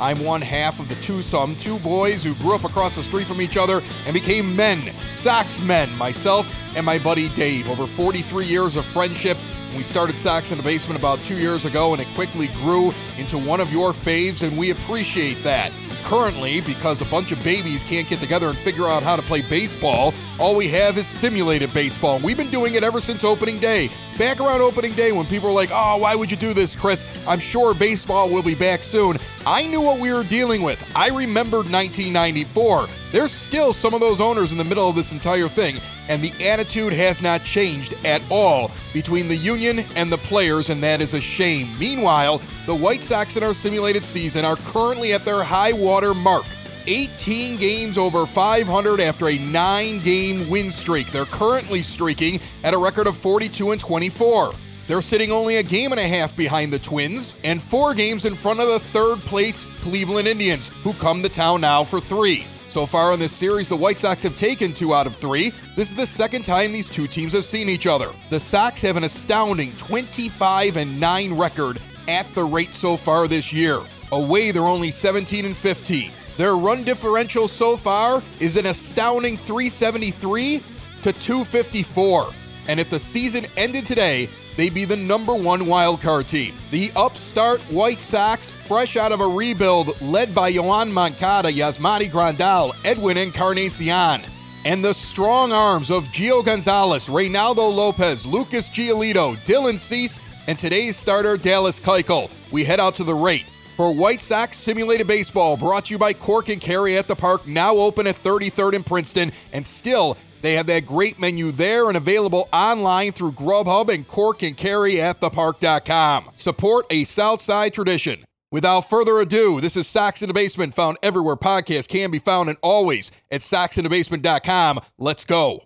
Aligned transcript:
I'm 0.00 0.22
one 0.24 0.40
half 0.40 0.78
of 0.80 0.88
the 0.88 0.94
twosome, 0.96 1.56
two 1.56 1.78
boys 1.80 2.22
who 2.22 2.34
grew 2.36 2.54
up 2.54 2.64
across 2.64 2.94
the 2.94 3.02
street 3.02 3.26
from 3.26 3.40
each 3.40 3.56
other 3.56 3.82
and 4.06 4.14
became 4.14 4.54
men, 4.54 4.92
sax 5.12 5.60
men, 5.60 5.90
myself 5.98 6.52
and 6.76 6.86
my 6.86 6.98
buddy 6.98 7.28
Dave. 7.30 7.68
Over 7.68 7.86
43 7.86 8.44
years 8.44 8.76
of 8.76 8.86
friendship. 8.86 9.36
We 9.76 9.82
started 9.82 10.16
Sox 10.16 10.50
in 10.50 10.56
the 10.56 10.64
Basement 10.64 10.98
about 10.98 11.22
two 11.24 11.36
years 11.36 11.66
ago, 11.66 11.92
and 11.92 12.00
it 12.00 12.08
quickly 12.14 12.48
grew 12.48 12.92
into 13.18 13.36
one 13.36 13.60
of 13.60 13.70
your 13.70 13.92
faves, 13.92 14.46
and 14.46 14.56
we 14.56 14.70
appreciate 14.70 15.42
that. 15.44 15.72
Currently, 16.04 16.62
because 16.62 17.02
a 17.02 17.04
bunch 17.04 17.32
of 17.32 17.44
babies 17.44 17.82
can't 17.82 18.08
get 18.08 18.18
together 18.18 18.48
and 18.48 18.56
figure 18.56 18.86
out 18.86 19.02
how 19.02 19.14
to 19.14 19.22
play 19.22 19.42
baseball, 19.42 20.14
all 20.38 20.56
we 20.56 20.68
have 20.68 20.96
is 20.96 21.06
simulated 21.06 21.74
baseball. 21.74 22.18
We've 22.18 22.36
been 22.36 22.50
doing 22.50 22.76
it 22.76 22.82
ever 22.82 23.00
since 23.00 23.24
opening 23.24 23.58
day. 23.58 23.90
Back 24.18 24.40
around 24.40 24.62
opening 24.62 24.94
day, 24.94 25.12
when 25.12 25.26
people 25.26 25.48
were 25.48 25.54
like, 25.54 25.70
oh, 25.72 25.98
why 25.98 26.16
would 26.16 26.28
you 26.28 26.36
do 26.36 26.52
this, 26.52 26.74
Chris? 26.74 27.06
I'm 27.24 27.38
sure 27.38 27.72
baseball 27.72 28.28
will 28.28 28.42
be 28.42 28.56
back 28.56 28.82
soon. 28.82 29.16
I 29.46 29.64
knew 29.68 29.80
what 29.80 30.00
we 30.00 30.12
were 30.12 30.24
dealing 30.24 30.62
with. 30.62 30.84
I 30.96 31.10
remembered 31.10 31.70
1994. 31.70 32.88
There's 33.12 33.30
still 33.30 33.72
some 33.72 33.94
of 33.94 34.00
those 34.00 34.20
owners 34.20 34.50
in 34.50 34.58
the 34.58 34.64
middle 34.64 34.88
of 34.88 34.96
this 34.96 35.12
entire 35.12 35.46
thing, 35.46 35.76
and 36.08 36.20
the 36.20 36.32
attitude 36.48 36.92
has 36.94 37.22
not 37.22 37.44
changed 37.44 37.94
at 38.04 38.20
all 38.28 38.72
between 38.92 39.28
the 39.28 39.36
union 39.36 39.84
and 39.94 40.10
the 40.10 40.18
players, 40.18 40.68
and 40.68 40.82
that 40.82 41.00
is 41.00 41.14
a 41.14 41.20
shame. 41.20 41.78
Meanwhile, 41.78 42.42
the 42.66 42.74
White 42.74 43.02
Sox 43.02 43.36
in 43.36 43.44
our 43.44 43.54
simulated 43.54 44.02
season 44.02 44.44
are 44.44 44.56
currently 44.56 45.12
at 45.12 45.24
their 45.24 45.44
high 45.44 45.72
water 45.72 46.12
mark. 46.12 46.44
18 46.88 47.58
games 47.58 47.98
over 47.98 48.24
500 48.24 48.98
after 48.98 49.28
a 49.28 49.38
nine 49.38 50.00
game 50.00 50.48
win 50.48 50.70
streak. 50.70 51.12
They're 51.12 51.26
currently 51.26 51.82
streaking 51.82 52.40
at 52.64 52.72
a 52.72 52.78
record 52.78 53.06
of 53.06 53.16
42 53.16 53.72
and 53.72 53.80
24. 53.80 54.54
They're 54.86 55.02
sitting 55.02 55.30
only 55.30 55.56
a 55.56 55.62
game 55.62 55.92
and 55.92 56.00
a 56.00 56.08
half 56.08 56.34
behind 56.34 56.72
the 56.72 56.78
Twins 56.78 57.34
and 57.44 57.62
four 57.62 57.92
games 57.92 58.24
in 58.24 58.34
front 58.34 58.60
of 58.60 58.68
the 58.68 58.78
third 58.78 59.18
place 59.20 59.66
Cleveland 59.82 60.26
Indians, 60.26 60.70
who 60.82 60.94
come 60.94 61.22
to 61.22 61.28
town 61.28 61.60
now 61.60 61.84
for 61.84 62.00
three. 62.00 62.46
So 62.70 62.86
far 62.86 63.12
in 63.12 63.20
this 63.20 63.32
series, 63.32 63.68
the 63.68 63.76
White 63.76 63.98
Sox 63.98 64.22
have 64.22 64.38
taken 64.38 64.72
two 64.72 64.94
out 64.94 65.06
of 65.06 65.14
three. 65.14 65.52
This 65.76 65.90
is 65.90 65.96
the 65.96 66.06
second 66.06 66.46
time 66.46 66.72
these 66.72 66.88
two 66.88 67.06
teams 67.06 67.34
have 67.34 67.44
seen 67.44 67.68
each 67.68 67.86
other. 67.86 68.10
The 68.30 68.40
Sox 68.40 68.80
have 68.80 68.96
an 68.96 69.04
astounding 69.04 69.76
25 69.76 70.78
and 70.78 70.98
9 70.98 71.36
record 71.36 71.82
at 72.08 72.26
the 72.34 72.44
rate 72.44 72.74
so 72.74 72.96
far 72.96 73.28
this 73.28 73.52
year. 73.52 73.82
Away, 74.10 74.52
they're 74.52 74.62
only 74.62 74.90
17 74.90 75.44
and 75.44 75.56
15. 75.56 76.12
Their 76.38 76.56
run 76.56 76.84
differential 76.84 77.48
so 77.48 77.76
far 77.76 78.22
is 78.38 78.56
an 78.56 78.66
astounding 78.66 79.36
373 79.36 80.62
to 81.02 81.12
254. 81.12 82.30
And 82.68 82.78
if 82.78 82.88
the 82.88 82.98
season 83.00 83.44
ended 83.56 83.84
today, 83.84 84.28
they'd 84.56 84.72
be 84.72 84.84
the 84.84 84.96
number 84.96 85.34
one 85.34 85.62
wildcard 85.62 86.28
team. 86.28 86.54
The 86.70 86.92
upstart 86.94 87.60
White 87.62 88.00
Sox, 88.00 88.52
fresh 88.52 88.96
out 88.96 89.10
of 89.10 89.20
a 89.20 89.26
rebuild, 89.26 90.00
led 90.00 90.32
by 90.32 90.52
Yoan 90.52 90.92
Moncada, 90.92 91.50
Yasmani 91.50 92.08
Grandal, 92.08 92.72
Edwin 92.84 93.16
Encarnacion, 93.16 94.22
and 94.64 94.84
the 94.84 94.94
strong 94.94 95.50
arms 95.50 95.90
of 95.90 96.04
Gio 96.04 96.44
Gonzalez, 96.44 97.08
Reynaldo 97.08 97.74
Lopez, 97.74 98.24
Lucas 98.24 98.68
Giolito, 98.68 99.36
Dylan 99.38 99.76
Cease, 99.76 100.20
and 100.46 100.56
today's 100.56 100.96
starter, 100.96 101.36
Dallas 101.36 101.80
Keuchel. 101.80 102.30
We 102.52 102.62
head 102.62 102.78
out 102.78 102.94
to 102.94 103.04
the 103.04 103.14
rate. 103.14 103.46
For 103.78 103.94
White 103.94 104.20
Sox 104.20 104.56
Simulated 104.56 105.06
Baseball, 105.06 105.56
brought 105.56 105.84
to 105.84 105.94
you 105.94 105.98
by 105.98 106.12
Cork 106.12 106.48
and 106.48 106.60
Kerry 106.60 106.98
at 106.98 107.06
the 107.06 107.14
Park, 107.14 107.46
now 107.46 107.76
open 107.76 108.08
at 108.08 108.20
33rd 108.20 108.72
in 108.72 108.82
Princeton, 108.82 109.30
and 109.52 109.64
still 109.64 110.16
they 110.42 110.54
have 110.54 110.66
that 110.66 110.84
great 110.84 111.20
menu 111.20 111.52
there 111.52 111.86
and 111.86 111.96
available 111.96 112.48
online 112.52 113.12
through 113.12 113.30
Grubhub 113.30 113.94
and 113.94 114.08
Cork 114.08 114.42
and 114.42 114.56
Kerry 114.56 115.00
at 115.00 115.20
thepark.com. 115.20 116.30
Support 116.34 116.86
a 116.90 117.04
Southside 117.04 117.72
tradition. 117.72 118.24
Without 118.50 118.90
further 118.90 119.20
ado, 119.20 119.60
this 119.60 119.76
is 119.76 119.86
Sox 119.86 120.22
in 120.22 120.26
the 120.26 120.34
Basement, 120.34 120.74
found 120.74 120.98
everywhere 121.00 121.36
podcasts 121.36 121.86
can 121.86 122.10
be 122.10 122.18
found 122.18 122.48
and 122.48 122.58
always 122.64 123.12
at 123.30 123.42
soxinthebasement.com. 123.42 124.80
Let's 124.98 125.24
go. 125.24 125.62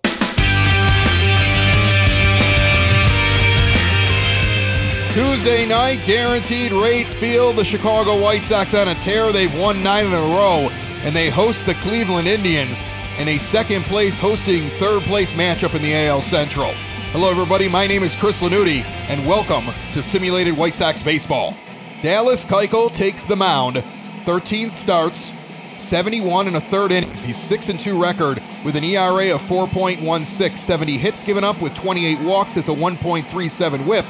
Tuesday 5.13 5.67
night, 5.67 6.01
guaranteed 6.07 6.71
rate 6.71 7.05
field. 7.05 7.55
The 7.55 7.63
Chicago 7.63 8.19
White 8.19 8.43
Sox 8.43 8.73
on 8.73 8.87
a 8.87 8.95
tear. 8.95 9.31
They've 9.31 9.55
won 9.59 9.83
nine 9.83 10.07
in 10.07 10.13
a 10.13 10.17
row, 10.17 10.69
and 11.03 11.15
they 11.15 11.29
host 11.29 11.67
the 11.67 11.75
Cleveland 11.75 12.27
Indians 12.27 12.81
in 13.19 13.27
a 13.27 13.37
second 13.37 13.85
place 13.85 14.17
hosting 14.17 14.69
third 14.79 15.03
place 15.03 15.31
matchup 15.33 15.75
in 15.75 15.83
the 15.83 15.93
AL 15.93 16.23
Central. 16.23 16.71
Hello, 17.11 17.29
everybody. 17.29 17.69
My 17.69 17.85
name 17.85 18.01
is 18.01 18.15
Chris 18.15 18.41
Lanuti, 18.41 18.83
and 19.07 19.27
welcome 19.27 19.71
to 19.93 20.01
Simulated 20.01 20.57
White 20.57 20.73
Sox 20.73 21.03
Baseball. 21.03 21.53
Dallas 22.01 22.43
Keuchel 22.43 22.91
takes 22.91 23.23
the 23.23 23.35
mound. 23.35 23.83
13 24.25 24.71
starts, 24.71 25.31
71 25.77 26.47
and 26.47 26.55
a 26.55 26.61
third 26.61 26.91
innings. 26.91 27.23
He's 27.23 27.37
6 27.37 27.69
and 27.69 27.79
2 27.79 28.01
record 28.01 28.41
with 28.65 28.75
an 28.75 28.83
ERA 28.83 29.35
of 29.35 29.43
4.16, 29.43 30.57
70 30.57 30.97
hits 30.97 31.23
given 31.23 31.43
up 31.43 31.61
with 31.61 31.75
28 31.75 32.19
walks. 32.21 32.57
It's 32.57 32.69
a 32.69 32.73
1.37 32.73 33.85
whip. 33.85 34.05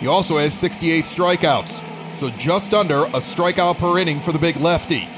He 0.00 0.06
also 0.06 0.38
has 0.38 0.54
68 0.54 1.04
strikeouts, 1.04 2.18
so 2.18 2.30
just 2.30 2.72
under 2.72 2.98
a 2.98 3.20
strikeout 3.20 3.78
per 3.78 3.98
inning 3.98 4.20
for 4.20 4.32
the 4.32 4.38
big 4.38 4.56
lefty. 4.56 5.08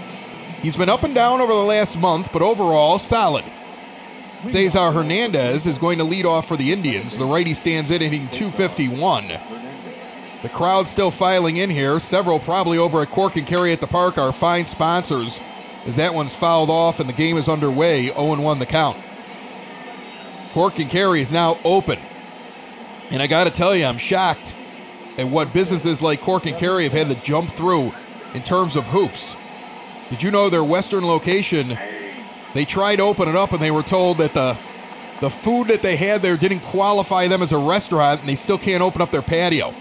He's 0.62 0.76
been 0.76 0.88
up 0.88 1.02
and 1.02 1.14
down 1.14 1.40
over 1.40 1.52
the 1.52 1.62
last 1.62 1.98
month, 1.98 2.32
but 2.32 2.42
overall 2.42 2.98
solid. 2.98 3.44
Cesar 4.46 4.90
Hernandez 4.90 5.66
is 5.66 5.76
going 5.76 5.98
to 5.98 6.04
lead 6.04 6.24
off 6.24 6.48
for 6.48 6.56
the 6.56 6.72
Indians. 6.72 7.16
The 7.16 7.26
righty 7.26 7.52
stands 7.52 7.90
in 7.90 8.00
hitting 8.00 8.28
251. 8.28 9.28
The 10.42 10.48
crowd 10.48 10.88
still 10.88 11.10
filing 11.10 11.58
in 11.58 11.68
here. 11.68 12.00
Several 12.00 12.38
probably 12.38 12.78
over 12.78 13.02
at 13.02 13.10
Cork 13.10 13.36
and 13.36 13.46
Kerry 13.46 13.72
at 13.72 13.80
the 13.80 13.86
Park 13.86 14.16
are 14.16 14.32
fine 14.32 14.64
sponsors 14.64 15.38
as 15.86 15.96
that 15.96 16.14
one's 16.14 16.34
fouled 16.34 16.70
off 16.70 17.00
and 17.00 17.08
the 17.08 17.14
game 17.14 17.36
is 17.36 17.48
underway. 17.48 18.08
0 18.08 18.40
1 18.40 18.58
the 18.58 18.66
count. 18.66 18.96
Cork 20.52 20.78
and 20.78 20.88
Kerry 20.90 21.20
is 21.20 21.30
now 21.30 21.58
open. 21.64 21.98
And 23.10 23.22
I 23.22 23.26
got 23.26 23.44
to 23.44 23.50
tell 23.50 23.74
you, 23.74 23.84
I'm 23.84 23.98
shocked 23.98 24.54
and 25.20 25.30
what 25.30 25.52
businesses 25.52 26.00
like 26.00 26.22
Cork 26.22 26.46
and 26.46 26.56
Kerry 26.56 26.84
have 26.84 26.94
had 26.94 27.08
to 27.08 27.14
jump 27.14 27.50
through 27.50 27.92
in 28.32 28.42
terms 28.42 28.74
of 28.74 28.86
hoops. 28.86 29.36
Did 30.08 30.22
you 30.22 30.30
know 30.30 30.48
their 30.48 30.64
western 30.64 31.06
location? 31.06 31.78
They 32.54 32.64
tried 32.64 32.96
to 32.96 33.02
open 33.02 33.28
it 33.28 33.36
up 33.36 33.52
and 33.52 33.60
they 33.60 33.70
were 33.70 33.82
told 33.82 34.18
that 34.18 34.32
the 34.32 34.56
the 35.20 35.28
food 35.28 35.68
that 35.68 35.82
they 35.82 35.96
had 35.96 36.22
there 36.22 36.38
didn't 36.38 36.60
qualify 36.60 37.28
them 37.28 37.42
as 37.42 37.52
a 37.52 37.58
restaurant 37.58 38.20
and 38.20 38.28
they 38.28 38.34
still 38.34 38.56
can't 38.56 38.82
open 38.82 39.02
up 39.02 39.10
their 39.10 39.20
patio. 39.20 39.74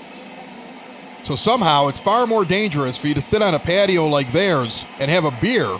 So 1.23 1.37
somehow 1.37 1.87
it's 1.87 2.01
far 2.01 2.27
more 2.27 2.43
dangerous 2.43 2.97
for 2.97 3.07
you 3.07 3.13
to 3.13 3.21
sit 3.21 3.41
on 3.41 3.53
a 3.53 3.59
patio 3.59 4.07
like 4.07 4.33
theirs 4.33 4.83
and 4.99 5.09
have 5.09 5.23
a 5.23 5.31
beer 5.31 5.79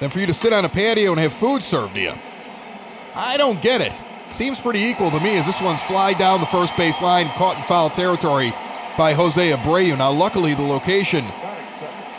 than 0.00 0.10
for 0.10 0.18
you 0.18 0.26
to 0.26 0.34
sit 0.34 0.52
on 0.52 0.64
a 0.64 0.68
patio 0.68 1.12
and 1.12 1.20
have 1.20 1.32
food 1.32 1.62
served 1.62 1.94
to 1.94 2.00
you. 2.00 2.14
I 3.14 3.36
don't 3.36 3.62
get 3.62 3.80
it. 3.80 3.92
Seems 4.30 4.60
pretty 4.60 4.80
equal 4.80 5.12
to 5.12 5.20
me 5.20 5.36
as 5.36 5.46
this 5.46 5.60
one's 5.60 5.82
fly 5.82 6.14
down 6.14 6.40
the 6.40 6.46
first 6.46 6.76
base 6.76 7.00
line, 7.00 7.28
caught 7.28 7.56
in 7.56 7.62
foul 7.62 7.88
territory 7.88 8.52
by 8.96 9.14
Jose 9.14 9.50
Abreu. 9.50 9.96
Now, 9.96 10.12
luckily, 10.12 10.54
the 10.54 10.62
location 10.62 11.24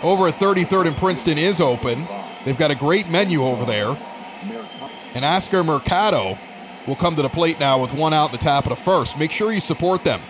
over 0.02 0.28
at 0.28 0.36
33rd 0.36 0.88
and 0.88 0.98
Princeton 0.98 1.38
is 1.38 1.60
open. 1.60 2.08
They've 2.46 2.58
got 2.58 2.72
a 2.72 2.76
great 2.76 3.10
menu 3.10 3.44
over 3.44 3.66
there. 3.66 3.98
And 5.14 5.24
Oscar 5.24 5.64
Mercado 5.64 6.38
will 6.88 6.96
come 6.96 7.16
to 7.16 7.22
the 7.22 7.30
plate 7.30 7.60
now 7.60 7.82
with 7.82 7.94
one 7.94 8.14
out 8.14 8.28
in 8.28 8.32
the 8.34 8.44
top 8.44 8.66
of 8.66 8.70
the 8.72 8.76
first. 8.76 9.18
Make 9.18 9.32
sure 9.32 9.52
you 9.52 9.62
support 9.62 10.04
them. 10.04 10.22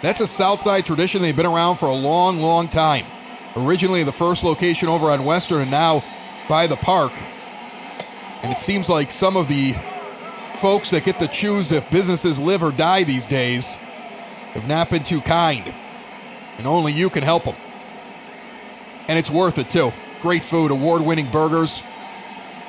That's 0.00 0.20
a 0.20 0.26
Southside 0.26 0.86
tradition. 0.86 1.20
They've 1.20 1.36
been 1.36 1.46
around 1.46 1.76
for 1.76 1.86
a 1.86 1.94
long, 1.94 2.38
long 2.38 2.68
time. 2.68 3.04
Originally, 3.56 4.04
the 4.04 4.12
first 4.12 4.44
location 4.44 4.88
over 4.88 5.10
on 5.10 5.24
Western, 5.24 5.62
and 5.62 5.70
now 5.70 6.04
by 6.48 6.66
the 6.66 6.76
park. 6.76 7.12
And 8.42 8.52
it 8.52 8.58
seems 8.58 8.88
like 8.88 9.10
some 9.10 9.36
of 9.36 9.48
the 9.48 9.74
folks 10.56 10.90
that 10.90 11.04
get 11.04 11.18
to 11.18 11.28
choose 11.28 11.72
if 11.72 11.88
businesses 11.90 12.38
live 12.38 12.62
or 12.62 12.70
die 12.70 13.02
these 13.02 13.26
days 13.26 13.66
have 14.54 14.68
not 14.68 14.90
been 14.90 15.02
too 15.02 15.20
kind 15.20 15.74
and 16.58 16.66
only 16.66 16.92
you 16.92 17.08
can 17.08 17.22
help 17.22 17.44
them. 17.44 17.56
And 19.08 19.18
it's 19.18 19.30
worth 19.30 19.58
it 19.58 19.70
too. 19.70 19.92
Great 20.20 20.44
food, 20.44 20.70
award 20.70 21.02
winning 21.02 21.30
burgers, 21.30 21.82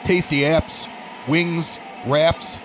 tasty 0.03 0.41
apps, 0.41 0.87
wings, 1.27 1.79
wraps, 2.05 2.59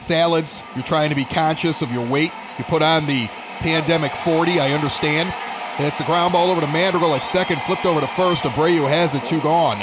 salads. 0.00 0.62
You're 0.74 0.84
trying 0.84 1.08
to 1.10 1.16
be 1.16 1.24
conscious 1.24 1.80
of 1.80 1.90
your 1.92 2.06
weight. 2.06 2.32
You 2.58 2.64
put 2.64 2.82
on 2.82 3.06
the 3.06 3.28
pandemic 3.60 4.12
40, 4.12 4.60
I 4.60 4.72
understand. 4.72 5.32
It's 5.78 5.98
the 5.98 6.04
ground 6.04 6.32
ball 6.32 6.50
over 6.50 6.60
to 6.60 6.66
Madrigal 6.66 7.14
at 7.14 7.22
second, 7.22 7.62
flipped 7.62 7.86
over 7.86 8.00
to 8.00 8.06
first. 8.08 8.42
Abreu 8.42 8.88
has 8.88 9.14
it, 9.14 9.24
two 9.24 9.40
gone. 9.40 9.78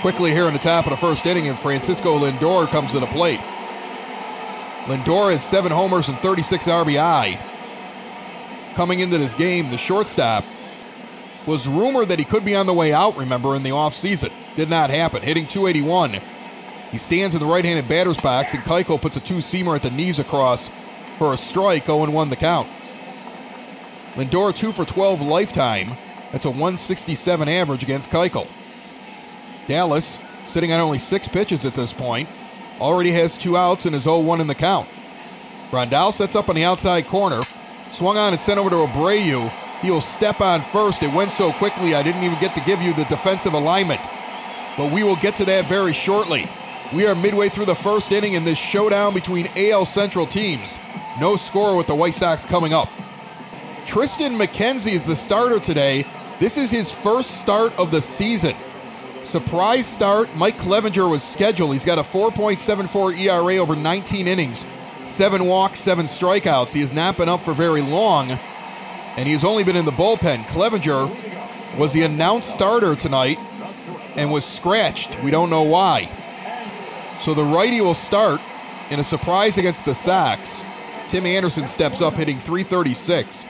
Quickly 0.00 0.30
here 0.30 0.46
in 0.46 0.54
the 0.54 0.58
top 0.58 0.86
of 0.86 0.90
the 0.90 0.96
first 0.96 1.26
inning, 1.26 1.48
and 1.48 1.58
Francisco 1.58 2.18
Lindor 2.18 2.66
comes 2.68 2.92
to 2.92 3.00
the 3.00 3.06
plate. 3.06 3.40
Lindor 4.86 5.32
has 5.32 5.44
seven 5.44 5.70
homers 5.70 6.08
and 6.08 6.18
36 6.18 6.66
RBI. 6.66 7.38
Coming 8.74 9.00
into 9.00 9.18
this 9.18 9.34
game, 9.34 9.70
the 9.70 9.78
shortstop 9.78 10.44
was 11.46 11.68
rumored 11.68 12.08
that 12.08 12.18
he 12.18 12.24
could 12.24 12.44
be 12.44 12.56
on 12.56 12.66
the 12.66 12.72
way 12.72 12.92
out, 12.92 13.16
remember, 13.16 13.54
in 13.54 13.62
the 13.62 13.70
offseason. 13.70 14.32
Did 14.56 14.70
not 14.70 14.90
happen. 14.90 15.22
Hitting 15.22 15.46
281. 15.46 16.20
He 16.90 16.98
stands 16.98 17.34
in 17.34 17.40
the 17.40 17.46
right 17.46 17.64
handed 17.64 17.88
batter's 17.88 18.20
box, 18.20 18.54
and 18.54 18.62
Keuchel 18.64 19.00
puts 19.00 19.16
a 19.16 19.20
two 19.20 19.38
seamer 19.38 19.76
at 19.76 19.82
the 19.82 19.90
knees 19.90 20.18
across 20.18 20.70
for 21.18 21.32
a 21.32 21.36
strike, 21.36 21.86
0 21.86 22.10
1 22.10 22.30
the 22.30 22.36
count. 22.36 22.68
Lindor 24.14 24.54
2 24.54 24.72
for 24.72 24.84
12 24.84 25.20
lifetime. 25.20 25.96
That's 26.32 26.44
a 26.44 26.50
167 26.50 27.48
average 27.48 27.82
against 27.82 28.10
Keuchel. 28.10 28.48
Dallas, 29.68 30.18
sitting 30.46 30.72
on 30.72 30.80
only 30.80 30.98
six 30.98 31.28
pitches 31.28 31.64
at 31.64 31.74
this 31.74 31.92
point, 31.92 32.28
already 32.80 33.12
has 33.12 33.38
two 33.38 33.56
outs 33.56 33.86
and 33.86 33.94
is 33.94 34.02
0 34.02 34.20
1 34.20 34.40
in 34.40 34.46
the 34.46 34.54
count. 34.54 34.88
Grandal 35.70 36.12
sets 36.12 36.34
up 36.34 36.48
on 36.48 36.54
the 36.54 36.64
outside 36.64 37.06
corner, 37.06 37.42
swung 37.94 38.18
on 38.18 38.32
and 38.32 38.40
sent 38.40 38.58
over 38.58 38.70
to 38.70 38.76
Abreu. 38.76 39.50
He 39.80 39.90
will 39.90 40.00
step 40.00 40.40
on 40.40 40.62
first. 40.62 41.02
It 41.02 41.12
went 41.12 41.30
so 41.30 41.52
quickly, 41.52 41.94
I 41.94 42.02
didn't 42.02 42.22
even 42.24 42.38
get 42.40 42.54
to 42.54 42.60
give 42.62 42.82
you 42.82 42.92
the 42.94 43.04
defensive 43.04 43.52
alignment. 43.52 44.00
But 44.76 44.92
we 44.92 45.04
will 45.04 45.16
get 45.16 45.36
to 45.36 45.44
that 45.44 45.66
very 45.66 45.92
shortly. 45.92 46.48
We 46.92 47.06
are 47.06 47.14
midway 47.14 47.48
through 47.48 47.66
the 47.66 47.74
first 47.74 48.12
inning 48.12 48.34
in 48.34 48.44
this 48.44 48.58
showdown 48.58 49.14
between 49.14 49.48
AL 49.56 49.86
Central 49.86 50.26
teams. 50.26 50.78
No 51.20 51.36
score 51.36 51.76
with 51.76 51.86
the 51.86 51.94
White 51.94 52.14
Sox 52.14 52.44
coming 52.44 52.72
up. 52.72 52.88
Triston 53.86 54.36
McKenzie 54.38 54.92
is 54.92 55.04
the 55.04 55.16
starter 55.16 55.60
today. 55.60 56.06
This 56.40 56.56
is 56.56 56.70
his 56.70 56.90
first 56.90 57.38
start 57.40 57.72
of 57.78 57.90
the 57.90 58.00
season. 58.00 58.56
Surprise 59.22 59.86
start. 59.86 60.34
Mike 60.36 60.56
Clevinger 60.56 61.10
was 61.10 61.22
scheduled. 61.22 61.72
He's 61.72 61.84
got 61.84 61.98
a 61.98 62.02
4.74 62.02 63.18
ERA 63.18 63.56
over 63.56 63.76
19 63.76 64.26
innings, 64.28 64.64
seven 65.04 65.46
walks, 65.46 65.80
seven 65.80 66.06
strikeouts. 66.06 66.72
He 66.72 66.80
has 66.80 66.92
not 66.92 67.16
been 67.16 67.28
up 67.28 67.42
for 67.42 67.52
very 67.52 67.82
long 67.82 68.38
and 69.16 69.28
he's 69.28 69.44
only 69.44 69.64
been 69.64 69.76
in 69.76 69.84
the 69.84 69.92
bullpen. 69.92 70.44
Clevinger 70.44 71.08
was 71.78 71.92
the 71.92 72.02
announced 72.02 72.52
starter 72.52 72.96
tonight 72.96 73.38
and 74.16 74.32
was 74.32 74.44
scratched. 74.44 75.20
We 75.22 75.30
don't 75.30 75.50
know 75.50 75.62
why. 75.62 76.10
So 77.22 77.34
the 77.34 77.44
righty 77.44 77.80
will 77.80 77.94
start 77.94 78.40
in 78.90 79.00
a 79.00 79.04
surprise 79.04 79.56
against 79.56 79.84
the 79.84 79.94
Sox. 79.94 80.64
Tim 81.08 81.26
Anderson 81.26 81.66
steps 81.66 82.00
up, 82.00 82.14
hitting 82.14 82.38
336. 82.38 83.46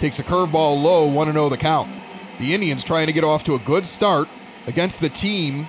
Takes 0.00 0.18
a 0.18 0.24
curveball 0.24 0.82
low, 0.82 1.06
1 1.06 1.32
0 1.32 1.48
the 1.48 1.56
count. 1.56 1.90
The 2.38 2.54
Indians 2.54 2.82
trying 2.82 3.06
to 3.06 3.12
get 3.12 3.24
off 3.24 3.44
to 3.44 3.54
a 3.54 3.58
good 3.60 3.86
start 3.86 4.28
against 4.66 5.00
the 5.00 5.08
team 5.08 5.68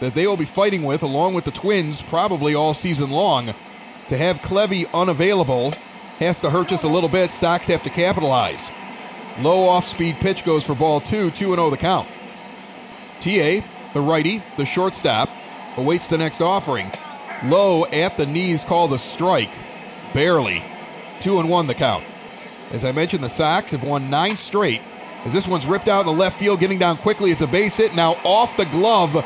that 0.00 0.14
they 0.14 0.26
will 0.26 0.36
be 0.36 0.44
fighting 0.44 0.82
with, 0.82 1.02
along 1.02 1.34
with 1.34 1.44
the 1.44 1.50
Twins, 1.50 2.02
probably 2.02 2.54
all 2.54 2.74
season 2.74 3.10
long. 3.10 3.54
To 4.08 4.18
have 4.18 4.42
Clevy 4.42 4.86
unavailable 4.92 5.72
has 6.18 6.40
to 6.40 6.50
hurt 6.50 6.68
just 6.68 6.84
a 6.84 6.88
little 6.88 7.08
bit. 7.08 7.32
Sox 7.32 7.66
have 7.68 7.82
to 7.84 7.90
capitalize. 7.90 8.70
Low 9.40 9.66
off 9.66 9.86
speed 9.86 10.16
pitch 10.16 10.44
goes 10.44 10.64
for 10.64 10.74
ball 10.74 11.00
two, 11.00 11.30
2 11.30 11.54
0 11.54 11.70
the 11.70 11.76
count. 11.76 12.06
TA, 13.18 13.64
the 13.94 14.00
righty, 14.00 14.42
the 14.56 14.66
shortstop, 14.66 15.30
awaits 15.76 16.08
the 16.08 16.18
next 16.18 16.40
offering. 16.40 16.92
Low 17.44 17.86
at 17.86 18.16
the 18.16 18.26
knees 18.26 18.62
called 18.62 18.92
a 18.92 18.98
strike. 18.98 19.50
Barely. 20.12 20.62
2 21.20 21.40
and 21.40 21.48
1 21.48 21.66
the 21.66 21.74
count. 21.74 22.04
As 22.70 22.84
I 22.84 22.92
mentioned, 22.92 23.24
the 23.24 23.28
Sox 23.28 23.72
have 23.72 23.82
won 23.82 24.10
nine 24.10 24.36
straight. 24.36 24.82
As 25.24 25.32
this 25.32 25.48
one's 25.48 25.66
ripped 25.66 25.88
out 25.88 26.00
in 26.00 26.06
the 26.06 26.12
left 26.12 26.38
field, 26.38 26.60
getting 26.60 26.78
down 26.78 26.98
quickly. 26.98 27.30
It's 27.30 27.40
a 27.40 27.46
base 27.46 27.78
hit. 27.78 27.94
Now 27.94 28.12
off 28.24 28.56
the 28.56 28.66
glove 28.66 29.24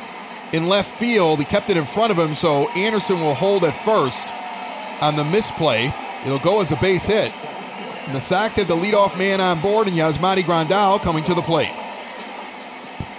in 0.52 0.68
left 0.68 0.98
field. 0.98 1.40
He 1.40 1.44
kept 1.44 1.68
it 1.68 1.76
in 1.76 1.84
front 1.84 2.12
of 2.12 2.18
him, 2.18 2.34
so 2.34 2.68
Anderson 2.70 3.20
will 3.20 3.34
hold 3.34 3.64
at 3.64 3.74
first 3.84 4.26
on 5.00 5.16
the 5.16 5.24
misplay. 5.24 5.92
It'll 6.24 6.38
go 6.38 6.60
as 6.60 6.72
a 6.72 6.76
base 6.76 7.06
hit. 7.06 7.32
And 8.06 8.14
the 8.14 8.20
Sox 8.20 8.56
have 8.56 8.68
the 8.68 8.76
leadoff 8.76 9.18
man 9.18 9.40
on 9.40 9.60
board, 9.60 9.86
and 9.86 9.96
Yasmani 9.96 10.42
Grandal 10.42 11.00
coming 11.00 11.24
to 11.24 11.34
the 11.34 11.42
plate. 11.42 11.74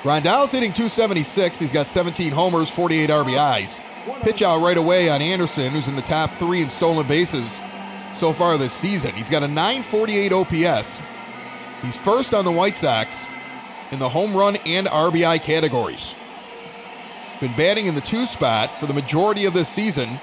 Grandal's 0.02 0.52
hitting 0.52 0.72
276. 0.72 1.60
He's 1.60 1.74
got 1.74 1.90
17 1.90 2.32
homers, 2.32 2.70
48 2.70 3.10
RBIs. 3.10 3.80
Pitch 4.22 4.42
out 4.42 4.62
right 4.62 4.78
away 4.78 5.10
on 5.10 5.22
Anderson, 5.22 5.72
who's 5.72 5.88
in 5.88 5.96
the 5.96 6.02
top 6.02 6.32
three 6.36 6.62
in 6.62 6.70
stolen 6.70 7.08
bases 7.08 7.60
so 8.14 8.34
far 8.34 8.58
this 8.58 8.74
season. 8.74 9.14
He's 9.14 9.30
got 9.30 9.44
a 9.44 9.48
948 9.48 10.32
OPS. 10.32 11.02
He's 11.82 11.98
first 11.98 12.34
on 12.34 12.46
the 12.46 12.52
White 12.52 12.78
Sox 12.78 13.28
in 13.92 14.00
the 14.00 14.10
home 14.10 14.36
run 14.36 14.56
and 14.66 14.88
RBI 14.88 15.42
categories. 15.44 16.16
Been 17.40 17.56
batting 17.56 17.88
in 17.88 17.96
the 17.96 18.02
two 18.02 18.26
spot 18.26 18.80
for 18.80 18.86
the 18.86 18.94
majority 18.94 19.46
of 19.46 19.54
this 19.54 19.70
season 19.70 20.20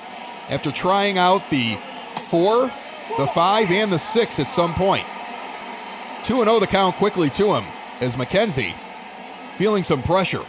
after 0.48 0.70
trying 0.70 1.18
out 1.18 1.48
the 1.50 1.78
four, 2.26 2.70
the 3.18 3.26
five, 3.26 3.70
and 3.70 3.92
the 3.92 3.98
six 3.98 4.38
at 4.38 4.50
some 4.50 4.74
point. 4.74 5.06
2 6.24 6.42
0 6.42 6.58
the 6.58 6.66
count 6.66 6.96
quickly 6.96 7.30
to 7.30 7.54
him 7.54 7.64
as 8.00 8.16
McKenzie 8.16 8.74
feeling 9.56 9.84
some 9.84 10.02
pressure. 10.02 10.44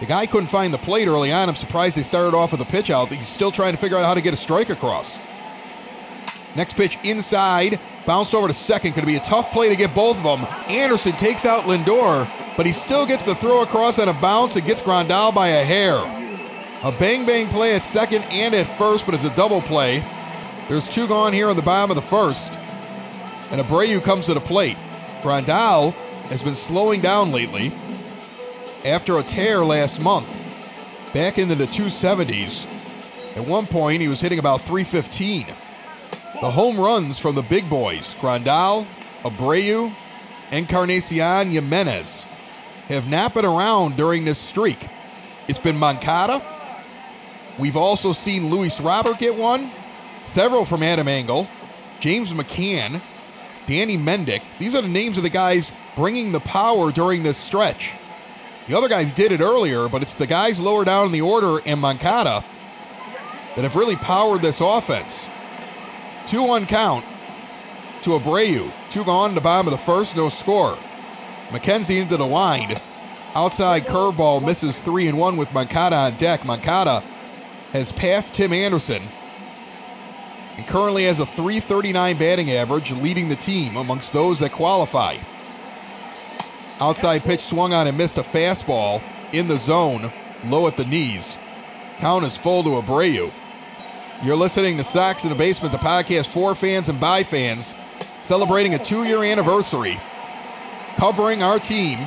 The 0.00 0.06
guy 0.06 0.26
couldn't 0.26 0.46
find 0.46 0.72
the 0.72 0.78
plate 0.78 1.08
early 1.08 1.32
on. 1.32 1.48
I'm 1.48 1.56
surprised 1.56 1.96
they 1.96 2.02
started 2.02 2.36
off 2.36 2.52
with 2.52 2.60
a 2.60 2.64
pitch 2.64 2.88
out. 2.88 3.10
He's 3.10 3.28
still 3.28 3.50
trying 3.50 3.72
to 3.72 3.78
figure 3.78 3.96
out 3.96 4.04
how 4.04 4.14
to 4.14 4.20
get 4.20 4.32
a 4.32 4.36
strike 4.36 4.70
across. 4.70 5.18
Next 6.54 6.74
pitch 6.74 6.98
inside, 7.02 7.80
bounced 8.06 8.34
over 8.34 8.48
to 8.48 8.54
second. 8.54 8.92
Going 8.92 9.02
to 9.02 9.06
be 9.06 9.16
a 9.16 9.20
tough 9.20 9.52
play 9.52 9.68
to 9.68 9.76
get 9.76 9.94
both 9.94 10.16
of 10.16 10.22
them. 10.22 10.46
Anderson 10.68 11.12
takes 11.12 11.44
out 11.44 11.64
Lindor, 11.64 12.28
but 12.56 12.64
he 12.64 12.72
still 12.72 13.06
gets 13.06 13.24
the 13.24 13.34
throw 13.34 13.62
across 13.62 13.98
on 13.98 14.08
a 14.08 14.12
bounce 14.12 14.56
and 14.56 14.64
gets 14.64 14.80
Grandal 14.80 15.34
by 15.34 15.48
a 15.48 15.64
hair. 15.64 16.27
A 16.84 16.92
bang 16.92 17.26
bang 17.26 17.48
play 17.48 17.74
at 17.74 17.84
second 17.84 18.22
and 18.30 18.54
at 18.54 18.68
first, 18.78 19.04
but 19.04 19.12
it's 19.12 19.24
a 19.24 19.34
double 19.34 19.60
play. 19.60 20.00
There's 20.68 20.88
two 20.88 21.08
gone 21.08 21.32
here 21.32 21.48
on 21.48 21.56
the 21.56 21.62
bottom 21.62 21.90
of 21.90 21.96
the 21.96 22.02
first. 22.02 22.52
And 23.50 23.60
Abreu 23.60 24.00
comes 24.00 24.26
to 24.26 24.34
the 24.34 24.40
plate. 24.40 24.76
Grandal 25.20 25.92
has 26.28 26.40
been 26.40 26.54
slowing 26.54 27.00
down 27.00 27.32
lately 27.32 27.72
after 28.84 29.18
a 29.18 29.24
tear 29.24 29.64
last 29.64 30.00
month. 30.00 30.32
Back 31.12 31.38
into 31.38 31.56
the 31.56 31.64
270s. 31.64 32.66
At 33.34 33.44
one 33.44 33.66
point, 33.66 34.00
he 34.00 34.08
was 34.08 34.20
hitting 34.20 34.38
about 34.38 34.60
315. 34.60 35.46
The 36.40 36.50
home 36.50 36.78
runs 36.78 37.18
from 37.18 37.34
the 37.34 37.42
big 37.42 37.68
boys, 37.68 38.14
Grandal, 38.20 38.86
Abreu, 39.22 39.92
Encarnacion 40.52 41.50
Jimenez, 41.50 42.24
have 42.86 43.08
not 43.08 43.34
been 43.34 43.44
around 43.44 43.96
during 43.96 44.24
this 44.24 44.38
streak. 44.38 44.86
It's 45.48 45.58
been 45.58 45.76
Moncada. 45.76 46.57
We've 47.58 47.76
also 47.76 48.12
seen 48.12 48.50
Luis 48.50 48.80
Robert 48.80 49.18
get 49.18 49.34
one, 49.34 49.70
several 50.22 50.64
from 50.64 50.82
Adam 50.82 51.08
Engel, 51.08 51.48
James 52.00 52.32
McCann, 52.32 53.02
Danny 53.66 53.98
Mendick. 53.98 54.42
These 54.58 54.74
are 54.74 54.82
the 54.82 54.88
names 54.88 55.16
of 55.16 55.24
the 55.24 55.30
guys 55.30 55.72
bringing 55.96 56.32
the 56.32 56.40
power 56.40 56.92
during 56.92 57.22
this 57.22 57.36
stretch. 57.36 57.92
The 58.68 58.76
other 58.76 58.88
guys 58.88 59.12
did 59.12 59.32
it 59.32 59.40
earlier, 59.40 59.88
but 59.88 60.02
it's 60.02 60.14
the 60.14 60.26
guys 60.26 60.60
lower 60.60 60.84
down 60.84 61.06
in 61.06 61.12
the 61.12 61.22
order 61.22 61.60
and 61.66 61.80
Moncada 61.80 62.44
that 63.56 63.62
have 63.62 63.76
really 63.76 63.96
powered 63.96 64.42
this 64.42 64.60
offense. 64.60 65.28
Two 66.28 66.42
one 66.42 66.66
count 66.66 67.04
to 68.02 68.10
Abreu. 68.10 68.70
Two 68.90 69.04
gone 69.04 69.30
to 69.30 69.34
the 69.34 69.40
bottom 69.40 69.66
of 69.66 69.72
the 69.72 69.78
first, 69.78 70.14
no 70.14 70.28
score. 70.28 70.78
McKenzie 71.48 72.00
into 72.00 72.16
the 72.16 72.26
wind. 72.26 72.80
Outside 73.34 73.86
curveball 73.86 74.44
misses 74.44 74.78
three 74.78 75.08
and 75.08 75.18
one 75.18 75.36
with 75.36 75.52
Moncada 75.52 75.96
on 75.96 76.16
deck. 76.18 76.44
Moncada 76.44 77.02
has 77.72 77.92
passed 77.92 78.34
Tim 78.34 78.52
Anderson 78.52 79.02
and 80.56 80.66
currently 80.66 81.04
has 81.04 81.20
a 81.20 81.26
339 81.26 82.18
batting 82.18 82.50
average, 82.50 82.90
leading 82.90 83.28
the 83.28 83.36
team 83.36 83.76
amongst 83.76 84.12
those 84.12 84.40
that 84.40 84.52
qualify. 84.52 85.16
Outside 86.80 87.22
pitch 87.22 87.42
swung 87.42 87.72
on 87.72 87.86
and 87.86 87.96
missed 87.96 88.18
a 88.18 88.22
fastball 88.22 89.02
in 89.32 89.46
the 89.48 89.58
zone, 89.58 90.12
low 90.44 90.66
at 90.66 90.76
the 90.76 90.84
knees. 90.84 91.36
Count 91.98 92.24
is 92.24 92.36
full 92.36 92.62
to 92.64 92.70
Abreu. 92.70 93.32
You're 94.22 94.36
listening 94.36 94.76
to 94.78 94.84
Sox 94.84 95.22
in 95.22 95.30
the 95.30 95.36
Basement, 95.36 95.72
the 95.72 95.78
podcast 95.78 96.26
for 96.26 96.54
fans 96.54 96.88
and 96.88 96.98
by 96.98 97.22
fans, 97.22 97.72
celebrating 98.22 98.74
a 98.74 98.84
two 98.84 99.04
year 99.04 99.22
anniversary, 99.22 99.98
covering 100.96 101.42
our 101.42 101.60
team, 101.60 102.00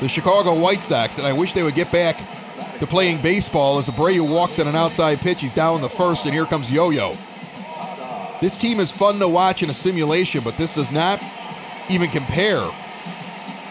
the 0.00 0.08
Chicago 0.08 0.58
White 0.58 0.82
Sox. 0.82 1.16
And 1.16 1.26
I 1.26 1.32
wish 1.32 1.52
they 1.52 1.62
would 1.62 1.74
get 1.74 1.90
back 1.90 2.20
to 2.80 2.86
playing 2.86 3.22
baseball 3.22 3.78
as 3.78 3.88
Abreu 3.88 4.28
walks 4.28 4.58
at 4.58 4.66
an 4.66 4.76
outside 4.76 5.20
pitch. 5.20 5.40
He's 5.40 5.54
down 5.54 5.76
in 5.76 5.80
the 5.82 5.88
first, 5.88 6.24
and 6.24 6.34
here 6.34 6.46
comes 6.46 6.70
Yo 6.70 6.90
Yo. 6.90 7.14
This 8.40 8.58
team 8.58 8.80
is 8.80 8.92
fun 8.92 9.18
to 9.20 9.28
watch 9.28 9.62
in 9.62 9.70
a 9.70 9.74
simulation, 9.74 10.42
but 10.44 10.56
this 10.58 10.74
does 10.74 10.92
not 10.92 11.22
even 11.88 12.10
compare 12.10 12.68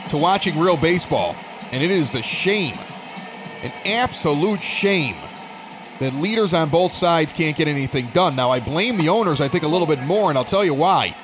to 0.10 0.18
watching 0.18 0.58
real 0.60 0.78
baseball. 0.78 1.36
And 1.72 1.84
it 1.84 1.92
is 1.92 2.16
a 2.16 2.22
shame, 2.22 2.78
an 3.64 3.72
absolute 3.86 4.62
shame, 4.62 5.16
that 6.00 6.14
leaders 6.16 6.54
on 6.54 6.70
both 6.70 6.94
sides 6.94 7.34
can't 7.34 7.56
get 7.56 7.68
anything 7.68 8.08
done. 8.08 8.36
Now, 8.36 8.52
I 8.52 8.60
blame 8.60 8.98
the 8.98 9.10
owners, 9.10 9.42
I 9.42 9.48
think, 9.48 9.64
a 9.64 9.68
little 9.68 9.88
bit 9.88 10.02
more, 10.02 10.30
and 10.30 10.38
I'll 10.38 10.46
tell 10.46 10.66
you 10.66 10.74
why. 10.74 11.16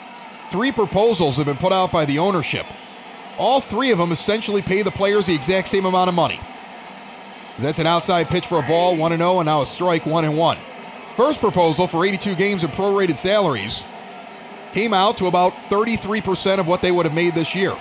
Three 0.51 0.71
proposals 0.71 1.37
have 1.37 1.45
been 1.45 1.57
put 1.57 1.73
out 1.73 1.91
by 1.91 2.05
the 2.05 2.19
ownership 2.19 2.65
All 3.37 3.61
three 3.61 3.91
of 3.91 3.97
them 3.97 4.11
essentially 4.11 4.61
pay 4.61 4.81
the 4.83 4.91
players 4.91 5.25
the 5.25 5.33
exact 5.35 5.69
same 5.69 5.85
amount 5.85 6.09
of 6.09 6.15
money. 6.15 6.39
That's 7.59 7.79
an 7.79 7.87
outside 7.87 8.29
pitch 8.29 8.47
for 8.47 8.59
a 8.59 8.67
ball, 8.67 8.95
1 8.95 9.17
0, 9.17 9.39
and 9.39 9.45
now 9.45 9.61
a 9.61 9.65
strike, 9.65 10.05
1 10.05 10.35
1. 10.35 10.57
First 11.15 11.39
proposal 11.39 11.87
for 11.87 12.05
82 12.05 12.35
games 12.35 12.63
of 12.63 12.71
prorated 12.71 13.17
salaries 13.17 13.83
came 14.73 14.93
out 14.93 15.17
to 15.17 15.27
about 15.27 15.53
33% 15.69 16.59
of 16.59 16.67
what 16.67 16.81
they 16.81 16.91
would 16.91 17.05
have 17.05 17.13
made 17.13 17.35
this 17.35 17.53
year. 17.53 17.77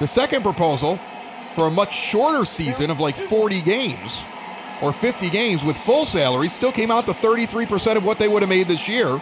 The 0.00 0.06
second 0.06 0.42
proposal 0.42 0.98
for 1.54 1.66
a 1.66 1.70
much 1.70 1.94
shorter 1.94 2.44
season 2.44 2.90
of 2.90 3.00
like 3.00 3.16
40 3.16 3.62
games 3.62 4.18
or 4.82 4.92
50 4.92 5.30
games 5.30 5.64
with 5.64 5.76
full 5.76 6.04
salaries 6.04 6.52
still 6.52 6.72
came 6.72 6.90
out 6.90 7.06
to 7.06 7.12
33% 7.12 7.96
of 7.96 8.04
what 8.04 8.18
they 8.18 8.28
would 8.28 8.42
have 8.42 8.48
made 8.48 8.68
this 8.68 8.88
year. 8.88 9.20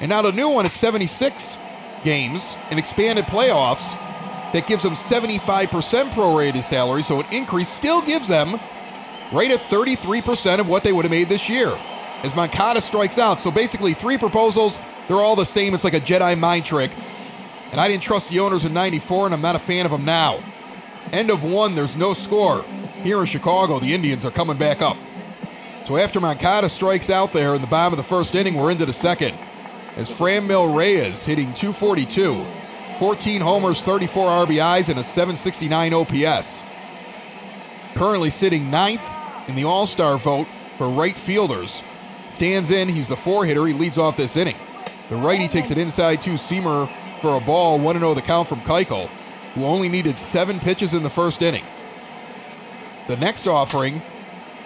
And 0.00 0.08
now 0.08 0.22
the 0.22 0.32
new 0.32 0.48
one 0.48 0.66
is 0.66 0.72
76 0.72 1.56
games 2.04 2.56
and 2.70 2.78
expanded 2.78 3.24
playoffs 3.26 3.98
that 4.52 4.66
gives 4.66 4.82
them 4.82 4.94
75% 4.94 5.68
prorated 6.10 6.62
salary, 6.62 7.02
so 7.02 7.20
an 7.20 7.26
increase 7.32 7.68
still 7.68 8.02
gives 8.02 8.28
them 8.28 8.60
right 9.32 9.50
at 9.50 9.60
33% 9.70 10.58
of 10.58 10.68
what 10.68 10.84
they 10.84 10.92
would 10.92 11.04
have 11.04 11.10
made 11.10 11.28
this 11.28 11.48
year 11.48 11.78
as 12.22 12.34
Moncada 12.34 12.80
strikes 12.80 13.18
out. 13.18 13.40
So 13.40 13.50
basically, 13.50 13.94
three 13.94 14.18
proposals, 14.18 14.78
they're 15.08 15.16
all 15.16 15.36
the 15.36 15.44
same. 15.44 15.74
It's 15.74 15.84
like 15.84 15.94
a 15.94 16.00
Jedi 16.00 16.38
mind 16.38 16.64
trick. 16.64 16.92
And 17.72 17.80
I 17.80 17.88
didn't 17.88 18.02
trust 18.02 18.28
the 18.28 18.40
owners 18.40 18.64
in 18.64 18.72
94, 18.72 19.26
and 19.26 19.34
I'm 19.34 19.40
not 19.40 19.56
a 19.56 19.58
fan 19.58 19.86
of 19.86 19.92
them 19.92 20.04
now. 20.04 20.42
End 21.12 21.30
of 21.30 21.42
one, 21.42 21.74
there's 21.74 21.96
no 21.96 22.14
score. 22.14 22.64
Here 22.96 23.18
in 23.18 23.26
Chicago, 23.26 23.80
the 23.80 23.92
Indians 23.92 24.24
are 24.24 24.30
coming 24.30 24.56
back 24.56 24.82
up. 24.82 24.96
So 25.86 25.96
after 25.96 26.20
Moncada 26.20 26.68
strikes 26.68 27.10
out 27.10 27.32
there 27.32 27.54
in 27.54 27.60
the 27.60 27.66
bottom 27.66 27.92
of 27.92 27.96
the 27.96 28.04
first 28.04 28.34
inning, 28.34 28.54
we're 28.54 28.70
into 28.70 28.86
the 28.86 28.92
second. 28.92 29.36
As 29.96 30.08
Franmil 30.08 30.74
Reyes 30.74 31.24
hitting 31.24 31.52
242, 31.54 32.46
14 32.98 33.40
homers, 33.40 33.80
34 33.82 34.46
RBIs, 34.46 34.88
and 34.88 34.98
a 34.98 35.02
769 35.02 35.94
OPS. 35.94 36.62
Currently 37.94 38.30
sitting 38.30 38.70
ninth 38.70 39.02
in 39.48 39.54
the 39.54 39.64
All 39.64 39.86
Star 39.86 40.18
vote 40.18 40.46
for 40.78 40.88
right 40.88 41.16
fielders. 41.16 41.82
Stands 42.26 42.70
in, 42.70 42.88
he's 42.88 43.08
the 43.08 43.16
four 43.16 43.44
hitter, 43.44 43.66
he 43.66 43.74
leads 43.74 43.98
off 43.98 44.16
this 44.16 44.36
inning. 44.36 44.56
The 45.08 45.16
righty 45.16 45.48
takes 45.48 45.70
an 45.70 45.78
inside 45.78 46.22
two 46.22 46.34
seamer 46.34 46.90
for 47.20 47.36
a 47.36 47.40
ball, 47.40 47.78
1 47.78 47.98
0 47.98 48.14
the 48.14 48.22
count 48.22 48.48
from 48.48 48.60
Keuchel, 48.60 49.08
who 49.54 49.64
only 49.64 49.88
needed 49.88 50.16
seven 50.16 50.58
pitches 50.58 50.94
in 50.94 51.02
the 51.02 51.10
first 51.10 51.42
inning. 51.42 51.64
The 53.08 53.16
next 53.16 53.46
offering, 53.46 54.00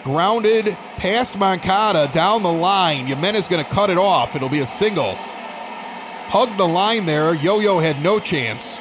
grounded 0.05 0.67
past 0.99 1.37
Moncada 1.37 2.09
down 2.13 2.45
the 2.45 2.53
line. 2.53 3.07
Jimenez 3.07 3.49
going 3.49 3.65
to 3.65 3.71
cut 3.71 3.91
it 3.91 3.99
off. 3.99 4.37
It'll 4.37 4.49
be 4.49 4.61
a 4.61 4.67
single. 4.67 5.19
Hugged 6.29 6.59
the 6.59 6.67
line 6.67 7.07
there. 7.07 7.35
Yo 7.35 7.61
Yo 7.61 7.79
had 7.79 8.03
no 8.03 8.19
chance. 8.19 8.79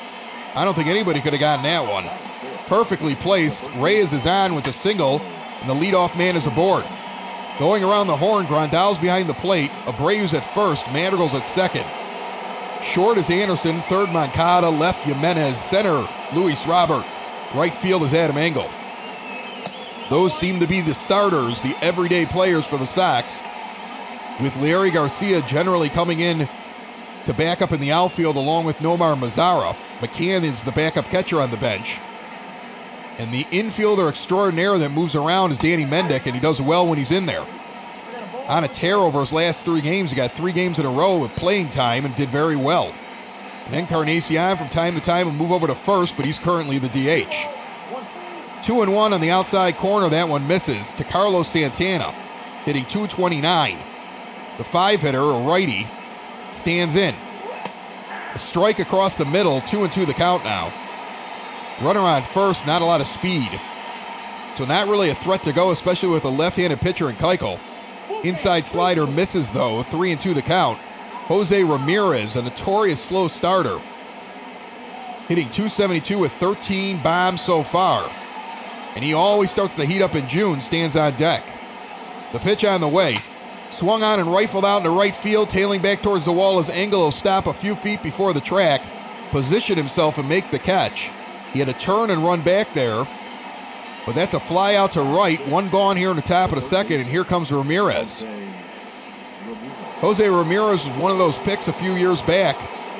I 0.56 0.66
don't 0.66 0.74
think 0.74 0.88
anybody 0.88 1.22
could 1.22 1.34
have 1.34 1.40
gotten 1.40 1.64
that 1.64 1.88
one. 1.88 2.10
Perfectly 2.68 3.14
placed. 3.14 3.64
Reyes 3.76 4.14
is 4.14 4.26
on 4.26 4.56
with 4.56 4.66
a 4.68 4.74
single, 4.74 5.22
and 5.62 5.70
the 5.70 5.74
leadoff 5.74 6.18
man 6.18 6.36
is 6.36 6.48
aboard. 6.48 6.86
Going 7.60 7.84
around 7.84 8.08
the 8.08 8.18
horn, 8.18 8.48
Grandal's 8.48 8.98
behind 8.98 9.30
the 9.30 9.34
plate. 9.34 9.70
Abreu's 9.86 10.34
at 10.34 10.44
first, 10.44 10.86
Madrigal's 10.92 11.34
at 11.34 11.46
second. 11.46 11.86
Short 12.84 13.18
is 13.18 13.30
Anderson, 13.30 13.82
third 13.84 14.10
Moncada, 14.10 14.70
left 14.70 15.06
Jimenez, 15.06 15.60
center 15.60 16.08
Luis 16.34 16.66
Robert. 16.66 17.06
Right 17.54 17.74
field 17.74 18.04
is 18.04 18.14
Adam 18.14 18.38
Engel. 18.38 18.70
Those 20.10 20.38
seem 20.38 20.60
to 20.60 20.68
be 20.68 20.82
the 20.82 20.94
starters, 20.94 21.62
the 21.62 21.76
everyday 21.82 22.26
players 22.26 22.66
for 22.66 22.78
the 22.78 22.86
Sox, 22.86 23.42
with 24.42 24.54
Leury 24.56 24.94
Garcia 24.94 25.42
generally 25.44 25.90
coming 25.90 26.20
in 26.20 26.50
to 27.26 27.34
back 27.34 27.62
up 27.62 27.72
in 27.72 27.80
the 27.80 27.92
outfield 27.92 28.36
along 28.36 28.66
with 28.66 28.78
Nomar 28.78 29.18
Mazara. 29.18 29.76
McCann 30.00 30.44
is 30.44 30.64
the 30.64 30.72
backup 30.72 31.06
catcher 31.06 31.42
on 31.42 31.52
the 31.52 31.58
bench. 31.58 32.00
And 33.18 33.34
the 33.34 33.46
infielder 33.46 34.10
extraordinaire 34.10 34.78
that 34.78 34.90
moves 34.90 35.16
around 35.16 35.52
is 35.52 35.60
Danny 35.60 35.86
Mendick, 35.86 36.26
and 36.26 36.36
he 36.36 36.42
does 36.42 36.62
well 36.62 36.86
when 36.88 36.98
he's 36.98 37.12
in 37.12 37.26
there. 37.26 37.46
On 38.48 38.64
a 38.64 38.68
tear 38.68 38.98
over 38.98 39.22
his 39.22 39.34
last 39.34 39.66
three 39.66 39.82
games, 39.82 40.12
he 40.12 40.16
got 40.16 40.32
three 40.32 40.52
games 40.52 40.78
in 40.78 40.86
a 40.86 40.92
row 40.92 41.18
with 41.18 41.32
playing 41.36 41.70
time 41.70 42.06
and 42.06 42.16
did 42.16 42.30
very 42.30 42.56
well. 42.56 42.94
And 43.66 43.74
Encarnacion 43.74 44.58
from 44.58 44.70
time 44.70 44.94
to 44.94 45.02
time 45.02 45.26
will 45.26 45.34
move 45.34 45.52
over 45.52 45.66
to 45.66 45.74
first, 45.74 46.16
but 46.16 46.26
he's 46.26 46.38
currently 46.38 46.78
the 46.78 46.90
DH. 46.90 47.34
Two 48.64 48.82
and 48.82 48.94
one 48.94 49.14
on 49.14 49.22
the 49.22 49.32
outside 49.32 49.78
corner, 49.78 50.10
that 50.10 50.30
one 50.30 50.48
misses 50.48 50.94
to 50.96 51.04
Carlos 51.04 51.48
Santana, 51.48 52.12
hitting 52.66 52.86
229. 52.86 53.80
The 54.58 54.64
five 54.64 55.02
hitter, 55.02 55.22
a 55.22 55.40
righty, 55.42 55.88
stands 56.56 56.96
in. 56.96 57.16
A 58.34 58.38
strike 58.38 58.80
across 58.80 59.18
the 59.18 59.26
middle, 59.26 59.62
two 59.62 59.84
and 59.84 59.92
two 59.92 60.06
the 60.06 60.14
count 60.14 60.44
now. 60.44 60.74
Runner 61.82 62.00
on 62.00 62.24
first, 62.24 62.66
not 62.66 62.82
a 62.82 62.86
lot 62.86 63.02
of 63.02 63.08
speed. 63.08 63.50
So 64.56 64.66
not 64.66 64.88
really 64.88 65.10
a 65.10 65.16
threat 65.16 65.44
to 65.44 65.54
go, 65.54 65.72
especially 65.72 66.10
with 66.10 66.24
a 66.24 66.30
left-handed 66.30 66.80
pitcher 66.80 67.10
in 67.10 67.16
Keuchel. 67.18 67.60
Inside 68.24 68.66
slider 68.66 69.06
misses 69.06 69.52
though, 69.52 69.84
three 69.84 70.12
and 70.12 70.20
two 70.20 70.34
the 70.34 70.42
count. 70.42 70.80
Jose 71.28 71.64
Ramirez, 71.64 72.36
a 72.36 72.42
notorious 72.42 73.02
slow 73.02 73.28
starter, 73.28 73.80
hitting 75.28 75.50
272 75.50 76.20
with 76.20 76.32
13 76.34 77.02
bombs 77.02 77.42
so 77.42 77.64
far. 77.64 78.12
And 78.96 79.04
he 79.04 79.14
always 79.14 79.52
starts 79.52 79.76
to 79.78 79.86
heat 79.86 80.02
up 80.02 80.16
in 80.16 80.28
June, 80.30 80.62
stands 80.62 80.96
on 80.96 81.16
deck. 81.18 81.44
The 82.32 82.40
pitch 82.40 82.64
on 82.64 82.80
the 82.80 82.88
way. 82.88 83.18
Swung 83.76 84.04
on 84.04 84.22
and 84.22 84.32
rifled 84.32 84.64
out 84.64 84.78
into 84.78 84.90
right 84.90 85.14
field, 85.14 85.50
tailing 85.50 85.82
back 85.82 86.02
towards 86.02 86.24
the 86.24 86.32
wall 86.32 86.60
as 86.60 86.70
Engel 86.70 87.02
will 87.02 87.12
stop 87.12 87.46
a 87.46 87.54
few 87.54 87.76
feet 87.76 88.02
before 88.02 88.32
the 88.32 88.40
track, 88.40 88.82
position 89.32 89.76
himself 89.76 90.18
and 90.18 90.30
make 90.30 90.50
the 90.50 90.58
catch. 90.58 91.10
He 91.52 91.60
had 91.60 91.68
to 91.68 91.74
turn 91.74 92.10
and 92.10 92.24
run 92.24 92.42
back 92.42 92.74
there. 92.74 93.06
But 94.06 94.16
that's 94.16 94.34
a 94.34 94.40
fly 94.40 94.76
out 94.76 94.94
to 94.94 95.02
right. 95.02 95.46
One 95.50 95.68
gone 95.68 95.98
here 95.98 96.10
in 96.10 96.16
the 96.16 96.22
top 96.22 96.52
of 96.52 96.56
the 96.56 96.62
second, 96.62 97.02
and 97.02 97.10
here 97.10 97.26
comes 97.26 97.52
Ramirez. 97.52 98.26
Jose 100.00 100.26
Ramirez 100.26 100.86
was 100.86 100.98
one 100.98 101.12
of 101.12 101.18
those 101.18 101.38
picks 101.40 101.68
a 101.68 101.74
few 101.74 101.96
years 101.96 102.22
back 102.22 102.56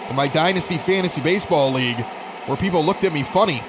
in 0.10 0.16
my 0.18 0.28
Dynasty 0.28 0.78
Fantasy 0.78 1.22
Baseball 1.22 1.72
League 1.72 2.04
where 2.48 2.58
people 2.58 2.84
looked 2.84 3.06
at 3.06 3.14
me 3.14 3.24
funny. 3.24 3.64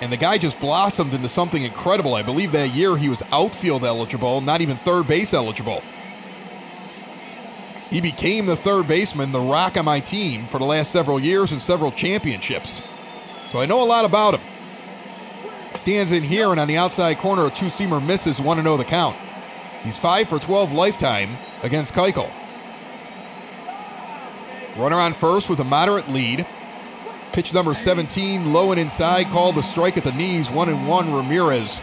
And 0.00 0.12
the 0.12 0.16
guy 0.16 0.38
just 0.38 0.60
blossomed 0.60 1.14
into 1.14 1.28
something 1.28 1.62
incredible. 1.62 2.14
I 2.14 2.22
believe 2.22 2.52
that 2.52 2.70
year 2.70 2.96
he 2.96 3.08
was 3.08 3.22
outfield 3.32 3.84
eligible, 3.84 4.40
not 4.40 4.60
even 4.60 4.76
third 4.76 5.06
base 5.06 5.32
eligible. 5.32 5.82
He 7.90 8.00
became 8.00 8.46
the 8.46 8.56
third 8.56 8.88
baseman, 8.88 9.32
the 9.32 9.40
rock 9.40 9.76
on 9.76 9.84
my 9.84 10.00
team 10.00 10.46
for 10.46 10.58
the 10.58 10.64
last 10.64 10.90
several 10.90 11.20
years 11.20 11.52
and 11.52 11.62
several 11.62 11.92
championships. 11.92 12.82
So 13.52 13.60
I 13.60 13.66
know 13.66 13.82
a 13.82 13.84
lot 13.84 14.04
about 14.04 14.34
him. 14.34 14.40
Stands 15.74 16.12
in 16.12 16.22
here 16.22 16.50
and 16.50 16.58
on 16.58 16.66
the 16.66 16.76
outside 16.76 17.18
corner, 17.18 17.46
a 17.46 17.50
two 17.50 17.66
seamer 17.66 18.04
misses 18.04 18.40
1 18.40 18.62
0 18.62 18.76
the 18.76 18.84
count. 18.84 19.16
He's 19.82 19.96
5 19.96 20.28
for 20.28 20.38
12 20.38 20.72
lifetime 20.72 21.36
against 21.62 21.94
Keuchel. 21.94 22.30
Runner 24.76 24.96
on 24.96 25.12
first 25.12 25.48
with 25.48 25.60
a 25.60 25.64
moderate 25.64 26.08
lead. 26.08 26.46
Pitch 27.34 27.52
number 27.52 27.74
17, 27.74 28.52
low 28.52 28.70
and 28.70 28.80
inside, 28.80 29.26
called 29.26 29.56
the 29.56 29.60
strike 29.60 29.96
at 29.96 30.04
the 30.04 30.12
knees, 30.12 30.52
1 30.52 30.68
and 30.68 30.86
1. 30.86 31.12
Ramirez 31.12 31.80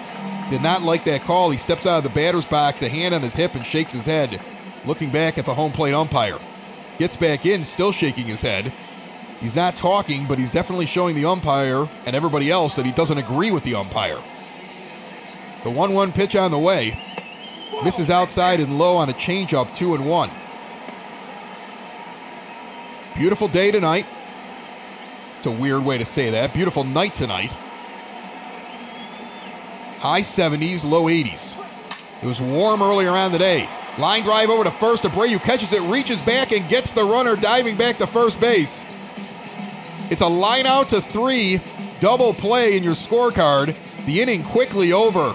did 0.50 0.62
not 0.62 0.82
like 0.82 1.04
that 1.04 1.24
call. 1.24 1.50
He 1.50 1.58
steps 1.58 1.86
out 1.86 1.98
of 1.98 2.04
the 2.06 2.10
batter's 2.10 2.48
box, 2.48 2.82
a 2.82 2.88
hand 2.88 3.14
on 3.14 3.22
his 3.22 3.36
hip, 3.36 3.54
and 3.56 3.66
shakes 3.66 3.92
his 3.92 4.06
head, 4.06 4.40
looking 4.86 5.10
back 5.10 5.38
at 5.38 5.46
the 5.46 5.54
home 5.54 5.74
plate 5.74 5.94
umpire. 5.94 6.40
Gets 7.00 7.18
back 7.18 7.46
in, 7.46 7.66
still 7.66 7.92
shaking 7.92 8.28
his 8.28 8.42
head. 8.42 8.72
He's 9.42 9.54
not 9.54 9.76
talking, 9.76 10.26
but 10.26 10.40
he's 10.40 10.52
definitely 10.52 10.86
showing 10.86 11.18
the 11.18 11.26
umpire 11.26 11.86
and 12.06 12.16
everybody 12.16 12.50
else 12.50 12.78
that 12.78 12.86
he 12.86 12.94
doesn't 12.94 13.18
agree 13.18 13.52
with 13.52 13.66
the 13.66 13.76
umpire. 13.76 14.24
The 15.66 15.70
1 15.70 15.94
1 15.94 16.14
pitch 16.14 16.38
on 16.38 16.52
the 16.52 16.60
way. 16.60 16.98
Misses 17.84 18.10
outside 18.10 18.62
and 18.62 18.80
low 18.80 18.96
on 18.96 19.10
a 19.10 19.14
changeup, 19.14 19.76
2 19.76 19.96
and 19.96 20.08
1. 20.08 20.32
Beautiful 23.18 23.50
day 23.50 23.72
tonight. 23.72 24.06
It's 25.42 25.48
a 25.48 25.52
weird 25.52 25.84
way 25.84 25.98
to 25.98 26.06
say 26.06 26.30
that. 26.30 26.54
Beautiful 26.54 26.84
night 26.84 27.16
tonight. 27.16 27.50
High 29.98 30.22
70s, 30.22 30.88
low 30.88 31.06
80s. 31.06 31.58
It 32.22 32.28
was 32.28 32.40
warm 32.40 32.84
earlier 32.84 33.10
on 33.10 33.32
the 33.32 33.40
day. 33.40 33.68
Line 33.98 34.22
drive 34.22 34.52
over 34.52 34.64
to 34.64 34.70
first. 34.70 35.02
Abreu 35.02 35.42
catches 35.42 35.74
it, 35.74 35.82
reaches 35.90 36.22
back, 36.22 36.52
and 36.52 36.70
gets 36.70 36.94
the 36.94 37.04
runner 37.04 37.36
diving 37.36 37.76
back 37.76 37.98
to 37.98 38.06
first 38.06 38.40
base. 38.40 38.84
It's 40.12 40.22
a 40.22 40.28
line 40.28 40.68
out 40.68 40.90
to 40.90 41.02
three, 41.02 41.60
double 42.00 42.36
play 42.36 42.78
in 42.78 42.84
your 42.84 42.94
scorecard. 42.94 43.76
The 44.06 44.22
inning 44.22 44.44
quickly 44.44 44.94
over. 44.94 45.34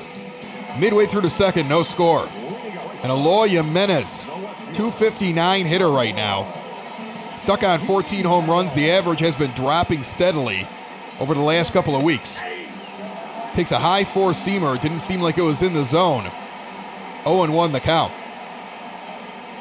Midway 0.78 1.06
through 1.06 1.22
the 1.22 1.30
second, 1.30 1.68
no 1.68 1.82
score. 1.82 2.28
And 3.02 3.10
Eloy 3.10 3.48
Jimenez, 3.48 4.26
259 4.74 5.64
hitter 5.64 5.88
right 5.88 6.14
now. 6.14 6.65
Stuck 7.36 7.62
on 7.62 7.80
14 7.80 8.24
home 8.24 8.50
runs. 8.50 8.72
The 8.72 8.90
average 8.90 9.20
has 9.20 9.36
been 9.36 9.50
dropping 9.52 10.02
steadily 10.02 10.66
over 11.20 11.34
the 11.34 11.40
last 11.40 11.72
couple 11.72 11.94
of 11.94 12.02
weeks. 12.02 12.40
Takes 13.52 13.72
a 13.72 13.78
high 13.78 14.04
four 14.04 14.32
seamer. 14.32 14.80
Didn't 14.80 15.00
seem 15.00 15.20
like 15.20 15.38
it 15.38 15.42
was 15.42 15.62
in 15.62 15.74
the 15.74 15.84
zone. 15.84 16.30
0 17.24 17.52
1 17.52 17.72
the 17.72 17.80
count. 17.80 18.12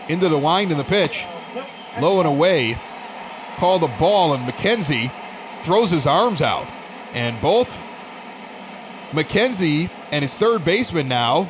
Into 0.07 0.29
the 0.29 0.37
wind 0.37 0.71
in 0.71 0.77
the 0.77 0.83
pitch. 0.83 1.25
Low 1.99 2.19
and 2.19 2.27
away. 2.27 2.77
Called 3.57 3.83
a 3.83 3.87
ball, 3.99 4.33
and 4.33 4.43
McKenzie 4.45 5.11
throws 5.63 5.91
his 5.91 6.07
arms 6.07 6.41
out. 6.41 6.67
And 7.13 7.39
both 7.41 7.79
McKenzie 9.11 9.89
and 10.11 10.23
his 10.23 10.33
third 10.33 10.63
baseman 10.63 11.07
now 11.07 11.49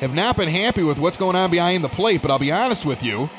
have 0.00 0.14
not 0.14 0.36
been 0.36 0.48
happy 0.48 0.82
with 0.82 0.98
what's 0.98 1.16
going 1.16 1.36
on 1.36 1.50
behind 1.50 1.84
the 1.84 1.88
plate. 1.88 2.22
But 2.22 2.30
I'll 2.30 2.38
be 2.38 2.52
honest 2.52 2.84
with 2.84 3.02
you, 3.02 3.30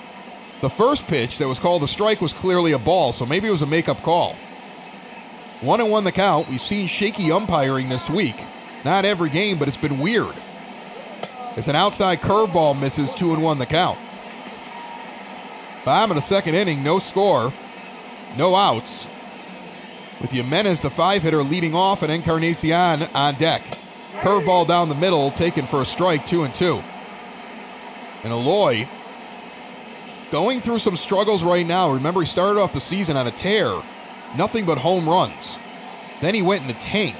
the 0.63 0.69
first 0.69 1.07
pitch 1.07 1.39
that 1.39 1.47
was 1.47 1.59
called 1.59 1.83
a 1.83 1.87
strike 1.89 2.21
was 2.21 2.31
clearly 2.31 2.71
a 2.71 2.79
ball, 2.79 3.11
so 3.11 3.25
maybe 3.25 3.49
it 3.49 3.51
was 3.51 3.63
a 3.63 3.65
make-up 3.65 4.01
call. 4.01 4.33
One 5.59 5.81
and 5.81 5.91
one 5.91 6.05
the 6.05 6.11
count. 6.13 6.47
We've 6.47 6.61
seen 6.61 6.87
shaky 6.87 7.33
umpiring 7.33 7.89
this 7.89 8.09
week. 8.09 8.41
Not 8.85 9.03
every 9.03 9.29
game, 9.29 9.59
but 9.59 9.67
it's 9.67 9.75
been 9.75 9.99
weird. 9.99 10.33
As 11.57 11.67
an 11.67 11.75
outside 11.75 12.21
curveball 12.21 12.79
misses 12.79 13.13
two 13.13 13.33
and 13.33 13.43
one 13.43 13.59
the 13.59 13.65
count. 13.65 13.99
Bottom 15.83 16.11
of 16.11 16.15
the 16.15 16.21
second 16.21 16.55
inning, 16.55 16.81
no 16.81 16.97
score, 16.97 17.51
no 18.37 18.55
outs. 18.55 19.05
With 20.21 20.31
Jimenez, 20.31 20.79
the 20.79 20.89
five 20.89 21.23
hitter, 21.23 21.43
leading 21.43 21.75
off, 21.75 22.03
and 22.03 22.11
Encarnacion 22.11 23.03
on 23.13 23.35
deck. 23.35 23.63
Curveball 24.21 24.65
down 24.69 24.87
the 24.87 24.95
middle, 24.95 25.29
taken 25.31 25.65
for 25.65 25.81
a 25.81 25.85
strike, 25.85 26.25
two 26.25 26.43
and 26.43 26.55
two. 26.55 26.81
And 28.23 28.31
Eloy 28.31 28.87
going 30.33 30.59
through 30.59 30.79
some 30.79 30.95
struggles 30.95 31.43
right 31.43 31.67
now. 31.67 31.91
Remember, 31.91 32.19
he 32.19 32.25
started 32.25 32.59
off 32.59 32.73
the 32.73 32.81
season 32.81 33.15
on 33.17 33.27
a 33.27 33.31
tear, 33.31 33.83
nothing 34.35 34.65
but 34.65 34.79
home 34.79 35.07
runs. 35.07 35.59
Then 36.21 36.33
he 36.33 36.41
went 36.41 36.63
in 36.63 36.67
the 36.67 36.73
tank. 36.73 37.15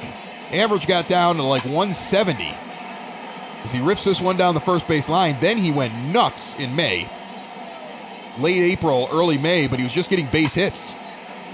Average 0.51 0.88
got 0.88 1.08
down 1.08 1.36
to 1.36 1.43
like 1.43 1.63
170 1.63 2.58
as 3.63 3.72
he 3.72 3.82
rips 3.82 4.03
this 4.03 4.20
one 4.20 4.36
down 4.36 4.55
the 4.55 4.60
first 4.60 4.88
base 4.88 5.10
line. 5.10 5.38
Then 5.39 5.60
he 5.60 5.72
went 5.72 5.93
nuts 6.12 6.55
in 6.55 6.75
May. 6.75 7.08
Late 8.39 8.63
April, 8.63 9.08
early 9.12 9.38
May, 9.38 9.67
but 9.67 9.77
he 9.77 9.84
was 9.84 9.93
just 9.93 10.10
getting 10.10 10.25
base 10.25 10.55
hits. 10.55 10.96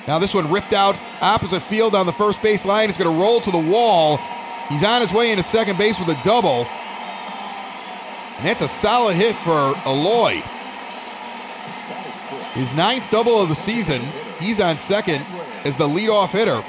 Now 0.08 0.18
this 0.18 0.34
one 0.34 0.50
ripped 0.50 0.72
out 0.72 0.98
opposite 1.20 1.60
field 1.60 1.94
on 1.94 2.06
the 2.06 2.14
first 2.14 2.42
base 2.42 2.64
line. 2.64 2.88
It's 2.88 2.98
going 2.98 3.14
to 3.14 3.22
roll 3.22 3.42
to 3.42 3.52
the 3.52 3.58
wall. 3.58 4.16
He's 4.70 4.86
on 4.86 5.02
his 5.02 5.12
way 5.12 5.32
into 5.32 5.44
second 5.44 5.78
base 5.78 6.00
with 6.00 6.08
a 6.08 6.24
double. 6.24 6.66
And 8.38 8.46
that's 8.46 8.62
a 8.62 8.70
solid 8.70 9.18
hit 9.18 9.36
for 9.36 9.76
Eloy. 9.86 10.42
His 12.54 12.74
ninth 12.76 13.10
double 13.12 13.42
of 13.42 13.50
the 13.50 13.56
season. 13.56 14.02
He's 14.40 14.60
on 14.60 14.78
second 14.78 15.26
as 15.66 15.78
the 15.78 15.88
leadoff 15.88 16.32
hitter. 16.32 16.64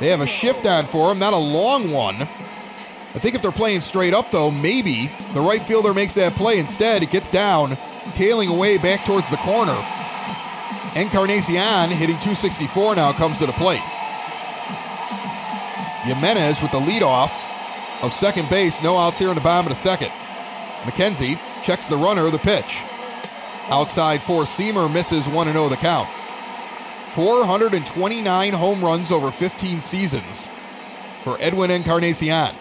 They 0.00 0.08
have 0.08 0.20
a 0.20 0.26
shift 0.26 0.66
on 0.66 0.86
for 0.86 1.12
him, 1.12 1.18
not 1.18 1.32
a 1.32 1.38
long 1.38 1.90
one. 1.90 2.16
I 2.16 3.18
think 3.18 3.36
if 3.36 3.42
they're 3.42 3.52
playing 3.52 3.80
straight 3.80 4.12
up, 4.12 4.32
though, 4.32 4.50
maybe 4.50 5.06
the 5.34 5.40
right 5.40 5.62
fielder 5.62 5.94
makes 5.94 6.14
that 6.14 6.32
play. 6.32 6.58
Instead, 6.58 7.04
it 7.04 7.10
gets 7.10 7.30
down, 7.30 7.78
tailing 8.12 8.48
away 8.48 8.76
back 8.76 9.04
towards 9.04 9.30
the 9.30 9.36
corner. 9.36 9.76
Encarnacion 10.96 11.90
hitting 11.90 12.16
264 12.16 12.96
now 12.96 13.12
comes 13.12 13.38
to 13.38 13.46
the 13.46 13.52
plate. 13.52 13.82
Jimenez 16.02 16.60
with 16.60 16.72
the 16.72 16.80
leadoff 16.80 17.32
of 18.02 18.12
second 18.12 18.50
base. 18.50 18.82
No 18.82 18.98
outs 18.98 19.18
here 19.18 19.28
in 19.28 19.34
the 19.34 19.40
bottom 19.40 19.70
of 19.70 19.76
the 19.76 19.80
second. 19.80 20.10
McKenzie 20.82 21.38
checks 21.62 21.88
the 21.88 21.96
runner, 21.96 22.30
the 22.30 22.38
pitch. 22.38 22.82
Outside 23.68 24.22
four 24.22 24.44
seamer 24.44 24.92
misses 24.92 25.26
1 25.26 25.52
0 25.52 25.68
the 25.68 25.76
count. 25.76 26.08
429 27.12 28.52
home 28.52 28.84
runs 28.84 29.10
over 29.10 29.30
15 29.30 29.80
seasons 29.80 30.48
for 31.22 31.36
Edwin 31.40 31.70
Encarnacion. 31.70 32.54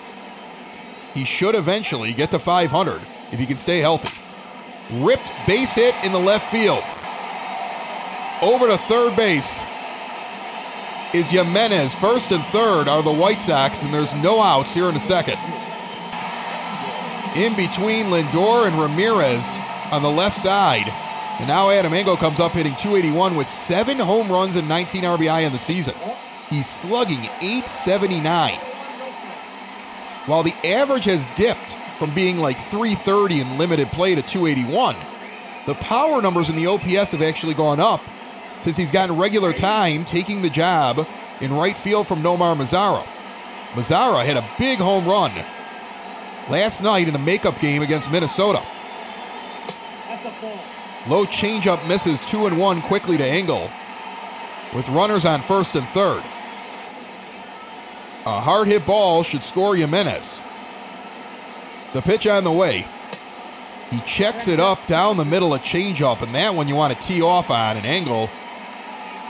He 1.13 1.25
should 1.25 1.55
eventually 1.55 2.13
get 2.13 2.31
to 2.31 2.39
500 2.39 3.01
if 3.31 3.39
he 3.39 3.45
can 3.45 3.57
stay 3.57 3.79
healthy. 3.79 4.13
Ripped 4.91 5.31
base 5.45 5.74
hit 5.74 5.95
in 6.03 6.12
the 6.12 6.19
left 6.19 6.50
field. 6.50 6.83
Over 8.41 8.67
to 8.67 8.77
third 8.77 9.15
base 9.15 9.51
is 11.13 11.29
Jimenez. 11.29 11.93
First 11.95 12.31
and 12.31 12.43
third 12.45 12.88
are 12.88 13.03
the 13.03 13.12
White 13.12 13.39
Sox, 13.39 13.83
and 13.83 13.93
there's 13.93 14.13
no 14.15 14.41
outs 14.41 14.74
here 14.74 14.88
in 14.88 14.93
the 14.93 15.00
second. 15.00 15.38
In 17.36 17.55
between 17.55 18.07
Lindor 18.07 18.67
and 18.67 18.80
Ramirez 18.80 19.45
on 19.91 20.02
the 20.02 20.10
left 20.10 20.41
side. 20.41 20.88
And 21.39 21.48
now 21.48 21.69
Adam 21.69 21.93
Engel 21.93 22.15
comes 22.15 22.39
up 22.39 22.52
hitting 22.52 22.76
281 22.76 23.36
with 23.36 23.48
seven 23.48 23.98
home 23.98 24.32
runs 24.32 24.56
and 24.56 24.69
19 24.69 25.04
RBI 25.04 25.46
in 25.46 25.52
the 25.52 25.58
season. 25.58 25.96
He's 26.50 26.69
slugging 26.69 27.24
879. 27.41 28.60
While 30.26 30.43
the 30.43 30.54
average 30.63 31.06
has 31.06 31.28
dipped 31.36 31.76
from 31.98 32.13
being 32.13 32.38
like 32.38 32.58
330 32.58 33.41
in 33.41 33.58
limited 33.58 33.91
play 33.91 34.15
to 34.15 34.22
281, 34.22 34.96
the 35.65 35.76
power 35.76 36.22
numbers 36.22 36.50
in 36.50 36.56
the 36.56 36.67
OPS 36.67 37.12
have 37.12 37.22
actually 37.22 37.54
gone 37.54 37.80
up 37.80 38.02
since 38.62 38.78
he's 38.78 38.91
gotten 38.91 39.17
regular 39.17 39.54
time 39.54 40.06
taking 40.06 40.41
the 40.41 40.50
job 40.50 41.08
in 41.41 41.54
right 41.54 41.78
field 41.78 42.08
from 42.08 42.22
Nomar 42.22 42.56
Mazara. 42.56 43.06
Mazara 43.72 44.24
had 44.24 44.38
a 44.38 44.50
big 44.58 44.80
home 44.80 45.06
run 45.06 45.32
last 46.50 46.82
night 46.82 47.08
in 47.08 47.15
a 47.15 47.19
makeup 47.19 47.60
game 47.60 47.82
against 47.82 48.12
Minnesota. 48.12 48.63
Low 51.07 51.25
changeup 51.25 51.86
misses 51.88 52.25
two 52.25 52.45
and 52.47 52.57
one 52.59 52.81
quickly 52.81 53.17
to 53.17 53.25
Engel 53.25 53.69
with 54.73 54.88
runners 54.89 55.25
on 55.25 55.41
first 55.41 55.75
and 55.75 55.88
third. 55.89 56.23
A 58.25 58.39
hard 58.39 58.67
hit 58.67 58.86
ball 58.86 59.23
should 59.23 59.43
score 59.43 59.75
Jimenez. 59.75 60.41
The 61.93 62.01
pitch 62.01 62.25
on 62.25 62.43
the 62.43 62.51
way. 62.51 62.88
He 63.91 63.99
checks 64.01 64.47
it 64.47 64.59
up 64.59 64.88
down 64.88 65.17
the 65.17 65.25
middle, 65.25 65.53
a 65.53 65.59
changeup, 65.59 66.21
and 66.21 66.33
that 66.33 66.55
one 66.55 66.67
you 66.67 66.75
want 66.75 66.99
to 66.99 67.07
tee 67.07 67.21
off 67.21 67.51
on 67.51 67.77
an 67.77 67.86
Engel 67.86 68.29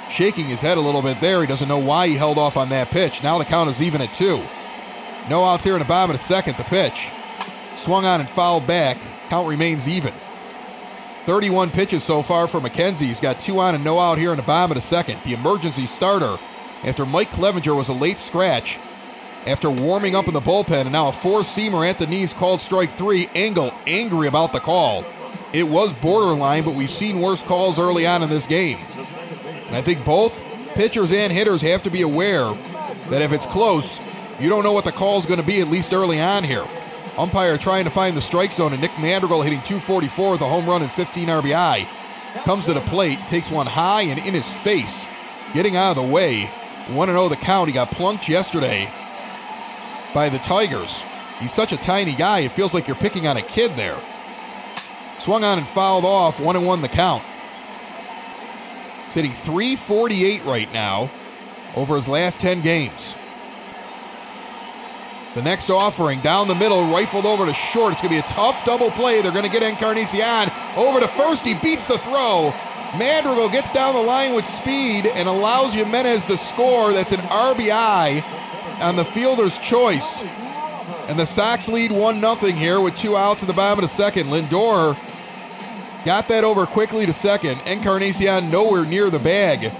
shaking 0.09 0.45
his 0.45 0.61
head 0.61 0.77
a 0.77 0.81
little 0.81 1.01
bit 1.01 1.19
there. 1.19 1.41
He 1.41 1.47
doesn't 1.47 1.67
know 1.67 1.79
why 1.79 2.07
he 2.07 2.15
held 2.15 2.37
off 2.37 2.55
on 2.55 2.69
that 2.69 2.89
pitch. 2.89 3.23
Now 3.23 3.37
the 3.39 3.45
count 3.45 3.69
is 3.69 3.81
even 3.81 4.01
at 4.01 4.13
two. 4.13 4.41
No 5.29 5.43
outs 5.43 5.63
here 5.63 5.73
in 5.73 5.79
the 5.79 5.85
bottom 5.85 6.11
of 6.11 6.17
the 6.17 6.23
second. 6.23 6.57
The 6.57 6.63
pitch 6.65 7.09
swung 7.75 8.05
on 8.05 8.19
and 8.19 8.29
fouled 8.29 8.67
back. 8.67 8.99
Count 9.29 9.47
remains 9.47 9.89
even. 9.89 10.13
31 11.25 11.71
pitches 11.71 12.03
so 12.03 12.21
far 12.21 12.47
for 12.47 12.59
McKenzie. 12.59 13.07
He's 13.07 13.19
got 13.19 13.39
two 13.39 13.59
on 13.59 13.75
and 13.75 13.83
no 13.83 13.99
out 13.99 14.17
here 14.17 14.31
in 14.31 14.37
the 14.37 14.43
bottom 14.43 14.71
of 14.71 14.75
the 14.75 14.81
second. 14.81 15.21
The 15.23 15.33
emergency 15.33 15.85
starter 15.85 16.37
after 16.83 17.05
Mike 17.05 17.31
Clevinger 17.31 17.75
was 17.75 17.89
a 17.89 17.93
late 17.93 18.19
scratch 18.19 18.77
after 19.45 19.69
warming 19.69 20.15
up 20.15 20.27
in 20.27 20.33
the 20.33 20.41
bullpen, 20.41 20.81
and 20.81 20.91
now 20.91 21.09
a 21.09 21.11
four 21.11 21.41
seamer 21.41 21.87
at 21.89 21.99
the 21.99 22.07
knees 22.07 22.33
called 22.33 22.61
strike 22.61 22.91
three. 22.91 23.29
Engel 23.35 23.73
angry 23.87 24.27
about 24.27 24.53
the 24.53 24.59
call. 24.59 25.05
It 25.53 25.63
was 25.63 25.93
borderline, 25.93 26.63
but 26.63 26.75
we've 26.75 26.89
seen 26.89 27.21
worse 27.21 27.41
calls 27.43 27.77
early 27.77 28.05
on 28.05 28.23
in 28.23 28.29
this 28.29 28.47
game. 28.47 28.77
And 29.67 29.75
I 29.75 29.81
think 29.81 30.03
both 30.03 30.41
pitchers 30.73 31.11
and 31.11 31.31
hitters 31.31 31.61
have 31.61 31.83
to 31.83 31.89
be 31.89 32.01
aware 32.01 32.53
that 33.09 33.21
if 33.21 33.31
it's 33.31 33.45
close, 33.45 33.99
you 34.39 34.49
don't 34.49 34.63
know 34.63 34.73
what 34.73 34.85
the 34.85 34.91
call 34.91 35.19
is 35.19 35.25
going 35.25 35.39
to 35.39 35.45
be, 35.45 35.61
at 35.61 35.67
least 35.67 35.93
early 35.93 36.19
on 36.19 36.43
here. 36.43 36.65
Umpire 37.17 37.57
trying 37.57 37.83
to 37.83 37.91
find 37.91 38.17
the 38.17 38.21
strike 38.21 38.51
zone, 38.51 38.73
and 38.73 38.81
Nick 38.81 38.97
Madrigal 38.99 39.43
hitting 39.43 39.59
244 39.59 40.31
with 40.31 40.41
a 40.41 40.47
home 40.47 40.65
run 40.65 40.81
and 40.81 40.91
15 40.91 41.27
RBI. 41.27 41.87
Comes 42.43 42.65
to 42.65 42.73
the 42.73 42.81
plate, 42.81 43.19
takes 43.27 43.51
one 43.51 43.67
high 43.67 44.03
and 44.03 44.19
in 44.19 44.33
his 44.33 44.51
face, 44.57 45.05
getting 45.53 45.75
out 45.75 45.95
of 45.95 46.03
the 46.03 46.11
way. 46.11 46.49
1 46.87 47.07
0 47.07 47.29
the 47.29 47.35
count. 47.35 47.67
He 47.67 47.73
got 47.73 47.91
plunked 47.91 48.27
yesterday 48.27 48.91
by 50.13 50.29
the 50.29 50.39
Tigers. 50.39 50.97
He's 51.39 51.53
such 51.53 51.71
a 51.71 51.77
tiny 51.77 52.13
guy, 52.13 52.39
it 52.39 52.51
feels 52.51 52.73
like 52.73 52.87
you're 52.87 52.95
picking 52.95 53.27
on 53.27 53.37
a 53.37 53.41
kid 53.41 53.75
there. 53.75 53.99
Swung 55.19 55.43
on 55.43 55.57
and 55.57 55.67
fouled 55.67 56.05
off, 56.05 56.39
1 56.39 56.65
1 56.65 56.81
the 56.81 56.87
count. 56.87 57.23
He's 59.05 59.13
hitting 59.13 59.33
348 59.33 60.43
right 60.45 60.71
now 60.73 61.11
over 61.75 61.95
his 61.95 62.07
last 62.07 62.39
10 62.39 62.61
games. 62.61 63.15
The 65.35 65.41
next 65.41 65.69
offering 65.71 66.21
down 66.21 66.47
the 66.47 66.55
middle, 66.55 66.93
rifled 66.93 67.25
over 67.25 67.45
to 67.47 67.53
short. 67.53 67.93
It's 67.93 68.01
going 68.01 68.13
to 68.13 68.21
be 68.21 68.27
a 68.27 68.33
tough 68.33 68.63
double 68.65 68.91
play. 68.91 69.21
They're 69.21 69.31
going 69.31 69.45
to 69.45 69.51
get 69.51 69.63
Encarnacion 69.63 70.51
over 70.77 70.99
to 70.99 71.07
first. 71.07 71.45
He 71.45 71.55
beats 71.55 71.87
the 71.87 71.97
throw. 71.97 72.53
Madrigal 72.97 73.49
gets 73.49 73.71
down 73.71 73.95
the 73.95 74.01
line 74.01 74.35
with 74.35 74.45
speed 74.45 75.07
and 75.07 75.27
allows 75.27 75.73
Jimenez 75.73 76.25
to 76.25 76.37
score. 76.37 76.93
That's 76.93 77.11
an 77.11 77.21
RBI 77.21 78.23
on 78.81 78.95
the 78.95 79.03
fielder's 79.03 79.57
choice. 79.57 80.21
And 81.07 81.17
the 81.17 81.25
Sox 81.25 81.67
lead 81.67 81.91
1 81.91 82.19
0 82.19 82.35
here 82.51 82.79
with 82.79 82.95
two 82.95 83.17
outs 83.17 83.41
in 83.41 83.47
the 83.47 83.53
bottom 83.53 83.83
of 83.83 83.89
the 83.89 83.95
second. 83.95 84.27
Lindor 84.27 84.95
got 86.05 86.27
that 86.27 86.43
over 86.43 86.67
quickly 86.67 87.07
to 87.07 87.13
second. 87.13 87.59
Encarnacion 87.65 88.51
nowhere 88.51 88.85
near 88.85 89.09
the 89.09 89.19
bag 89.19 89.71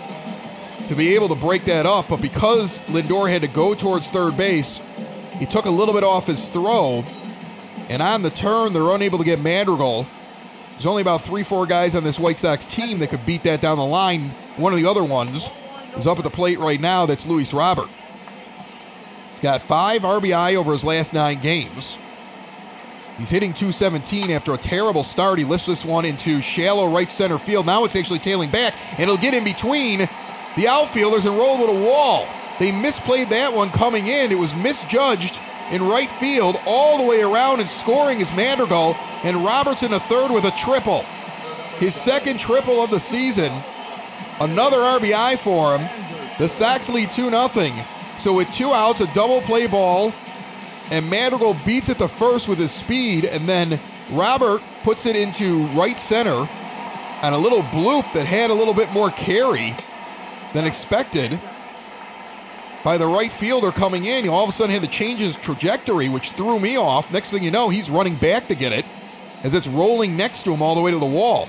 to 0.88 0.96
be 0.96 1.14
able 1.14 1.30
to 1.30 1.36
break 1.36 1.66
that 1.66 1.86
up. 1.86 2.08
But 2.10 2.24
because 2.24 2.80
Lindor 2.88 3.30
had 3.30 3.42
to 3.42 3.48
go 3.48 3.76
towards 3.76 4.08
third 4.08 4.36
base, 4.36 4.80
he 5.44 5.52
took 5.52 5.66
a 5.66 5.70
little 5.70 5.94
bit 5.94 6.06
off 6.06 6.28
his 6.28 6.48
throw. 6.48 7.04
And 7.90 8.02
on 8.02 8.22
the 8.22 8.30
turn, 8.30 8.72
they're 8.72 8.96
unable 8.96 9.18
to 9.18 9.26
get 9.26 9.42
Madrigal. 9.42 10.08
There's 10.72 10.86
only 10.86 11.02
about 11.02 11.22
three, 11.22 11.44
four 11.44 11.66
guys 11.66 11.96
on 11.96 12.04
this 12.06 12.18
White 12.18 12.38
Sox 12.38 12.66
team 12.66 13.00
that 13.00 13.10
could 13.10 13.26
beat 13.26 13.44
that 13.44 13.60
down 13.60 13.78
the 13.78 13.86
line. 13.86 14.30
One 14.56 14.72
of 14.72 14.80
the 14.80 14.90
other 14.90 15.04
ones 15.04 15.50
is 15.98 16.08
up 16.08 16.18
at 16.18 16.24
the 16.24 16.30
plate 16.30 16.60
right 16.60 16.80
now. 16.80 17.06
That's 17.06 17.26
Luis 17.26 17.54
Robert. 17.54 17.90
He's 19.32 19.42
got 19.42 19.62
five 19.62 20.04
RBI 20.04 20.56
over 20.56 20.72
his 20.72 20.86
last 20.86 21.14
nine 21.14 21.42
games. 21.42 21.98
He's 23.18 23.30
hitting 23.30 23.54
217 23.54 24.32
after 24.32 24.54
a 24.54 24.58
terrible 24.58 25.04
start. 25.04 25.40
He 25.40 25.44
lifts 25.44 25.66
this 25.66 25.84
one 25.84 26.06
into 26.06 26.42
shallow 26.42 26.90
right 26.90 27.12
center 27.12 27.38
field. 27.38 27.66
Now 27.66 27.84
it's 27.84 27.98
actually 27.98 28.20
tailing 28.20 28.50
back, 28.50 28.76
and 28.94 29.02
it'll 29.02 29.18
get 29.18 29.34
in 29.34 29.44
between 29.44 30.08
The 30.56 30.68
outfielders 30.68 31.26
enrolled 31.26 31.60
with 31.60 31.70
a 31.70 31.84
wall. 31.84 32.28
They 32.60 32.72
misplayed 32.72 33.30
that 33.30 33.54
one 33.54 33.70
coming 33.72 34.08
in. 34.08 34.32
It 34.32 34.38
was 34.38 34.54
misjudged 34.54 35.40
in 35.72 35.84
right 35.84 36.12
field 36.12 36.58
all 36.66 36.98
the 36.98 37.04
way 37.04 37.22
around 37.22 37.60
and 37.60 37.70
scoring 37.70 38.20
is 38.22 38.34
Madrigal 38.36 38.96
and 39.24 39.44
Robertson 39.44 39.94
a 39.94 40.00
third 40.02 40.32
with 40.32 40.46
a 40.46 40.52
triple. 40.52 41.02
His 41.80 41.96
second 41.96 42.40
triple 42.40 42.84
of 42.84 42.92
the 42.92 43.00
season. 43.00 43.52
Another 44.40 44.78
RBI 44.78 45.40
for 45.40 45.78
him. 45.78 45.90
The 46.38 46.48
Sox 46.48 46.90
lead 46.90 47.10
2 47.12 47.30
0. 47.30 47.50
So 48.20 48.34
with 48.34 48.52
two 48.54 48.72
outs, 48.72 49.02
a 49.02 49.14
double 49.14 49.42
play 49.42 49.68
ball, 49.68 50.14
and 50.92 51.10
Madrigal 51.10 51.56
beats 51.66 51.90
it 51.90 51.98
to 52.00 52.08
first 52.08 52.48
with 52.48 52.58
his 52.58 52.72
speed, 52.72 53.26
and 53.26 53.48
then 53.48 53.80
Robert 54.12 54.62
puts 54.84 55.06
it 55.06 55.16
into 55.16 55.66
right 55.68 55.98
center 55.98 56.48
on 57.22 57.34
a 57.34 57.38
little 57.38 57.62
bloop 57.64 58.12
that 58.14 58.26
had 58.26 58.50
a 58.50 58.54
little 58.54 58.74
bit 58.74 58.92
more 58.92 59.10
carry 59.12 59.76
than 60.54 60.66
expected 60.66 61.40
by 62.84 62.98
the 62.98 63.08
right 63.08 63.32
fielder 63.32 63.72
coming 63.72 64.06
in. 64.06 64.26
You 64.26 64.32
all 64.32 64.44
of 64.44 64.50
a 64.50 64.52
sudden 64.52 64.74
had 64.74 64.84
to 64.84 64.90
change 64.90 65.20
his 65.20 65.38
trajectory, 65.38 66.10
which 66.10 66.32
threw 66.32 66.60
me 66.60 66.78
off. 66.78 67.12
Next 67.12 67.32
thing 67.32 67.44
you 67.44 67.52
know, 67.52 67.70
he's 67.70 67.90
running 67.90 68.16
back 68.16 68.48
to 68.50 68.56
get 68.56 68.74
it 68.74 68.86
as 69.44 69.54
it's 69.54 69.68
rolling 69.68 70.16
next 70.18 70.44
to 70.44 70.54
him 70.54 70.62
all 70.62 70.76
the 70.76 70.82
way 70.82 70.92
to 70.92 71.00
the 71.00 71.06
wall. 71.06 71.48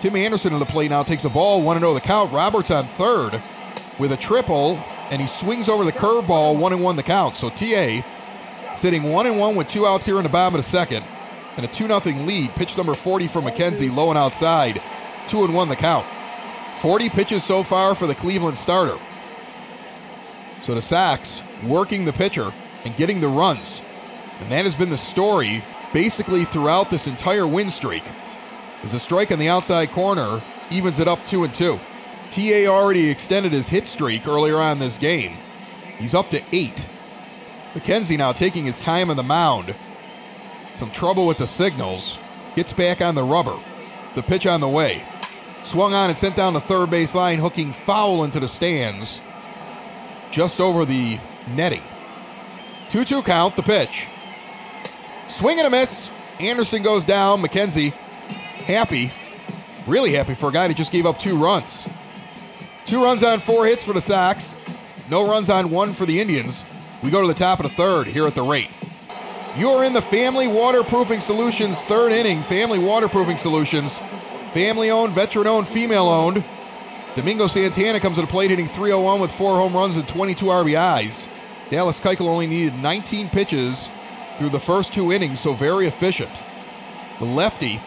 Tim 0.00 0.16
Anderson 0.16 0.52
on 0.52 0.60
the 0.60 0.66
plate 0.66 0.90
now 0.90 1.02
takes 1.02 1.24
the 1.24 1.28
ball, 1.28 1.62
1 1.62 1.78
0 1.78 1.94
the 1.94 2.00
count. 2.00 2.32
Roberts 2.32 2.70
on 2.70 2.86
third 2.86 3.42
with 3.98 4.12
a 4.12 4.16
triple, 4.16 4.76
and 5.10 5.20
he 5.20 5.28
swings 5.28 5.68
over 5.68 5.84
the 5.84 5.92
curveball, 5.92 6.56
1 6.56 6.80
1 6.80 6.96
the 6.96 7.02
count. 7.02 7.36
So 7.36 7.50
TA 7.50 8.04
sitting 8.74 9.02
1 9.04 9.36
1 9.36 9.56
with 9.56 9.68
two 9.68 9.86
outs 9.86 10.06
here 10.06 10.16
in 10.16 10.22
the 10.22 10.28
bottom 10.28 10.54
of 10.54 10.64
the 10.64 10.70
second, 10.70 11.06
and 11.56 11.66
a 11.66 11.68
2 11.68 11.86
0 11.86 12.00
lead. 12.24 12.54
Pitch 12.54 12.76
number 12.76 12.94
40 12.94 13.26
for 13.26 13.42
McKenzie, 13.42 13.94
low 13.94 14.08
and 14.08 14.18
outside. 14.18 14.80
2 15.28 15.44
and 15.44 15.54
1 15.54 15.68
the 15.68 15.76
count. 15.76 16.06
40 16.78 17.10
pitches 17.10 17.44
so 17.44 17.62
far 17.62 17.94
for 17.94 18.06
the 18.06 18.14
Cleveland 18.14 18.56
starter. 18.56 18.98
So 20.62 20.74
the 20.74 20.82
Sox 20.82 21.42
working 21.64 22.04
the 22.04 22.12
pitcher 22.12 22.52
and 22.84 22.96
getting 22.96 23.20
the 23.20 23.28
runs. 23.28 23.82
And 24.40 24.50
that 24.50 24.64
has 24.64 24.74
been 24.74 24.90
the 24.90 24.98
story 24.98 25.64
basically 25.92 26.44
throughout 26.44 26.90
this 26.90 27.06
entire 27.06 27.46
win 27.46 27.70
streak. 27.70 28.04
As 28.82 28.94
a 28.94 28.98
strike 28.98 29.32
on 29.32 29.38
the 29.38 29.48
outside 29.48 29.90
corner 29.90 30.42
evens 30.70 31.00
it 31.00 31.08
up 31.08 31.24
2 31.26 31.44
and 31.44 31.54
2. 31.54 31.80
TA 32.30 32.66
already 32.66 33.10
extended 33.10 33.52
his 33.52 33.68
hit 33.68 33.86
streak 33.86 34.26
earlier 34.26 34.58
on 34.58 34.78
this 34.78 34.96
game. 34.96 35.36
He's 35.98 36.14
up 36.14 36.30
to 36.30 36.42
8. 36.52 36.88
McKenzie 37.74 38.18
now 38.18 38.32
taking 38.32 38.64
his 38.64 38.78
time 38.78 39.10
on 39.10 39.16
the 39.16 39.22
mound. 39.22 39.74
Some 40.76 40.90
trouble 40.90 41.26
with 41.26 41.38
the 41.38 41.46
signals. 41.46 42.18
Gets 42.54 42.72
back 42.72 43.00
on 43.00 43.14
the 43.14 43.24
rubber. 43.24 43.58
The 44.14 44.22
pitch 44.22 44.46
on 44.46 44.60
the 44.60 44.68
way. 44.68 45.02
Swung 45.62 45.92
on 45.92 46.08
and 46.08 46.18
sent 46.18 46.36
down 46.36 46.54
the 46.54 46.60
third 46.60 46.90
base 46.90 47.14
line, 47.14 47.38
hooking 47.38 47.72
foul 47.72 48.24
into 48.24 48.40
the 48.40 48.48
stands 48.48 49.20
just 50.30 50.60
over 50.60 50.84
the 50.84 51.18
netting. 51.54 51.82
2 52.88 53.04
2 53.04 53.22
count, 53.22 53.56
the 53.56 53.62
pitch. 53.62 54.06
Swing 55.28 55.58
and 55.58 55.66
a 55.66 55.70
miss. 55.70 56.10
Anderson 56.40 56.82
goes 56.82 57.04
down. 57.04 57.42
McKenzie 57.42 57.92
happy, 58.60 59.12
really 59.86 60.12
happy 60.12 60.34
for 60.34 60.48
a 60.48 60.52
guy 60.52 60.68
that 60.68 60.76
just 60.76 60.92
gave 60.92 61.06
up 61.06 61.18
two 61.18 61.36
runs. 61.36 61.88
Two 62.86 63.02
runs 63.02 63.22
on 63.22 63.40
four 63.40 63.66
hits 63.66 63.84
for 63.84 63.92
the 63.92 64.00
Sox, 64.00 64.54
no 65.10 65.28
runs 65.28 65.50
on 65.50 65.70
one 65.70 65.92
for 65.92 66.06
the 66.06 66.20
Indians. 66.20 66.64
We 67.02 67.10
go 67.10 67.20
to 67.20 67.28
the 67.28 67.34
top 67.34 67.60
of 67.60 67.64
the 67.64 67.76
third 67.76 68.06
here 68.06 68.26
at 68.26 68.34
the 68.34 68.42
rate. 68.42 68.70
You're 69.56 69.84
in 69.84 69.92
the 69.92 70.02
Family 70.02 70.46
Waterproofing 70.46 71.20
Solutions 71.20 71.78
third 71.82 72.12
inning. 72.12 72.42
Family 72.42 72.78
Waterproofing 72.78 73.38
Solutions, 73.38 73.98
family 74.52 74.90
owned, 74.90 75.14
veteran 75.14 75.46
owned, 75.46 75.66
female 75.66 76.08
owned. 76.08 76.44
Domingo 77.16 77.48
Santana 77.48 77.98
comes 77.98 78.16
to 78.16 78.20
the 78.20 78.28
plate 78.28 78.50
hitting 78.50 78.68
301 78.68 79.20
with 79.20 79.32
four 79.32 79.56
home 79.56 79.74
runs 79.74 79.96
and 79.96 80.06
22 80.06 80.46
RBIs. 80.46 81.26
Dallas 81.68 81.98
Keuchel 81.98 82.28
only 82.28 82.46
needed 82.46 82.74
19 82.76 83.30
pitches 83.30 83.90
through 84.38 84.50
the 84.50 84.60
first 84.60 84.94
two 84.94 85.10
innings, 85.10 85.40
so 85.40 85.52
very 85.52 85.88
efficient. 85.88 86.30
The 87.18 87.24
lefty 87.24 87.80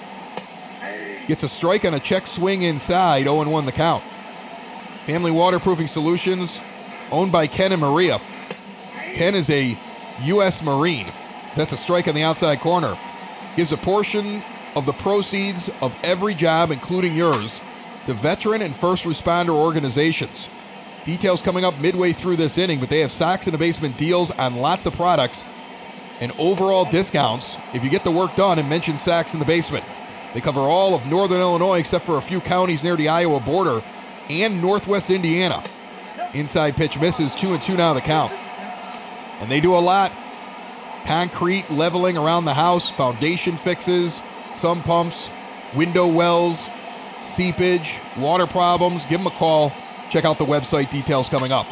gets 1.27 1.43
a 1.43 1.49
strike 1.49 1.85
on 1.85 1.93
a 1.93 1.99
check 2.01 2.27
swing 2.27 2.63
inside, 2.63 3.23
0 3.23 3.49
1 3.49 3.65
the 3.65 3.71
count. 3.71 4.03
Family 5.05 5.31
Waterproofing 5.31 5.87
Solutions, 5.87 6.59
owned 7.09 7.31
by 7.31 7.47
Ken 7.47 7.71
and 7.71 7.81
Maria. 7.81 8.19
Ken 9.13 9.35
is 9.35 9.49
a 9.49 9.77
U.S. 10.23 10.61
Marine. 10.61 11.07
That's 11.55 11.71
a 11.71 11.77
strike 11.77 12.09
on 12.09 12.15
the 12.15 12.23
outside 12.23 12.59
corner. 12.59 12.97
Gives 13.55 13.71
a 13.71 13.77
portion 13.77 14.43
of 14.75 14.85
the 14.85 14.93
proceeds 14.93 15.69
of 15.81 15.95
every 16.03 16.33
job, 16.33 16.71
including 16.71 17.15
yours, 17.15 17.61
to 18.05 18.13
veteran 18.13 18.61
and 18.61 18.75
first 18.75 19.03
responder 19.03 19.49
organizations. 19.49 20.49
Details 21.05 21.41
coming 21.41 21.65
up 21.65 21.77
midway 21.79 22.13
through 22.13 22.37
this 22.37 22.57
inning, 22.57 22.79
but 22.79 22.89
they 22.89 23.01
have 23.01 23.11
Sox 23.11 23.47
in 23.47 23.51
the 23.51 23.57
Basement 23.57 23.97
deals 23.97 24.31
on 24.31 24.55
lots 24.55 24.85
of 24.85 24.95
products 24.95 25.45
and 26.21 26.31
overall 26.37 26.85
discounts 26.85 27.57
if 27.73 27.83
you 27.83 27.89
get 27.89 28.03
the 28.03 28.11
work 28.11 28.35
done 28.35 28.59
and 28.59 28.69
mention 28.69 28.97
Sox 28.97 29.33
in 29.33 29.39
the 29.39 29.45
Basement. 29.45 29.83
They 30.33 30.41
cover 30.41 30.61
all 30.61 30.95
of 30.95 31.05
northern 31.05 31.41
Illinois 31.41 31.79
except 31.79 32.05
for 32.05 32.17
a 32.17 32.21
few 32.21 32.39
counties 32.39 32.83
near 32.83 32.95
the 32.95 33.09
Iowa 33.09 33.39
border 33.39 33.83
and 34.29 34.61
northwest 34.61 35.09
Indiana. 35.09 35.63
Inside 36.33 36.75
pitch 36.75 36.97
misses, 36.99 37.35
two 37.35 37.53
and 37.53 37.61
two 37.61 37.75
now 37.75 37.93
the 37.93 38.01
count. 38.01 38.31
And 39.39 39.51
they 39.51 39.59
do 39.59 39.75
a 39.75 39.77
lot. 39.77 40.11
Concrete 41.05 41.69
leveling 41.69 42.17
around 42.17 42.45
the 42.45 42.53
house, 42.53 42.89
foundation 42.89 43.57
fixes, 43.57 44.21
some 44.53 44.81
pumps, 44.81 45.29
window 45.75 46.07
wells, 46.07 46.69
seepage, 47.23 47.99
water 48.17 48.47
problems, 48.47 49.05
give 49.05 49.19
them 49.19 49.27
a 49.27 49.35
call. 49.37 49.71
Check 50.09 50.25
out 50.25 50.37
the 50.37 50.45
website, 50.45 50.89
details 50.89 51.29
coming 51.29 51.51
up. 51.51 51.67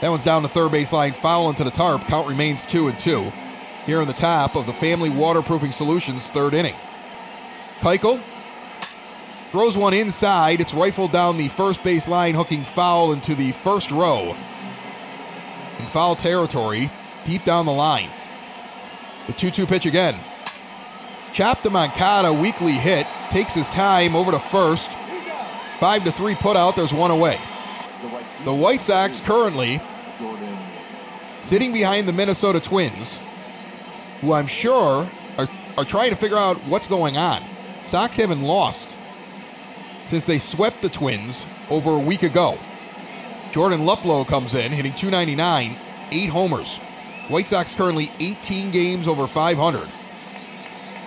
That 0.00 0.08
one's 0.08 0.24
down 0.24 0.42
the 0.42 0.48
third 0.48 0.72
baseline, 0.72 1.16
foul 1.16 1.48
into 1.50 1.64
the 1.64 1.70
tarp. 1.70 2.02
Count 2.06 2.28
remains 2.28 2.66
two 2.66 2.88
and 2.88 2.98
two. 2.98 3.32
Here 3.86 4.00
in 4.00 4.08
the 4.08 4.14
top 4.14 4.56
of 4.56 4.66
the 4.66 4.72
Family 4.72 5.10
Waterproofing 5.10 5.72
Solutions 5.72 6.28
third 6.28 6.54
inning. 6.54 6.76
Keuchel 7.80 8.22
throws 9.50 9.76
one 9.76 9.92
inside. 9.92 10.60
It's 10.60 10.72
rifled 10.72 11.12
down 11.12 11.36
the 11.36 11.48
first 11.48 11.82
base 11.82 12.08
line, 12.08 12.34
hooking 12.34 12.64
foul 12.64 13.12
into 13.12 13.34
the 13.34 13.52
first 13.52 13.90
row. 13.90 14.36
In 15.78 15.86
foul 15.86 16.16
territory, 16.16 16.90
deep 17.24 17.44
down 17.44 17.66
the 17.66 17.72
line. 17.72 18.08
The 19.26 19.32
2 19.32 19.50
2 19.50 19.66
pitch 19.66 19.86
again. 19.86 20.18
Chopped 21.32 21.62
to 21.62 21.70
Moncada, 21.70 22.30
weakly 22.30 22.72
hit, 22.72 23.06
takes 23.30 23.54
his 23.54 23.68
time 23.70 24.14
over 24.14 24.32
to 24.32 24.38
first. 24.38 24.90
Five 25.80 26.04
to 26.04 26.12
three 26.12 26.34
put 26.34 26.56
out, 26.56 26.76
there's 26.76 26.92
one 26.92 27.10
away. 27.10 27.40
The 28.44 28.52
White 28.52 28.82
Sox 28.82 29.20
currently 29.20 29.80
sitting 31.40 31.72
behind 31.72 32.06
the 32.06 32.12
Minnesota 32.12 32.60
Twins, 32.60 33.18
who 34.20 34.34
I'm 34.34 34.46
sure 34.46 35.08
are, 35.38 35.48
are 35.78 35.84
trying 35.86 36.10
to 36.10 36.16
figure 36.16 36.36
out 36.36 36.58
what's 36.66 36.86
going 36.86 37.16
on. 37.16 37.42
Sox 37.82 38.16
haven't 38.16 38.42
lost 38.42 38.90
since 40.08 40.26
they 40.26 40.38
swept 40.38 40.82
the 40.82 40.90
Twins 40.90 41.46
over 41.70 41.92
a 41.92 41.98
week 41.98 42.24
ago. 42.24 42.58
Jordan 43.52 43.80
Luplow 43.80 44.26
comes 44.26 44.52
in, 44.54 44.70
hitting 44.70 44.94
299, 44.94 45.78
eight 46.10 46.28
homers. 46.28 46.76
White 47.28 47.48
Sox 47.48 47.74
currently 47.74 48.10
18 48.20 48.70
games 48.70 49.08
over 49.08 49.26
500 49.26 49.88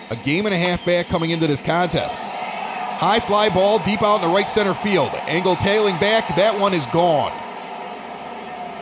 a 0.09 0.15
game 0.15 0.45
and 0.45 0.53
a 0.53 0.57
half 0.57 0.85
back 0.85 1.07
coming 1.07 1.31
into 1.31 1.47
this 1.47 1.61
contest. 1.61 2.21
High 2.21 3.19
fly 3.19 3.49
ball 3.49 3.79
deep 3.79 4.01
out 4.03 4.17
in 4.17 4.21
the 4.21 4.33
right 4.33 4.47
center 4.47 4.73
field. 4.73 5.11
Engel 5.27 5.55
tailing 5.55 5.97
back. 5.99 6.35
That 6.35 6.59
one 6.59 6.73
is 6.73 6.85
gone. 6.87 7.33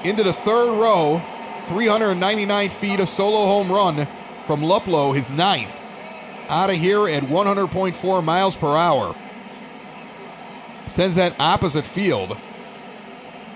Into 0.03 0.23
the 0.23 0.33
third 0.33 0.79
row, 0.79 1.21
399 1.67 2.69
feet, 2.69 2.99
a 2.99 3.07
solo 3.07 3.45
home 3.45 3.71
run 3.71 4.07
from 4.45 4.61
Luplow, 4.61 5.15
his 5.15 5.31
ninth. 5.31 5.81
Out 6.49 6.69
of 6.69 6.75
here 6.75 7.07
at 7.07 7.23
100.4 7.23 8.23
miles 8.23 8.55
per 8.55 8.75
hour. 8.75 9.15
Sends 10.87 11.15
that 11.15 11.35
opposite 11.39 11.85
field. 11.85 12.37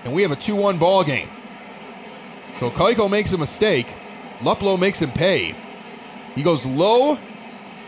And 0.04 0.14
we 0.14 0.22
have 0.22 0.32
a 0.32 0.36
2 0.36 0.56
1 0.56 0.78
ball 0.78 1.04
game. 1.04 1.28
So 2.58 2.70
Keuchel 2.70 3.10
makes 3.10 3.32
a 3.32 3.38
mistake. 3.38 3.94
Luplow 4.40 4.78
makes 4.78 5.00
him 5.02 5.12
pay. 5.12 5.54
He 6.34 6.42
goes 6.42 6.64
low 6.64 7.18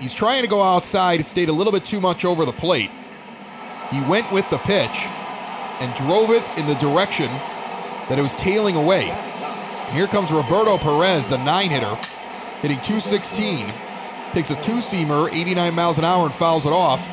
He's 0.01 0.15
trying 0.15 0.43
to 0.43 0.49
go 0.49 0.63
outside, 0.63 1.21
He 1.21 1.25
stayed 1.25 1.51
a 1.51 1.53
little 1.53 1.73
bit 1.73 1.85
too 1.85 2.01
much 2.01 2.25
over 2.25 2.47
the 2.47 2.53
plate. 2.53 2.91
He 3.91 4.01
went 4.03 4.33
with 4.33 4.49
the 4.49 4.59
pitch 4.59 5.05
and 5.81 5.95
drove 5.95 6.31
it 6.31 6.43
in 6.57 6.67
the 6.67 6.75
direction 6.75 7.29
that 8.09 8.19
it 8.19 8.23
was 8.23 8.35
tailing 8.37 8.77
away. 8.77 9.11
And 9.11 9.97
here 9.97 10.07
comes 10.07 10.31
Roberto 10.31 10.79
Perez, 10.79 11.29
the 11.29 11.37
nine 11.45 11.69
hitter, 11.69 11.97
hitting 12.63 12.79
216. 12.79 13.73
Takes 14.33 14.51
a 14.51 14.55
two 14.63 14.79
seamer, 14.79 15.33
89 15.33 15.75
miles 15.75 15.99
an 15.99 16.05
hour, 16.05 16.25
and 16.25 16.35
fouls 16.35 16.65
it 16.65 16.73
off. 16.73 17.07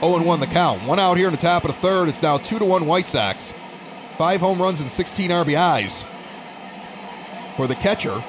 0 0.00 0.22
1 0.22 0.40
the 0.40 0.46
count. 0.46 0.82
One 0.82 0.98
out 0.98 1.16
here 1.16 1.28
in 1.28 1.32
the 1.32 1.40
top 1.40 1.64
of 1.64 1.74
the 1.74 1.80
third. 1.80 2.08
It's 2.08 2.22
now 2.22 2.36
2 2.36 2.58
to 2.58 2.64
1 2.64 2.86
White 2.86 3.08
Sox. 3.08 3.54
Five 4.18 4.40
home 4.40 4.60
runs 4.60 4.80
and 4.80 4.90
16 4.90 5.30
RBIs 5.30 6.04
for 7.56 7.66
the 7.66 7.74
catcher 7.76 8.22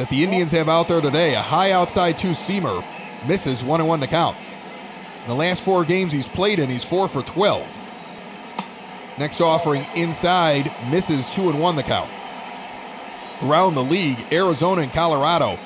that 0.00 0.08
the 0.08 0.24
Indians 0.24 0.50
have 0.52 0.70
out 0.70 0.88
there 0.88 1.02
today. 1.02 1.34
A 1.34 1.42
high 1.42 1.72
outside 1.72 2.16
two 2.16 2.30
seamer 2.30 2.82
misses 3.28 3.62
one 3.62 3.80
and 3.80 3.88
one 3.88 4.00
to 4.00 4.06
count. 4.06 4.34
In 5.22 5.28
the 5.28 5.34
last 5.34 5.60
four 5.60 5.84
games 5.84 6.10
he's 6.10 6.26
played 6.26 6.58
in, 6.58 6.70
he's 6.70 6.82
four 6.82 7.06
for 7.06 7.22
12. 7.22 7.66
Next 9.18 9.42
offering 9.42 9.86
inside 9.94 10.72
misses 10.90 11.28
two 11.28 11.50
and 11.50 11.60
one 11.60 11.76
the 11.76 11.82
count. 11.82 12.10
Around 13.42 13.74
the 13.74 13.82
league, 13.82 14.26
Arizona 14.32 14.80
and 14.80 14.90
Colorado 14.90 15.58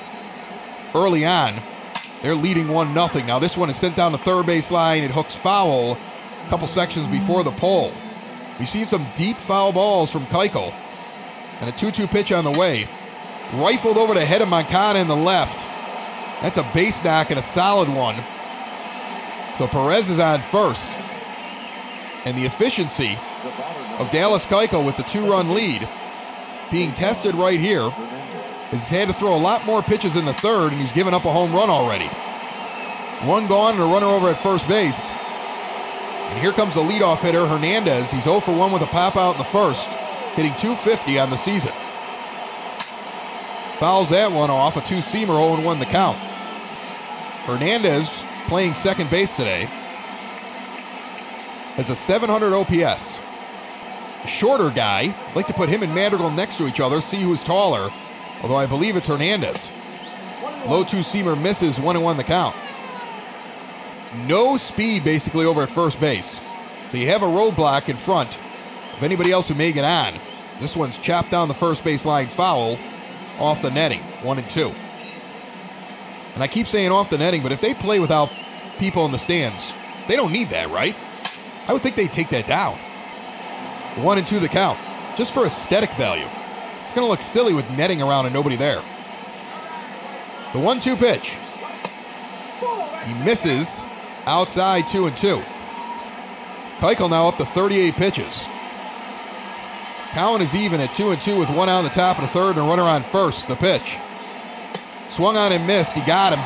early 0.93 1.25
on, 1.25 1.61
they're 2.21 2.35
leading 2.35 2.67
one 2.67 2.93
nothing. 2.93 3.25
Now 3.25 3.39
this 3.39 3.55
one 3.55 3.69
is 3.69 3.77
sent 3.77 3.95
down 3.95 4.11
the 4.11 4.17
third 4.17 4.45
base 4.45 4.69
line. 4.69 5.03
It 5.03 5.11
hooks 5.11 5.35
foul 5.35 5.93
a 5.93 6.49
couple 6.49 6.67
sections 6.67 7.07
before 7.07 7.45
the 7.45 7.51
pole. 7.51 7.93
We 8.59 8.65
see 8.65 8.83
some 8.83 9.07
deep 9.15 9.37
foul 9.37 9.71
balls 9.71 10.11
from 10.11 10.25
Keuchel. 10.25 10.73
And 11.61 11.69
a 11.69 11.73
2-2 11.73 12.11
pitch 12.11 12.33
on 12.33 12.43
the 12.43 12.51
way. 12.51 12.89
Rifled 13.63 13.97
over 13.97 14.13
the 14.13 14.25
head 14.25 14.41
of 14.41 14.49
Moncada 14.49 14.99
in 14.99 15.07
the 15.07 15.15
left. 15.15 15.59
That's 16.41 16.57
a 16.57 16.71
base 16.73 17.03
knock 17.03 17.29
and 17.29 17.39
a 17.39 17.41
solid 17.41 17.87
one. 17.87 18.15
So 19.57 19.67
Perez 19.67 20.09
is 20.09 20.19
on 20.19 20.41
first. 20.41 20.91
And 22.25 22.37
the 22.37 22.45
efficiency 22.45 23.17
of 23.97 24.11
Dallas 24.11 24.45
Keuchel 24.45 24.85
with 24.85 24.97
the 24.97 25.03
two-run 25.03 25.53
lead 25.53 25.87
being 26.69 26.91
tested 26.91 27.35
right 27.35 27.59
here. 27.59 27.89
He's 28.71 28.89
had 28.89 29.07
to 29.07 29.13
throw 29.13 29.35
a 29.35 29.37
lot 29.37 29.65
more 29.65 29.81
pitches 29.81 30.17
in 30.17 30.25
the 30.25 30.33
third, 30.33 30.71
and 30.71 30.81
he's 30.81 30.91
given 30.91 31.13
up 31.13 31.23
a 31.23 31.31
home 31.31 31.53
run 31.53 31.69
already. 31.69 32.09
One 33.25 33.47
gone 33.47 33.75
and 33.75 33.83
a 33.83 33.85
runner 33.85 34.07
over 34.07 34.27
at 34.29 34.37
first 34.37 34.67
base. 34.67 34.99
And 35.09 36.39
here 36.39 36.51
comes 36.51 36.73
the 36.73 36.81
leadoff 36.81 37.19
hitter, 37.19 37.47
Hernandez. 37.47 38.11
He's 38.11 38.23
0 38.23 38.41
for 38.41 38.53
1 38.53 38.71
with 38.71 38.81
a 38.81 38.87
pop 38.87 39.15
out 39.15 39.35
in 39.35 39.37
the 39.37 39.45
first, 39.45 39.85
hitting 40.35 40.53
250 40.55 41.19
on 41.19 41.29
the 41.29 41.37
season. 41.37 41.71
Fouls 43.79 44.09
that 44.09 44.31
one 44.31 44.49
off, 44.49 44.77
a 44.77 44.81
two 44.81 44.97
seamer 44.97 45.27
0 45.27 45.61
1 45.61 45.79
the 45.79 45.85
count. 45.85 46.17
Hernandez 47.45 48.09
playing 48.47 48.73
second 48.73 49.09
base 49.09 49.35
today 49.35 49.65
has 51.75 51.89
a 51.89 51.95
700 51.95 52.53
OPS. 52.53 53.19
Shorter 54.27 54.69
guy, 54.69 55.15
like 55.35 55.45
to 55.47 55.53
put 55.53 55.69
him 55.69 55.83
and 55.83 55.93
Madrigal 55.93 56.31
next 56.31 56.57
to 56.57 56.67
each 56.67 56.79
other, 56.79 57.01
see 57.01 57.21
who's 57.21 57.43
taller, 57.43 57.91
although 58.41 58.55
I 58.55 58.65
believe 58.65 58.95
it's 58.95 59.07
Hernandez. 59.07 59.69
Low 60.65 60.83
two 60.83 60.97
seamer 60.97 61.39
misses 61.39 61.79
1 61.79 62.01
1 62.01 62.17
the 62.17 62.23
count 62.23 62.55
no 64.23 64.57
speed 64.57 65.03
basically 65.03 65.45
over 65.45 65.61
at 65.61 65.69
first 65.69 65.99
base. 65.99 66.39
So 66.89 66.97
you 66.97 67.07
have 67.07 67.23
a 67.23 67.27
roadblock 67.27 67.89
in 67.89 67.97
front 67.97 68.39
of 68.95 69.03
anybody 69.03 69.31
else 69.31 69.47
who 69.47 69.55
may 69.55 69.71
get 69.71 69.85
on. 69.85 70.19
This 70.59 70.75
one's 70.75 70.97
chopped 70.97 71.31
down 71.31 71.47
the 71.47 71.53
first 71.53 71.83
base 71.83 72.05
line 72.05 72.29
foul 72.29 72.79
off 73.39 73.61
the 73.61 73.71
netting, 73.71 74.01
one 74.21 74.37
and 74.37 74.49
two. 74.49 74.73
And 76.33 76.43
I 76.43 76.47
keep 76.47 76.67
saying 76.67 76.91
off 76.91 77.09
the 77.09 77.17
netting, 77.17 77.43
but 77.43 77.51
if 77.51 77.61
they 77.61 77.73
play 77.73 77.99
without 77.99 78.29
people 78.77 79.05
in 79.05 79.11
the 79.11 79.17
stands, 79.17 79.63
they 80.07 80.15
don't 80.15 80.31
need 80.31 80.49
that, 80.49 80.69
right? 80.69 80.95
I 81.67 81.73
would 81.73 81.81
think 81.81 81.95
they'd 81.95 82.11
take 82.11 82.29
that 82.29 82.45
down. 82.45 82.77
One 84.03 84.17
and 84.17 84.27
two 84.27 84.39
the 84.39 84.49
count, 84.49 84.77
just 85.17 85.33
for 85.33 85.45
aesthetic 85.45 85.91
value. 85.91 86.27
It's 86.85 86.93
going 86.93 87.05
to 87.05 87.09
look 87.09 87.21
silly 87.21 87.53
with 87.53 87.69
netting 87.71 88.01
around 88.01 88.25
and 88.25 88.33
nobody 88.33 88.55
there. 88.55 88.83
The 90.53 90.59
one 90.59 90.79
two 90.79 90.95
pitch. 90.95 91.37
He 93.05 93.13
misses 93.23 93.83
outside 94.25 94.87
two 94.87 95.07
and 95.07 95.15
two. 95.15 95.43
Keuchel 96.79 97.09
now 97.09 97.29
up 97.29 97.37
to 97.37 97.45
38 97.45 97.95
pitches. 97.95 98.43
Cowan 100.15 100.41
is 100.41 100.55
even 100.55 100.79
at 100.79 100.93
two 100.93 101.09
and 101.11 101.21
two 101.21 101.37
with 101.37 101.49
one 101.49 101.67
out 101.67 101.79
on 101.79 101.83
the 101.83 101.89
top 101.89 102.17
of 102.17 102.21
the 102.21 102.29
third 102.29 102.51
and 102.51 102.59
a 102.59 102.61
runner 102.61 102.83
on 102.83 103.03
first. 103.03 103.49
The 103.49 103.55
pitch. 103.57 103.97
Swung 105.09 105.35
on 105.35 105.51
and 105.51 105.67
missed. 105.67 105.91
He 105.91 105.99
got 106.05 106.31
him. 106.31 106.39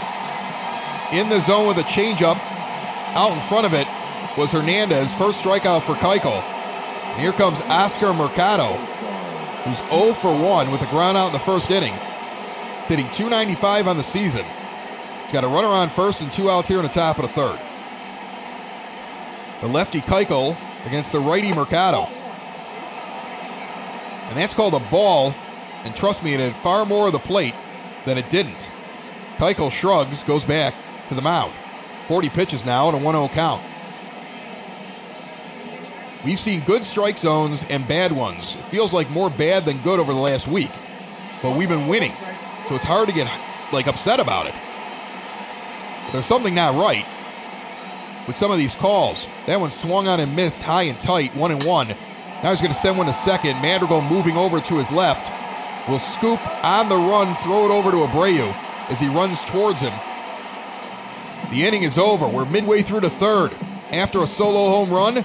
In 1.15 1.29
the 1.29 1.39
zone 1.39 1.67
with 1.67 1.77
a 1.77 1.83
changeup. 1.83 2.39
Out 3.13 3.31
in 3.31 3.39
front 3.41 3.67
of 3.67 3.75
it 3.75 3.85
was 4.35 4.51
Hernandez. 4.51 5.13
First 5.13 5.43
strikeout 5.43 5.83
for 5.83 5.93
Keuchel. 5.93 6.41
And 6.41 7.21
here 7.21 7.31
comes 7.31 7.61
Oscar 7.65 8.11
Mercado, 8.11 8.73
who's 9.63 9.77
0 9.89 10.13
for 10.15 10.35
1 10.35 10.71
with 10.71 10.81
a 10.81 10.87
ground 10.87 11.15
out 11.15 11.27
in 11.27 11.33
the 11.33 11.37
first 11.37 11.69
inning. 11.69 11.93
He's 12.79 12.87
hitting 12.87 13.05
295 13.11 13.87
on 13.87 13.97
the 13.97 14.03
season. 14.03 14.45
He's 15.21 15.31
got 15.31 15.43
a 15.43 15.47
runner 15.47 15.67
on 15.67 15.91
first 15.91 16.21
and 16.21 16.31
two 16.31 16.49
outs 16.49 16.67
here 16.69 16.79
in 16.79 16.85
the 16.85 16.89
top 16.89 17.19
of 17.19 17.21
the 17.21 17.33
third. 17.33 17.59
The 19.61 19.67
lefty 19.67 20.01
Keuchel 20.01 20.57
against 20.87 21.11
the 21.11 21.19
righty 21.19 21.53
Mercado. 21.53 22.09
And 24.29 24.37
that's 24.37 24.53
called 24.53 24.73
a 24.73 24.79
ball. 24.79 25.33
And 25.83 25.95
trust 25.95 26.23
me, 26.23 26.33
it 26.33 26.39
had 26.39 26.55
far 26.55 26.85
more 26.85 27.07
of 27.07 27.13
the 27.13 27.19
plate 27.19 27.55
than 28.05 28.17
it 28.17 28.29
didn't. 28.29 28.71
Keuchel 29.37 29.71
shrugs, 29.71 30.23
goes 30.23 30.45
back 30.45 30.75
to 31.09 31.15
the 31.15 31.21
mound. 31.21 31.53
40 32.07 32.29
pitches 32.29 32.65
now 32.65 32.89
and 32.89 32.97
a 32.97 33.03
1 33.03 33.13
0 33.13 33.27
count. 33.29 33.63
We've 36.25 36.39
seen 36.39 36.61
good 36.61 36.83
strike 36.83 37.17
zones 37.17 37.63
and 37.69 37.87
bad 37.87 38.11
ones. 38.11 38.55
It 38.55 38.65
feels 38.65 38.93
like 38.93 39.09
more 39.09 39.29
bad 39.29 39.65
than 39.65 39.77
good 39.81 39.99
over 39.99 40.13
the 40.13 40.19
last 40.19 40.47
week. 40.47 40.71
But 41.41 41.55
we've 41.55 41.69
been 41.69 41.87
winning. 41.87 42.11
So 42.67 42.75
it's 42.75 42.85
hard 42.85 43.07
to 43.07 43.15
get 43.15 43.31
like 43.71 43.87
upset 43.87 44.19
about 44.19 44.47
it. 44.47 44.53
But 46.05 46.13
there's 46.13 46.25
something 46.25 46.53
not 46.53 46.75
right 46.75 47.05
with 48.27 48.35
some 48.35 48.51
of 48.51 48.57
these 48.57 48.75
calls. 48.75 49.25
That 49.47 49.59
one 49.59 49.71
swung 49.71 50.07
on 50.07 50.19
and 50.19 50.35
missed 50.35 50.61
high 50.61 50.83
and 50.83 50.99
tight, 50.99 51.33
one 51.35 51.51
and 51.51 51.63
one. 51.63 51.95
Now 52.43 52.51
he's 52.51 52.61
going 52.61 52.73
to 52.73 52.79
send 52.79 52.97
one 52.97 53.07
to 53.07 53.13
second. 53.13 53.61
Madrigal 53.61 54.01
moving 54.01 54.37
over 54.37 54.61
to 54.61 54.77
his 54.77 54.91
left. 54.91 55.29
Will 55.89 55.99
scoop 55.99 56.39
on 56.63 56.87
the 56.87 56.95
run, 56.95 57.35
throw 57.37 57.65
it 57.65 57.71
over 57.71 57.91
to 57.91 57.97
Abreu 57.97 58.53
as 58.89 58.99
he 58.99 59.07
runs 59.07 59.43
towards 59.45 59.81
him. 59.81 59.93
The 61.51 61.65
inning 61.65 61.83
is 61.83 61.97
over. 61.97 62.27
We're 62.27 62.45
midway 62.45 62.81
through 62.81 63.01
the 63.01 63.09
third. 63.09 63.55
After 63.91 64.21
a 64.21 64.27
solo 64.27 64.69
home 64.69 64.91
run, 64.91 65.23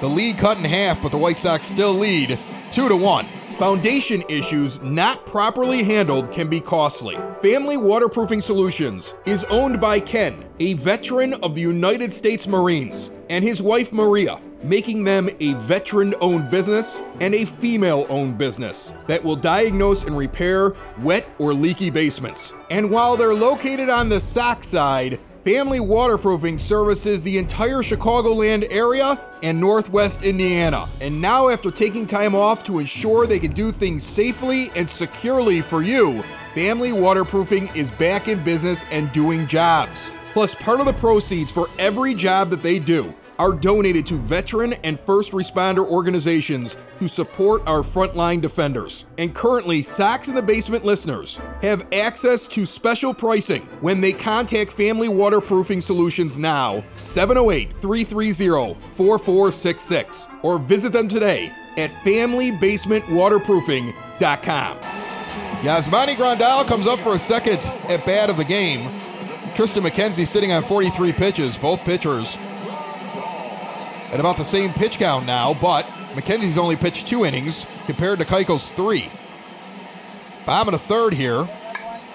the 0.00 0.08
lead 0.08 0.38
cut 0.38 0.56
in 0.56 0.64
half, 0.64 1.02
but 1.02 1.10
the 1.10 1.18
White 1.18 1.38
Sox 1.38 1.66
still 1.66 1.92
lead 1.92 2.38
two 2.72 2.88
to 2.88 2.96
one. 2.96 3.26
Foundation 3.58 4.22
issues 4.28 4.80
not 4.82 5.26
properly 5.26 5.82
handled 5.82 6.32
can 6.32 6.48
be 6.48 6.60
costly. 6.60 7.16
Family 7.40 7.76
Waterproofing 7.76 8.40
Solutions 8.40 9.14
is 9.26 9.44
owned 9.44 9.80
by 9.80 10.00
Ken, 10.00 10.44
a 10.60 10.74
veteran 10.74 11.34
of 11.34 11.54
the 11.54 11.60
United 11.60 12.12
States 12.12 12.48
Marines, 12.48 13.10
and 13.30 13.44
his 13.44 13.62
wife 13.62 13.92
Maria, 13.92 14.40
making 14.64 15.04
them 15.04 15.28
a 15.40 15.52
veteran 15.54 16.14
owned 16.20 16.50
business 16.50 17.02
and 17.20 17.34
a 17.34 17.44
female 17.44 18.06
owned 18.08 18.38
business 18.38 18.94
that 19.06 19.22
will 19.22 19.36
diagnose 19.36 20.04
and 20.04 20.16
repair 20.16 20.72
wet 21.00 21.26
or 21.38 21.52
leaky 21.52 21.90
basements. 21.90 22.52
And 22.70 22.90
while 22.90 23.16
they're 23.16 23.34
located 23.34 23.90
on 23.90 24.08
the 24.08 24.18
Sox 24.18 24.66
side, 24.66 25.20
Family 25.44 25.78
Waterproofing 25.78 26.58
services 26.58 27.22
the 27.22 27.36
entire 27.36 27.82
Chicagoland 27.82 28.66
area 28.70 29.20
and 29.42 29.60
Northwest 29.60 30.22
Indiana. 30.22 30.88
And 31.02 31.20
now, 31.20 31.50
after 31.50 31.70
taking 31.70 32.06
time 32.06 32.34
off 32.34 32.64
to 32.64 32.78
ensure 32.78 33.26
they 33.26 33.38
can 33.38 33.52
do 33.52 33.70
things 33.70 34.04
safely 34.04 34.70
and 34.74 34.88
securely 34.88 35.60
for 35.60 35.82
you, 35.82 36.22
Family 36.54 36.92
Waterproofing 36.92 37.68
is 37.74 37.90
back 37.90 38.28
in 38.28 38.42
business 38.42 38.86
and 38.90 39.12
doing 39.12 39.46
jobs. 39.46 40.10
Plus, 40.32 40.54
part 40.54 40.80
of 40.80 40.86
the 40.86 40.94
proceeds 40.94 41.52
for 41.52 41.68
every 41.78 42.14
job 42.14 42.48
that 42.48 42.62
they 42.62 42.78
do 42.78 43.14
are 43.38 43.52
donated 43.52 44.04
to 44.06 44.16
veteran 44.16 44.72
and 44.84 44.98
first 45.00 45.32
responder 45.32 45.86
organizations 45.86 46.78
to 46.98 47.08
support 47.08 47.62
our 47.66 47.82
frontline 47.82 48.40
defenders. 48.40 49.04
And 49.18 49.34
currently, 49.34 49.82
Sox 49.82 50.28
in 50.28 50.34
the 50.34 50.40
Basement 50.42 50.84
listeners 50.84 51.38
have 51.62 51.86
access 51.92 52.46
to 52.48 52.66
special 52.66 53.12
pricing 53.12 53.62
when 53.80 54.00
they 54.00 54.12
contact 54.12 54.72
Family 54.72 55.08
Waterproofing 55.08 55.80
Solutions 55.80 56.38
now, 56.38 56.84
708 56.96 57.72
330 57.80 58.74
4466, 58.92 60.28
or 60.42 60.58
visit 60.58 60.92
them 60.92 61.08
today 61.08 61.52
at 61.76 61.90
FamilyBasementWaterproofing.com. 61.90 64.78
Yasmani 65.64 66.14
Grandal 66.14 66.64
comes 66.66 66.86
up 66.86 67.00
for 67.00 67.14
a 67.14 67.18
second 67.18 67.58
at 67.88 68.04
bat 68.04 68.30
of 68.30 68.36
the 68.36 68.44
game. 68.44 68.88
Triston 69.54 69.88
McKenzie 69.88 70.26
sitting 70.26 70.52
on 70.52 70.62
43 70.62 71.12
pitches, 71.12 71.56
both 71.56 71.80
pitchers 71.80 72.36
at 74.14 74.20
about 74.20 74.36
the 74.36 74.44
same 74.44 74.72
pitch 74.72 74.98
count 74.98 75.26
now, 75.26 75.54
but 75.54 75.84
McKenzie's 76.14 76.56
only 76.56 76.76
pitched 76.76 77.08
two 77.08 77.24
innings 77.24 77.66
compared 77.84 78.20
to 78.20 78.24
Keuchel's 78.24 78.70
three. 78.70 79.10
Bottom 80.46 80.72
of 80.72 80.80
the 80.80 80.86
third 80.86 81.12
here. 81.12 81.48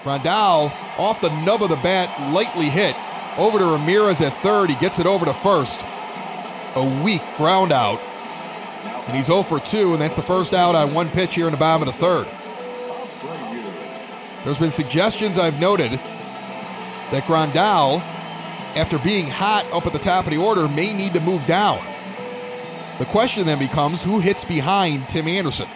Grandal 0.02 0.72
off 0.98 1.20
the 1.20 1.28
nub 1.44 1.62
of 1.62 1.68
the 1.68 1.76
bat, 1.76 2.32
lightly 2.32 2.70
hit. 2.70 2.96
Over 3.36 3.58
to 3.58 3.66
Ramirez 3.66 4.22
at 4.22 4.32
third. 4.42 4.70
He 4.70 4.76
gets 4.76 4.98
it 4.98 5.04
over 5.06 5.26
to 5.26 5.34
first. 5.34 5.78
A 6.74 7.02
weak 7.04 7.20
ground 7.36 7.70
out. 7.70 8.00
And 9.06 9.14
he's 9.14 9.26
0 9.26 9.42
for 9.42 9.60
2, 9.60 9.92
and 9.92 10.00
that's 10.00 10.16
the 10.16 10.22
first 10.22 10.54
out 10.54 10.74
on 10.74 10.94
one 10.94 11.10
pitch 11.10 11.34
here 11.34 11.46
in 11.46 11.52
the 11.52 11.58
bottom 11.58 11.86
of 11.86 11.94
the 11.94 12.00
third. 12.00 12.26
There's 14.44 14.58
been 14.58 14.70
suggestions 14.70 15.36
I've 15.36 15.60
noted 15.60 15.92
that 17.10 17.24
Grandal, 17.24 18.00
after 18.74 18.98
being 19.00 19.26
hot 19.26 19.66
up 19.70 19.86
at 19.86 19.92
the 19.92 19.98
top 19.98 20.24
of 20.24 20.30
the 20.30 20.38
order, 20.38 20.66
may 20.66 20.94
need 20.94 21.12
to 21.12 21.20
move 21.20 21.44
down. 21.44 21.78
The 23.00 23.06
question 23.06 23.46
then 23.46 23.58
becomes 23.58 24.02
who 24.02 24.20
hits 24.20 24.44
behind 24.44 25.08
Tim 25.08 25.26
Anderson? 25.26 25.66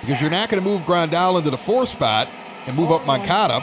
Because 0.00 0.18
you're 0.18 0.30
not 0.30 0.48
going 0.48 0.62
to 0.62 0.66
move 0.66 0.80
Grandal 0.86 1.36
into 1.36 1.50
the 1.50 1.58
four 1.58 1.84
spot 1.84 2.26
and 2.66 2.74
move 2.74 2.90
up 2.90 3.02
oh, 3.02 3.04
Moncada. 3.04 3.62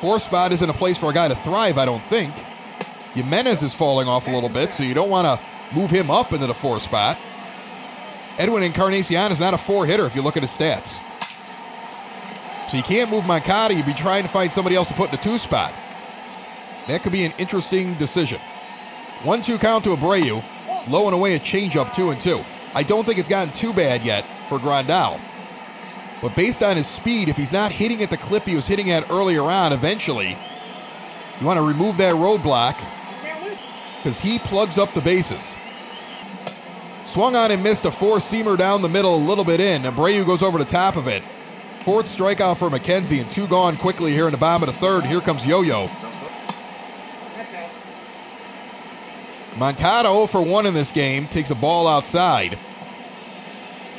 Four 0.00 0.20
spot 0.20 0.52
isn't 0.52 0.70
a 0.70 0.72
place 0.72 0.96
for 0.98 1.10
a 1.10 1.12
guy 1.12 1.26
to 1.26 1.34
thrive, 1.34 1.78
I 1.78 1.84
don't 1.84 2.02
think. 2.04 2.32
Jimenez 3.14 3.64
is 3.64 3.74
falling 3.74 4.06
off 4.06 4.28
a 4.28 4.30
little 4.30 4.48
bit, 4.48 4.72
so 4.72 4.84
you 4.84 4.94
don't 4.94 5.10
want 5.10 5.26
to 5.26 5.74
move 5.74 5.90
him 5.90 6.12
up 6.12 6.32
into 6.32 6.46
the 6.46 6.54
four 6.54 6.78
spot. 6.78 7.18
Edwin 8.38 8.62
Encarnacion 8.62 9.32
is 9.32 9.40
not 9.40 9.52
a 9.52 9.58
four 9.58 9.84
hitter 9.84 10.06
if 10.06 10.14
you 10.14 10.22
look 10.22 10.36
at 10.36 10.44
his 10.44 10.52
stats. 10.52 11.00
So 12.70 12.76
you 12.76 12.84
can't 12.84 13.10
move 13.10 13.26
Moncada. 13.26 13.74
You'd 13.74 13.84
be 13.84 13.94
trying 13.94 14.22
to 14.22 14.28
find 14.28 14.52
somebody 14.52 14.76
else 14.76 14.86
to 14.88 14.94
put 14.94 15.10
in 15.10 15.16
the 15.16 15.22
two 15.22 15.38
spot. 15.38 15.74
That 16.86 17.02
could 17.02 17.10
be 17.10 17.24
an 17.24 17.32
interesting 17.36 17.94
decision. 17.94 18.40
One 19.22 19.42
two 19.42 19.58
count 19.58 19.84
to 19.84 19.96
Abreu. 19.96 20.42
Low 20.88 21.06
and 21.06 21.14
away 21.14 21.34
a 21.34 21.40
changeup 21.40 21.94
two 21.94 22.10
and 22.10 22.20
two. 22.20 22.42
I 22.74 22.82
don't 22.82 23.04
think 23.04 23.18
it's 23.18 23.28
gotten 23.28 23.52
too 23.52 23.72
bad 23.72 24.02
yet 24.02 24.24
for 24.48 24.58
Grandal. 24.58 25.20
But 26.22 26.34
based 26.34 26.62
on 26.62 26.76
his 26.76 26.86
speed, 26.86 27.28
if 27.28 27.36
he's 27.36 27.52
not 27.52 27.72
hitting 27.72 28.02
at 28.02 28.10
the 28.10 28.16
clip 28.16 28.44
he 28.44 28.56
was 28.56 28.66
hitting 28.66 28.90
at 28.90 29.10
earlier 29.10 29.42
on, 29.42 29.72
eventually, 29.72 30.38
you 31.38 31.46
want 31.46 31.58
to 31.58 31.62
remove 31.62 31.96
that 31.98 32.14
roadblock 32.14 32.78
because 33.96 34.20
he 34.20 34.38
plugs 34.38 34.78
up 34.78 34.92
the 34.94 35.00
bases. 35.00 35.54
Swung 37.06 37.36
on 37.36 37.50
and 37.50 37.62
missed 37.62 37.84
a 37.84 37.90
four 37.90 38.18
seamer 38.18 38.56
down 38.56 38.82
the 38.82 38.88
middle, 38.88 39.16
a 39.16 39.18
little 39.18 39.44
bit 39.44 39.60
in. 39.60 39.82
Abreu 39.82 40.24
goes 40.24 40.42
over 40.42 40.58
the 40.58 40.64
top 40.64 40.96
of 40.96 41.08
it. 41.08 41.22
Fourth 41.80 42.06
strikeout 42.06 42.56
for 42.58 42.70
McKenzie, 42.70 43.20
and 43.20 43.30
two 43.30 43.48
gone 43.48 43.76
quickly 43.76 44.12
here 44.12 44.26
in 44.26 44.32
the 44.32 44.38
bottom 44.38 44.68
of 44.68 44.74
the 44.74 44.80
third. 44.80 45.04
Here 45.04 45.20
comes 45.20 45.44
Yo 45.44 45.62
Yo. 45.62 45.88
Moncada 49.60 50.08
0 50.08 50.26
for 50.26 50.40
1 50.40 50.64
in 50.64 50.72
this 50.72 50.90
game, 50.90 51.28
takes 51.28 51.50
a 51.50 51.54
ball 51.54 51.86
outside. 51.86 52.54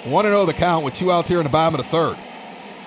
1 0.06 0.26
0 0.26 0.46
the 0.48 0.54
count 0.54 0.84
with 0.84 0.96
two 0.96 1.12
outs 1.12 1.30
here 1.30 1.38
in 1.38 1.44
the 1.44 1.52
bottom 1.52 1.80
of 1.80 1.86
the 1.86 1.92
third. 1.92 2.18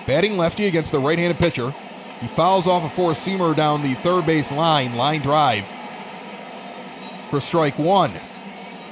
Batting 0.05 0.35
lefty 0.35 0.65
against 0.65 0.91
the 0.91 0.99
right 0.99 1.17
handed 1.17 1.39
pitcher. 1.39 1.73
He 2.19 2.27
fouls 2.27 2.67
off 2.67 2.83
a 2.83 2.89
four 2.89 3.13
seamer 3.13 3.55
down 3.55 3.81
the 3.81 3.93
third 3.93 4.25
base 4.25 4.51
line, 4.51 4.95
line 4.95 5.21
drive 5.21 5.71
for 7.29 7.39
strike 7.39 7.79
one. 7.79 8.13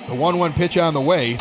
The 0.08 0.16
1 0.16 0.38
1 0.38 0.54
pitch 0.54 0.78
on 0.78 0.94
the 0.94 1.02
way. 1.02 1.38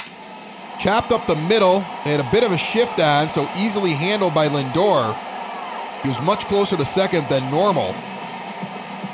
Chopped 0.80 1.12
up 1.12 1.28
the 1.28 1.36
middle. 1.36 1.78
They 2.04 2.10
had 2.10 2.20
a 2.20 2.30
bit 2.32 2.42
of 2.42 2.50
a 2.50 2.58
shift 2.58 2.98
on, 2.98 3.30
so 3.30 3.48
easily 3.56 3.92
handled 3.92 4.34
by 4.34 4.48
Lindor. 4.48 5.16
He 6.02 6.08
was 6.08 6.20
much 6.20 6.44
closer 6.46 6.76
to 6.76 6.84
second 6.84 7.28
than 7.28 7.48
normal. 7.52 7.94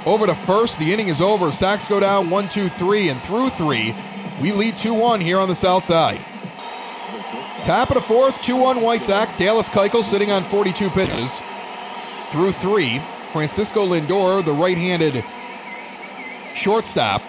Over 0.07 0.27
to 0.27 0.35
first. 0.35 0.79
The 0.79 0.93
inning 0.93 1.09
is 1.09 1.21
over. 1.21 1.53
Sox 1.53 1.89
go 1.89 2.01
down 2.01 2.31
1 2.31 2.49
2 2.49 2.69
3, 2.69 3.09
and 3.11 3.21
through 3.21 3.51
three, 3.51 3.95
we 4.41 4.53
lead 4.53 4.77
2 4.77 4.95
1 4.95 5.21
here 5.21 5.39
on 5.39 5.49
the 5.49 5.55
south 5.55 5.85
side. 5.85 6.21
Top 7.63 7.91
of 7.91 7.97
the 7.97 8.01
fourth, 8.01 8.41
2 8.43 8.57
1 8.57 8.81
White 8.81 9.03
Sox. 9.03 9.37
Dallas 9.37 9.69
Keuchel 9.69 10.05
sitting 10.05 10.31
on 10.31 10.45
42 10.45 10.91
pitches. 10.91 11.31
Through 12.31 12.53
three, 12.53 13.03
Francisco 13.33 13.87
Lindor, 13.87 14.45
the 14.45 14.53
right 14.53 14.77
handed 14.77 15.25
shortstop 16.55 17.23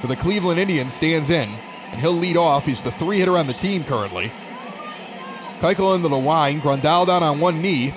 for 0.00 0.06
the 0.06 0.16
Cleveland 0.16 0.60
Indians, 0.60 0.92
stands 0.92 1.30
in, 1.30 1.48
and 1.90 2.00
he'll 2.00 2.12
lead 2.12 2.36
off. 2.36 2.66
He's 2.66 2.82
the 2.82 2.90
three 2.90 3.18
hitter 3.18 3.36
on 3.36 3.46
the 3.46 3.52
team 3.52 3.84
currently. 3.84 4.30
Keuchel 5.60 5.96
into 5.96 6.08
the 6.08 6.18
line, 6.18 6.60
Grandal 6.60 7.06
down 7.06 7.22
on 7.22 7.40
one 7.40 7.60
knee. 7.60 7.92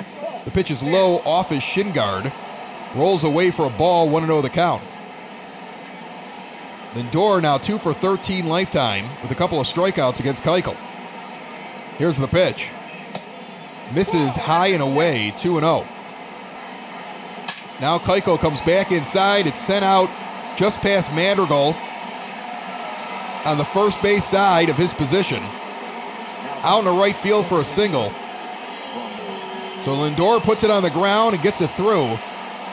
The 0.46 0.52
pitch 0.52 0.72
is 0.72 0.82
low 0.82 1.20
off 1.20 1.50
his 1.50 1.62
shin 1.62 1.92
guard. 1.92 2.32
Rolls 2.96 3.24
away 3.24 3.52
for 3.52 3.66
a 3.66 3.70
ball, 3.70 4.10
1 4.10 4.26
0 4.26 4.42
the 4.42 4.50
count. 4.50 4.84
Lindor 6.94 7.42
now 7.42 7.58
2 7.58 7.78
for 7.78 7.94
13 7.94 8.48
lifetime 8.48 9.06
with 9.22 9.32
a 9.32 9.36
couple 9.36 9.62
of 9.62 9.68
strikeouts 9.68 10.20
against 10.20 10.44
Keuchel. 10.44 10.76
Here's 11.98 12.18
the 12.18 12.28
pitch. 12.28 12.70
Misses 13.94 14.36
high 14.36 14.68
and 14.68 14.84
away, 14.84 15.34
2 15.38 15.60
0. 15.60 15.88
Now 17.80 17.98
Keuchel 17.98 18.38
comes 18.38 18.60
back 18.62 18.92
inside. 18.92 19.48
It's 19.48 19.60
sent 19.60 19.86
out 19.86 20.10
just 20.58 20.82
past 20.82 21.14
Madrigal 21.14 21.76
on 23.46 23.58
the 23.58 23.66
first 23.66 24.02
base 24.02 24.26
side 24.26 24.70
of 24.70 24.78
his 24.78 24.94
position. 24.94 25.42
Out 26.64 26.80
in 26.80 26.86
the 26.86 26.92
right 26.92 27.18
field 27.18 27.46
for 27.46 27.62
a 27.62 27.64
single. 27.64 28.12
So 29.84 29.96
Lindor 29.96 30.44
puts 30.44 30.64
it 30.64 30.70
on 30.70 30.84
the 30.84 30.92
ground 30.92 31.34
and 31.36 31.44
gets 31.44 31.62
it 31.62 31.72
through. 31.72 32.20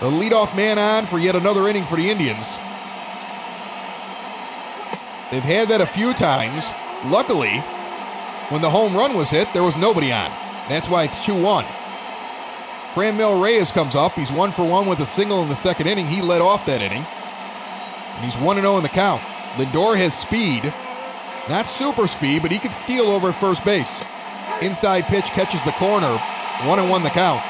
The 0.01 0.07
leadoff 0.07 0.55
man 0.55 0.79
on 0.79 1.07
for 1.07 1.19
yet 1.19 1.35
another 1.35 1.67
inning 1.67 1.85
for 1.85 1.97
the 1.97 2.09
Indians. 2.09 2.47
They've 5.31 5.43
had 5.43 5.69
that 5.69 5.81
a 5.81 5.87
few 5.87 6.15
times. 6.15 6.65
Luckily, 7.05 7.59
when 8.51 8.63
the 8.63 8.71
home 8.71 8.97
run 8.97 9.15
was 9.15 9.29
hit, 9.29 9.53
there 9.53 9.65
was 9.65 9.77
nobody 9.77 10.13
on. 10.13 10.31
That's 10.69 10.89
why 10.89 11.05
it's 11.05 11.25
2 11.25 11.35
1. 11.35 11.65
Franmil 12.95 13.43
Reyes 13.43 13.73
comes 13.73 13.95
up. 13.95 14.13
He's 14.13 14.31
1 14.31 14.53
for 14.53 14.65
1 14.65 14.87
with 14.87 15.01
a 15.01 15.07
single 15.07 15.43
in 15.43 15.49
the 15.49 15.57
second 15.57 15.89
inning. 15.89 16.07
He 16.07 16.23
led 16.23 16.41
off 16.41 16.65
that 16.67 16.81
inning. 16.81 17.05
And 18.15 18.25
he's 18.25 18.37
1 18.37 18.57
0 18.57 18.77
in 18.77 18.83
the 18.85 18.89
count. 18.89 19.21
Lindor 19.57 19.97
has 19.97 20.17
speed. 20.17 20.73
Not 21.49 21.67
super 21.67 22.07
speed, 22.07 22.43
but 22.43 22.53
he 22.53 22.59
can 22.59 22.73
steal 22.73 23.07
over 23.07 23.31
at 23.31 23.41
first 23.41 23.65
base. 23.65 24.05
Inside 24.63 25.07
pitch 25.07 25.27
catches 25.27 25.63
the 25.65 25.73
corner. 25.73 26.17
1 26.65 26.79
and 26.79 26.89
1 26.89 27.03
the 27.03 27.11
count. 27.11 27.43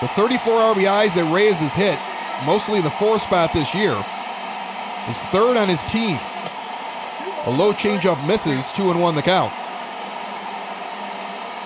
The 0.00 0.06
34 0.08 0.74
RBIs 0.74 1.14
that 1.16 1.34
Reyes 1.34 1.58
has 1.58 1.74
hit, 1.74 1.98
mostly 2.46 2.78
in 2.78 2.84
the 2.84 2.90
four 2.90 3.18
spot 3.18 3.52
this 3.52 3.74
year, 3.74 3.98
is 5.10 5.18
third 5.34 5.56
on 5.56 5.68
his 5.68 5.84
team. 5.86 6.20
A 7.46 7.50
low 7.50 7.72
changeup 7.72 8.24
misses, 8.24 8.70
2 8.72 8.92
and 8.92 9.00
1 9.02 9.14
the 9.16 9.22
count. 9.22 9.52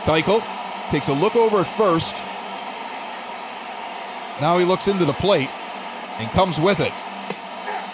Keuchel 0.05 0.42
takes 0.90 1.09
a 1.09 1.12
look 1.12 1.37
over 1.37 1.61
at 1.61 1.68
first. 1.68 2.14
Now 4.40 4.57
he 4.57 4.64
looks 4.64 4.88
into 4.88 5.05
the 5.05 5.12
plate 5.12 5.51
and 6.18 6.31
comes 6.31 6.59
with 6.59 6.81
it. 6.81 6.92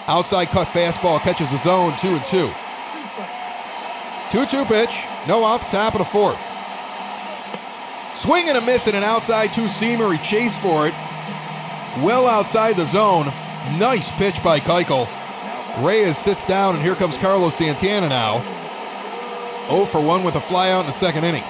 Outside 0.07 0.47
cut 0.47 0.69
fastball 0.69 1.19
catches 1.19 1.51
the 1.51 1.57
zone, 1.57 1.93
2 1.99 2.07
and 2.07 2.25
2. 2.25 2.49
2 4.31 4.45
2 4.45 4.65
pitch, 4.65 5.03
no 5.27 5.43
outs, 5.43 5.67
top 5.67 5.95
of 5.95 5.99
the 5.99 6.05
fourth. 6.05 6.41
Swing 8.19 8.49
and 8.49 8.57
a 8.57 8.61
miss 8.61 8.87
and 8.87 8.97
an 8.97 9.03
outside 9.03 9.53
two 9.53 9.65
seamer. 9.65 10.11
He 10.11 10.21
chased 10.23 10.59
for 10.59 10.87
it. 10.87 10.93
Well 12.03 12.27
outside 12.27 12.75
the 12.75 12.85
zone. 12.85 13.27
Nice 13.77 14.11
pitch 14.13 14.43
by 14.43 14.59
Keuchel. 14.59 15.07
Reyes 15.81 16.17
sits 16.17 16.45
down, 16.45 16.75
and 16.75 16.83
here 16.83 16.95
comes 16.95 17.15
Carlos 17.15 17.55
Santana 17.55 18.09
now. 18.09 18.41
0 19.69 19.85
for 19.85 20.01
1 20.01 20.23
with 20.23 20.35
a 20.35 20.39
flyout 20.39 20.81
in 20.81 20.85
the 20.87 20.91
second 20.91 21.23
inning. 21.23 21.43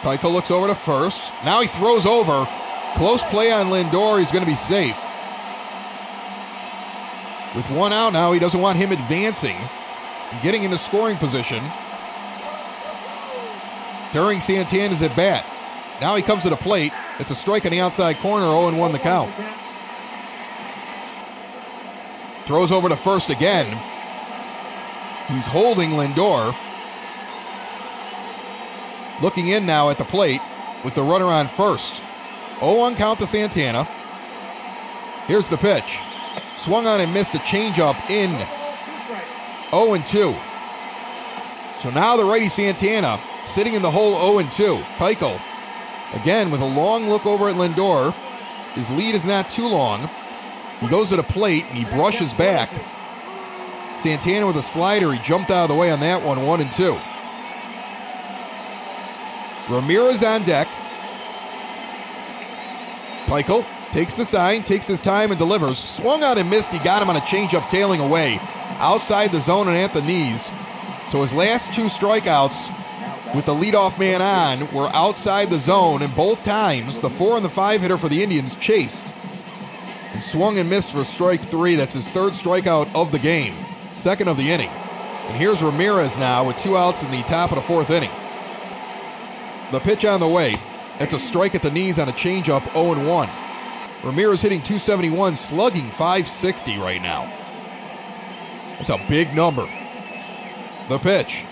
Keuchel 0.00 0.32
looks 0.32 0.50
over 0.50 0.66
to 0.66 0.74
first. 0.74 1.22
Now 1.44 1.60
he 1.60 1.68
throws 1.68 2.06
over. 2.06 2.48
Close 2.96 3.22
play 3.24 3.52
on 3.52 3.66
Lindor. 3.66 4.18
He's 4.18 4.30
going 4.30 4.44
to 4.44 4.50
be 4.50 4.56
safe. 4.56 4.98
With 7.54 7.70
one 7.70 7.92
out 7.92 8.14
now, 8.14 8.32
he 8.32 8.40
doesn't 8.40 8.60
want 8.60 8.78
him 8.78 8.92
advancing 8.92 9.56
and 9.56 10.42
getting 10.42 10.62
into 10.62 10.78
scoring 10.78 11.18
position 11.18 11.62
during 14.14 14.38
Santana's 14.38 15.02
at 15.02 15.14
bat. 15.16 15.44
Now 16.00 16.14
he 16.14 16.22
comes 16.22 16.44
to 16.44 16.48
the 16.48 16.56
plate. 16.56 16.92
It's 17.18 17.32
a 17.32 17.34
strike 17.34 17.66
on 17.66 17.72
the 17.72 17.80
outside 17.80 18.16
corner, 18.18 18.46
0 18.46 18.72
1 18.76 18.92
the 18.92 18.98
count. 19.00 19.34
Throws 22.46 22.70
over 22.70 22.88
to 22.88 22.96
first 22.96 23.30
again. 23.30 23.66
He's 25.26 25.44
holding 25.44 25.90
Lindor. 25.90 26.54
Looking 29.20 29.48
in 29.48 29.66
now 29.66 29.90
at 29.90 29.98
the 29.98 30.04
plate 30.04 30.40
with 30.84 30.94
the 30.94 31.02
runner 31.02 31.26
on 31.26 31.48
first. 31.48 32.00
0 32.60 32.74
1 32.74 32.94
count 32.94 33.18
to 33.18 33.26
Santana. 33.26 33.82
Here's 35.26 35.48
the 35.48 35.56
pitch. 35.56 35.98
Swung 36.56 36.86
on 36.86 37.00
and 37.00 37.12
missed 37.12 37.34
a 37.34 37.38
changeup 37.38 37.98
in 38.08 38.30
0 39.70 39.96
2. 40.06 40.36
So 41.82 41.90
now 41.90 42.16
the 42.16 42.24
righty 42.24 42.48
Santana 42.48 43.18
sitting 43.46 43.74
in 43.74 43.82
the 43.82 43.90
hole 43.90 44.14
0 44.38 44.48
2. 44.50 44.76
Keuchel, 44.96 45.40
again 46.12 46.50
with 46.50 46.60
a 46.60 46.64
long 46.64 47.08
look 47.08 47.26
over 47.26 47.48
at 47.48 47.56
Lindor. 47.56 48.14
His 48.74 48.90
lead 48.90 49.14
is 49.14 49.24
not 49.24 49.50
too 49.50 49.68
long. 49.68 50.08
He 50.80 50.88
goes 50.88 51.10
to 51.10 51.16
the 51.16 51.22
plate 51.22 51.64
and 51.68 51.78
he 51.78 51.84
brushes 51.84 52.34
back. 52.34 52.70
Santana 53.98 54.46
with 54.46 54.56
a 54.56 54.62
slider. 54.62 55.12
He 55.12 55.18
jumped 55.20 55.50
out 55.50 55.64
of 55.64 55.68
the 55.68 55.74
way 55.74 55.90
on 55.90 56.00
that 56.00 56.22
one, 56.22 56.44
1 56.44 56.60
and 56.60 56.72
2. 56.72 56.98
Ramirez 59.72 60.22
on 60.22 60.42
deck. 60.42 60.68
Keuchel 63.26 63.64
takes 63.92 64.16
the 64.16 64.24
sign, 64.24 64.62
takes 64.62 64.86
his 64.86 65.00
time, 65.00 65.30
and 65.30 65.38
delivers. 65.38 65.78
Swung 65.78 66.22
out 66.22 66.36
and 66.36 66.50
missed. 66.50 66.72
He 66.72 66.78
got 66.80 67.00
him 67.00 67.08
on 67.08 67.16
a 67.16 67.20
changeup 67.20 67.68
tailing 67.70 68.00
away. 68.00 68.38
Outside 68.78 69.30
the 69.30 69.40
zone 69.40 69.68
and 69.68 69.76
at 69.76 69.94
the 69.94 70.02
knees. 70.02 70.50
So 71.10 71.22
his 71.22 71.32
last 71.32 71.72
two 71.72 71.84
strikeouts 71.84 72.72
with 73.34 73.46
the 73.46 73.54
leadoff 73.54 73.98
man 73.98 74.22
on 74.22 74.72
were 74.72 74.88
outside 74.94 75.50
the 75.50 75.58
zone, 75.58 76.02
and 76.02 76.14
both 76.14 76.44
times 76.44 77.00
the 77.00 77.10
four 77.10 77.36
and 77.36 77.44
the 77.44 77.48
five 77.48 77.80
hitter 77.80 77.98
for 77.98 78.08
the 78.08 78.22
Indians 78.22 78.54
chased 78.56 79.06
and 80.12 80.22
swung 80.22 80.58
and 80.58 80.70
missed 80.70 80.92
for 80.92 81.02
strike 81.02 81.40
three. 81.40 81.74
That's 81.74 81.94
his 81.94 82.08
third 82.08 82.34
strikeout 82.34 82.94
of 82.94 83.10
the 83.10 83.18
game, 83.18 83.54
second 83.90 84.28
of 84.28 84.36
the 84.36 84.50
inning. 84.50 84.68
And 84.68 85.36
here's 85.36 85.62
Ramirez 85.62 86.16
now 86.16 86.46
with 86.46 86.56
two 86.58 86.76
outs 86.76 87.02
in 87.02 87.10
the 87.10 87.22
top 87.22 87.50
of 87.50 87.56
the 87.56 87.62
fourth 87.62 87.90
inning. 87.90 88.10
The 89.72 89.80
pitch 89.80 90.04
on 90.04 90.20
the 90.20 90.28
way. 90.28 90.56
It's 91.00 91.12
a 91.12 91.18
strike 91.18 91.56
at 91.56 91.62
the 91.62 91.70
knees 91.70 91.98
on 91.98 92.08
a 92.08 92.12
changeup, 92.12 92.72
0 92.72 93.04
1. 93.04 93.28
Ramirez 94.04 94.42
hitting 94.42 94.60
271, 94.60 95.34
slugging 95.34 95.90
560 95.90 96.78
right 96.78 97.02
now. 97.02 97.32
It's 98.78 98.90
a 98.90 99.04
big 99.08 99.34
number. 99.34 99.68
The 100.88 100.98
pitch. 100.98 101.46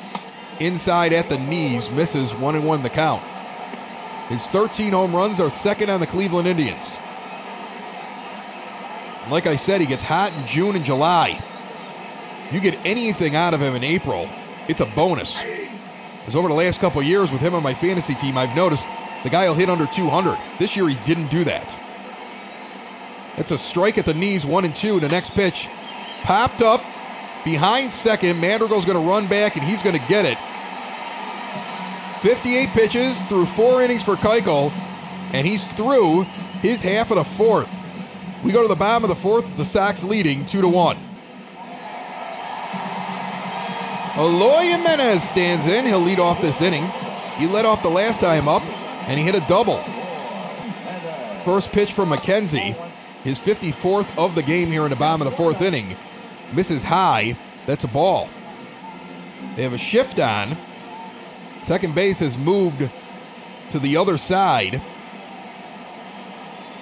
Inside 0.60 1.12
at 1.12 1.28
the 1.28 1.38
knees, 1.38 1.90
misses 1.90 2.34
one 2.34 2.54
and 2.54 2.66
one 2.66 2.82
the 2.82 2.90
count. 2.90 3.22
His 4.28 4.46
13 4.48 4.92
home 4.92 5.14
runs 5.14 5.40
are 5.40 5.50
second 5.50 5.90
on 5.90 6.00
the 6.00 6.06
Cleveland 6.06 6.48
Indians. 6.48 6.98
Like 9.30 9.46
I 9.46 9.56
said, 9.56 9.80
he 9.80 9.86
gets 9.86 10.04
hot 10.04 10.32
in 10.32 10.46
June 10.46 10.76
and 10.76 10.84
July. 10.84 11.42
You 12.50 12.60
get 12.60 12.78
anything 12.84 13.36
out 13.36 13.54
of 13.54 13.62
him 13.62 13.74
in 13.74 13.84
April, 13.84 14.28
it's 14.68 14.80
a 14.80 14.86
bonus. 14.86 15.38
Because 16.18 16.36
over 16.36 16.48
the 16.48 16.54
last 16.54 16.80
couple 16.80 17.02
years 17.02 17.32
with 17.32 17.40
him 17.40 17.54
on 17.54 17.62
my 17.62 17.74
fantasy 17.74 18.14
team, 18.14 18.36
I've 18.36 18.54
noticed 18.54 18.84
the 19.22 19.30
guy 19.30 19.48
will 19.48 19.54
hit 19.54 19.68
under 19.68 19.86
200. 19.86 20.38
This 20.58 20.76
year 20.76 20.88
he 20.88 20.96
didn't 21.04 21.28
do 21.28 21.44
that. 21.44 21.76
It's 23.36 23.50
a 23.50 23.58
strike 23.58 23.98
at 23.98 24.04
the 24.04 24.14
knees, 24.14 24.44
one 24.44 24.64
and 24.64 24.76
two. 24.76 25.00
The 25.00 25.08
next 25.08 25.30
pitch 25.30 25.68
popped 26.22 26.62
up 26.62 26.82
behind 27.44 27.90
second. 27.90 28.40
Madrigal's 28.40 28.84
going 28.84 29.00
to 29.00 29.08
run 29.08 29.26
back 29.26 29.56
and 29.56 29.64
he's 29.64 29.82
going 29.82 29.98
to 29.98 30.06
get 30.08 30.24
it. 30.24 30.38
58 32.22 32.68
pitches 32.68 33.20
through 33.24 33.46
four 33.46 33.82
innings 33.82 34.04
for 34.04 34.14
Keuchel, 34.14 34.70
and 35.32 35.44
he's 35.44 35.66
through 35.72 36.22
his 36.60 36.80
half 36.80 37.10
of 37.10 37.16
the 37.16 37.24
fourth. 37.24 37.74
We 38.44 38.52
go 38.52 38.62
to 38.62 38.68
the 38.68 38.76
bottom 38.76 39.02
of 39.02 39.08
the 39.08 39.16
fourth, 39.16 39.56
the 39.56 39.64
Sox 39.64 40.04
leading 40.04 40.46
two 40.46 40.60
to 40.60 40.68
one. 40.68 40.98
Eloy 44.16 44.62
Jimenez 44.62 45.22
stands 45.22 45.66
in. 45.66 45.86
He'll 45.86 45.98
lead 45.98 46.20
off 46.20 46.40
this 46.40 46.60
inning. 46.60 46.84
He 47.38 47.46
led 47.46 47.64
off 47.64 47.82
the 47.82 47.88
last 47.88 48.20
time 48.20 48.46
up, 48.46 48.62
and 49.08 49.18
he 49.18 49.24
hit 49.24 49.34
a 49.34 49.44
double. 49.48 49.78
First 51.44 51.72
pitch 51.72 51.92
from 51.92 52.10
McKenzie, 52.10 52.74
his 53.24 53.38
54th 53.38 54.16
of 54.16 54.34
the 54.34 54.42
game 54.42 54.68
here 54.68 54.84
in 54.84 54.90
the 54.90 54.96
bottom 54.96 55.26
of 55.26 55.30
the 55.30 55.36
fourth 55.36 55.60
inning. 55.62 55.96
Misses 56.52 56.84
high. 56.84 57.36
That's 57.66 57.84
a 57.84 57.88
ball. 57.88 58.28
They 59.56 59.62
have 59.62 59.72
a 59.72 59.78
shift 59.78 60.18
on. 60.18 60.56
Second 61.60 61.94
base 61.94 62.20
has 62.20 62.36
moved 62.36 62.88
to 63.70 63.78
the 63.78 63.96
other 63.96 64.18
side. 64.18 64.82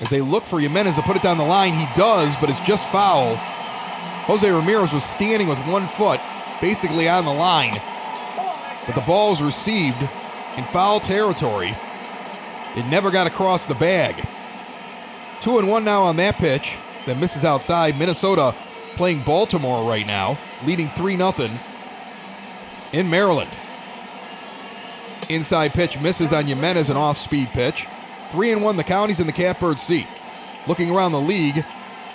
As 0.01 0.09
they 0.09 0.21
look 0.21 0.45
for 0.45 0.59
Jimenez 0.59 0.97
to 0.97 1.03
put 1.03 1.17
it 1.17 1.23
down 1.23 1.37
the 1.37 1.45
line, 1.45 1.75
he 1.75 1.87
does, 1.95 2.35
but 2.41 2.49
it's 2.49 2.61
just 2.61 2.91
foul. 2.91 3.37
Jose 4.25 4.51
Ramirez 4.51 4.93
was 4.93 5.05
standing 5.05 5.49
with 5.49 5.59
one 5.67 5.87
foot 5.87 6.21
basically 6.61 7.09
on 7.09 7.25
the 7.25 7.33
line. 7.33 7.75
But 8.87 8.95
the 8.95 9.03
ball 9.03 9.31
was 9.31 9.43
received 9.43 10.01
in 10.57 10.65
foul 10.65 11.01
territory. 11.01 11.77
It 12.77 12.87
never 12.87 13.11
got 13.11 13.27
across 13.27 13.67
the 13.67 13.75
bag. 13.75 14.27
Two 15.41 15.59
and 15.59 15.69
one 15.69 15.85
now 15.85 16.03
on 16.05 16.17
that 16.17 16.37
pitch 16.37 16.77
that 17.07 17.19
misses 17.19 17.45
outside. 17.45 17.99
Minnesota 17.99 18.55
playing 19.01 19.23
Baltimore 19.23 19.89
right 19.89 20.07
now, 20.07 20.39
leading 20.67 20.87
3 20.87 21.17
0 21.17 21.33
in 22.93 23.09
Maryland. 23.09 23.49
Inside 25.31 25.73
pitch 25.73 25.99
misses 25.99 26.35
on 26.35 26.47
Jimenez, 26.47 26.91
an 26.91 26.99
off 26.99 27.17
speed 27.17 27.49
pitch. 27.49 27.87
Three 28.31 28.53
and 28.53 28.61
one, 28.61 28.77
the 28.77 28.85
counties 28.85 29.19
in 29.19 29.27
the 29.27 29.33
catbird 29.33 29.79
seat. 29.79 30.07
Looking 30.67 30.91
around 30.91 31.13
the 31.13 31.21
league, 31.21 31.65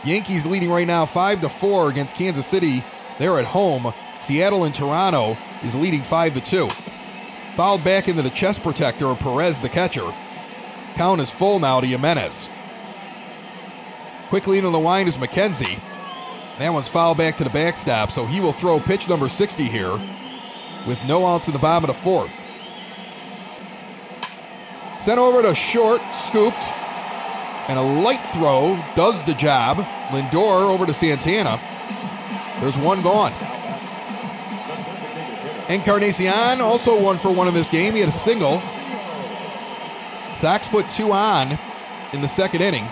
Yankees 0.04 0.46
leading 0.46 0.70
right 0.70 0.86
now 0.86 1.08
5 1.08 1.42
to 1.42 1.50
4 1.50 1.90
against 1.90 2.14
Kansas 2.14 2.46
City. 2.46 2.84
They're 3.18 3.40
at 3.40 3.46
home. 3.46 3.92
Seattle 4.20 4.66
and 4.66 4.76
Toronto 4.76 5.38
is 5.64 5.74
leading 5.74 6.04
5 6.04 6.36
to 6.36 6.42
2. 6.42 6.70
Fouled 7.56 7.84
back 7.84 8.08
into 8.08 8.22
the 8.22 8.30
chest 8.30 8.62
protector 8.62 9.08
of 9.08 9.18
Perez, 9.18 9.60
the 9.60 9.70
catcher. 9.70 10.14
Count 10.94 11.20
is 11.20 11.32
full 11.32 11.58
now 11.58 11.82
to 11.82 11.88
Jimenez. 11.88 12.48
Quickly 14.30 14.60
into 14.60 14.70
the 14.70 14.80
line 14.80 15.08
is 15.08 15.18
McKenzie. 15.18 15.82
That 16.60 16.72
one's 16.72 16.88
fouled 16.88 17.18
back 17.18 17.36
to 17.38 17.44
the 17.44 17.50
backstop, 17.50 18.12
so 18.12 18.26
he 18.26 18.40
will 18.40 18.54
throw 18.54 18.80
pitch 18.80 19.10
number 19.10 19.28
60 19.28 19.64
here 19.64 19.92
with 20.88 21.04
no 21.06 21.26
outs 21.26 21.48
in 21.48 21.54
the 21.54 21.60
bottom 21.60 21.90
of 21.90 21.96
the 21.96 22.02
fourth. 22.02 22.32
Sent 25.00 25.20
over 25.20 25.42
to 25.42 25.54
short, 25.54 26.02
scooped, 26.14 26.64
and 27.68 27.78
a 27.78 27.82
light 27.82 28.22
throw 28.34 28.82
does 28.96 29.24
the 29.26 29.34
job. 29.34 29.78
Lindor 30.10 30.70
over 30.70 30.86
to 30.86 30.94
Santana. 30.94 31.60
There's 32.62 32.78
one 32.78 33.02
gone. 33.02 33.34
Encarnacion 35.68 36.62
also 36.62 37.00
one 37.00 37.18
for 37.18 37.32
one 37.32 37.48
in 37.48 37.54
this 37.54 37.70
game. 37.70 37.96
He 37.96 38.00
had 38.00 38.10
a 38.10 38.12
single. 38.12 38.62
Sox 40.36 40.68
put 40.68 40.90
two 40.90 41.12
on 41.12 41.58
in 42.14 42.22
the 42.22 42.28
second 42.28 42.62
inning. 42.62 42.88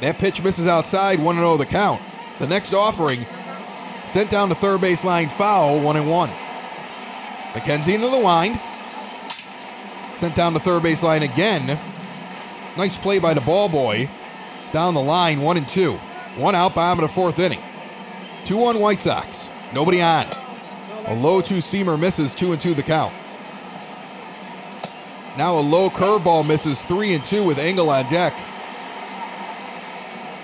That 0.00 0.18
pitch 0.18 0.42
misses 0.42 0.66
outside, 0.66 1.20
1 1.20 1.36
0 1.36 1.56
the 1.56 1.66
count. 1.66 2.00
The 2.38 2.46
next 2.46 2.72
offering 2.72 3.26
sent 4.04 4.30
down 4.30 4.48
the 4.48 4.54
third 4.54 4.80
base 4.80 5.04
line 5.04 5.28
foul, 5.28 5.80
1 5.80 5.96
and 5.96 6.10
1. 6.10 6.30
McKenzie 7.52 7.94
into 7.94 8.08
the 8.08 8.18
wind. 8.18 8.60
Sent 10.14 10.34
down 10.34 10.54
the 10.54 10.60
third 10.60 10.82
base 10.82 11.02
line 11.02 11.22
again. 11.22 11.78
Nice 12.76 12.96
play 12.96 13.18
by 13.18 13.34
the 13.34 13.40
ball 13.40 13.68
boy. 13.68 14.08
Down 14.72 14.94
the 14.94 15.00
line, 15.00 15.40
1 15.40 15.56
and 15.56 15.68
2. 15.68 15.92
One 16.36 16.54
out, 16.54 16.74
bottom 16.74 17.02
of 17.02 17.10
the 17.10 17.14
fourth 17.14 17.38
inning. 17.38 17.60
2 18.44 18.56
1 18.56 18.78
White 18.78 19.00
Sox. 19.00 19.48
Nobody 19.72 20.00
on. 20.00 20.26
A 21.06 21.14
low 21.14 21.40
two 21.40 21.56
seamer 21.56 21.98
misses, 21.98 22.34
2 22.34 22.52
and 22.52 22.60
2 22.60 22.74
the 22.74 22.82
count. 22.82 23.14
Now 25.36 25.58
a 25.58 25.60
low 25.60 25.90
curveball 25.90 26.46
misses, 26.46 26.82
3 26.82 27.14
and 27.14 27.24
2 27.24 27.44
with 27.44 27.58
Engel 27.58 27.90
on 27.90 28.08
deck. 28.10 28.34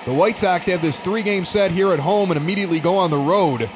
The 0.05 0.13
White 0.13 0.37
Sox 0.37 0.67
have 0.67 0.83
this 0.83 1.01
three 1.01 1.23
game 1.23 1.47
set 1.47 1.71
here 1.71 1.93
at 1.93 1.99
home 1.99 2.31
and 2.31 2.39
immediately 2.39 2.79
go 2.79 2.99
on 2.99 3.11
the 3.11 3.17
road 3.17 3.71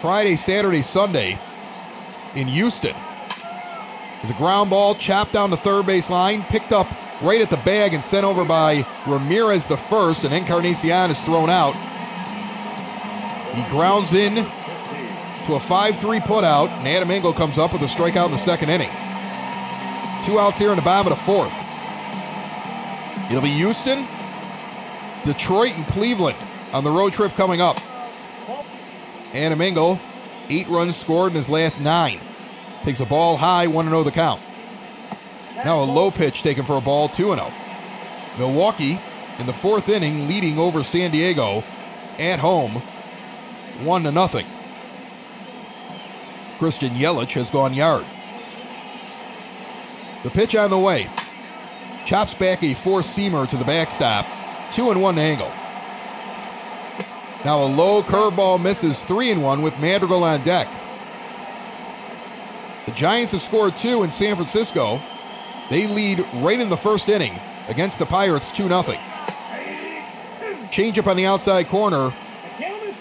Friday, 0.00 0.36
Saturday, 0.36 0.82
Sunday 0.82 1.38
in 2.34 2.46
Houston. 2.46 2.94
There's 4.16 4.30
a 4.30 4.38
ground 4.38 4.68
ball 4.68 4.94
chopped 4.94 5.32
down 5.32 5.48
the 5.48 5.56
third 5.56 5.86
base 5.86 6.10
line, 6.10 6.42
picked 6.42 6.72
up 6.72 6.86
right 7.22 7.40
at 7.40 7.48
the 7.48 7.56
bag 7.58 7.94
and 7.94 8.02
sent 8.02 8.26
over 8.26 8.44
by 8.44 8.86
Ramirez 9.06 9.66
the 9.66 9.78
first, 9.78 10.24
and 10.24 10.34
Encarnacion 10.34 11.10
is 11.10 11.20
thrown 11.22 11.48
out. 11.48 11.74
He 13.54 13.62
grounds 13.70 14.12
in 14.12 14.34
to 15.46 15.54
a 15.54 15.60
5 15.60 15.98
3 15.98 16.20
putout, 16.20 16.68
and 16.68 16.88
Adam 16.88 17.10
Engel 17.10 17.32
comes 17.32 17.56
up 17.56 17.72
with 17.72 17.80
a 17.82 17.86
strikeout 17.86 18.26
in 18.26 18.32
the 18.32 18.36
second 18.36 18.68
inning. 18.68 18.90
Two 20.26 20.38
outs 20.38 20.58
here 20.58 20.70
in 20.70 20.76
the 20.76 20.82
bottom 20.82 21.10
of 21.10 21.18
the 21.18 21.24
fourth. 21.24 21.52
It'll 23.30 23.42
be 23.42 23.48
Houston, 23.48 24.06
Detroit, 25.24 25.76
and 25.76 25.86
Cleveland 25.86 26.36
on 26.72 26.84
the 26.84 26.90
road 26.90 27.12
trip 27.12 27.32
coming 27.32 27.60
up. 27.60 27.78
Adam 29.32 29.60
Engel, 29.60 29.98
eight 30.50 30.68
runs 30.68 30.96
scored 30.96 31.32
in 31.32 31.36
his 31.36 31.48
last 31.48 31.80
nine. 31.80 32.20
Takes 32.82 33.00
a 33.00 33.06
ball 33.06 33.36
high, 33.36 33.66
1 33.66 33.86
0 33.86 34.02
the 34.02 34.10
count. 34.10 34.40
Now 35.64 35.82
a 35.82 35.84
low 35.84 36.10
pitch 36.10 36.42
taken 36.42 36.64
for 36.64 36.76
a 36.76 36.80
ball, 36.80 37.08
2 37.08 37.34
0. 37.34 37.52
Milwaukee 38.38 39.00
in 39.38 39.46
the 39.46 39.52
fourth 39.52 39.88
inning 39.88 40.28
leading 40.28 40.58
over 40.58 40.84
San 40.84 41.10
Diego 41.10 41.64
at 42.18 42.38
home, 42.38 42.82
1 43.82 44.02
to 44.04 44.12
nothing. 44.12 44.46
Christian 46.58 46.94
Yelich 46.94 47.32
has 47.32 47.50
gone 47.50 47.74
yard. 47.74 48.04
The 50.22 50.30
pitch 50.30 50.54
on 50.54 50.70
the 50.70 50.78
way. 50.78 51.10
Chops 52.06 52.34
back 52.34 52.62
a 52.62 52.74
four 52.74 53.00
seamer 53.00 53.48
to 53.48 53.56
the 53.56 53.64
backstop. 53.64 54.26
Two 54.74 54.90
and 54.90 55.00
one 55.00 55.18
Engel. 55.18 55.52
Now 57.44 57.62
a 57.62 57.68
low 57.68 58.02
curveball 58.02 58.60
misses 58.60 59.02
three 59.04 59.30
and 59.30 59.40
one 59.40 59.62
with 59.62 59.78
Madrigal 59.78 60.24
on 60.24 60.42
deck. 60.42 60.66
The 62.86 62.90
Giants 62.90 63.30
have 63.32 63.40
scored 63.42 63.76
two 63.76 64.02
in 64.02 64.10
San 64.10 64.34
Francisco. 64.34 65.00
They 65.70 65.86
lead 65.86 66.26
right 66.34 66.58
in 66.58 66.70
the 66.70 66.76
first 66.76 67.08
inning 67.08 67.38
against 67.68 68.00
the 68.00 68.06
Pirates 68.06 68.50
2 68.50 68.68
0. 68.68 68.82
Change 70.72 70.98
up 70.98 71.06
on 71.06 71.16
the 71.16 71.26
outside 71.26 71.68
corner. 71.68 72.12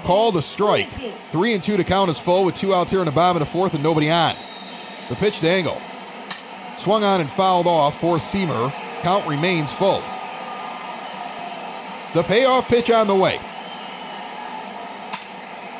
Call 0.03 0.31
the 0.31 0.43
strike. 0.43 0.91
Three 1.31 1.55
and 1.55 1.63
two 1.63 1.75
to 1.75 1.83
count 1.83 2.11
is 2.11 2.19
full 2.19 2.45
with 2.45 2.53
two 2.53 2.75
outs 2.75 2.91
here 2.91 2.99
in 2.99 3.07
the 3.07 3.11
bottom 3.11 3.41
of 3.41 3.47
the 3.47 3.51
fourth 3.51 3.73
and 3.73 3.81
nobody 3.81 4.11
on. 4.11 4.35
The 5.09 5.15
pitch 5.15 5.39
to 5.39 5.49
Engel. 5.49 5.81
Swung 6.77 7.03
on 7.03 7.19
and 7.19 7.31
fouled 7.31 7.65
off 7.65 7.99
four 7.99 8.17
Seamer. 8.17 8.71
Count 9.01 9.27
remains 9.27 9.71
full. 9.71 10.03
The 12.13 12.23
payoff 12.23 12.67
pitch 12.67 12.91
on 12.91 13.07
the 13.07 13.15
way. 13.15 13.39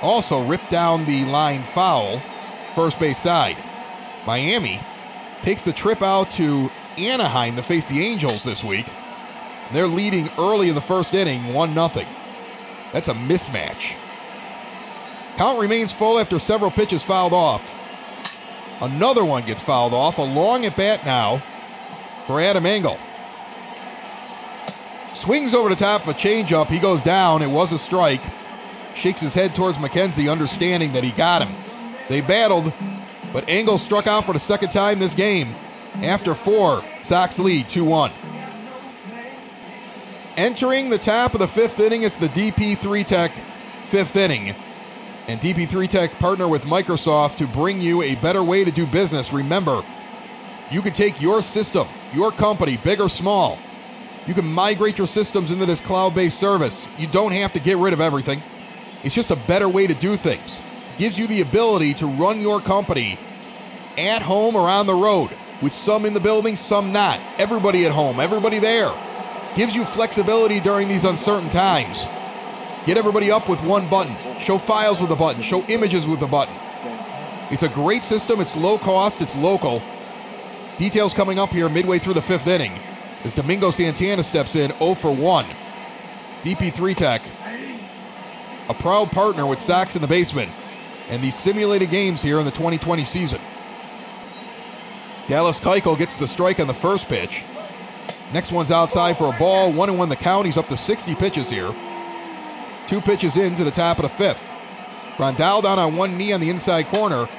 Also 0.01 0.43
ripped 0.43 0.69
down 0.69 1.05
the 1.05 1.25
line 1.25 1.63
foul, 1.63 2.21
first 2.75 2.99
base 2.99 3.19
side. 3.19 3.57
Miami 4.25 4.79
takes 5.43 5.63
the 5.63 5.71
trip 5.71 6.01
out 6.01 6.31
to 6.31 6.71
Anaheim 6.97 7.55
to 7.55 7.63
face 7.63 7.87
the 7.87 8.03
Angels 8.03 8.43
this 8.43 8.63
week. 8.63 8.87
They're 9.71 9.87
leading 9.87 10.29
early 10.37 10.69
in 10.69 10.75
the 10.75 10.81
first 10.81 11.13
inning, 11.13 11.53
1 11.53 11.73
0. 11.73 12.05
That's 12.91 13.07
a 13.07 13.13
mismatch. 13.13 13.95
Count 15.37 15.59
remains 15.59 15.91
full 15.91 16.19
after 16.19 16.39
several 16.39 16.71
pitches 16.71 17.03
fouled 17.03 17.33
off. 17.33 17.73
Another 18.81 19.23
one 19.23 19.45
gets 19.45 19.63
fouled 19.63 19.93
off. 19.93 20.17
A 20.17 20.21
long 20.21 20.65
at 20.65 20.75
bat 20.75 21.05
now 21.05 21.41
for 22.27 22.41
Adam 22.41 22.65
Engel. 22.65 22.97
Swings 25.13 25.53
over 25.53 25.69
the 25.69 25.75
top 25.75 26.01
of 26.01 26.09
a 26.09 26.13
changeup. 26.13 26.67
He 26.67 26.79
goes 26.79 27.03
down. 27.03 27.41
It 27.41 27.47
was 27.47 27.71
a 27.71 27.77
strike. 27.77 28.21
shakes 28.95 29.21
his 29.21 29.33
head 29.33 29.55
towards 29.55 29.77
McKenzie, 29.77 30.31
understanding 30.31 30.93
that 30.93 31.03
he 31.03 31.11
got 31.11 31.47
him. 31.47 31.55
They 32.09 32.21
battled, 32.21 32.73
but 33.31 33.47
Engel 33.47 33.77
struck 33.77 34.07
out 34.07 34.25
for 34.25 34.33
the 34.33 34.39
second 34.39 34.71
time 34.71 34.99
this 34.99 35.15
game. 35.15 35.55
After 36.01 36.35
four, 36.35 36.81
Sox 37.01 37.39
lead 37.39 37.69
2 37.69 37.83
1. 37.83 38.11
Entering 40.35 40.89
the 40.89 40.97
top 40.97 41.33
of 41.33 41.39
the 41.39 41.47
fifth 41.47 41.79
inning, 41.79 42.03
it's 42.03 42.17
the 42.17 42.29
DP3 42.29 43.05
Tech 43.05 43.31
fifth 43.85 44.15
inning. 44.15 44.55
And 45.27 45.39
DP3 45.39 45.87
Tech 45.87 46.11
partner 46.19 46.47
with 46.47 46.63
Microsoft 46.63 47.35
to 47.37 47.47
bring 47.47 47.79
you 47.79 48.01
a 48.01 48.15
better 48.15 48.43
way 48.43 48.63
to 48.63 48.71
do 48.71 48.85
business. 48.87 49.31
Remember, 49.31 49.83
you 50.71 50.81
can 50.81 50.93
take 50.93 51.21
your 51.21 51.43
system, 51.43 51.87
your 52.11 52.31
company, 52.31 52.77
big 52.77 52.99
or 52.99 53.09
small. 53.09 53.59
You 54.25 54.33
can 54.33 54.45
migrate 54.45 54.97
your 54.97 55.07
systems 55.07 55.51
into 55.51 55.65
this 55.65 55.81
cloud 55.81 56.15
based 56.15 56.39
service. 56.39 56.87
You 56.97 57.07
don't 57.07 57.33
have 57.33 57.53
to 57.53 57.59
get 57.59 57.77
rid 57.77 57.93
of 57.93 57.99
everything. 57.99 58.41
It's 59.03 59.13
just 59.13 59.31
a 59.31 59.35
better 59.35 59.67
way 59.67 59.85
to 59.85 59.93
do 59.93 60.15
things. 60.15 60.61
It 60.95 60.99
gives 60.99 61.19
you 61.19 61.27
the 61.27 61.41
ability 61.41 61.93
to 61.95 62.07
run 62.07 62.39
your 62.39 62.61
company 62.61 63.19
at 63.97 64.21
home 64.21 64.55
or 64.55 64.69
on 64.69 64.87
the 64.87 64.93
road, 64.93 65.31
with 65.61 65.73
some 65.73 66.05
in 66.05 66.13
the 66.13 66.21
building, 66.21 66.55
some 66.55 66.93
not. 66.93 67.19
Everybody 67.37 67.85
at 67.85 67.91
home, 67.91 68.19
everybody 68.19 68.59
there. 68.59 68.93
Gives 69.55 69.75
you 69.75 69.83
flexibility 69.83 70.61
during 70.61 70.87
these 70.87 71.03
uncertain 71.03 71.49
times. 71.49 71.99
Get 72.85 72.97
everybody 72.97 73.29
up 73.29 73.49
with 73.49 73.61
one 73.61 73.89
button. 73.89 74.15
Show 74.39 74.57
files 74.57 75.01
with 75.01 75.11
a 75.11 75.15
button. 75.15 75.41
Show 75.41 75.63
images 75.63 76.07
with 76.07 76.21
a 76.21 76.27
button. 76.27 76.55
It's 77.51 77.63
a 77.63 77.69
great 77.69 78.03
system. 78.03 78.39
It's 78.39 78.55
low 78.55 78.77
cost. 78.77 79.21
It's 79.21 79.35
local. 79.35 79.81
Details 80.77 81.13
coming 81.13 81.39
up 81.39 81.49
here 81.49 81.69
midway 81.69 81.99
through 81.99 82.15
the 82.15 82.21
fifth 82.21 82.47
inning 82.47 82.73
as 83.23 83.33
Domingo 83.33 83.71
Santana 83.71 84.23
steps 84.23 84.55
in 84.55 84.71
0 84.79 84.95
for 84.95 85.11
1. 85.11 85.45
DP3 86.43 86.95
Tech, 86.95 87.21
a 88.67 88.73
proud 88.73 89.11
partner 89.11 89.45
with 89.45 89.61
Sox 89.61 89.95
in 89.95 90.01
the 90.01 90.07
basement 90.07 90.51
and 91.09 91.21
these 91.21 91.35
simulated 91.35 91.89
games 91.89 92.21
here 92.21 92.39
in 92.39 92.45
the 92.45 92.51
2020 92.51 93.03
season. 93.03 93.39
Dallas 95.27 95.59
Keuchel 95.59 95.97
gets 95.97 96.17
the 96.17 96.27
strike 96.27 96.59
on 96.59 96.67
the 96.67 96.73
first 96.73 97.07
pitch. 97.07 97.43
Next 98.33 98.51
one's 98.51 98.71
outside 98.71 99.17
for 99.17 99.33
a 99.33 99.37
ball. 99.37 99.71
One 99.71 99.89
and 99.89 99.97
one 99.97 100.09
the 100.09 100.15
count. 100.15 100.45
He's 100.45 100.57
up 100.57 100.67
to 100.69 100.77
60 100.77 101.15
pitches 101.15 101.49
here. 101.49 101.73
Two 102.87 102.99
pitches 102.99 103.37
into 103.37 103.63
the 103.63 103.71
top 103.71 103.99
of 103.99 104.03
the 104.03 104.09
fifth. 104.09 104.43
Grandal 105.15 105.61
down 105.61 105.79
on 105.79 105.95
one 105.95 106.17
knee 106.17 106.33
on 106.33 106.41
the 106.41 106.49
inside 106.49 106.87
corner. 106.87 107.29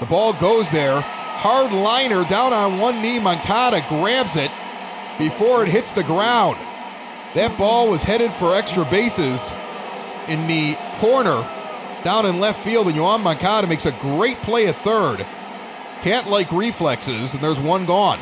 The 0.00 0.06
ball 0.06 0.32
goes 0.34 0.70
there. 0.70 1.00
Hard 1.00 1.72
liner 1.72 2.24
down 2.24 2.52
on 2.52 2.78
one 2.78 3.02
knee. 3.02 3.18
Moncada 3.18 3.84
grabs 3.88 4.36
it 4.36 4.50
before 5.18 5.62
it 5.62 5.68
hits 5.68 5.92
the 5.92 6.02
ground. 6.02 6.56
That 7.34 7.56
ball 7.58 7.90
was 7.90 8.02
headed 8.02 8.32
for 8.32 8.54
extra 8.54 8.84
bases 8.84 9.40
in 10.28 10.46
the 10.46 10.76
corner 10.98 11.46
down 12.04 12.26
in 12.26 12.40
left 12.40 12.62
field, 12.62 12.86
and 12.86 12.96
Yoan 12.96 13.22
Moncada 13.22 13.66
makes 13.66 13.86
a 13.86 13.92
great 13.92 14.38
play 14.38 14.68
at 14.68 14.76
third. 14.76 15.26
Can't 16.02 16.28
like 16.28 16.50
reflexes, 16.52 17.34
and 17.34 17.42
there's 17.42 17.60
one 17.60 17.84
gone. 17.84 18.20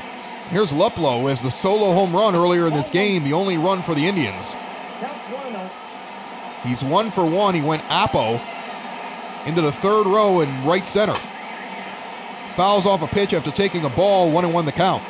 Here's 0.49 0.73
Luplow 0.73 1.31
as 1.31 1.41
the 1.41 1.51
solo 1.51 1.93
home 1.93 2.15
run 2.15 2.35
earlier 2.35 2.67
in 2.67 2.73
this 2.73 2.91
game, 2.91 3.25
the 3.25 3.33
only 3.33 3.59
run 3.59 3.83
for 3.83 3.95
the 3.95 4.07
Indians. 4.07 4.55
He's 6.63 6.83
one 6.83 7.11
for 7.11 7.27
one. 7.27 7.55
He 7.55 7.61
went 7.61 7.83
Oppo 7.85 8.41
into 9.47 9.61
the 9.61 9.73
third 9.73 10.07
row 10.07 10.41
in 10.41 10.65
right 10.65 10.87
center. 10.87 11.17
Fouls 12.57 12.87
off 12.87 13.03
a 13.03 13.07
pitch 13.07 13.35
after 13.35 13.51
taking 13.51 13.85
a 13.85 13.91
ball, 13.91 14.31
one 14.31 14.45
and 14.45 14.55
one 14.55 14.65
the 14.65 14.73
count. 14.73 15.03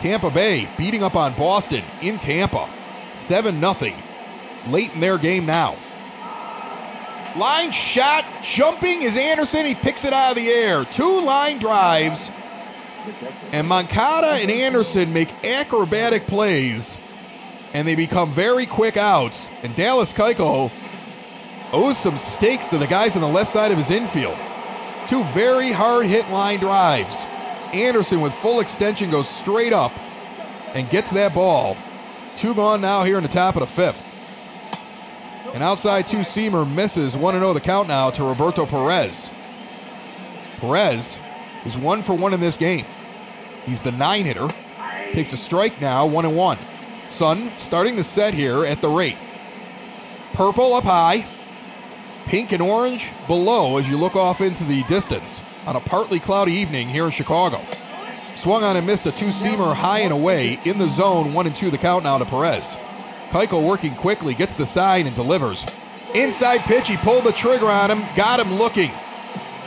Tampa 0.00 0.30
Bay 0.30 0.68
beating 0.76 1.02
up 1.02 1.14
on 1.14 1.34
Boston 1.34 1.84
in 2.00 2.18
Tampa, 2.18 2.68
7 3.12 3.60
0. 3.60 3.94
Late 4.68 4.94
in 4.94 5.00
their 5.00 5.18
game 5.18 5.46
now. 5.46 5.76
Line 7.36 7.70
shot, 7.70 8.24
jumping 8.42 9.02
is 9.02 9.16
Anderson. 9.16 9.64
He 9.64 9.74
picks 9.74 10.04
it 10.04 10.12
out 10.12 10.30
of 10.30 10.36
the 10.36 10.48
air. 10.48 10.84
Two 10.84 11.20
line 11.20 11.58
drives. 11.58 12.30
And 13.52 13.68
Moncada 13.68 14.28
and 14.28 14.50
Anderson 14.50 15.12
make 15.12 15.32
acrobatic 15.44 16.26
plays. 16.26 16.98
And 17.72 17.86
they 17.86 17.94
become 17.94 18.32
very 18.32 18.66
quick 18.66 18.96
outs. 18.96 19.48
And 19.62 19.76
Dallas 19.76 20.12
Keuchel 20.12 20.72
owes 21.72 21.98
some 21.98 22.18
steaks 22.18 22.70
to 22.70 22.78
the 22.78 22.86
guys 22.86 23.14
on 23.14 23.22
the 23.22 23.28
left 23.28 23.52
side 23.52 23.70
of 23.70 23.78
his 23.78 23.90
infield. 23.90 24.36
Two 25.06 25.22
very 25.24 25.70
hard 25.70 26.06
hit 26.06 26.28
line 26.30 26.58
drives. 26.58 27.14
Anderson 27.74 28.20
with 28.20 28.34
full 28.34 28.60
extension 28.60 29.10
goes 29.10 29.28
straight 29.28 29.72
up 29.72 29.92
and 30.74 30.88
gets 30.90 31.10
that 31.12 31.34
ball. 31.34 31.76
Two 32.36 32.54
gone 32.54 32.80
now 32.80 33.04
here 33.04 33.16
in 33.16 33.22
the 33.22 33.28
top 33.28 33.56
of 33.56 33.60
the 33.60 33.66
fifth. 33.66 34.04
An 35.54 35.62
outside 35.62 36.06
two 36.06 36.18
seamer 36.18 36.70
misses 36.70 37.16
1 37.16 37.34
0 37.34 37.52
the 37.52 37.60
count 37.60 37.88
now 37.88 38.10
to 38.10 38.24
Roberto 38.24 38.66
Perez. 38.66 39.30
Perez 40.58 41.18
is 41.64 41.76
one 41.76 42.02
for 42.02 42.14
one 42.14 42.32
in 42.32 42.40
this 42.40 42.56
game. 42.56 42.84
He's 43.66 43.82
the 43.82 43.92
nine 43.92 44.24
hitter. 44.26 44.48
Takes 45.12 45.32
a 45.32 45.36
strike 45.36 45.80
now, 45.80 46.06
1 46.06 46.24
and 46.24 46.36
1. 46.36 46.58
Sun 47.08 47.50
starting 47.58 47.96
the 47.96 48.04
set 48.04 48.32
here 48.32 48.64
at 48.64 48.80
the 48.80 48.88
rate. 48.88 49.16
Purple 50.34 50.74
up 50.74 50.84
high, 50.84 51.26
pink 52.26 52.52
and 52.52 52.62
orange 52.62 53.10
below 53.26 53.76
as 53.76 53.88
you 53.88 53.96
look 53.96 54.14
off 54.14 54.40
into 54.40 54.62
the 54.62 54.84
distance 54.84 55.42
on 55.70 55.76
a 55.76 55.80
partly 55.80 56.18
cloudy 56.18 56.50
evening 56.50 56.88
here 56.88 57.04
in 57.04 57.12
Chicago. 57.12 57.64
Swung 58.34 58.64
on 58.64 58.76
and 58.76 58.84
missed 58.84 59.06
a 59.06 59.12
two 59.12 59.28
seamer 59.28 59.72
high 59.72 60.00
and 60.00 60.12
away 60.12 60.58
in 60.64 60.78
the 60.78 60.88
zone, 60.88 61.32
1 61.32 61.46
and 61.46 61.54
2 61.54 61.70
the 61.70 61.78
count 61.78 62.02
now 62.02 62.18
to 62.18 62.24
Perez. 62.24 62.76
Keuchel 63.28 63.64
working 63.64 63.94
quickly, 63.94 64.34
gets 64.34 64.56
the 64.56 64.66
sign 64.66 65.06
and 65.06 65.14
delivers. 65.14 65.64
Inside 66.12 66.62
pitch, 66.62 66.88
he 66.88 66.96
pulled 66.96 67.22
the 67.22 67.30
trigger 67.30 67.68
on 67.68 67.88
him, 67.88 68.02
got 68.16 68.40
him 68.40 68.54
looking. 68.54 68.90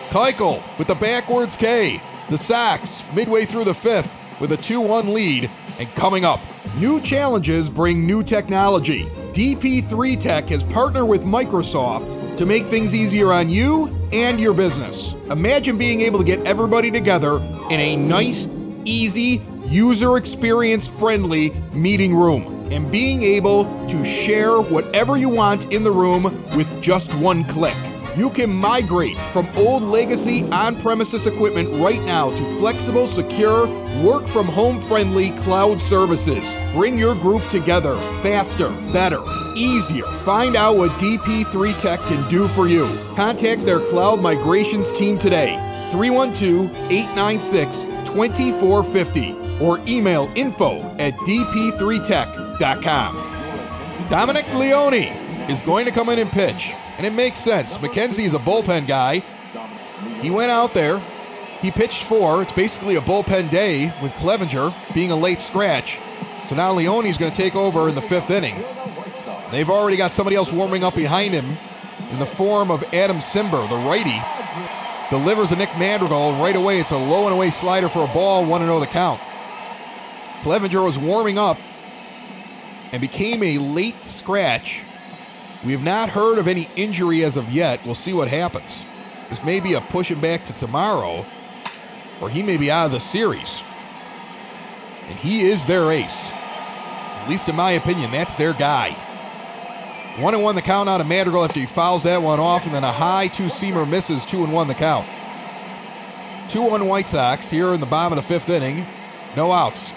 Keuchel 0.10 0.62
with 0.78 0.90
the 0.90 0.96
backwards 0.96 1.56
K. 1.56 2.02
The 2.30 2.38
Sox 2.38 3.02
midway 3.14 3.46
through 3.46 3.64
the 3.64 3.74
fifth 3.74 4.14
with 4.42 4.52
a 4.52 4.58
2 4.58 4.82
1 4.82 5.14
lead 5.14 5.50
and 5.80 5.88
coming 5.96 6.26
up. 6.26 6.42
New 6.78 7.00
challenges 7.02 7.70
bring 7.70 8.08
new 8.08 8.24
technology. 8.24 9.04
DP3 9.34 10.20
Tech 10.20 10.50
has 10.50 10.64
partnered 10.64 11.08
with 11.08 11.24
Microsoft 11.24 12.36
to 12.36 12.48
make 12.48 12.66
things 12.66 12.96
easier 12.96 13.32
on 13.32 13.48
you 13.48 13.96
and 14.12 14.40
your 14.40 14.56
business. 14.56 15.14
Imagine 15.30 15.78
being 15.78 16.02
able 16.02 16.18
to 16.18 16.26
get 16.26 16.44
everybody 16.48 16.90
together 16.90 17.36
in 17.70 17.80
a 17.80 17.96
nice, 17.96 18.48
easy, 18.86 19.46
user 19.66 20.18
experience 20.18 20.88
friendly 20.88 21.52
meeting 21.74 22.16
room 22.16 22.68
and 22.72 22.92
being 22.92 23.22
able 23.22 23.66
to 23.88 24.04
share 24.04 24.60
whatever 24.60 25.16
you 25.16 25.30
want 25.30 25.72
in 25.72 25.84
the 25.84 25.92
room 25.92 26.24
with 26.58 26.82
just 26.82 27.14
one 27.16 27.44
click. 27.44 27.78
You 28.16 28.30
can 28.30 28.52
migrate 28.52 29.18
from 29.32 29.50
old 29.56 29.82
legacy 29.82 30.44
on 30.52 30.80
premises 30.80 31.26
equipment 31.26 31.68
right 31.82 32.00
now 32.04 32.30
to 32.30 32.60
flexible, 32.60 33.08
secure, 33.08 33.66
work 34.04 34.28
from 34.28 34.46
home 34.46 34.80
friendly 34.80 35.32
cloud 35.32 35.82
services. 35.82 36.56
Bring 36.74 36.96
your 36.96 37.16
group 37.16 37.42
together 37.50 37.96
faster, 38.22 38.70
better, 38.92 39.24
easier. 39.56 40.06
Find 40.06 40.56
out 40.56 40.78
what 40.78 40.92
DP3 40.92 41.82
Tech 41.82 42.02
can 42.02 42.30
do 42.30 42.48
for 42.48 42.68
you. 42.68 42.86
Contact 43.16 43.66
their 43.66 43.80
cloud 43.80 44.22
migrations 44.22 44.92
team 44.92 45.18
today. 45.18 45.56
312 45.92 46.70
896 46.92 47.82
2450 48.06 49.36
or 49.60 49.80
email 49.88 50.32
info 50.36 50.82
at 51.00 51.16
dp3tech.com. 51.16 53.16
Dominic 54.10 54.46
Leone 54.54 54.94
is 55.50 55.64
going 55.64 55.86
to 55.86 55.92
come 55.92 56.10
in 56.10 56.20
and 56.20 56.32
pitch, 56.32 56.74
and 56.98 57.06
it 57.06 57.14
makes 57.14 57.40
sense. 57.40 57.78
McKenzie 57.78 58.26
is 58.26 58.34
a 58.34 58.40
bullpen 58.40 58.88
guy. 58.88 59.24
He 60.22 60.30
went 60.30 60.52
out 60.52 60.74
there, 60.74 61.02
he 61.62 61.72
pitched 61.72 62.04
four. 62.04 62.42
It's 62.42 62.52
basically 62.52 62.98
a 62.98 63.02
bullpen 63.02 63.50
day 63.50 63.94
with 64.02 64.12
Clevinger 64.14 64.74
being 64.94 65.12
a 65.12 65.16
late 65.16 65.40
scratch. 65.40 65.98
So 66.50 66.56
now 66.56 66.74
Leone 66.74 67.06
is 67.06 67.18
going 67.18 67.32
to 67.32 67.38
take 67.38 67.56
over 67.56 67.88
in 67.88 67.96
the 67.96 68.02
fifth 68.02 68.30
inning. 68.30 68.64
They've 69.50 69.70
already 69.70 69.96
got 69.96 70.12
somebody 70.12 70.36
else 70.36 70.52
warming 70.52 70.84
up 70.84 70.94
behind 70.94 71.34
him 71.34 71.58
in 72.12 72.20
the 72.20 72.26
form 72.26 72.70
of 72.70 72.84
Adam 72.94 73.20
Cimber, 73.20 73.68
the 73.70 73.78
righty. 73.78 74.22
Delivers 75.10 75.52
a 75.52 75.56
Nick 75.56 75.70
Madrigal, 75.78 76.34
right 76.34 76.56
away 76.56 76.80
it's 76.80 76.92
a 76.92 76.98
low 76.98 77.26
and 77.26 77.34
away 77.34 77.50
slider 77.50 77.88
for 77.88 78.04
a 78.04 78.14
ball, 78.14 78.46
1 78.46 78.62
0 78.62 78.80
the 78.80 78.88
count. 78.88 79.22
Clevinger 80.42 80.84
was 80.84 80.98
warming 80.98 81.38
up 81.38 81.58
and 82.92 83.00
became 83.00 83.42
a 83.42 83.58
late 83.58 84.06
scratch. 84.06 84.84
We 85.66 85.72
have 85.72 85.84
not 85.84 86.10
heard 86.10 86.38
of 86.38 86.48
any 86.48 86.68
injury 86.76 87.24
as 87.24 87.38
of 87.38 87.50
yet. 87.50 87.86
We'll 87.86 87.96
see 87.96 88.14
what 88.14 88.28
happens. 88.28 88.84
This 89.30 89.44
may 89.44 89.60
be 89.60 89.74
a 89.76 89.82
pushing 89.82 90.20
back 90.20 90.44
to 90.46 90.54
tomorrow, 90.54 91.26
or 92.20 92.30
he 92.30 92.44
may 92.44 92.58
be 92.58 92.70
out 92.70 92.88
of 92.88 92.92
the 92.92 93.00
series. 93.00 93.62
And 95.08 95.18
he 95.18 95.46
is 95.46 95.66
their 95.66 95.92
ace. 95.92 96.32
At 96.32 97.30
least 97.30 97.48
in 97.48 97.56
my 97.56 97.72
opinion, 97.72 98.12
that's 98.12 98.36
their 98.36 98.54
guy. 98.54 98.92
One 100.20 100.34
and 100.36 100.44
one 100.44 100.56
the 100.56 100.62
count 100.62 100.90
out 100.90 101.02
of 101.02 101.08
Madrigal 101.08 101.46
after 101.46 101.60
he 101.60 101.66
fouls 101.66 102.04
that 102.04 102.22
one 102.22 102.40
off, 102.40 102.66
and 102.66 102.76
then 102.76 102.84
a 102.84 102.92
high 102.92 103.28
two 103.28 103.46
seamer 103.46 103.90
misses 103.90 104.26
two 104.26 104.44
and 104.44 104.54
one 104.54 104.68
the 104.68 104.76
count. 104.76 105.08
Two 106.50 106.62
one 106.62 106.86
White 106.86 107.08
Sox 107.08 107.50
here 107.50 107.74
in 107.74 107.80
the 107.80 107.86
bottom 107.86 108.18
of 108.18 108.24
the 108.24 108.28
fifth 108.28 108.50
inning. 108.50 108.86
No 109.36 109.52
outs. 109.52 109.94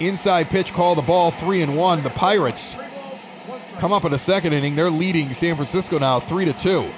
Inside 0.00 0.48
pitch 0.48 0.72
call 0.72 0.94
the 0.94 1.02
ball 1.02 1.30
three 1.30 1.62
and 1.62 1.76
one. 1.76 2.02
The 2.02 2.10
Pirates 2.10 2.74
come 3.80 3.92
up 3.94 4.04
in 4.04 4.12
the 4.12 4.18
second 4.18 4.52
inning. 4.52 4.76
They're 4.76 4.90
leading 4.90 5.32
San 5.32 5.56
Francisco 5.56 5.98
now 5.98 6.20
3 6.20 6.44
to 6.44 6.52
2 6.52 6.92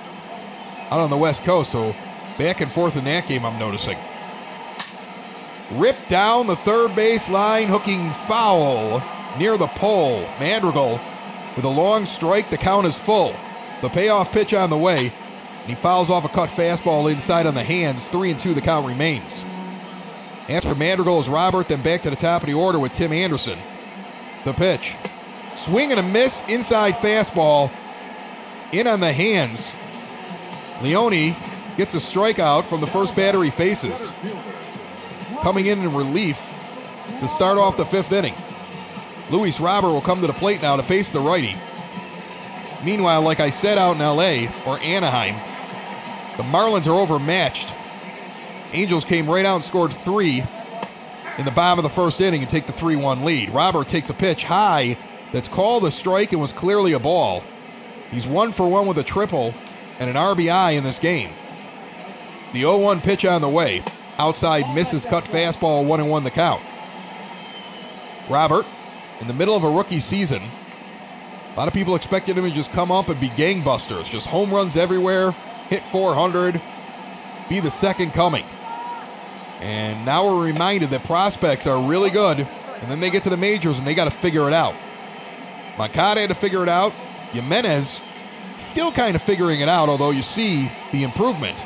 out 0.91 1.01
on 1.01 1.11
the 1.11 1.17
West 1.17 1.45
Coast. 1.45 1.71
So 1.71 1.95
back 2.39 2.61
and 2.61 2.71
forth 2.71 2.97
in 2.97 3.05
that 3.05 3.29
game, 3.29 3.47
I'm 3.47 3.59
noticing. 3.59 3.97
Ripped 5.71 6.09
down 6.09 6.49
the 6.49 6.57
third 6.57 6.95
base 6.95 7.31
line, 7.31 7.69
hooking 7.69 8.13
foul 8.13 9.03
near 9.39 9.57
the 9.57 9.69
pole. 9.69 10.27
Madrigal 10.41 11.01
with 11.55 11.65
a 11.65 11.69
long 11.69 12.05
strike. 12.05 12.51
The 12.51 12.59
count 12.59 12.87
is 12.87 12.99
full. 12.99 13.35
The 13.81 13.89
payoff 13.89 14.33
pitch 14.33 14.53
on 14.53 14.69
the 14.69 14.77
way. 14.77 15.13
And 15.61 15.69
he 15.69 15.77
fouls 15.77 16.11
off 16.11 16.25
a 16.25 16.29
cut 16.29 16.51
fastball 16.51 17.11
inside 17.11 17.47
on 17.47 17.55
the 17.55 17.63
hands. 17.63 18.09
Three 18.09 18.33
and 18.33 18.41
two, 18.41 18.55
the 18.55 18.61
count 18.61 18.87
remains. 18.87 19.45
After 20.49 20.75
Madrigal 20.75 21.21
is 21.21 21.29
Robert, 21.29 21.69
then 21.69 21.83
back 21.83 22.03
to 22.03 22.11
the 22.11 22.17
top 22.17 22.43
of 22.43 22.49
the 22.49 22.55
order 22.55 22.81
with 22.81 22.93
Tim 22.93 23.13
Anderson. 23.13 23.59
The 24.45 24.53
pitch. 24.53 24.97
Swing 25.57 25.91
and 25.91 26.01
a 26.01 26.03
miss, 26.03 26.43
inside 26.49 26.95
fastball. 26.95 27.71
In 28.73 28.87
on 28.87 29.01
the 29.01 29.13
hands. 29.13 29.71
Leone 30.83 31.37
gets 31.77 31.95
a 31.95 31.99
strikeout 31.99 32.65
from 32.65 32.81
the 32.81 32.87
first 32.87 33.15
batter 33.15 33.43
he 33.43 33.51
faces. 33.51 34.13
Coming 35.43 35.67
in 35.67 35.81
in 35.81 35.95
relief 35.95 36.39
to 37.21 37.29
start 37.29 37.59
off 37.59 37.77
the 37.77 37.85
fifth 37.85 38.13
inning. 38.13 38.35
Luis 39.31 39.61
Robert 39.61 39.89
will 39.89 40.01
come 40.01 40.21
to 40.21 40.27
the 40.27 40.33
plate 40.33 40.63
now 40.63 40.77
to 40.77 40.83
face 40.83 41.11
the 41.11 41.21
righty. 41.21 41.57
Meanwhile, 42.85 43.23
like 43.23 43.41
I 43.41 43.51
said 43.51 43.79
out 43.79 43.93
in 43.93 43.99
LA 44.01 44.51
or 44.67 44.81
Anaheim, 44.81 45.35
the 46.37 46.43
Marlins 46.45 46.87
are 46.87 46.99
overmatched. 46.99 47.69
Angels 48.73 49.05
came 49.05 49.31
right 49.31 49.45
out 49.45 49.57
and 49.57 49.65
scored 49.65 49.93
three 49.93 50.45
in 51.39 51.45
the 51.45 51.51
bottom 51.51 51.79
of 51.79 51.83
the 51.83 51.95
first 51.95 52.21
inning 52.21 52.41
and 52.41 52.51
take 52.51 52.67
the 52.67 52.73
3 52.73 52.97
1 52.97 53.25
lead. 53.25 53.51
Robert 53.51 53.89
takes 53.89 54.11
a 54.11 54.15
pitch 54.15 54.45
high 54.45 54.99
that's 55.33 55.49
called 55.49 55.85
a 55.85 55.91
strike 55.91 56.33
and 56.33 56.41
was 56.41 56.53
clearly 56.53 56.93
a 56.93 56.99
ball. 56.99 57.43
He's 58.11 58.27
one 58.27 58.53
for 58.53 58.69
one 58.69 58.87
with 58.87 58.99
a 58.99 59.03
triple 59.03 59.55
and 59.99 60.11
an 60.11 60.17
RBI 60.17 60.77
in 60.77 60.85
this 60.85 60.99
game. 60.99 61.33
The 62.53 62.61
0 62.61 62.79
1 62.79 63.01
pitch 63.01 63.25
on 63.25 63.41
the 63.41 63.49
way. 63.49 63.83
Outside 64.19 64.75
misses 64.75 65.05
cut 65.05 65.25
fastball 65.25 65.85
1 65.85 66.01
and 66.01 66.11
1 66.11 66.25
the 66.25 66.31
count. 66.31 66.63
Robert, 68.29 68.67
in 69.21 69.27
the 69.27 69.35
middle 69.35 69.57
of 69.57 69.65
a 69.65 69.71
rookie 69.71 70.01
season, 70.01 70.43
a 70.43 71.57
lot 71.57 71.69
of 71.69 71.75
people 71.75 71.95
expected 71.95 72.37
him 72.37 72.45
to 72.45 72.51
just 72.51 72.71
come 72.73 72.93
up 72.93 73.09
and 73.09 73.21
be 73.21 73.29
gangbusters, 73.31 74.05
just 74.05 74.27
home 74.27 74.53
runs 74.53 74.77
everywhere, 74.77 75.33
hit 75.69 75.83
400, 75.87 76.61
be 77.49 77.61
the 77.61 77.71
second 77.71 78.13
coming. 78.13 78.45
And 79.61 80.05
now 80.05 80.27
we're 80.27 80.45
reminded 80.45 80.91
that 80.91 81.05
prospects 81.05 81.67
are 81.67 81.81
really 81.81 82.11
good, 82.11 82.41
and 82.41 82.91
then 82.91 83.01
they 83.01 83.11
get 83.11 83.23
to 83.25 83.31
the 83.31 83.37
majors 83.37 83.79
and 83.79 83.87
they 83.87 83.95
got 83.95 84.07
to 84.07 84.11
figure 84.11 84.49
it 84.49 84.55
out. 84.55 84.75
Moncada 85.79 86.21
had 86.21 86.29
to 86.29 86.35
figure 86.35 86.63
it 86.63 86.69
out. 86.69 86.93
Jimenez 87.33 88.01
still 88.57 88.93
kind 88.93 89.17
of 89.17 89.23
figuring 89.23 89.61
it 89.61 89.69
out, 89.69 89.89
although 89.89 90.11
you 90.11 90.23
see 90.23 90.71
the 90.93 91.03
improvement. 91.03 91.59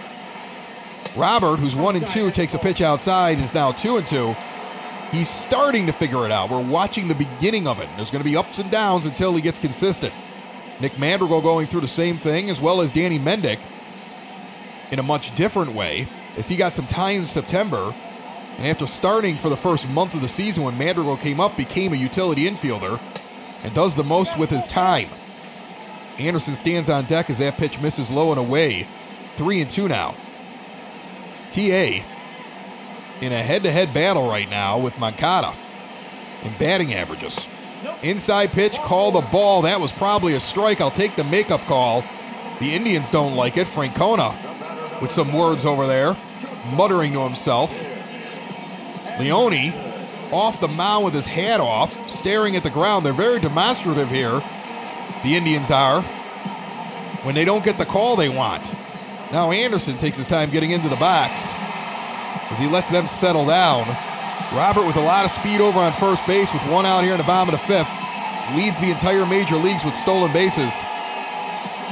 Robert, 1.16 1.59
who's 1.59 1.74
one 1.74 1.96
and 1.96 2.07
two, 2.07 2.30
takes 2.30 2.54
a 2.54 2.59
pitch 2.59 2.80
outside, 2.80 3.40
is 3.40 3.54
now 3.54 3.72
two 3.72 3.96
and 3.96 4.07
two. 4.07 4.34
He's 5.11 5.28
starting 5.28 5.86
to 5.86 5.92
figure 5.92 6.24
it 6.24 6.32
out. 6.32 6.50
We're 6.50 6.61
watching 6.61 7.09
the 7.09 7.14
beginning 7.14 7.66
of 7.66 7.80
it. 7.80 7.88
There's 7.96 8.11
going 8.11 8.22
to 8.22 8.28
be 8.28 8.36
ups 8.36 8.59
and 8.59 8.70
downs 8.70 9.07
until 9.07 9.34
he 9.34 9.40
gets 9.40 9.59
consistent. 9.59 10.12
Nick 10.80 10.98
Madrigal 10.98 11.40
going 11.40 11.66
through 11.66 11.80
the 11.80 11.88
same 11.88 12.18
thing, 12.18 12.50
as 12.50 12.61
well 12.61 12.80
as 12.80 12.92
Danny 12.92 13.18
Mendick 13.18 13.59
in 14.90 14.98
a 14.98 15.02
much 15.02 15.34
different 15.34 15.72
way, 15.72 16.07
as 16.36 16.48
he 16.48 16.57
got 16.57 16.74
some 16.74 16.86
time 16.86 17.22
in 17.22 17.26
September. 17.26 17.94
And 18.59 18.66
after 18.66 18.86
starting 18.86 19.36
for 19.36 19.48
the 19.48 19.57
first 19.57 19.88
month 19.88 20.14
of 20.14 20.20
the 20.20 20.28
season 20.28 20.64
when 20.64 20.76
Madrigal 20.76 21.16
came 21.16 21.40
up, 21.40 21.57
became 21.57 21.92
a 21.92 21.96
utility 21.96 22.48
infielder 22.48 23.00
and 23.62 23.74
does 23.74 23.94
the 23.94 24.04
most 24.04 24.38
with 24.38 24.50
his 24.50 24.66
time. 24.66 25.09
Anderson 26.18 26.54
stands 26.54 26.88
on 26.88 27.04
deck 27.04 27.28
as 27.30 27.38
that 27.38 27.57
pitch 27.57 27.80
misses 27.80 28.11
low 28.11 28.30
and 28.30 28.38
away. 28.38 28.88
Three 29.36 29.61
and 29.61 29.70
two 29.70 29.88
now. 29.88 30.14
TA 31.50 32.02
in 33.20 33.32
a 33.32 33.42
head 33.42 33.62
to 33.62 33.70
head 33.70 33.94
battle 33.94 34.28
right 34.28 34.48
now 34.48 34.78
with 34.78 34.98
Moncada 34.98 35.54
in 36.42 36.52
batting 36.59 36.94
averages. 36.94 37.46
Inside 38.02 38.52
pitch, 38.52 38.76
call 38.78 39.12
the 39.12 39.20
ball. 39.20 39.62
That 39.62 39.80
was 39.80 39.92
probably 39.92 40.34
a 40.34 40.40
strike. 40.40 40.80
I'll 40.80 40.90
take 40.90 41.16
the 41.16 41.24
makeup 41.24 41.61
call. 41.62 42.04
The 42.61 42.74
Indians 42.74 43.11
don't 43.11 43.36
like 43.36 43.57
it. 43.57 43.66
Francona 43.66 44.34
with 45.00 45.11
some 45.11 45.32
words 45.32 45.66
over 45.66 45.86
there, 45.86 46.16
muttering 46.72 47.12
to 47.12 47.20
himself. 47.20 47.82
Leone 49.18 49.72
off 50.32 50.60
the 50.60 50.68
mound 50.68 51.04
with 51.04 51.14
his 51.14 51.26
hat 51.26 51.60
off, 51.60 52.10
staring 52.10 52.56
at 52.56 52.62
the 52.62 52.70
ground. 52.70 53.04
They're 53.04 53.12
very 53.12 53.40
demonstrative 53.40 54.08
here. 54.08 54.42
The 55.22 55.36
Indians 55.36 55.70
are 55.70 56.02
when 57.22 57.34
they 57.34 57.44
don't 57.44 57.64
get 57.64 57.78
the 57.78 57.84
call 57.84 58.16
they 58.16 58.28
want. 58.28 58.72
Now 59.32 59.50
Anderson 59.50 59.98
takes 59.98 60.16
his 60.16 60.28
time 60.28 60.50
getting 60.50 60.70
into 60.70 60.88
the 60.88 60.96
box 60.96 61.40
as 62.50 62.58
he 62.58 62.66
lets 62.68 62.90
them 62.90 63.06
settle 63.06 63.46
down. 63.46 63.86
Robert 64.54 64.86
with 64.86 64.96
a 64.96 65.00
lot 65.00 65.24
of 65.24 65.32
speed 65.32 65.60
over 65.60 65.80
on 65.80 65.92
first 65.94 66.24
base 66.26 66.52
with 66.52 66.62
one 66.70 66.86
out 66.86 67.02
here 67.02 67.12
in 67.12 67.18
the 67.18 67.24
bottom 67.24 67.52
of 67.52 67.60
the 67.60 67.66
fifth. 67.66 67.90
Leads 68.54 68.78
the 68.80 68.90
entire 68.90 69.26
major 69.26 69.56
leagues 69.56 69.84
with 69.84 69.96
stolen 69.96 70.32
bases. 70.32 70.72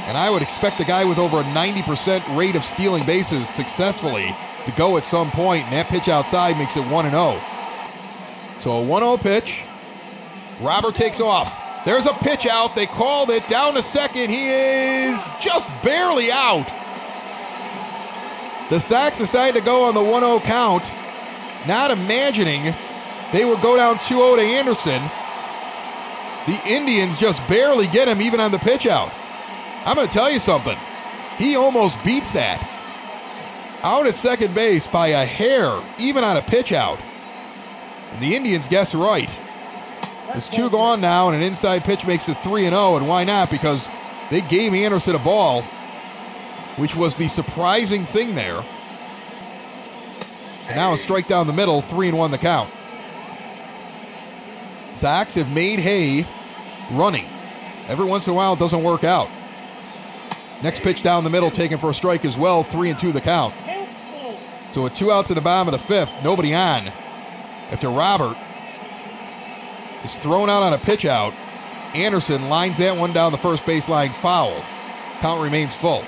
And 0.07 0.17
I 0.17 0.29
would 0.29 0.41
expect 0.41 0.79
a 0.79 0.85
guy 0.85 1.03
with 1.03 1.17
over 1.17 1.41
a 1.41 1.43
90% 1.43 2.37
rate 2.37 2.55
of 2.55 2.63
stealing 2.63 3.05
bases 3.05 3.49
successfully 3.49 4.33
to 4.65 4.71
go 4.71 4.97
at 4.97 5.03
some 5.03 5.31
point. 5.31 5.65
and 5.65 5.73
that 5.73 5.87
pitch 5.87 6.07
outside 6.07 6.57
makes 6.57 6.77
it 6.77 6.87
1 6.87 7.09
0. 7.09 7.41
So 8.65 8.77
a 8.77 8.81
1 8.81 9.03
0 9.03 9.17
pitch. 9.17 9.63
Robert 10.59 10.95
takes 10.95 11.21
off. 11.21 11.55
There's 11.85 12.07
a 12.07 12.13
pitch 12.15 12.47
out. 12.47 12.73
They 12.73 12.87
called 12.87 13.29
it 13.29 13.47
down 13.47 13.75
to 13.75 13.83
second. 13.83 14.31
He 14.31 14.49
is 14.49 15.23
just 15.39 15.67
barely 15.83 16.31
out. 16.31 16.65
The 18.71 18.79
Sox 18.79 19.19
decided 19.19 19.59
to 19.59 19.63
go 19.63 19.83
on 19.83 19.93
the 19.93 20.01
1 20.01 20.23
0 20.23 20.39
count, 20.39 20.83
not 21.67 21.91
imagining 21.91 22.73
they 23.31 23.45
would 23.45 23.61
go 23.61 23.77
down 23.77 23.99
2 23.99 24.15
0 24.15 24.37
to 24.37 24.41
Anderson. 24.41 24.99
The 26.47 26.59
Indians 26.65 27.19
just 27.19 27.47
barely 27.47 27.85
get 27.85 28.07
him 28.07 28.19
even 28.19 28.39
on 28.39 28.51
the 28.51 28.57
pitch 28.57 28.87
out. 28.87 29.13
I'm 29.85 29.95
going 29.95 30.07
to 30.07 30.13
tell 30.13 30.31
you 30.31 30.39
something. 30.39 30.77
He 31.37 31.55
almost 31.55 32.03
beats 32.03 32.31
that. 32.31 32.67
Out 33.83 34.07
at 34.07 34.15
second 34.15 34.55
base 34.55 34.87
by 34.87 35.09
a 35.09 35.23
hair, 35.23 35.83
even 35.99 36.23
on 36.23 36.37
a 36.37 36.41
pitch 36.41 36.71
out. 36.71 36.97
And 38.15 38.23
the 38.23 38.35
Indians 38.35 38.67
guess 38.67 38.95
right. 38.95 39.37
There's 40.27 40.49
two 40.49 40.69
gone 40.69 41.01
now, 41.01 41.27
and 41.27 41.35
an 41.35 41.43
inside 41.43 41.83
pitch 41.83 42.07
makes 42.07 42.27
it 42.27 42.35
3 42.35 42.63
0. 42.63 42.95
And 42.95 43.07
why 43.07 43.23
not? 43.23 43.51
Because 43.51 43.87
they 44.31 44.41
gave 44.41 44.73
Anderson 44.73 45.15
a 45.15 45.19
ball 45.19 45.63
which 46.77 46.95
was 46.95 47.15
the 47.15 47.27
surprising 47.27 48.03
thing 48.03 48.35
there. 48.35 48.63
And 50.67 50.75
now 50.75 50.93
a 50.93 50.97
strike 50.97 51.27
down 51.27 51.47
the 51.47 51.53
middle, 51.53 51.81
three 51.81 52.07
and 52.07 52.17
one 52.17 52.31
the 52.31 52.37
count. 52.37 52.69
Sox 54.93 55.35
have 55.35 55.51
made 55.53 55.79
hay 55.79 56.27
running. 56.91 57.27
Every 57.87 58.05
once 58.05 58.27
in 58.27 58.33
a 58.33 58.35
while 58.35 58.53
it 58.53 58.59
doesn't 58.59 58.83
work 58.83 59.03
out. 59.03 59.29
Next 60.63 60.81
pitch 60.81 61.03
down 61.03 61.23
the 61.23 61.29
middle, 61.29 61.51
taken 61.51 61.77
for 61.77 61.89
a 61.89 61.93
strike 61.93 62.25
as 62.25 62.37
well, 62.37 62.63
three 62.63 62.89
and 62.89 62.97
two 62.97 63.11
the 63.11 63.21
count. 63.21 63.53
So 64.71 64.83
with 64.83 64.95
two 64.95 65.11
outs 65.11 65.29
in 65.29 65.35
the 65.35 65.41
bottom 65.41 65.73
of 65.73 65.79
the 65.79 65.85
fifth, 65.85 66.15
nobody 66.23 66.53
on. 66.53 66.91
After 67.71 67.89
Robert 67.89 68.37
is 70.03 70.15
thrown 70.15 70.49
out 70.49 70.63
on 70.63 70.73
a 70.73 70.77
pitch 70.77 71.05
out, 71.05 71.33
Anderson 71.93 72.49
lines 72.49 72.77
that 72.77 72.97
one 72.97 73.13
down 73.13 73.31
the 73.31 73.37
first 73.37 73.63
baseline 73.63 74.13
foul. 74.13 74.63
Count 75.21 75.41
remains 75.41 75.73
full 75.73 76.03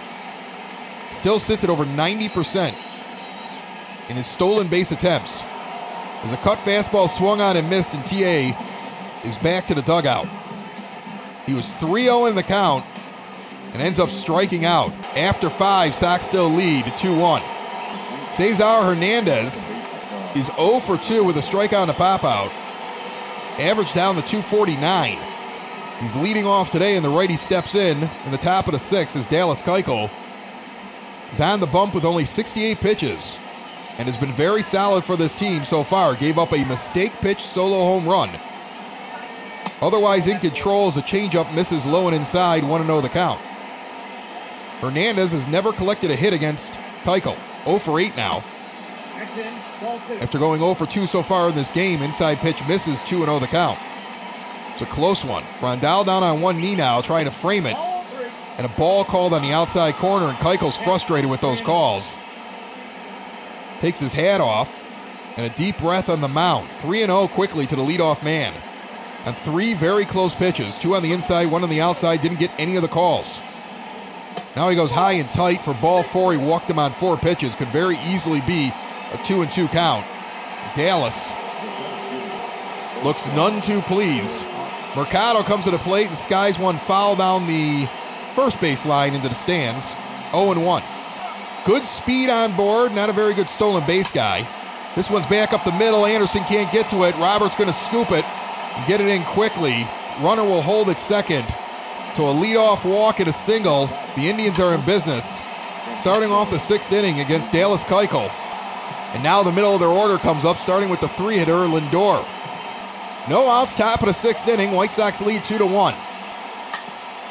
still 1.18 1.40
sits 1.40 1.64
at 1.64 1.70
over 1.70 1.86
90% 1.86 2.76
in 4.10 4.16
his 4.16 4.28
stolen 4.28 4.68
base 4.68 4.92
attempts. 4.92 5.42
There's 6.22 6.34
a 6.34 6.38
cut 6.38 6.60
fastball 6.60 7.10
swung 7.10 7.42
on 7.42 7.58
and 7.58 7.70
missed, 7.70 7.94
and 7.94 8.06
TA 8.06 8.58
is 9.28 9.38
back 9.40 9.66
to 9.68 9.76
the 9.76 9.82
dugout. 9.82 10.28
He 11.46 11.54
was 11.54 11.74
3 11.76 12.04
0 12.04 12.26
in 12.28 12.36
the 12.36 12.44
count 12.44 12.86
and 13.74 13.82
ends 13.82 14.00
up 14.00 14.10
striking 14.10 14.66
out. 14.66 14.92
After 15.16 15.50
five, 15.50 15.94
Sox 15.94 16.26
still 16.26 16.50
lead 16.50 16.92
2 16.98 17.16
1. 17.16 17.42
Cesar 18.32 18.84
Hernandez 18.84 19.66
is 20.36 20.48
0 20.56 20.80
for 20.80 20.98
2 20.98 21.24
with 21.24 21.38
a 21.38 21.42
strikeout 21.42 21.84
and 21.84 21.92
a 21.92 21.94
pop 21.94 22.24
out. 22.24 22.52
Average 23.60 23.94
down 23.94 24.16
to 24.16 24.22
249. 24.22 25.18
He's 26.00 26.16
leading 26.16 26.46
off 26.46 26.70
today, 26.70 26.96
and 26.96 27.04
the 27.04 27.10
righty 27.10 27.38
steps 27.38 27.74
in 27.74 28.04
in 28.26 28.32
the 28.32 28.38
top 28.38 28.68
of 28.68 28.74
the 28.74 28.80
sixth 28.80 29.16
is 29.16 29.26
Dallas 29.26 29.62
Keuchel 29.62 30.12
is 31.32 31.42
on 31.42 31.60
the 31.60 31.68
bump 31.68 31.94
with 31.94 32.06
only 32.06 32.26
68 32.26 32.80
pitches 32.80 33.38
and 33.98 34.08
has 34.08 34.18
been 34.18 34.34
very 34.34 34.62
solid 34.62 35.04
for 35.04 35.18
this 35.18 35.36
team 35.36 35.64
so 35.64 35.84
far. 35.84 36.16
Gave 36.16 36.38
up 36.38 36.54
a 36.54 36.64
mistake 36.66 37.12
pitch 37.14 37.42
solo 37.42 37.84
home 37.84 38.08
run. 38.08 38.30
Otherwise 39.82 40.28
in 40.28 40.40
control 40.40 40.88
as 40.88 40.98
a 40.98 41.02
changeup 41.02 41.54
misses 41.54 41.86
low 41.86 42.08
and 42.08 42.16
inside, 42.16 42.64
1 42.64 42.86
0 42.86 43.02
the 43.02 43.10
count. 43.10 43.40
Hernandez 44.80 45.32
has 45.32 45.48
never 45.48 45.74
collected 45.74 46.12
a 46.12 46.16
hit 46.16 46.34
against 46.34 46.74
Keuchel. 47.04 47.38
0 47.66 47.80
for 47.80 48.00
8 48.00 48.16
now. 48.16 48.44
After 49.82 50.40
going 50.40 50.60
0 50.60 50.74
for 50.74 50.88
2 50.88 51.06
so 51.06 51.22
far 51.22 51.50
in 51.50 51.56
this 51.56 51.70
game, 51.70 52.02
inside 52.02 52.40
pitch 52.40 52.66
misses 52.68 53.04
2 53.04 53.20
0 53.20 53.40
the 53.40 53.48
count. 53.48 53.78
It's 54.74 54.82
a 54.82 54.88
close 54.88 55.24
one. 55.24 55.44
Grandal 55.60 56.06
down 56.06 56.24
on 56.24 56.42
one 56.42 56.60
knee 56.60 56.76
now, 56.76 57.02
trying 57.02 57.26
to 57.26 57.32
frame 57.32 57.68
it. 57.68 57.76
And 58.58 58.66
a 58.66 58.70
ball 58.70 59.04
called 59.04 59.34
on 59.34 59.44
the 59.44 59.52
outside 59.52 59.96
corner, 59.96 60.28
and 60.28 60.38
Keuchel's 60.38 60.78
frustrated 60.78 61.30
with 61.30 61.42
those 61.42 61.62
calls. 61.62 62.16
Takes 63.80 64.00
his 64.00 64.14
hat 64.14 64.42
off, 64.42 64.82
and 65.36 65.46
a 65.46 65.56
deep 65.56 65.78
breath 65.78 66.10
on 66.10 66.22
the 66.22 66.28
mound. 66.28 66.70
3 66.72 67.02
0 67.02 67.28
quickly 67.28 67.68
to 67.68 67.76
the 67.76 67.84
leadoff 67.84 68.24
man. 68.24 68.54
And 69.26 69.38
three 69.38 69.76
very 69.76 70.06
close 70.06 70.34
pitches 70.34 70.80
two 70.80 70.96
on 70.96 71.04
the 71.04 71.12
inside, 71.12 71.46
one 71.48 71.62
on 71.62 71.70
the 71.70 71.82
outside, 71.82 72.22
didn't 72.22 72.40
get 72.40 72.52
any 72.58 72.78
of 72.78 72.82
the 72.82 72.88
calls. 72.88 73.42
Now 74.56 74.70
he 74.70 74.76
goes 74.76 74.90
high 74.90 75.14
and 75.14 75.30
tight 75.30 75.64
for 75.64 75.76
ball 75.76 76.02
four. 76.02 76.32
He 76.32 76.38
walked 76.40 76.68
him 76.68 76.80
on 76.80 76.92
four 76.92 77.16
pitches. 77.16 77.54
Could 77.54 77.68
very 77.68 77.98
easily 78.08 78.42
be 78.42 78.72
a 79.12 79.18
two 79.24 79.42
and 79.42 79.52
two 79.52 79.68
count. 79.68 80.06
Dallas 80.76 81.16
looks 83.04 83.28
none 83.28 83.62
too 83.62 83.82
pleased. 83.84 84.46
Mercado 84.96 85.44
comes 85.44 85.66
to 85.66 85.72
the 85.72 85.78
plate 85.78 86.08
and 86.08 86.18
skies 86.18 86.58
one 86.58 86.78
foul 86.78 87.16
down 87.16 87.46
the 87.48 87.88
first 88.36 88.60
base 88.60 88.86
line 88.86 89.14
into 89.14 89.30
the 89.30 89.36
stands. 89.36 89.96
0 90.32 90.52
and 90.52 90.66
1. 90.66 90.84
Good 91.66 91.86
speed 91.86 92.30
on 92.30 92.56
board, 92.56 92.94
not 92.94 93.10
a 93.10 93.14
very 93.14 93.34
good 93.34 93.50
stolen 93.50 93.86
base 93.86 94.12
guy. 94.12 94.48
This 94.96 95.10
one's 95.10 95.28
back 95.28 95.54
up 95.54 95.64
the 95.64 95.72
middle. 95.74 96.06
Anderson 96.06 96.44
can't 96.46 96.72
get 96.72 96.90
to 96.90 97.04
it. 97.04 97.16
Roberts 97.18 97.56
going 97.56 97.68
to 97.68 97.74
scoop 97.74 98.12
it 98.12 98.26
and 98.26 98.88
get 98.88 99.02
it 99.02 99.08
in 99.08 99.24
quickly. 99.24 99.88
Runner 100.22 100.44
will 100.44 100.62
hold 100.62 100.90
it 100.90 100.98
second. 100.98 101.46
So 102.16 102.30
a 102.30 102.34
leadoff 102.34 102.84
walk 102.84 103.20
and 103.20 103.30
a 103.30 103.34
single. 103.34 103.88
The 104.16 104.28
Indians 104.30 104.60
are 104.60 104.74
in 104.74 104.82
business. 104.86 105.40
Starting 105.98 106.32
off 106.32 106.50
the 106.50 106.58
sixth 106.58 106.92
inning 106.92 107.20
against 107.20 107.52
Dallas 107.52 107.84
Keuchel. 107.84 108.32
And 109.14 109.24
now 109.24 109.42
the 109.44 109.52
middle 109.52 109.74
of 109.74 109.80
their 109.80 109.90
order 109.90 110.18
comes 110.18 110.46
up, 110.46 110.58
starting 110.58 110.90
with 110.90 111.00
the 111.00 111.08
three 111.08 111.38
hitter, 111.38 111.54
Lindor. 111.54 112.26
No 113.30 113.50
outs, 113.50 113.76
top 113.76 114.02
of 114.02 114.08
the 114.08 114.14
sixth 114.14 114.48
inning. 114.48 114.72
White 114.72 114.94
Sox 114.94 115.22
lead 115.22 115.44
2 115.44 115.58
to 115.58 115.66
1. 115.66 115.96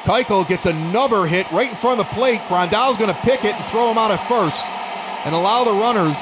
Keuchel 0.04 0.46
gets 0.46 0.66
another 0.66 1.26
hit 1.26 1.50
right 1.50 1.70
in 1.70 1.76
front 1.76 2.00
of 2.00 2.06
the 2.06 2.14
plate. 2.14 2.40
Grandal's 2.48 2.96
going 2.96 3.12
to 3.12 3.20
pick 3.22 3.44
it 3.44 3.54
and 3.54 3.64
throw 3.66 3.90
him 3.90 3.98
out 3.98 4.10
at 4.10 4.20
first 4.28 4.64
and 5.26 5.34
allow 5.34 5.64
the 5.64 5.72
runners 5.72 6.16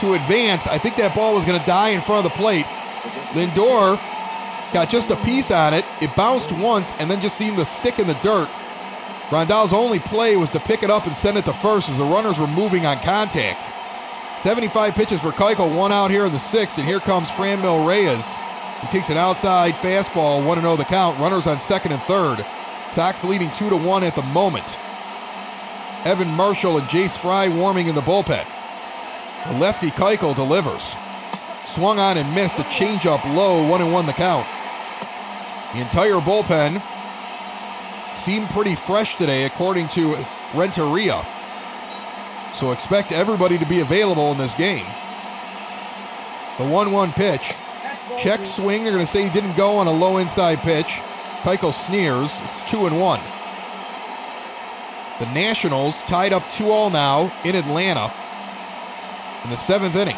to 0.00 0.14
advance. 0.14 0.66
I 0.66 0.78
think 0.78 0.96
that 0.96 1.14
ball 1.14 1.34
was 1.34 1.44
going 1.44 1.60
to 1.60 1.66
die 1.66 1.90
in 1.90 2.00
front 2.00 2.24
of 2.24 2.32
the 2.32 2.38
plate. 2.38 2.64
Lindor 3.34 4.00
got 4.72 4.88
just 4.88 5.10
a 5.10 5.16
piece 5.16 5.50
on 5.50 5.74
it. 5.74 5.84
It 6.00 6.14
bounced 6.16 6.52
once 6.52 6.92
and 6.98 7.10
then 7.10 7.20
just 7.20 7.36
seemed 7.36 7.58
to 7.58 7.64
stick 7.64 7.98
in 7.98 8.06
the 8.06 8.14
dirt. 8.22 8.48
Grandal's 9.28 9.72
only 9.72 9.98
play 9.98 10.36
was 10.36 10.50
to 10.52 10.60
pick 10.60 10.82
it 10.82 10.90
up 10.90 11.06
and 11.06 11.14
send 11.14 11.36
it 11.36 11.44
to 11.44 11.52
first 11.52 11.88
as 11.88 11.98
the 11.98 12.04
runners 12.04 12.38
were 12.38 12.46
moving 12.46 12.86
on 12.86 12.98
contact. 13.00 13.71
75 14.42 14.94
pitches 14.96 15.20
for 15.20 15.30
Keuchel, 15.30 15.72
one 15.72 15.92
out 15.92 16.10
here 16.10 16.26
in 16.26 16.32
the 16.32 16.38
sixth, 16.38 16.76
and 16.76 16.84
here 16.84 16.98
comes 16.98 17.28
Franmil 17.28 17.86
Reyes. 17.86 18.26
He 18.80 18.88
takes 18.88 19.08
an 19.08 19.16
outside 19.16 19.74
fastball, 19.74 20.44
1 20.44 20.60
0 20.60 20.74
the 20.74 20.84
count. 20.84 21.16
Runners 21.20 21.46
on 21.46 21.60
second 21.60 21.92
and 21.92 22.02
third. 22.02 22.44
Sox 22.90 23.22
leading 23.22 23.52
2 23.52 23.70
to 23.70 23.76
1 23.76 24.02
at 24.02 24.16
the 24.16 24.22
moment. 24.22 24.64
Evan 26.04 26.26
Marshall 26.26 26.78
and 26.78 26.88
Jace 26.88 27.16
Fry 27.16 27.46
warming 27.46 27.86
in 27.86 27.94
the 27.94 28.00
bullpen. 28.00 28.44
The 29.46 29.58
lefty 29.60 29.90
Keuchel 29.90 30.34
delivers. 30.34 30.82
Swung 31.64 32.00
on 32.00 32.18
and 32.18 32.34
missed 32.34 32.58
a 32.58 32.64
changeup 32.64 33.24
low, 33.36 33.64
1 33.68 33.80
and 33.80 33.92
1 33.92 34.06
the 34.06 34.12
count. 34.12 34.48
The 35.72 35.82
entire 35.82 36.18
bullpen 36.18 36.82
seemed 38.16 38.50
pretty 38.50 38.74
fresh 38.74 39.14
today, 39.14 39.44
according 39.44 39.86
to 39.90 40.16
Renteria. 40.52 41.24
So 42.56 42.72
expect 42.72 43.12
everybody 43.12 43.58
to 43.58 43.66
be 43.66 43.80
available 43.80 44.30
in 44.32 44.38
this 44.38 44.54
game. 44.54 44.86
The 46.58 46.64
1 46.64 46.92
1 46.92 47.12
pitch 47.12 47.54
Check 48.18 48.44
swing. 48.44 48.84
They're 48.84 48.92
going 48.92 49.04
to 49.04 49.10
say 49.10 49.24
he 49.24 49.30
didn't 49.30 49.56
go 49.56 49.76
on 49.76 49.86
a 49.86 49.92
low 49.92 50.18
inside 50.18 50.58
pitch. 50.60 51.00
Keuchel 51.42 51.74
sneers. 51.74 52.30
It's 52.44 52.62
two 52.70 52.86
and 52.86 53.00
one. 53.00 53.20
The 55.18 55.26
Nationals 55.32 56.02
tied 56.02 56.32
up 56.32 56.42
2 56.52 56.70
all 56.70 56.90
now 56.90 57.32
in 57.44 57.54
Atlanta 57.54 58.12
in 59.44 59.50
the 59.50 59.56
seventh 59.56 59.94
inning. 59.96 60.16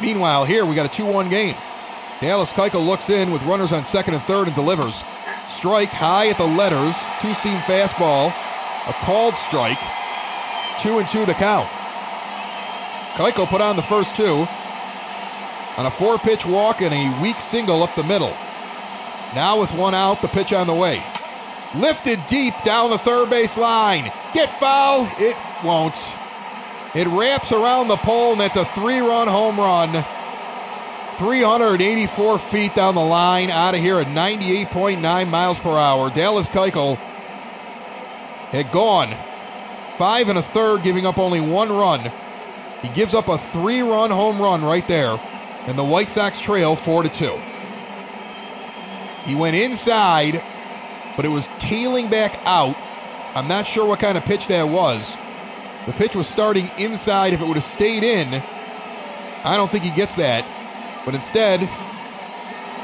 Meanwhile, 0.00 0.44
here 0.44 0.64
we 0.64 0.74
got 0.74 0.86
a 0.86 0.96
2 0.96 1.04
1 1.04 1.28
game. 1.28 1.56
Dallas 2.20 2.52
Keuchel 2.52 2.86
looks 2.86 3.10
in 3.10 3.30
with 3.30 3.42
runners 3.42 3.72
on 3.72 3.84
second 3.84 4.14
and 4.14 4.22
third 4.24 4.46
and 4.46 4.54
delivers. 4.54 5.02
Strike 5.48 5.90
high 5.90 6.28
at 6.28 6.38
the 6.38 6.46
letters, 6.46 6.94
two 7.20 7.34
seam 7.34 7.58
fastball, 7.60 8.28
a 8.88 8.92
called 9.04 9.34
strike, 9.34 9.78
two 10.80 10.98
and 10.98 11.08
two 11.08 11.26
the 11.26 11.34
count. 11.34 11.68
Keuchel 13.14 13.46
put 13.46 13.60
on 13.60 13.76
the 13.76 13.82
first 13.82 14.16
two, 14.16 14.46
on 15.76 15.86
a 15.86 15.90
four 15.90 16.18
pitch 16.18 16.44
walk 16.44 16.82
and 16.82 16.92
a 16.92 17.22
weak 17.22 17.40
single 17.40 17.82
up 17.82 17.94
the 17.94 18.02
middle. 18.02 18.34
Now 19.34 19.60
with 19.60 19.72
one 19.72 19.94
out, 19.94 20.22
the 20.22 20.28
pitch 20.28 20.52
on 20.52 20.66
the 20.66 20.74
way. 20.74 21.02
Lifted 21.74 22.24
deep 22.26 22.54
down 22.64 22.90
the 22.90 22.98
third 22.98 23.30
base 23.30 23.58
line. 23.58 24.12
Get 24.32 24.52
foul. 24.60 25.08
It 25.18 25.36
won't. 25.64 25.96
It 26.94 27.08
wraps 27.08 27.50
around 27.50 27.88
the 27.88 27.96
pole, 27.96 28.32
and 28.32 28.40
that's 28.40 28.56
a 28.56 28.64
three 28.64 29.00
run 29.00 29.26
home 29.26 29.58
run. 29.58 30.04
384 31.18 32.38
feet 32.38 32.74
down 32.74 32.94
the 32.94 33.00
line, 33.00 33.50
out 33.50 33.74
of 33.74 33.80
here 33.80 33.98
at 33.98 34.06
98.9 34.08 35.28
miles 35.28 35.58
per 35.58 35.76
hour. 35.76 36.10
Dallas 36.10 36.48
Keuchel 36.48 36.96
had 38.50 38.70
gone 38.70 39.14
five 39.98 40.28
and 40.28 40.38
a 40.38 40.42
third, 40.42 40.82
giving 40.82 41.06
up 41.06 41.18
only 41.18 41.40
one 41.40 41.70
run. 41.70 42.10
He 42.82 42.88
gives 42.88 43.14
up 43.14 43.28
a 43.28 43.38
three 43.38 43.80
run 43.80 44.10
home 44.10 44.40
run 44.40 44.62
right 44.62 44.86
there 44.86 45.18
and 45.66 45.78
the 45.78 45.84
White 45.84 46.10
Sox 46.10 46.38
trail 46.40 46.76
4 46.76 47.04
to 47.04 47.08
2. 47.08 47.40
He 49.24 49.34
went 49.34 49.56
inside, 49.56 50.42
but 51.16 51.24
it 51.24 51.28
was 51.28 51.48
tailing 51.58 52.10
back 52.10 52.38
out. 52.44 52.76
I'm 53.34 53.48
not 53.48 53.66
sure 53.66 53.86
what 53.86 53.98
kind 53.98 54.18
of 54.18 54.24
pitch 54.24 54.46
that 54.48 54.68
was. 54.68 55.16
The 55.86 55.92
pitch 55.92 56.14
was 56.14 56.28
starting 56.28 56.70
inside. 56.78 57.32
If 57.32 57.40
it 57.40 57.46
would 57.46 57.56
have 57.56 57.64
stayed 57.64 58.02
in, 58.02 58.42
I 59.44 59.56
don't 59.56 59.70
think 59.70 59.84
he 59.84 59.90
gets 59.90 60.16
that. 60.16 60.44
But 61.04 61.14
instead, 61.14 61.62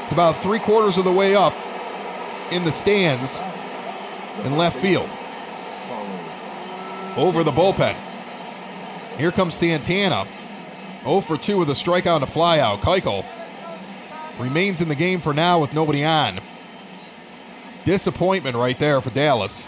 it's 0.03 0.11
about 0.11 0.33
three 0.37 0.59
quarters 0.59 0.97
of 0.97 1.03
the 1.03 1.11
way 1.11 1.35
up 1.35 1.53
in 2.51 2.65
the 2.65 2.71
stands 2.71 3.39
in 4.43 4.57
left 4.57 4.79
field. 4.79 5.09
Over 7.17 7.43
the 7.43 7.51
bullpen. 7.51 7.95
Here 9.17 9.31
comes 9.31 9.53
Santana. 9.53 10.25
0 11.03 11.21
for 11.21 11.37
2 11.37 11.57
with 11.57 11.69
a 11.69 11.73
strikeout 11.73 12.15
and 12.15 12.23
a 12.23 12.27
flyout. 12.27 12.79
Keuchel 12.81 13.25
remains 14.39 14.81
in 14.81 14.87
the 14.87 14.95
game 14.95 15.19
for 15.19 15.33
now 15.33 15.59
with 15.59 15.73
nobody 15.73 16.03
on. 16.03 16.39
Disappointment 17.83 18.55
right 18.55 18.77
there 18.77 19.01
for 19.01 19.09
Dallas. 19.09 19.67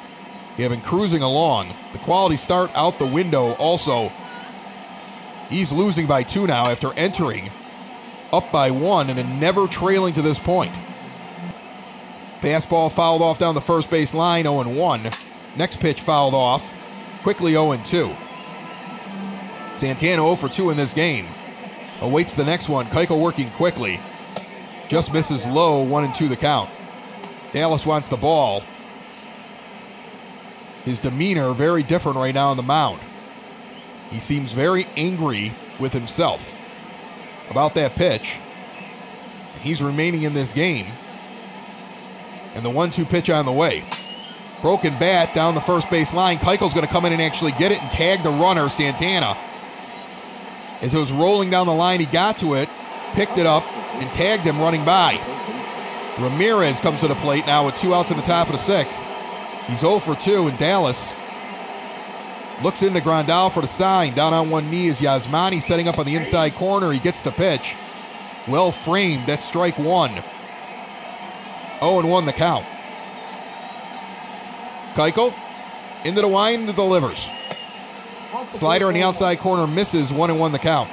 They 0.56 0.64
have 0.64 0.72
been 0.72 0.82
cruising 0.82 1.24
along. 1.24 1.74
The 1.92 2.00
quality 2.00 2.38
start 2.38 2.72
out 2.76 3.00
the 3.00 3.06
window 3.06 3.54
also. 3.54 4.12
He's 5.50 5.72
losing 5.72 6.08
by 6.08 6.24
two 6.24 6.48
now 6.48 6.68
after 6.68 6.94
entering 6.94 7.50
up 8.32 8.52
by 8.52 8.72
one 8.72 9.10
and 9.10 9.40
never 9.40 9.68
trailing 9.68 10.14
to 10.14 10.22
this 10.22 10.40
point. 10.40 10.74
Fastball 12.40 12.92
fouled 12.92 13.22
off 13.22 13.38
down 13.38 13.56
the 13.56 13.62
first 13.62 13.90
base 13.90 14.14
line, 14.14 14.44
0 14.44 14.70
1. 14.70 15.12
Next 15.56 15.80
pitch 15.80 16.02
fouled 16.02 16.34
off, 16.34 16.74
quickly 17.24 17.54
0 17.54 17.76
2. 17.78 18.16
Santana 19.74 20.22
0 20.22 20.36
for 20.36 20.50
2 20.50 20.70
in 20.70 20.78
this 20.78 20.94
game. 20.94 21.26
Awaits 22.02 22.36
the 22.36 22.44
next 22.44 22.70
one. 22.70 22.86
Keuchel 22.88 23.20
working 23.20 23.50
quickly. 23.52 24.00
Just 24.90 25.14
misses 25.14 25.48
low, 25.48 25.82
1 25.82 26.04
and 26.04 26.14
2 26.14 26.28
the 26.28 26.36
count. 26.36 26.70
Dallas 27.54 27.86
wants 27.86 28.08
the 28.10 28.18
ball. 28.18 28.62
His 30.84 31.00
demeanor 31.00 31.54
very 31.54 31.82
different 31.82 32.18
right 32.18 32.36
now 32.36 32.50
on 32.50 32.58
the 32.58 32.64
mound. 32.64 33.00
He 34.12 34.20
seems 34.20 34.52
very 34.52 34.86
angry 34.98 35.54
with 35.80 35.94
himself 35.94 36.54
about 37.50 37.74
that 37.76 37.96
pitch. 37.96 38.38
And 39.54 39.62
he's 39.62 39.82
remaining 39.82 40.24
in 40.24 40.34
this 40.34 40.52
game. 40.52 40.88
And 42.54 42.66
the 42.66 42.70
1 42.70 42.92
2 42.92 43.06
pitch 43.06 43.30
on 43.30 43.46
the 43.46 43.52
way. 43.52 43.86
Broken 44.64 44.98
bat 44.98 45.36
down 45.36 45.56
the 45.56 45.62
first 45.62 45.90
base 45.90 46.14
line. 46.14 46.38
Keuchel's 46.38 46.74
going 46.74 46.88
to 46.88 46.92
come 46.92 47.04
in 47.04 47.12
and 47.12 47.22
actually 47.22 47.52
get 47.52 47.74
it 47.74 47.82
and 47.82 47.92
tag 47.92 48.24
the 48.24 48.30
runner, 48.30 48.70
Santana. 48.70 49.38
As 50.82 50.94
it 50.94 50.98
was 50.98 51.12
rolling 51.12 51.50
down 51.50 51.68
the 51.68 51.74
line, 51.74 52.00
he 52.00 52.06
got 52.06 52.38
to 52.38 52.54
it, 52.56 52.70
picked 53.12 53.38
it 53.38 53.46
up, 53.46 53.64
and 53.96 54.12
tagged 54.14 54.44
him 54.44 54.62
running 54.62 54.86
by. 54.86 55.20
Ramirez 56.18 56.80
comes 56.80 57.02
to 57.02 57.10
the 57.10 57.16
plate 57.16 57.46
now 57.46 57.66
with 57.66 57.76
two 57.76 57.94
outs 57.94 58.10
in 58.10 58.16
the 58.16 58.24
top 58.24 58.48
of 58.48 58.54
the 58.54 58.58
sixth. 58.58 59.02
He's 59.68 59.82
0 59.82 60.00
for 60.00 60.16
2, 60.16 60.48
and 60.48 60.58
Dallas 60.58 61.14
looks 62.64 62.84
into 62.84 63.02
Grandal 63.02 63.52
for 63.52 63.60
the 63.60 63.68
sign. 63.68 64.14
Down 64.14 64.34
on 64.34 64.50
one 64.50 64.72
knee 64.72 64.88
is 64.88 65.02
Yasmani 65.02 65.62
setting 65.62 65.90
up 65.90 66.00
on 66.00 66.06
the 66.06 66.16
inside 66.16 66.56
corner. 66.56 66.94
He 66.94 67.00
gets 67.00 67.22
the 67.22 67.32
pitch. 67.32 67.76
Well 68.48 68.72
framed. 68.72 69.28
That's 69.28 69.44
strike 69.44 69.78
one. 69.78 70.24
0 71.82 72.00
and 72.00 72.10
1 72.10 72.26
the 72.26 72.32
count. 72.32 72.66
Keuchel 74.94 75.34
into 76.06 76.22
the 76.22 76.28
wind, 76.28 76.74
delivers. 76.76 77.30
Slider 78.52 78.88
on 78.88 78.94
the 78.94 79.04
outside 79.04 79.40
corner 79.40 79.68
misses, 79.68 80.12
one 80.12 80.30
and 80.30 80.40
one 80.40 80.52
the 80.52 80.60
count. 80.60 80.90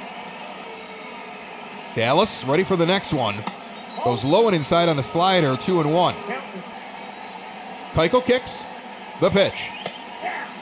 Dallas 1.95 2.43
ready 2.45 2.63
for 2.63 2.75
the 2.75 2.85
next 2.85 3.13
one. 3.13 3.35
Goes 4.03 4.23
low 4.23 4.47
and 4.47 4.55
inside 4.55 4.89
on 4.89 4.97
a 4.97 5.03
slider, 5.03 5.57
two 5.57 5.81
and 5.81 5.93
one. 5.93 6.15
Keuchel 7.93 8.25
kicks. 8.25 8.65
The 9.19 9.29
pitch. 9.29 9.69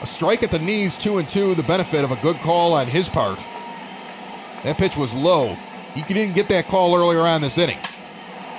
A 0.02 0.06
strike 0.06 0.42
at 0.42 0.50
the 0.50 0.58
knees, 0.58 0.96
two 0.96 1.18
and 1.18 1.28
two, 1.28 1.54
the 1.54 1.62
benefit 1.62 2.04
of 2.04 2.10
a 2.10 2.16
good 2.16 2.36
call 2.38 2.72
on 2.72 2.86
his 2.86 3.08
part. 3.08 3.38
That 4.64 4.76
pitch 4.76 4.96
was 4.96 5.14
low. 5.14 5.56
He 5.94 6.02
didn't 6.02 6.34
get 6.34 6.48
that 6.48 6.68
call 6.68 6.94
earlier 6.94 7.20
on 7.20 7.40
this 7.40 7.56
inning. 7.56 7.78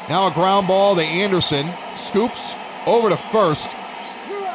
Now 0.10 0.28
a 0.28 0.32
ground 0.32 0.68
ball 0.68 0.96
to 0.96 1.04
Anderson. 1.04 1.70
Scoops 1.96 2.54
over 2.88 3.10
to 3.10 3.18
first. 3.18 3.68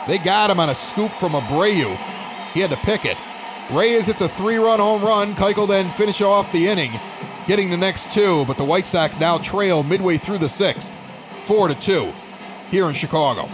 They 0.06 0.18
got 0.18 0.50
him 0.50 0.60
on 0.60 0.70
a 0.70 0.74
scoop 0.74 1.10
from 1.12 1.32
Abreu. 1.32 1.96
He 2.52 2.60
had 2.60 2.70
to 2.70 2.76
pick 2.76 3.04
it. 3.04 3.16
Reyes 3.70 4.06
hits 4.06 4.20
a 4.20 4.28
three 4.28 4.56
run 4.56 4.78
home 4.78 5.02
run. 5.02 5.34
Keuchel 5.34 5.66
then 5.66 5.90
finish 5.90 6.20
off 6.20 6.52
the 6.52 6.68
inning, 6.68 6.92
getting 7.46 7.70
the 7.70 7.76
next 7.76 8.12
two, 8.12 8.44
but 8.44 8.56
the 8.56 8.64
White 8.64 8.86
Sox 8.86 9.18
now 9.18 9.38
trail 9.38 9.82
midway 9.82 10.18
through 10.18 10.38
the 10.38 10.48
sixth, 10.48 10.92
four 11.44 11.66
to 11.66 11.74
two, 11.74 12.12
here 12.70 12.86
in 12.88 12.94
Chicago. 12.94 13.48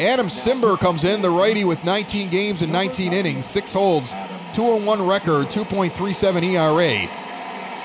Adam 0.00 0.28
Cimber 0.28 0.78
comes 0.78 1.04
in, 1.04 1.20
the 1.20 1.30
righty 1.30 1.62
with 1.64 1.84
19 1.84 2.30
games 2.30 2.62
and 2.62 2.72
19 2.72 3.12
innings, 3.12 3.44
six 3.44 3.72
holds, 3.72 4.14
2 4.54 4.62
1 4.62 5.06
record, 5.06 5.46
2.37 5.48 6.42
ERA. 6.42 7.08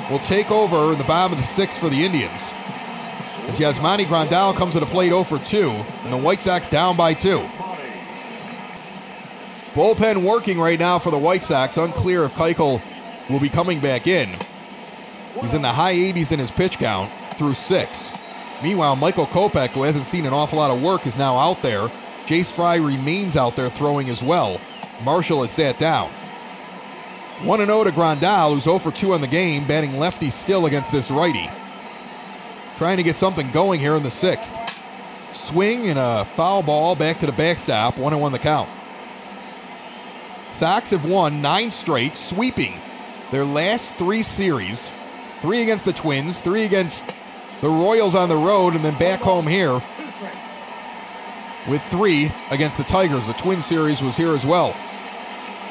Will 0.09 0.19
take 0.19 0.49
over 0.49 0.93
in 0.93 0.97
the 0.97 1.03
bottom 1.03 1.33
of 1.33 1.37
the 1.37 1.43
sixth 1.43 1.77
for 1.77 1.89
the 1.89 2.03
Indians. 2.03 2.41
As 3.47 3.59
Yasmani 3.59 4.05
Grandal 4.05 4.55
comes 4.55 4.73
to 4.73 4.79
the 4.79 4.85
plate 4.85 5.09
0 5.09 5.23
for 5.23 5.37
2, 5.37 5.69
and 5.69 6.11
the 6.11 6.17
White 6.17 6.41
Sox 6.41 6.67
down 6.67 6.97
by 6.97 7.13
2. 7.13 7.39
Bullpen 9.75 10.23
working 10.23 10.57
right 10.57 10.79
now 10.79 10.97
for 10.97 11.11
the 11.11 11.17
White 11.17 11.43
Sox. 11.43 11.77
Unclear 11.77 12.23
if 12.23 12.33
Keuchel 12.33 12.81
will 13.29 13.39
be 13.39 13.49
coming 13.49 13.79
back 13.79 14.07
in. 14.07 14.35
He's 15.41 15.53
in 15.53 15.61
the 15.61 15.71
high 15.71 15.93
80s 15.93 16.31
in 16.31 16.39
his 16.39 16.49
pitch 16.49 16.77
count 16.77 17.11
through 17.33 17.55
six. 17.55 18.09
Meanwhile, 18.63 18.95
Michael 18.95 19.27
Kopech, 19.27 19.71
who 19.71 19.83
hasn't 19.83 20.05
seen 20.05 20.25
an 20.25 20.33
awful 20.33 20.59
lot 20.59 20.71
of 20.71 20.81
work, 20.81 21.05
is 21.05 21.17
now 21.17 21.37
out 21.37 21.61
there. 21.61 21.91
Jace 22.25 22.51
Fry 22.51 22.75
remains 22.75 23.35
out 23.35 23.55
there 23.55 23.69
throwing 23.69 24.09
as 24.09 24.23
well. 24.23 24.59
Marshall 25.03 25.41
has 25.41 25.51
sat 25.51 25.77
down. 25.77 26.09
1 27.43 27.59
0 27.65 27.83
to 27.83 27.91
Grandal, 27.91 28.53
who's 28.53 28.63
0 28.63 28.79
for 28.79 28.91
2 28.91 29.13
on 29.13 29.21
the 29.21 29.27
game, 29.27 29.67
batting 29.67 29.99
lefty 29.99 30.29
still 30.29 30.67
against 30.67 30.91
this 30.91 31.11
righty. 31.11 31.49
Trying 32.77 32.97
to 32.97 33.03
get 33.03 33.15
something 33.15 33.51
going 33.51 33.79
here 33.79 33.95
in 33.95 34.03
the 34.03 34.11
sixth. 34.11 34.57
Swing 35.31 35.89
and 35.89 35.99
a 35.99 36.25
foul 36.35 36.61
ball 36.61 36.95
back 36.95 37.19
to 37.19 37.25
the 37.25 37.31
backstop, 37.31 37.97
1 37.97 38.13
and 38.13 38.21
1 38.21 38.31
the 38.31 38.39
count. 38.39 38.69
Sox 40.51 40.91
have 40.91 41.05
won 41.05 41.41
nine 41.41 41.71
straight, 41.71 42.15
sweeping 42.15 42.75
their 43.31 43.43
last 43.43 43.95
three 43.95 44.23
series 44.23 44.89
three 45.41 45.61
against 45.61 45.85
the 45.85 45.93
Twins, 45.93 46.39
three 46.39 46.63
against 46.63 47.03
the 47.61 47.69
Royals 47.69 48.15
on 48.15 48.29
the 48.29 48.35
road, 48.35 48.73
and 48.73 48.83
then 48.83 48.97
back 48.97 49.19
home 49.19 49.45
here 49.45 49.81
with 51.67 51.83
three 51.83 52.31
against 52.49 52.77
the 52.77 52.83
Tigers. 52.83 53.27
The 53.27 53.33
Twin 53.33 53.61
series 53.61 54.01
was 54.01 54.17
here 54.17 54.33
as 54.33 54.45
well. 54.45 54.75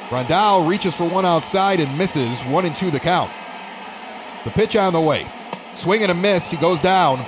Grandal 0.09 0.69
reaches 0.69 0.95
for 0.95 1.09
one 1.09 1.25
outside 1.25 1.81
and 1.81 1.97
misses, 1.99 2.41
one 2.45 2.65
and 2.65 2.77
two 2.77 2.91
the 2.91 3.01
count. 3.01 3.33
The 4.45 4.51
pitch 4.51 4.77
on 4.77 4.93
the 4.93 5.01
way. 5.01 5.27
Swing 5.75 6.03
and 6.03 6.11
a 6.11 6.15
miss. 6.15 6.51
He 6.51 6.57
goes 6.57 6.81
down. 6.81 7.25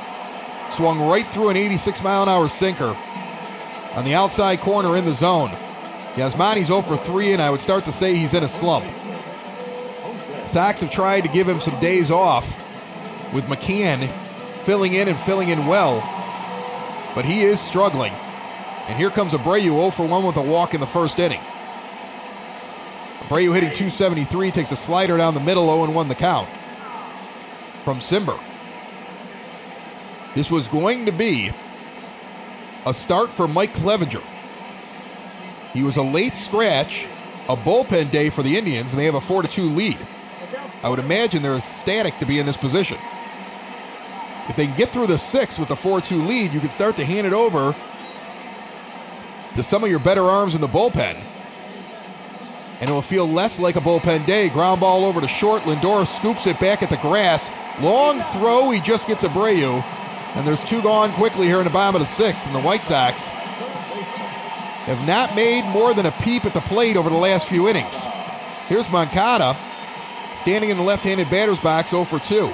Swung 0.73 1.01
right 1.01 1.27
through 1.27 1.51
an 1.51 1.57
86 1.57 2.03
mile 2.03 2.23
an 2.25 2.29
hour 2.29 2.49
sinker 2.49 2.97
on 3.95 4.05
the 4.05 4.15
outside 4.15 4.61
corner 4.61 4.97
in 4.97 5.05
the 5.05 5.15
zone. 5.15 5.51
Yasmani's 6.17 6.69
0 6.69 6.83
for 6.83 6.97
3, 6.97 7.35
and 7.35 7.43
I 7.43 7.51
would 7.51 7.61
start 7.61 7.85
to 7.87 7.93
say 7.93 8.17
he's 8.17 8.35
in 8.35 8.43
a 8.43 8.49
slump. 8.49 8.87
Sox 10.47 10.81
have 10.81 10.91
tried 10.91 11.23
to 11.23 11.29
give 11.29 11.49
him 11.49 11.61
some 11.61 11.79
days 11.81 12.11
off 12.11 12.57
with 13.33 13.45
McCann 13.45 14.09
filling 14.65 14.95
in 14.95 15.09
and 15.09 15.17
filling 15.17 15.51
in 15.51 15.67
well, 15.67 16.01
but 17.15 17.25
he 17.25 17.43
is 17.43 17.61
struggling. 17.61 18.13
And 18.89 18.97
here 18.97 19.11
comes 19.11 19.33
Abreu 19.33 19.61
0 19.61 19.91
for 19.91 20.07
1 20.07 20.25
with 20.25 20.37
a 20.37 20.43
walk 20.43 20.75
in 20.75 20.81
the 20.81 20.87
first 20.87 21.19
inning. 21.19 21.41
Abreu 23.21 23.55
hitting 23.55 23.73
273, 23.73 24.51
takes 24.53 24.73
a 24.73 24.77
slider 24.77 25.17
down 25.17 25.35
the 25.35 25.41
middle, 25.41 25.67
0 25.67 25.91
1 25.91 26.09
the 26.09 26.15
count 26.15 26.49
from 27.87 28.01
Cimber. 28.01 28.37
This 30.34 30.51
was 30.51 30.66
going 30.66 31.07
to 31.07 31.12
be 31.12 31.53
a 32.84 32.93
start 32.93 33.30
for 33.30 33.47
Mike 33.47 33.74
Clevinger. 33.74 34.24
He 35.72 35.84
was 35.84 35.97
a 35.97 36.03
late 36.03 36.34
scratch, 36.34 37.07
a 37.49 37.57
bullpen 37.57 38.11
day 38.11 38.28
for 38.28 38.43
the 38.43 38.59
Indians, 38.59 38.93
and 38.93 39.01
they 39.01 39.05
have 39.05 39.14
a 39.14 39.20
4 39.20 39.45
2 39.45 39.70
lead. 39.70 40.05
I 40.82 40.89
would 40.89 40.99
imagine 40.99 41.45
they're 41.45 41.55
ecstatic 41.55 42.18
to 42.18 42.26
be 42.26 42.41
in 42.41 42.47
this 42.47 42.57
position. 42.57 42.99
If 44.49 44.57
they 44.57 44.66
can 44.66 44.76
get 44.76 44.89
through 44.89 45.07
the 45.07 45.16
sixth 45.16 45.57
with 45.57 45.70
a 45.70 45.76
4 45.76 46.01
2 46.01 46.24
lead, 46.24 46.53
you 46.53 46.59
can 46.59 46.70
start 46.70 46.97
to 46.97 47.05
hand 47.05 47.24
it 47.24 47.32
over 47.32 47.72
to 49.55 49.62
some 49.62 49.84
of 49.84 49.91
your 49.91 50.01
better 50.01 50.24
arms 50.24 50.57
in 50.57 50.61
the 50.61 50.68
bullpen. 50.68 51.22
And 52.80 52.91
it 52.91 52.93
will 52.93 53.01
feel 53.01 53.28
less 53.28 53.61
like 53.61 53.76
a 53.76 53.80
bullpen 53.80 54.26
day. 54.26 54.49
Ground 54.49 54.80
ball 54.80 55.05
over 55.05 55.20
to 55.20 55.28
short. 55.28 55.62
Lindor 55.62 56.05
scoops 56.05 56.49
it 56.49 56.59
back 56.59 56.82
at 56.82 56.91
the 56.91 56.97
grass. 56.97 57.49
Long 57.81 58.20
throw. 58.20 58.70
He 58.70 58.81
just 58.81 59.07
gets 59.07 59.24
Abreu. 59.24 59.83
And 60.35 60.47
there's 60.47 60.62
two 60.64 60.83
gone 60.83 61.12
quickly 61.12 61.47
here 61.47 61.59
in 61.59 61.64
the 61.64 61.70
bottom 61.70 62.01
of 62.01 62.07
the 62.07 62.12
sixth. 62.12 62.47
And 62.47 62.55
the 62.55 62.61
White 62.61 62.83
Sox 62.83 63.31
have 64.87 65.07
not 65.07 65.35
made 65.35 65.64
more 65.72 65.95
than 65.95 66.07
a 66.07 66.12
peep 66.22 66.45
at 66.45 66.55
the 66.55 66.61
plate 66.61 66.97
over 66.97 67.11
the 67.11 67.16
last 67.16 67.49
few 67.49 67.68
innings. 67.68 67.95
Here's 68.68 68.91
Moncada 68.91 69.57
standing 70.35 70.70
in 70.70 70.77
the 70.77 70.83
left 70.83 71.05
handed 71.05 71.29
batter's 71.31 71.61
box 71.61 71.91
0 71.91 72.05
for 72.05 72.18
2. 72.18 72.53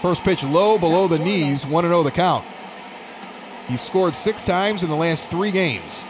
First 0.00 0.22
pitch 0.22 0.44
low 0.44 0.78
below 0.78 1.08
the 1.08 1.18
knees, 1.18 1.66
1 1.66 1.84
0 1.84 2.02
the 2.02 2.10
count. 2.10 2.44
He 3.66 3.76
scored 3.76 4.14
six 4.14 4.44
times 4.44 4.82
in 4.82 4.88
the 4.88 4.96
last 4.96 5.30
three 5.30 5.50
games. 5.50 6.02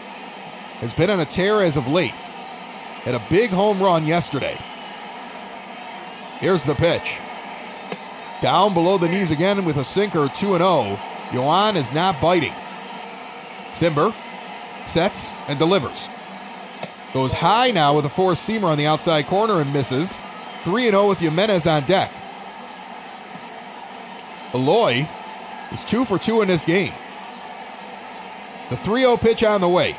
Has 0.81 0.93
been 0.93 1.09
on 1.09 1.21
a 1.21 1.25
tear 1.25 1.63
as 1.63 1.77
of 1.77 1.89
late. 1.89 2.11
Had 2.11 3.15
a 3.15 3.23
big 3.31 3.51
home 3.51 3.81
run 3.81 4.05
yesterday. 4.05 4.59
Here's 6.41 6.65
the 6.65 6.75
pitch. 6.75 7.19
Down 8.41 8.75
below 8.75 8.99
the 8.99 9.09
knees 9.09 9.31
again 9.31 9.65
with 9.65 9.77
a 9.79 9.85
sinker, 9.85 10.29
2 10.29 10.59
0. 10.59 10.99
Yoan 11.31 11.75
is 11.77 11.93
not 11.93 12.21
biting. 12.21 12.53
Cimber 13.73 14.15
sets 14.87 15.33
and 15.49 15.59
delivers. 15.59 16.09
Goes 17.13 17.33
high 17.33 17.71
now 17.71 17.97
with 17.97 18.05
a 18.05 18.11
four 18.11 18.33
seamer 18.33 18.65
on 18.65 18.79
the 18.79 18.87
outside 18.87 19.27
corner 19.27 19.61
and 19.61 19.73
misses. 19.73 20.19
3 20.65 20.91
0 20.91 21.09
with 21.09 21.21
Jimenez 21.21 21.67
on 21.67 21.85
deck. 21.85 22.13
Eloy 24.53 25.09
is 25.73 25.85
2 25.85 26.05
for 26.05 26.19
2 26.19 26.43
in 26.43 26.49
this 26.49 26.65
game. 26.65 26.93
The 28.71 28.77
3 28.77 29.01
0 29.01 29.17
pitch 29.17 29.43
on 29.43 29.61
the 29.61 29.69
way. 29.69 29.97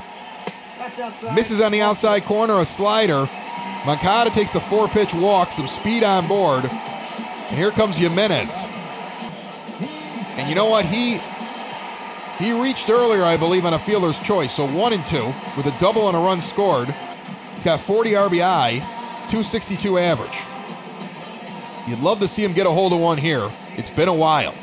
Misses 1.34 1.62
on 1.62 1.72
the 1.72 1.82
outside 1.82 2.24
corner, 2.26 2.60
a 2.60 2.66
slider. 2.66 3.30
Moncada 3.86 4.30
takes 4.30 4.52
the 4.52 4.60
four 4.60 4.88
pitch 4.88 5.14
walk, 5.14 5.52
some 5.52 5.68
speed 5.68 6.04
on 6.04 6.28
board. 6.28 6.70
And 7.50 7.58
here 7.58 7.72
comes 7.72 7.96
Jimenez. 7.96 8.52
And 10.38 10.50
you 10.50 10.56
know 10.56 10.66
what? 10.66 10.86
He 10.86 11.20
he 12.38 12.52
reached 12.52 12.90
earlier, 12.90 13.24
I 13.24 13.36
believe, 13.36 13.66
on 13.66 13.74
a 13.74 13.80
fielder's 13.80 14.20
choice. 14.20 14.54
So 14.54 14.68
one 14.68 14.94
and 14.94 15.04
two 15.06 15.34
with 15.56 15.66
a 15.66 15.76
double 15.80 16.08
and 16.08 16.16
a 16.16 16.20
run 16.20 16.40
scored. 16.40 16.94
He's 17.54 17.64
got 17.64 17.82
40 17.82 18.12
RBI, 18.12 18.80
262 19.30 19.98
average. 19.98 20.38
You'd 21.88 22.00
love 22.00 22.20
to 22.20 22.28
see 22.28 22.44
him 22.44 22.54
get 22.54 22.68
a 22.68 22.72
hold 22.72 22.94
of 22.94 23.00
one 23.00 23.18
here. 23.18 23.52
It's 23.76 23.90
been 23.90 24.08
a 24.08 24.14
while. 24.14 24.54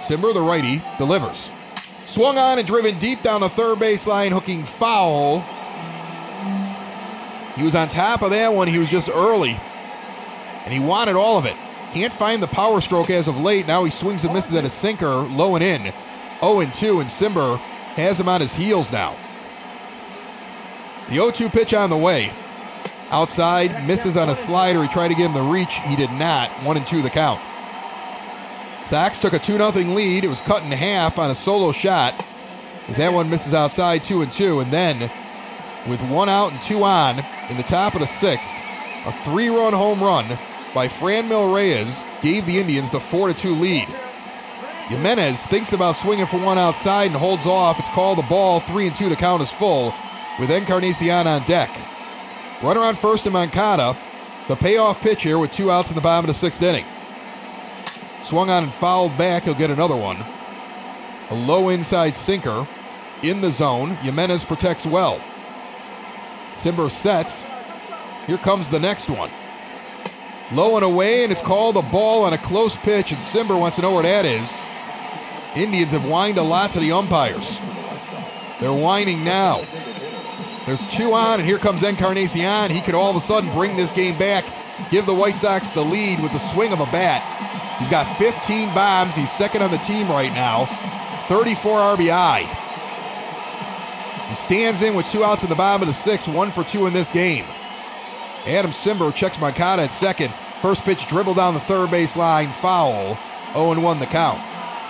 Cimber, 0.00 0.34
the 0.34 0.42
righty, 0.42 0.82
delivers. 0.98 1.50
Swung 2.04 2.36
on 2.36 2.58
and 2.58 2.66
driven 2.66 2.98
deep 2.98 3.22
down 3.22 3.40
the 3.40 3.48
third 3.48 3.78
baseline, 3.78 4.32
hooking 4.32 4.64
foul. 4.64 5.40
He 7.56 7.62
was 7.62 7.74
on 7.74 7.88
top 7.88 8.22
of 8.22 8.30
that 8.30 8.52
one. 8.52 8.68
He 8.68 8.78
was 8.78 8.90
just 8.90 9.08
early. 9.08 9.58
And 10.64 10.72
he 10.72 10.80
wanted 10.80 11.16
all 11.16 11.38
of 11.38 11.46
it. 11.46 11.56
Can't 11.92 12.14
find 12.14 12.42
the 12.42 12.46
power 12.46 12.80
stroke 12.80 13.10
as 13.10 13.26
of 13.26 13.36
late. 13.36 13.66
Now 13.66 13.84
he 13.84 13.90
swings 13.90 14.24
and 14.24 14.32
misses 14.32 14.54
at 14.54 14.64
a 14.64 14.70
sinker, 14.70 15.08
low 15.08 15.56
and 15.56 15.64
in. 15.64 15.92
0 16.40 16.60
and 16.60 16.74
2, 16.74 17.00
and 17.00 17.08
Cimber 17.08 17.58
has 17.96 18.18
him 18.18 18.28
on 18.28 18.40
his 18.40 18.54
heels 18.54 18.92
now. 18.92 19.16
The 21.08 21.14
0 21.14 21.30
2 21.32 21.48
pitch 21.48 21.74
on 21.74 21.90
the 21.90 21.96
way. 21.96 22.32
Outside, 23.10 23.86
misses 23.86 24.16
on 24.16 24.28
a 24.28 24.34
slider. 24.34 24.82
He 24.82 24.88
tried 24.88 25.08
to 25.08 25.14
give 25.14 25.32
him 25.32 25.34
the 25.34 25.52
reach. 25.52 25.74
He 25.84 25.96
did 25.96 26.12
not. 26.12 26.50
1 26.64 26.76
and 26.76 26.86
2 26.86 27.02
the 27.02 27.10
count. 27.10 27.40
Sox 28.84 29.18
took 29.18 29.32
a 29.32 29.38
2 29.38 29.58
0 29.58 29.70
lead. 29.70 30.24
It 30.24 30.28
was 30.28 30.40
cut 30.40 30.62
in 30.62 30.70
half 30.70 31.18
on 31.18 31.30
a 31.30 31.34
solo 31.34 31.72
shot. 31.72 32.26
As 32.88 32.96
that 32.96 33.12
one 33.12 33.28
misses 33.28 33.52
outside 33.52 34.04
2 34.04 34.22
and 34.22 34.32
2. 34.32 34.60
And 34.60 34.72
then, 34.72 35.10
with 35.88 36.02
one 36.02 36.28
out 36.28 36.52
and 36.52 36.62
two 36.62 36.84
on 36.84 37.24
in 37.48 37.56
the 37.56 37.62
top 37.62 37.94
of 37.94 38.00
the 38.00 38.06
sixth, 38.06 38.52
a 39.06 39.12
three 39.24 39.48
run 39.48 39.72
home 39.72 40.02
run 40.02 40.38
by 40.74 40.88
Franmil 40.88 41.54
Reyes 41.54 42.04
gave 42.22 42.46
the 42.46 42.58
Indians 42.58 42.90
the 42.90 43.00
4 43.00 43.32
2 43.32 43.54
lead. 43.54 43.88
Jimenez 44.88 45.46
thinks 45.46 45.72
about 45.72 45.96
swinging 45.96 46.26
for 46.26 46.38
one 46.38 46.58
outside 46.58 47.06
and 47.06 47.16
holds 47.16 47.46
off. 47.46 47.78
It's 47.78 47.88
called 47.90 48.18
the 48.18 48.22
ball. 48.22 48.60
3 48.60 48.88
and 48.88 48.96
2 48.96 49.08
to 49.08 49.16
count 49.16 49.42
is 49.42 49.52
full 49.52 49.94
with 50.38 50.50
Encarnacion 50.50 51.26
on 51.26 51.44
deck. 51.44 51.70
Runner 52.62 52.80
on 52.80 52.96
first 52.96 53.24
to 53.24 53.30
Moncada. 53.30 53.96
The 54.48 54.56
payoff 54.56 55.00
pitch 55.00 55.22
here 55.22 55.38
with 55.38 55.52
two 55.52 55.70
outs 55.70 55.90
in 55.90 55.94
the 55.94 56.00
bottom 56.00 56.28
of 56.28 56.34
the 56.34 56.38
sixth 56.38 56.60
inning. 56.60 56.84
Swung 58.24 58.50
on 58.50 58.64
and 58.64 58.74
fouled 58.74 59.16
back. 59.16 59.44
He'll 59.44 59.54
get 59.54 59.70
another 59.70 59.96
one. 59.96 60.24
A 61.30 61.34
low 61.34 61.68
inside 61.68 62.16
sinker 62.16 62.66
in 63.22 63.40
the 63.40 63.52
zone. 63.52 63.90
Jimenez 63.96 64.44
protects 64.44 64.84
well. 64.84 65.20
Cimber 66.54 66.90
sets. 66.90 67.44
Here 68.26 68.38
comes 68.38 68.68
the 68.68 68.80
next 68.80 69.08
one. 69.08 69.30
Low 70.52 70.76
and 70.76 70.84
away, 70.84 71.22
and 71.22 71.30
it's 71.30 71.40
called 71.40 71.76
a 71.76 71.82
ball 71.82 72.24
on 72.24 72.32
a 72.32 72.38
close 72.38 72.76
pitch, 72.76 73.12
and 73.12 73.20
Cimber 73.20 73.58
wants 73.58 73.76
to 73.76 73.82
know 73.82 73.92
where 73.92 74.02
that 74.02 74.24
is. 74.24 74.50
Indians 75.54 75.92
have 75.92 76.04
whined 76.04 76.38
a 76.38 76.42
lot 76.42 76.72
to 76.72 76.80
the 76.80 76.92
umpires. 76.92 77.58
They're 78.58 78.72
whining 78.72 79.24
now. 79.24 79.64
There's 80.66 80.86
two 80.88 81.14
on, 81.14 81.40
and 81.40 81.48
here 81.48 81.58
comes 81.58 81.82
Encarnacion. 81.82 82.70
He 82.70 82.80
could 82.80 82.94
all 82.94 83.10
of 83.10 83.16
a 83.16 83.20
sudden 83.20 83.52
bring 83.52 83.76
this 83.76 83.92
game 83.92 84.18
back, 84.18 84.44
give 84.90 85.06
the 85.06 85.14
White 85.14 85.36
Sox 85.36 85.70
the 85.70 85.84
lead 85.84 86.20
with 86.20 86.32
the 86.32 86.38
swing 86.38 86.72
of 86.72 86.80
a 86.80 86.86
bat. 86.86 87.22
He's 87.78 87.88
got 87.88 88.04
15 88.18 88.74
bombs. 88.74 89.14
He's 89.14 89.30
second 89.32 89.62
on 89.62 89.70
the 89.70 89.78
team 89.78 90.08
right 90.08 90.32
now. 90.32 90.66
34 91.28 91.96
RBI. 91.96 92.40
He 94.28 94.34
stands 94.34 94.82
in 94.82 94.94
with 94.94 95.06
two 95.06 95.24
outs 95.24 95.42
in 95.42 95.48
the 95.48 95.54
bottom 95.54 95.82
of 95.82 95.88
the 95.88 95.94
sixth, 95.94 96.28
one 96.28 96.50
for 96.50 96.62
two 96.62 96.86
in 96.86 96.92
this 96.92 97.10
game. 97.10 97.44
Adam 98.46 98.70
Cimber 98.70 99.14
checks 99.14 99.38
Moncada 99.38 99.82
at 99.82 99.92
second. 99.92 100.32
First 100.62 100.84
pitch 100.84 101.06
dribble 101.06 101.34
down 101.34 101.54
the 101.54 101.60
third 101.60 101.90
base 101.90 102.16
line, 102.16 102.50
foul. 102.52 103.18
0 103.52 103.80
1 103.80 103.98
the 103.98 104.06
count. 104.06 104.40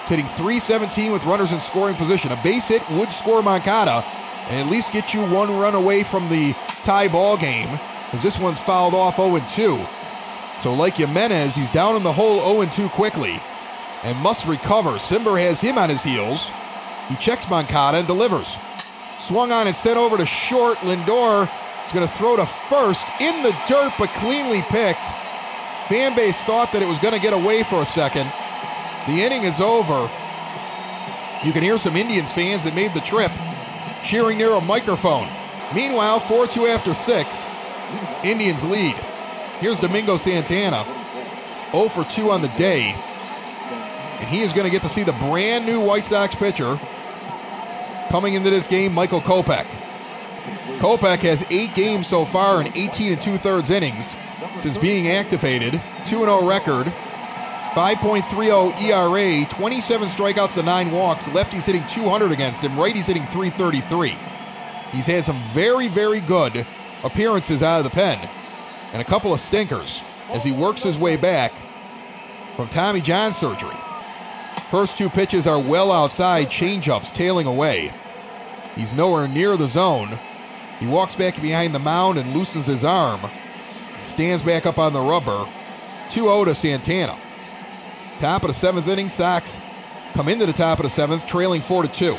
It's 0.01 0.11
hitting 0.11 0.27
317 0.27 1.13
with 1.13 1.25
runners 1.25 1.53
in 1.53 1.61
scoring 1.61 1.97
position. 1.97 2.33
A 2.33 2.41
base 2.43 2.69
hit 2.69 2.89
would 2.91 3.11
score 3.13 3.43
Moncada 3.43 4.05
and 4.49 4.67
at 4.67 4.71
least 4.71 4.93
get 4.93 5.15
you 5.15 5.21
one 5.27 5.57
run 5.59 5.75
away 5.75 6.03
from 6.03 6.29
the 6.29 6.55
tie 6.83 7.09
ball 7.09 7.37
game, 7.37 7.69
because 8.07 8.23
this 8.23 8.39
one's 8.39 8.61
fouled 8.61 8.95
off 8.95 9.17
0 9.17 9.39
2. 9.51 9.87
So, 10.63 10.75
like 10.75 10.97
Jimenez, 10.97 11.55
he's 11.55 11.71
down 11.71 11.97
in 11.97 12.03
the 12.03 12.13
hole 12.13 12.41
0 12.41 12.71
2 12.71 12.89
quickly 12.91 13.41
and 14.03 14.19
must 14.19 14.47
recover. 14.47 14.93
Cimber 14.93 15.41
has 15.41 15.61
him 15.61 15.79
on 15.79 15.89
his 15.89 16.03
heels. 16.03 16.49
He 17.09 17.17
checks 17.17 17.49
Moncada 17.49 17.99
and 17.99 18.07
delivers. 18.07 18.57
Swung 19.19 19.53
on 19.53 19.67
and 19.67 19.77
sent 19.77 19.99
over 19.99 20.17
to 20.17 20.27
short. 20.27 20.79
Lindor 20.79 21.49
is 21.91 21.95
going 21.95 22.07
to 22.07 22.15
throw 22.15 22.37
to 22.37 22.47
first 22.47 23.05
in 23.21 23.43
the 23.43 23.51
dirt, 23.67 23.93
but 23.99 24.09
cleanly 24.11 24.63
picked. 24.63 25.03
Fan 25.89 26.15
base 26.15 26.37
thought 26.43 26.71
that 26.73 26.83
it 26.83 26.87
was 26.87 26.99
going 26.99 27.15
to 27.15 27.21
get 27.21 27.33
away 27.33 27.65
for 27.65 27.83
a 27.83 27.87
second. 27.87 28.31
The 29.09 29.23
inning 29.23 29.43
is 29.43 29.61
over. 29.61 30.09
You 31.45 31.53
can 31.53 31.65
hear 31.65 31.79
some 31.79 31.97
Indians 31.97 32.33
fans 32.33 32.63
that 32.63 32.77
made 32.77 32.95
the 32.95 33.01
trip 33.01 33.33
cheering 34.05 34.39
near 34.39 34.53
a 34.53 34.61
microphone. 34.61 35.27
Meanwhile, 35.75 36.21
4 36.21 36.47
2 36.47 36.67
after 36.69 36.95
6, 36.95 37.47
Indians 38.23 38.65
lead. 38.65 38.95
Here's 39.59 39.81
Domingo 39.81 40.17
Santana, 40.17 40.85
0 41.73 41.89
for 41.89 42.05
2 42.05 42.31
on 42.31 42.41
the 42.41 42.49
day. 42.49 42.95
And 44.21 44.29
he 44.29 44.43
is 44.43 44.53
going 44.53 44.65
to 44.65 44.71
get 44.71 44.83
to 44.83 44.89
see 44.89 45.03
the 45.03 45.13
brand 45.13 45.67
new 45.67 45.81
White 45.81 46.07
Sox 46.07 46.37
pitcher 46.37 46.79
coming 48.11 48.35
into 48.35 48.51
this 48.51 48.69
game, 48.69 48.93
Michael 48.93 49.21
Kopech. 49.21 49.67
Kopech 50.81 51.19
has 51.19 51.45
eight 51.51 51.75
games 51.75 52.07
so 52.07 52.25
far 52.25 52.63
in 52.63 52.69
18 52.75 53.13
and 53.13 53.21
two 53.21 53.37
thirds 53.37 53.71
innings 53.71 54.17
since 54.61 54.79
being 54.79 55.09
activated. 55.09 55.73
2 56.07 56.21
0 56.21 56.47
record, 56.47 56.87
5.30 57.73 58.81
ERA, 58.83 59.47
27 59.51 60.09
strikeouts 60.09 60.55
to 60.55 60.63
9 60.63 60.91
walks. 60.91 61.29
Lefty's 61.29 61.67
hitting 61.67 61.85
200 61.91 62.33
against 62.33 62.63
him. 62.65 62.81
Righty's 62.81 63.07
hitting 63.07 63.25
333. 63.25 64.17
He's 64.91 65.07
had 65.07 65.25
some 65.25 65.43
very, 65.51 65.87
very 65.89 66.21
good 66.21 66.67
appearances 67.05 67.63
out 67.63 67.79
of 67.79 67.85
the 67.85 67.91
pen 67.91 68.27
and 68.95 69.03
a 69.03 69.05
couple 69.05 69.35
of 69.35 69.41
stinkers 69.41 70.01
as 70.31 70.43
he 70.43 70.51
works 70.51 70.83
his 70.83 70.99
way 70.99 71.17
back 71.17 71.53
from 72.57 72.69
Tommy 72.71 73.03
John 73.03 73.35
surgery. 73.35 73.77
First 74.71 74.97
two 74.97 75.11
pitches 75.11 75.47
are 75.47 75.61
well 75.61 75.93
outside, 75.93 76.49
changeups 76.49 77.13
tailing 77.13 77.47
away. 77.47 77.93
He's 78.77 78.95
nowhere 78.95 79.29
near 79.29 79.59
the 79.59 79.69
zone. 79.69 80.19
He 80.81 80.87
walks 80.87 81.15
back 81.15 81.41
behind 81.41 81.75
the 81.75 81.79
mound 81.79 82.19
and 82.19 82.35
loosens 82.35 82.67
his 82.67 82.85
arm. 82.85 83.21
Stands 84.03 84.43
back 84.43 84.67
up 84.67 84.79
on 84.79 84.93
the 84.93 85.01
rubber. 85.01 85.47
2 86.11 86.23
0 86.23 86.47
to 86.47 86.55
Santana. 86.55 87.17
Top 88.19 88.43
of 88.43 88.49
the 88.49 88.55
seventh 88.55 88.89
inning, 88.89 89.09
Sox 89.09 89.59
come 90.15 90.29
into 90.29 90.47
the 90.47 90.53
top 90.53 90.79
of 90.79 90.83
the 90.85 90.91
seventh, 90.91 91.27
trailing 91.27 91.63
4 91.63 91.85
to 91.85 91.89
2. 91.89 92.17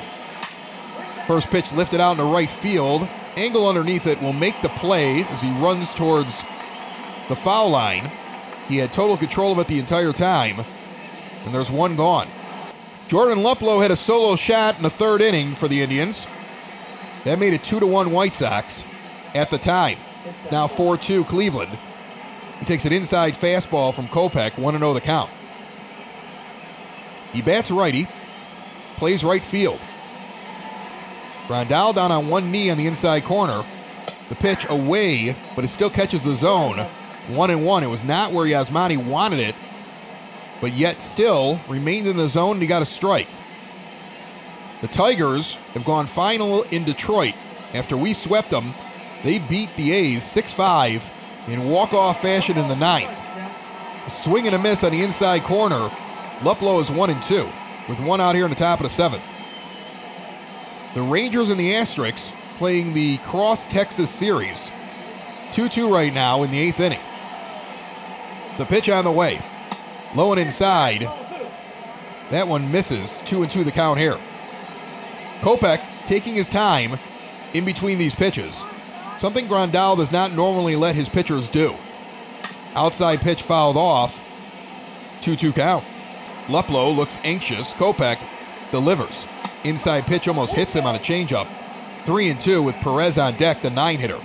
First 1.27 1.49
pitch 1.49 1.73
lifted 1.73 1.99
out 1.99 2.13
into 2.13 2.23
right 2.23 2.49
field. 2.49 3.07
Engel 3.35 3.67
underneath 3.67 4.07
it 4.07 4.21
will 4.21 4.33
make 4.33 4.61
the 4.61 4.69
play 4.69 5.23
as 5.25 5.41
he 5.41 5.51
runs 5.59 5.93
towards 5.93 6.41
the 7.29 7.35
foul 7.35 7.69
line. 7.69 8.11
He 8.67 8.77
had 8.77 8.93
total 8.93 9.17
control 9.17 9.51
of 9.51 9.59
it 9.59 9.67
the 9.67 9.79
entire 9.79 10.13
time, 10.13 10.65
and 11.45 11.53
there's 11.53 11.71
one 11.71 11.95
gone. 11.95 12.27
Jordan 13.07 13.39
Luplow 13.39 13.81
had 13.81 13.91
a 13.91 13.95
solo 13.95 14.35
shot 14.35 14.77
in 14.77 14.83
the 14.83 14.89
third 14.89 15.21
inning 15.21 15.55
for 15.55 15.67
the 15.67 15.81
Indians. 15.81 16.27
That 17.25 17.39
made 17.39 17.53
it 17.53 17.63
2 17.63 17.79
to 17.79 17.85
1 17.85 18.11
White 18.11 18.33
Sox 18.33 18.83
at 19.35 19.49
the 19.49 19.57
time. 19.57 19.97
It's 20.41 20.51
now 20.51 20.67
4 20.67 20.97
2 20.97 21.25
Cleveland. 21.25 21.77
He 22.59 22.65
takes 22.65 22.85
an 22.85 22.93
inside 22.93 23.33
fastball 23.33 23.93
from 23.93 24.07
Kopech, 24.07 24.57
1 24.57 24.77
0 24.77 24.93
the 24.93 25.01
count. 25.01 25.29
He 27.33 27.41
bats 27.41 27.71
righty, 27.71 28.07
plays 28.97 29.23
right 29.23 29.43
field. 29.43 29.79
Grandal 31.47 31.93
down 31.93 32.11
on 32.11 32.27
one 32.27 32.51
knee 32.51 32.69
on 32.69 32.77
the 32.77 32.87
inside 32.87 33.23
corner. 33.23 33.63
The 34.29 34.35
pitch 34.35 34.65
away, 34.69 35.35
but 35.55 35.65
it 35.65 35.69
still 35.69 35.89
catches 35.89 36.23
the 36.23 36.35
zone. 36.35 36.79
One 37.27 37.49
and 37.49 37.65
one. 37.65 37.83
It 37.83 37.87
was 37.87 38.03
not 38.03 38.31
where 38.31 38.45
Yasmani 38.45 39.03
wanted 39.05 39.39
it, 39.39 39.55
but 40.59 40.73
yet 40.73 41.01
still 41.01 41.59
remained 41.67 42.07
in 42.07 42.15
the 42.15 42.29
zone 42.29 42.53
and 42.53 42.61
he 42.61 42.67
got 42.67 42.81
a 42.81 42.85
strike. 42.85 43.27
The 44.81 44.87
Tigers 44.87 45.53
have 45.73 45.85
gone 45.85 46.07
final 46.07 46.63
in 46.63 46.83
Detroit. 46.83 47.35
After 47.73 47.95
we 47.95 48.13
swept 48.13 48.49
them, 48.49 48.73
they 49.23 49.37
beat 49.37 49.75
the 49.77 49.91
A's 49.91 50.23
6 50.23 50.51
5 50.51 51.11
in 51.47 51.69
walk 51.69 51.93
off 51.93 52.21
fashion 52.21 52.57
in 52.57 52.67
the 52.67 52.75
ninth. 52.75 53.15
A 54.05 54.09
swing 54.09 54.47
and 54.47 54.55
a 54.55 54.59
miss 54.59 54.83
on 54.83 54.91
the 54.91 55.03
inside 55.03 55.43
corner. 55.43 55.89
Luplow 56.39 56.81
is 56.81 56.89
1 56.89 57.09
and 57.11 57.21
2, 57.23 57.47
with 57.87 57.99
one 57.99 58.19
out 58.19 58.33
here 58.33 58.45
in 58.45 58.49
the 58.49 58.55
top 58.55 58.79
of 58.79 58.83
the 58.85 58.89
seventh. 58.89 59.23
The 60.95 61.01
Rangers 61.03 61.51
and 61.51 61.59
the 61.59 61.73
Asterix 61.73 62.33
playing 62.57 62.93
the 62.93 63.19
Cross 63.19 63.67
Texas 63.67 64.09
Series. 64.09 64.71
2 65.51 65.69
2 65.69 65.93
right 65.93 66.13
now 66.13 66.41
in 66.41 66.49
the 66.49 66.59
eighth 66.59 66.79
inning. 66.79 66.99
The 68.57 68.65
pitch 68.65 68.89
on 68.89 69.03
the 69.03 69.11
way. 69.11 69.43
Low 70.15 70.31
and 70.31 70.41
inside. 70.41 71.01
That 72.31 72.47
one 72.47 72.71
misses. 72.71 73.21
2 73.27 73.43
and 73.43 73.51
2 73.51 73.63
the 73.63 73.71
count 73.71 73.99
here. 73.99 74.19
Kopech 75.41 75.83
taking 76.05 76.35
his 76.35 76.49
time 76.49 76.99
in 77.53 77.65
between 77.65 77.97
these 77.97 78.15
pitches. 78.15 78.63
Something 79.19 79.47
Grandal 79.47 79.97
does 79.97 80.11
not 80.11 80.33
normally 80.33 80.75
let 80.75 80.95
his 80.95 81.09
pitchers 81.09 81.49
do. 81.49 81.75
Outside 82.75 83.21
pitch 83.21 83.43
fouled 83.43 83.77
off. 83.77 84.23
2 85.21 85.35
2 85.35 85.53
count. 85.53 85.85
Luplow 86.47 86.95
looks 86.95 87.17
anxious. 87.23 87.73
Kopech 87.73 88.19
delivers. 88.71 89.27
Inside 89.63 90.07
pitch 90.07 90.27
almost 90.27 90.53
hits 90.53 90.73
him 90.73 90.85
on 90.85 90.95
a 90.95 90.99
changeup. 90.99 91.47
3 92.05 92.29
and 92.29 92.41
2 92.41 92.63
with 92.63 92.75
Perez 92.75 93.17
on 93.17 93.35
deck, 93.35 93.61
the 93.61 93.69
nine 93.69 93.99
hitter. 93.99 94.19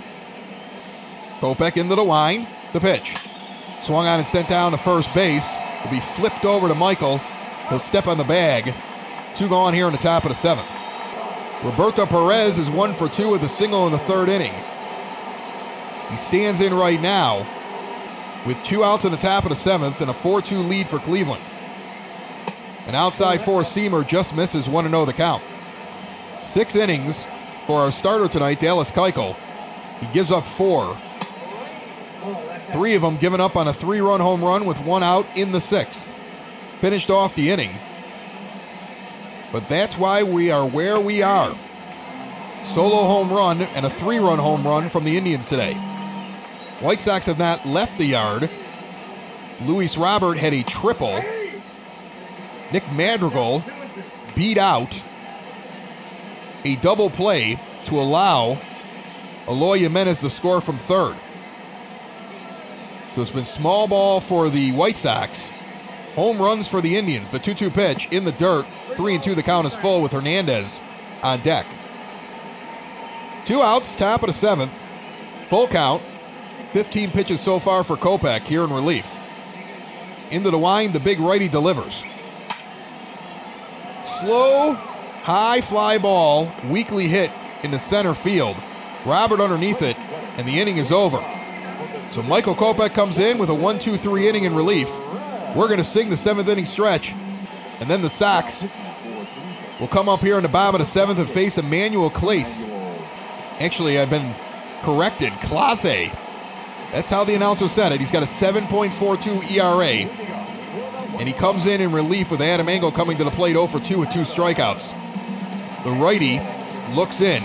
Kopech 1.39 1.77
into 1.77 1.95
the 1.95 2.03
line. 2.03 2.47
The 2.73 2.79
pitch. 2.79 3.15
Swung 3.83 4.07
on 4.07 4.19
and 4.19 4.27
sent 4.27 4.49
down 4.49 4.71
to 4.71 4.77
first 4.77 5.13
base. 5.13 5.47
Will 5.83 5.91
be 5.91 5.99
flipped 5.99 6.45
over 6.45 6.67
to 6.67 6.75
Michael. 6.75 7.19
He'll 7.69 7.79
step 7.79 8.07
on 8.07 8.17
the 8.17 8.23
bag. 8.23 8.73
Two 9.35 9.47
gone 9.47 9.73
here 9.73 9.85
in 9.85 9.91
the 9.91 9.99
top 9.99 10.23
of 10.23 10.29
the 10.29 10.35
seventh. 10.35 10.67
Roberto 11.63 12.05
Perez 12.05 12.59
is 12.59 12.69
one 12.69 12.93
for 12.93 13.09
two 13.09 13.29
with 13.29 13.43
a 13.43 13.49
single 13.49 13.87
in 13.87 13.91
the 13.91 13.97
third 13.99 14.29
inning. 14.29 14.53
He 16.09 16.15
stands 16.15 16.61
in 16.61 16.73
right 16.73 17.01
now 17.01 17.47
with 18.45 18.61
two 18.63 18.83
outs 18.83 19.05
in 19.05 19.11
the 19.11 19.17
top 19.17 19.43
of 19.43 19.49
the 19.49 19.55
seventh 19.55 19.99
and 19.99 20.09
a 20.09 20.13
4 20.13 20.41
2 20.41 20.59
lead 20.59 20.87
for 20.87 20.99
Cleveland. 20.99 21.41
An 22.85 22.95
outside 22.95 23.41
four 23.41 23.63
seamer 23.63 24.07
just 24.07 24.35
misses 24.35 24.69
1 24.69 24.89
0 24.89 25.05
the 25.05 25.13
count. 25.13 25.43
Six 26.43 26.75
innings 26.75 27.25
for 27.65 27.81
our 27.81 27.91
starter 27.91 28.27
tonight, 28.27 28.59
Dallas 28.59 28.91
Keuchel. 28.91 29.35
He 29.99 30.07
gives 30.07 30.31
up 30.31 30.45
four. 30.45 30.97
Three 32.71 32.95
of 32.95 33.01
them 33.01 33.17
given 33.17 33.41
up 33.41 33.55
on 33.55 33.67
a 33.67 33.73
three 33.73 33.99
run 33.99 34.19
home 34.19 34.43
run 34.43 34.65
with 34.65 34.79
one 34.81 35.03
out 35.03 35.25
in 35.35 35.51
the 35.51 35.59
sixth. 35.59 36.07
Finished 36.79 37.09
off 37.09 37.35
the 37.35 37.49
inning. 37.49 37.77
But 39.51 39.67
that's 39.69 39.97
why 39.97 40.23
we 40.23 40.51
are 40.51 40.65
where 40.65 40.99
we 40.99 41.21
are. 41.21 41.57
Solo 42.63 43.03
home 43.03 43.31
run 43.31 43.61
and 43.61 43.85
a 43.85 43.89
three 43.89 44.17
run 44.17 44.39
home 44.39 44.65
run 44.65 44.89
from 44.89 45.03
the 45.03 45.17
Indians 45.17 45.47
today. 45.47 45.73
White 46.79 47.01
Sox 47.01 47.25
have 47.25 47.39
not 47.39 47.65
left 47.65 47.97
the 47.97 48.05
yard. 48.05 48.49
Luis 49.61 49.97
Robert 49.97 50.37
had 50.37 50.53
a 50.53 50.63
triple. 50.63 51.23
Nick 52.71 52.91
Madrigal 52.91 53.63
beat 54.35 54.57
out 54.57 55.01
a 56.65 56.75
double 56.77 57.09
play 57.09 57.59
to 57.85 57.99
allow 57.99 58.59
Eloy 59.47 59.79
Jimenez 59.79 60.19
to 60.21 60.29
score 60.29 60.59
from 60.59 60.77
third. 60.77 61.15
So 63.15 63.21
it's 63.21 63.31
been 63.31 63.45
small 63.45 63.87
ball 63.87 64.19
for 64.19 64.49
the 64.49 64.71
White 64.73 64.97
Sox. 64.97 65.49
Home 66.15 66.39
runs 66.39 66.67
for 66.67 66.81
the 66.81 66.97
Indians. 66.97 67.29
The 67.29 67.39
2 67.39 67.53
2 67.55 67.71
pitch 67.71 68.07
in 68.11 68.25
the 68.25 68.31
dirt. 68.33 68.65
3 68.97 69.15
and 69.15 69.23
2, 69.23 69.35
the 69.35 69.43
count 69.43 69.67
is 69.67 69.75
full 69.75 70.01
with 70.01 70.11
Hernandez 70.11 70.81
on 71.23 71.41
deck. 71.41 71.65
Two 73.45 73.61
outs, 73.61 73.95
top 73.95 74.23
of 74.23 74.27
the 74.27 74.33
seventh. 74.33 74.77
Full 75.47 75.67
count. 75.67 76.03
15 76.71 77.11
pitches 77.11 77.39
so 77.39 77.59
far 77.59 77.83
for 77.83 77.95
Kopech 77.95 78.43
here 78.43 78.63
in 78.63 78.71
relief. 78.71 79.17
Into 80.31 80.51
the 80.51 80.57
wind, 80.57 80.93
the 80.93 80.99
big 80.99 81.19
righty 81.19 81.47
delivers. 81.47 82.03
Slow, 84.19 84.73
high 84.73 85.61
fly 85.61 85.97
ball, 85.97 86.51
weakly 86.69 87.07
hit 87.07 87.31
into 87.63 87.79
center 87.79 88.13
field. 88.13 88.57
Robert 89.05 89.39
underneath 89.39 89.81
it, 89.81 89.97
and 90.37 90.47
the 90.47 90.59
inning 90.59 90.77
is 90.77 90.91
over. 90.91 91.23
So 92.11 92.21
Michael 92.23 92.55
Kopech 92.55 92.93
comes 92.93 93.19
in 93.19 93.37
with 93.37 93.49
a 93.49 93.53
1 93.53 93.79
2 93.79 93.95
3 93.95 94.27
inning 94.27 94.43
in 94.43 94.55
relief. 94.55 94.89
We're 95.55 95.67
going 95.67 95.77
to 95.77 95.83
sing 95.83 96.09
the 96.09 96.17
seventh 96.17 96.49
inning 96.49 96.65
stretch, 96.65 97.13
and 97.79 97.89
then 97.89 98.01
the 98.01 98.09
Sox 98.09 98.65
will 99.79 99.87
come 99.87 100.09
up 100.09 100.21
here 100.21 100.37
in 100.37 100.43
the 100.43 100.49
bottom 100.49 100.75
of 100.75 100.79
the 100.79 100.85
seventh 100.85 101.19
and 101.19 101.29
face 101.29 101.57
Emmanuel 101.57 102.09
Clase. 102.09 102.67
Actually, 103.59 103.99
I've 103.99 104.09
been 104.09 104.33
corrected. 104.83 105.31
Clase. 105.33 106.11
That's 106.91 107.09
how 107.09 107.23
the 107.23 107.35
announcer 107.35 107.67
said 107.67 107.91
it. 107.91 107.99
He's 107.99 108.11
got 108.11 108.23
a 108.23 108.25
7.42 108.25 109.51
ERA. 109.51 110.09
And 111.19 111.27
he 111.27 111.33
comes 111.33 111.65
in 111.65 111.81
in 111.81 111.91
relief 111.91 112.31
with 112.31 112.41
Adam 112.41 112.69
Engel 112.69 112.91
coming 112.91 113.17
to 113.17 113.23
the 113.23 113.31
plate 113.31 113.53
0 113.53 113.67
for 113.67 113.79
2 113.79 113.99
with 113.99 114.09
two 114.09 114.21
strikeouts. 114.21 114.93
The 115.83 115.91
righty 115.91 116.39
looks 116.93 117.21
in, 117.21 117.43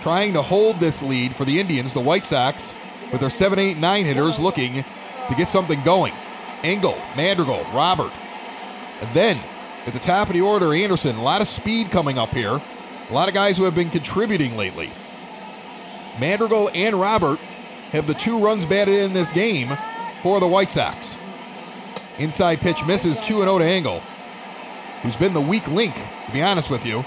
trying 0.00 0.32
to 0.32 0.42
hold 0.42 0.80
this 0.80 1.02
lead 1.02 1.34
for 1.34 1.44
the 1.44 1.60
Indians, 1.60 1.92
the 1.92 2.00
White 2.00 2.24
Sox, 2.24 2.74
with 3.12 3.20
their 3.20 3.30
7 3.30 3.58
8 3.58 3.76
9 3.76 4.04
hitters 4.04 4.38
looking 4.38 4.84
to 5.28 5.34
get 5.36 5.48
something 5.48 5.82
going. 5.82 6.12
Engel, 6.62 6.96
Madrigal, 7.16 7.64
Robert. 7.72 8.12
And 9.00 9.14
then 9.14 9.38
at 9.86 9.92
the 9.92 9.98
top 9.98 10.28
of 10.28 10.34
the 10.34 10.40
order, 10.40 10.74
Anderson. 10.74 11.16
A 11.16 11.22
lot 11.22 11.40
of 11.40 11.48
speed 11.48 11.90
coming 11.90 12.18
up 12.18 12.30
here. 12.30 12.60
A 13.08 13.12
lot 13.12 13.28
of 13.28 13.34
guys 13.34 13.56
who 13.56 13.64
have 13.64 13.74
been 13.74 13.90
contributing 13.90 14.56
lately. 14.56 14.90
Madrigal 16.18 16.70
and 16.74 17.00
Robert 17.00 17.38
have 17.92 18.06
the 18.06 18.14
two 18.14 18.38
runs 18.38 18.66
batted 18.66 18.94
in 18.94 19.12
this 19.12 19.30
game 19.30 19.76
for 20.22 20.40
the 20.40 20.46
White 20.46 20.70
Sox. 20.70 21.16
Inside 22.18 22.60
pitch 22.60 22.84
misses 22.84 23.20
2 23.20 23.40
0 23.40 23.58
to 23.58 23.64
Engel, 23.64 24.00
who's 25.02 25.16
been 25.16 25.34
the 25.34 25.40
weak 25.40 25.68
link, 25.68 25.94
to 25.94 26.32
be 26.32 26.42
honest 26.42 26.70
with 26.70 26.84
you, 26.84 27.04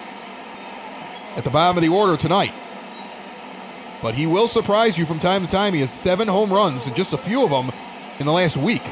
at 1.35 1.43
the 1.43 1.49
bottom 1.49 1.77
of 1.77 1.83
the 1.83 1.89
order 1.89 2.15
tonight. 2.15 2.53
But 4.01 4.15
he 4.15 4.25
will 4.25 4.47
surprise 4.47 4.97
you 4.97 5.05
from 5.05 5.19
time 5.19 5.45
to 5.45 5.51
time. 5.51 5.73
He 5.73 5.81
has 5.81 5.91
seven 5.91 6.27
home 6.27 6.53
runs, 6.53 6.85
and 6.85 6.95
just 6.95 7.11
a 7.11 7.17
few 7.17 7.43
of 7.43 7.49
them 7.49 7.71
in 8.19 8.25
the 8.25 8.31
last 8.31 8.55
week. 8.55 8.83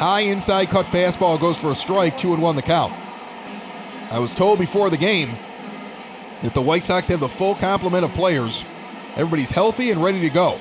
High 0.00 0.20
inside 0.20 0.70
cut 0.70 0.86
fastball 0.86 1.38
goes 1.38 1.58
for 1.58 1.72
a 1.72 1.74
strike, 1.74 2.16
2 2.16 2.32
and 2.32 2.42
1 2.42 2.56
the 2.56 2.62
count. 2.62 2.94
I 4.10 4.18
was 4.18 4.34
told 4.34 4.58
before 4.58 4.88
the 4.88 4.96
game 4.96 5.36
that 6.40 6.54
the 6.54 6.62
White 6.62 6.86
Sox 6.86 7.08
have 7.08 7.20
the 7.20 7.28
full 7.28 7.54
complement 7.54 8.06
of 8.06 8.14
players. 8.14 8.64
Everybody's 9.10 9.50
healthy 9.50 9.90
and 9.90 10.02
ready 10.02 10.22
to 10.22 10.30
go. 10.30 10.58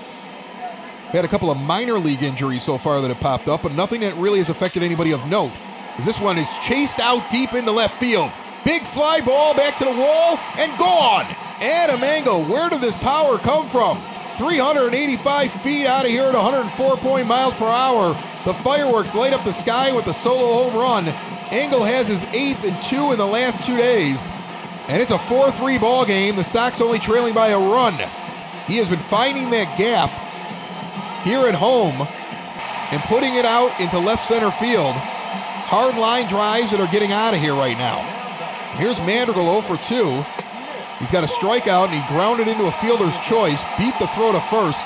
We 1.13 1.15
had 1.15 1.23
a 1.23 1.29
couple 1.29 1.49
of 1.49 1.57
minor 1.57 1.97
league 1.99 2.21
injuries 2.21 2.63
so 2.63 2.77
far 2.77 2.99
that 2.99 3.07
have 3.07 3.21
popped 3.21 3.47
up, 3.47 3.61
but 3.63 3.71
nothing 3.71 4.01
that 4.01 4.13
really 4.17 4.39
has 4.39 4.49
affected 4.49 4.83
anybody 4.83 5.13
of 5.13 5.25
note. 5.27 5.53
As 5.97 6.05
this 6.05 6.19
one 6.19 6.37
is 6.37 6.49
chased 6.65 6.99
out 6.99 7.31
deep 7.31 7.53
into 7.53 7.71
left 7.71 7.97
field. 7.97 8.33
Big 8.65 8.81
fly 8.83 9.21
ball 9.21 9.55
back 9.55 9.77
to 9.77 9.85
the 9.85 9.91
wall 9.91 10.37
and 10.57 10.77
gone. 10.77 11.25
Adam 11.61 12.03
Engel, 12.03 12.43
where 12.43 12.69
did 12.69 12.81
this 12.81 12.97
power 12.97 13.37
come 13.37 13.67
from? 13.67 14.01
385 14.39 15.51
feet 15.51 15.85
out 15.85 16.05
of 16.05 16.11
here 16.11 16.23
at 16.23 16.33
104 16.33 17.25
miles 17.25 17.53
per 17.55 17.65
hour. 17.67 18.13
The 18.45 18.53
fireworks 18.53 19.13
light 19.13 19.33
up 19.33 19.43
the 19.43 19.51
sky 19.51 19.93
with 19.93 20.05
the 20.05 20.13
solo 20.13 20.63
home 20.63 20.79
run. 20.79 21.07
Engel 21.51 21.83
has 21.83 22.07
his 22.07 22.23
eighth 22.33 22.63
and 22.63 22.81
two 22.83 23.11
in 23.11 23.17
the 23.17 23.27
last 23.27 23.65
two 23.65 23.75
days. 23.75 24.25
And 24.87 25.01
it's 25.01 25.11
a 25.11 25.19
4 25.19 25.51
3 25.51 25.77
ball 25.77 26.05
game. 26.05 26.37
The 26.37 26.45
Sox 26.45 26.79
only 26.79 26.99
trailing 26.99 27.33
by 27.33 27.49
a 27.49 27.59
run. 27.59 27.95
He 28.65 28.77
has 28.77 28.87
been 28.87 28.99
finding 28.99 29.49
that 29.49 29.77
gap 29.77 30.09
here 31.25 31.45
at 31.45 31.53
home 31.53 32.07
and 32.93 33.01
putting 33.09 33.35
it 33.35 33.43
out 33.43 33.77
into 33.81 33.99
left 33.99 34.25
center 34.25 34.51
field. 34.51 34.95
Hard 35.67 35.97
line 35.97 36.29
drives 36.29 36.71
that 36.71 36.79
are 36.79 36.91
getting 36.93 37.11
out 37.11 37.33
of 37.33 37.41
here 37.41 37.55
right 37.55 37.77
now. 37.77 37.99
Here's 38.77 38.99
Madrigal 39.01 39.61
0 39.61 39.61
for 39.63 39.75
2. 39.83 40.38
He's 40.99 41.11
got 41.11 41.23
a 41.23 41.27
strikeout 41.27 41.87
and 41.87 41.95
he 41.95 42.13
grounded 42.13 42.47
into 42.47 42.65
a 42.65 42.71
fielder's 42.73 43.17
choice, 43.19 43.61
beat 43.77 43.97
the 43.99 44.07
throw 44.07 44.33
to 44.33 44.41
first 44.41 44.79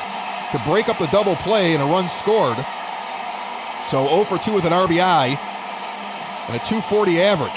to 0.51 0.61
break 0.69 0.87
up 0.87 0.99
the 0.99 1.07
double 1.07 1.35
play 1.37 1.73
and 1.73 1.81
a 1.81 1.85
run 1.85 2.07
scored. 2.07 2.57
So 3.89 4.07
0 4.07 4.23
for 4.25 4.37
2 4.37 4.53
with 4.53 4.65
an 4.65 4.73
RBI 4.73 5.37
and 6.47 6.55
a 6.55 6.59
240 6.59 7.19
average. 7.19 7.51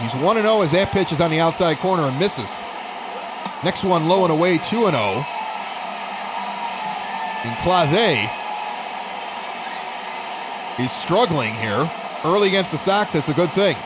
He's 0.00 0.14
1 0.22 0.36
0 0.36 0.62
as 0.62 0.72
that 0.72 0.92
pitch 0.92 1.12
is 1.12 1.20
on 1.20 1.30
the 1.30 1.40
outside 1.40 1.78
corner 1.78 2.04
and 2.04 2.18
misses. 2.18 2.50
Next 3.62 3.84
one 3.84 4.08
low 4.08 4.24
and 4.24 4.32
away, 4.32 4.56
2 4.56 4.64
0. 4.64 4.86
And 7.42 7.56
Clase 7.60 8.30
is 10.78 10.90
struggling 10.92 11.52
here. 11.54 11.90
Early 12.24 12.48
against 12.48 12.72
the 12.72 12.78
Sox, 12.78 13.12
that's 13.12 13.28
a 13.28 13.34
good 13.34 13.50
thing. 13.52 13.76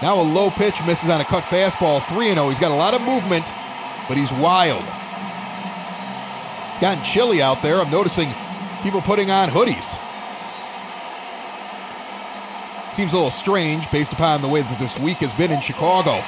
Now 0.00 0.20
a 0.20 0.22
low 0.22 0.50
pitch 0.50 0.74
misses 0.86 1.08
on 1.08 1.20
a 1.20 1.24
cut 1.24 1.44
fastball, 1.44 2.02
3 2.08 2.32
0. 2.34 2.48
He's 2.50 2.60
got 2.60 2.70
a 2.70 2.74
lot 2.74 2.94
of 2.94 3.02
movement, 3.02 3.44
but 4.06 4.16
he's 4.16 4.32
wild. 4.32 4.84
It's 6.70 6.80
gotten 6.80 7.02
chilly 7.02 7.42
out 7.42 7.60
there. 7.62 7.80
I'm 7.80 7.90
noticing 7.90 8.32
people 8.82 9.00
putting 9.00 9.30
on 9.30 9.48
hoodies. 9.48 9.98
Seems 12.92 13.12
a 13.12 13.16
little 13.16 13.30
strange 13.30 13.90
based 13.90 14.12
upon 14.12 14.42
the 14.42 14.48
way 14.48 14.62
that 14.62 14.78
this 14.78 14.98
week 15.00 15.18
has 15.18 15.34
been 15.34 15.50
in 15.50 15.60
Chicago. 15.60 16.22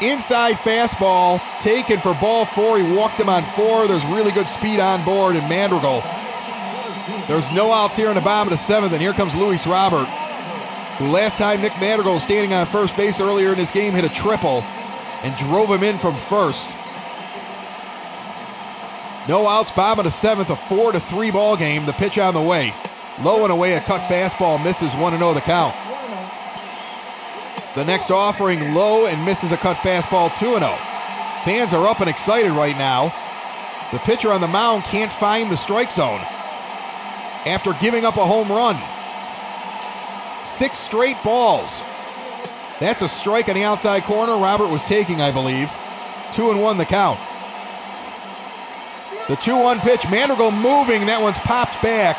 Inside 0.00 0.56
fastball 0.56 1.40
taken 1.60 2.00
for 2.00 2.14
ball 2.14 2.44
four. 2.44 2.78
He 2.78 2.96
walked 2.96 3.20
him 3.20 3.28
on 3.28 3.44
four. 3.44 3.86
There's 3.86 4.04
really 4.06 4.32
good 4.32 4.48
speed 4.48 4.80
on 4.80 5.04
board 5.04 5.36
in 5.36 5.48
Madrigal. 5.48 6.02
There's 7.28 7.50
no 7.52 7.72
outs 7.72 7.96
here 7.96 8.08
in 8.08 8.16
the 8.16 8.20
bottom 8.20 8.52
of 8.52 8.58
the 8.58 8.62
seventh, 8.62 8.92
and 8.92 9.00
here 9.00 9.12
comes 9.12 9.34
Luis 9.34 9.66
Robert, 9.66 10.08
last 11.00 11.38
time 11.38 11.60
Nick 11.60 11.72
Madrigal 11.80 12.20
standing 12.20 12.52
on 12.52 12.66
first 12.66 12.96
base 12.96 13.20
earlier 13.20 13.52
in 13.52 13.58
this 13.58 13.70
game 13.70 13.92
hit 13.92 14.04
a 14.04 14.08
triple 14.08 14.62
and 15.22 15.36
drove 15.36 15.68
him 15.70 15.82
in 15.82 15.98
from 15.98 16.16
first. 16.16 16.68
No 19.26 19.48
outs, 19.48 19.72
bottom 19.72 20.00
of 20.00 20.04
the 20.04 20.10
seventh, 20.10 20.50
a 20.50 20.56
four 20.56 20.92
to 20.92 21.00
three 21.00 21.30
ball 21.30 21.56
game. 21.56 21.86
The 21.86 21.94
pitch 21.94 22.18
on 22.18 22.34
the 22.34 22.42
way. 22.42 22.74
Low 23.22 23.42
and 23.44 23.52
away, 23.52 23.74
a 23.74 23.80
cut 23.80 24.02
fastball 24.02 24.62
misses 24.62 24.92
1 24.94 25.16
0 25.16 25.34
the 25.34 25.40
count. 25.40 25.74
The 27.74 27.84
next 27.84 28.10
offering 28.10 28.74
low 28.74 29.06
and 29.06 29.24
misses 29.24 29.50
a 29.50 29.56
cut 29.56 29.76
fastball 29.78 30.36
2 30.38 30.58
0. 30.58 30.60
Fans 31.44 31.72
are 31.72 31.86
up 31.86 32.00
and 32.00 32.10
excited 32.10 32.52
right 32.52 32.76
now. 32.76 33.14
The 33.92 33.98
pitcher 34.00 34.32
on 34.32 34.40
the 34.40 34.48
mound 34.48 34.84
can't 34.84 35.12
find 35.12 35.50
the 35.50 35.56
strike 35.56 35.90
zone 35.90 36.20
after 37.46 37.72
giving 37.74 38.04
up 38.04 38.16
a 38.16 38.26
home 38.26 38.48
run. 38.48 38.76
Six 40.44 40.78
straight 40.78 41.22
balls. 41.22 41.82
That's 42.80 43.02
a 43.02 43.08
strike 43.08 43.48
on 43.48 43.54
the 43.54 43.64
outside 43.64 44.04
corner. 44.04 44.36
Robert 44.36 44.68
was 44.68 44.84
taking, 44.84 45.20
I 45.20 45.30
believe. 45.30 45.72
2 46.34 46.50
and 46.50 46.62
1 46.62 46.78
the 46.78 46.84
count. 46.84 47.20
The 49.28 49.36
2 49.36 49.56
1 49.56 49.80
pitch. 49.80 50.08
Madrigal 50.10 50.50
moving. 50.50 51.06
That 51.06 51.22
one's 51.22 51.38
popped 51.38 51.82
back 51.82 52.16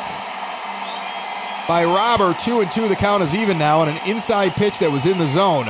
by 1.67 1.83
Robert. 1.83 2.39
Two 2.39 2.61
and 2.61 2.71
two. 2.71 2.87
The 2.87 2.95
count 2.95 3.23
is 3.23 3.33
even 3.33 3.57
now 3.57 3.79
on 3.79 3.89
an 3.89 3.99
inside 4.07 4.53
pitch 4.53 4.79
that 4.79 4.91
was 4.91 5.05
in 5.05 5.17
the 5.17 5.27
zone. 5.29 5.65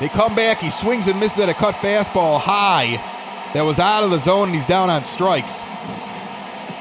They 0.00 0.08
come 0.08 0.34
back. 0.34 0.58
He 0.58 0.70
swings 0.70 1.06
and 1.06 1.18
misses 1.20 1.40
at 1.40 1.48
a 1.48 1.54
cut 1.54 1.74
fastball 1.76 2.40
high 2.40 2.96
that 3.54 3.62
was 3.62 3.78
out 3.78 4.04
of 4.04 4.10
the 4.10 4.18
zone, 4.18 4.48
and 4.48 4.54
he's 4.54 4.66
down 4.66 4.90
on 4.90 5.04
strikes. 5.04 5.62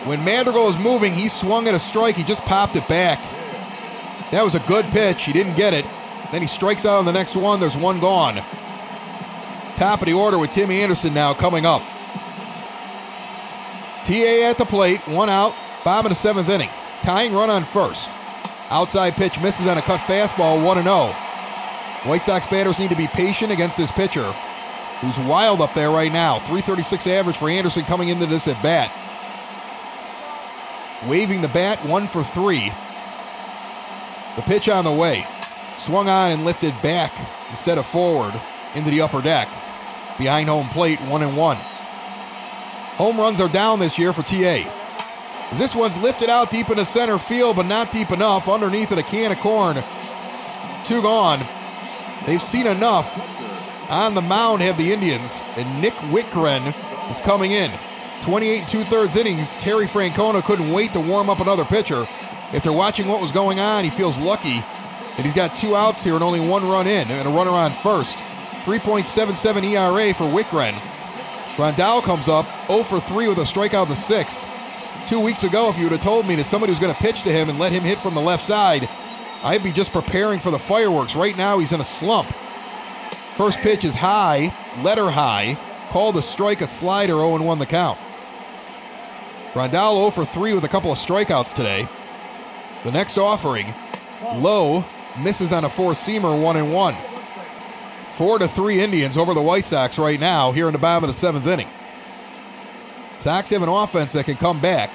When 0.06 0.24
Madrigal 0.24 0.66
was 0.66 0.80
moving, 0.80 1.14
he 1.14 1.30
swung 1.30 1.68
at 1.68 1.76
a 1.76 1.80
strike. 1.80 2.16
He 2.16 2.24
just 2.24 2.42
popped 2.44 2.76
it 2.76 2.88
back. 2.88 3.20
That 4.32 4.44
was 4.44 4.56
a 4.56 4.60
good 4.60 4.86
pitch. 4.86 5.24
He 5.24 5.34
didn't 5.34 5.56
get 5.56 5.74
it. 5.74 5.86
Then 6.32 6.42
he 6.42 6.48
strikes 6.48 6.86
out 6.86 7.00
on 7.00 7.06
the 7.06 7.12
next 7.12 7.36
one. 7.36 7.60
There's 7.60 7.76
one 7.76 8.00
gone. 8.00 8.36
Top 9.76 10.00
of 10.02 10.06
the 10.06 10.14
order 10.14 10.38
with 10.38 10.52
Timmy 10.52 10.82
Anderson 10.82 11.14
now 11.14 11.34
coming 11.34 11.66
up. 11.66 11.82
TA 14.06 14.50
at 14.50 14.58
the 14.58 14.66
plate, 14.66 15.06
one 15.08 15.30
out, 15.30 15.54
bottom 15.84 16.06
of 16.06 16.10
the 16.12 16.16
seventh 16.16 16.50
inning. 16.50 16.70
Tying 17.02 17.34
run 17.34 17.50
on 17.50 17.64
first. 17.64 18.10
Outside 18.70 19.14
pitch 19.16 19.40
misses 19.42 19.68
on 19.68 19.78
a 19.78 19.82
cut 19.82 20.00
fastball, 20.02 20.64
1 20.64 20.84
0. 20.84 21.08
White 22.10 22.24
Sox 22.24 22.48
batters 22.48 22.80
need 22.80 22.90
to 22.90 22.96
be 22.96 23.08
patient 23.08 23.52
against 23.52 23.78
this 23.78 23.92
pitcher, 23.92 24.32
who's 25.02 25.20
wild 25.20 25.62
up 25.62 25.74
there 25.74 25.92
right 25.92 26.12
now. 26.12 26.40
336 26.40 27.06
average 27.08 27.38
for 27.38 27.50
Anderson 27.50 27.84
coming 27.84 28.10
into 28.10 28.26
this 28.26 28.48
at 28.48 28.62
bat. 28.64 28.92
Waving 31.08 31.42
the 31.42 31.48
bat, 31.50 31.84
one 31.86 32.08
for 32.08 32.24
three. 32.24 32.72
The 34.36 34.42
pitch 34.44 34.70
on 34.70 34.86
the 34.86 34.92
way. 34.92 35.26
Swung 35.78 36.08
on 36.08 36.32
and 36.32 36.46
lifted 36.46 36.74
back 36.82 37.12
instead 37.50 37.78
of 37.78 37.86
forward 37.86 38.34
into 38.76 38.90
the 38.90 39.02
upper 39.02 39.22
deck. 39.22 39.50
Behind 40.18 40.48
home 40.48 40.70
plate, 40.70 41.02
one 41.02 41.24
and 41.24 41.36
one. 41.36 41.58
Home 42.98 43.20
runs 43.20 43.42
are 43.42 43.50
down 43.50 43.80
this 43.80 43.98
year 43.98 44.14
for 44.14 44.22
TA. 44.22 44.70
This 45.54 45.76
one's 45.76 45.98
lifted 45.98 46.30
out 46.30 46.50
deep 46.50 46.70
into 46.70 46.86
center 46.86 47.18
field, 47.18 47.58
but 47.58 47.66
not 47.66 47.92
deep 47.92 48.12
enough. 48.12 48.48
Underneath 48.48 48.92
it, 48.92 48.98
a 48.98 49.04
can 49.04 49.32
of 49.32 49.40
corn. 49.40 49.84
Two 50.86 51.02
gone. 51.02 51.46
They've 52.26 52.42
seen 52.42 52.68
enough. 52.68 53.20
On 53.90 54.14
the 54.14 54.22
mound 54.22 54.62
have 54.62 54.78
the 54.78 54.94
Indians, 54.94 55.42
and 55.58 55.82
Nick 55.82 55.94
Wittgren 56.12 56.74
is 57.10 57.20
coming 57.20 57.52
in. 57.52 57.72
28 58.22 58.60
and 58.60 58.70
two 58.70 58.84
thirds 58.84 59.16
innings. 59.18 59.58
Terry 59.58 59.88
Francona 59.88 60.44
couldn't 60.44 60.72
wait 60.72 60.94
to 60.94 61.00
warm 61.00 61.30
up 61.30 61.40
another 61.40 61.66
pitcher. 61.66 62.08
After 62.54 62.74
watching 62.74 63.08
what 63.08 63.22
was 63.22 63.32
going 63.32 63.60
on, 63.60 63.84
he 63.84 63.90
feels 63.90 64.18
lucky 64.18 64.60
that 64.60 65.24
he's 65.24 65.34
got 65.34 65.56
two 65.56 65.76
outs 65.76 66.04
here 66.04 66.16
and 66.16 66.24
only 66.24 66.40
one 66.40 66.68
run 66.68 66.88
in, 66.88 67.10
and 67.10 67.28
a 67.28 67.32
runner 67.32 67.52
on 67.52 67.72
first. 67.72 68.16
3.77 68.64 69.64
ERA 69.64 70.14
for 70.14 70.26
Wittgren. 70.26 70.74
Grandal 71.56 72.04
comes 72.04 72.28
up 72.28 72.46
0 72.68 72.84
for 72.84 73.00
3 73.00 73.28
with 73.28 73.38
a 73.38 73.42
strikeout 73.42 73.84
in 73.84 73.90
the 73.90 73.96
sixth. 73.96 74.42
Two 75.08 75.20
weeks 75.20 75.44
ago, 75.44 75.70
if 75.70 75.78
you 75.78 75.84
would 75.84 75.92
have 75.94 76.02
told 76.02 76.28
me 76.28 76.36
that 76.36 76.46
somebody 76.46 76.72
was 76.72 76.80
going 76.80 76.94
to 76.94 77.02
pitch 77.02 77.24
to 77.24 77.32
him 77.32 77.50
and 77.50 77.60
let 77.60 77.72
him 77.72 77.84
hit 77.84 78.00
from 78.00 78.14
the 78.14 78.22
left 78.22 78.44
side, 78.46 78.88
I'd 79.44 79.64
be 79.64 79.72
just 79.72 79.92
preparing 79.92 80.40
for 80.40 80.52
the 80.52 80.60
fireworks. 80.60 81.16
Right 81.16 81.36
now, 81.36 81.60
he's 81.60 81.72
in 81.72 81.82
a 81.82 81.86
slump. 81.86 82.32
First 83.36 83.60
pitch 83.60 83.84
is 83.84 83.96
high, 83.96 84.54
letter 84.84 85.10
high, 85.10 85.58
called 85.90 86.18
a 86.18 86.22
strike, 86.22 86.62
a 86.62 86.68
slider, 86.68 87.14
0 87.14 87.42
1 87.42 87.60
the 87.60 87.66
count. 87.66 87.98
Grandal 89.54 89.96
0 89.96 90.12
for 90.12 90.26
3 90.26 90.54
with 90.54 90.64
a 90.64 90.70
couple 90.70 90.92
of 90.92 90.98
strikeouts 90.98 91.54
today. 91.54 91.88
The 92.84 92.92
next 92.92 93.18
offering, 93.18 93.74
low, 94.36 94.84
misses 95.20 95.54
on 95.54 95.66
a 95.66 95.70
four 95.70 95.94
seamer, 95.94 96.42
1 96.42 96.58
and 96.58 96.74
1. 96.74 96.96
4 98.14 98.40
to 98.40 98.48
3 98.48 98.82
Indians 98.82 99.18
over 99.18 99.34
the 99.34 99.42
White 99.42 99.66
Sox 99.66 99.98
right 99.98 100.20
now 100.20 100.52
here 100.52 100.68
in 100.68 100.74
the 100.74 100.80
bottom 100.80 101.04
of 101.04 101.08
the 101.10 101.14
seventh 101.14 101.48
inning. 101.48 101.68
Sox 103.18 103.50
have 103.52 103.62
an 103.62 103.70
offense 103.70 104.12
that 104.14 104.26
can 104.26 104.36
come 104.36 104.60
back. 104.60 104.92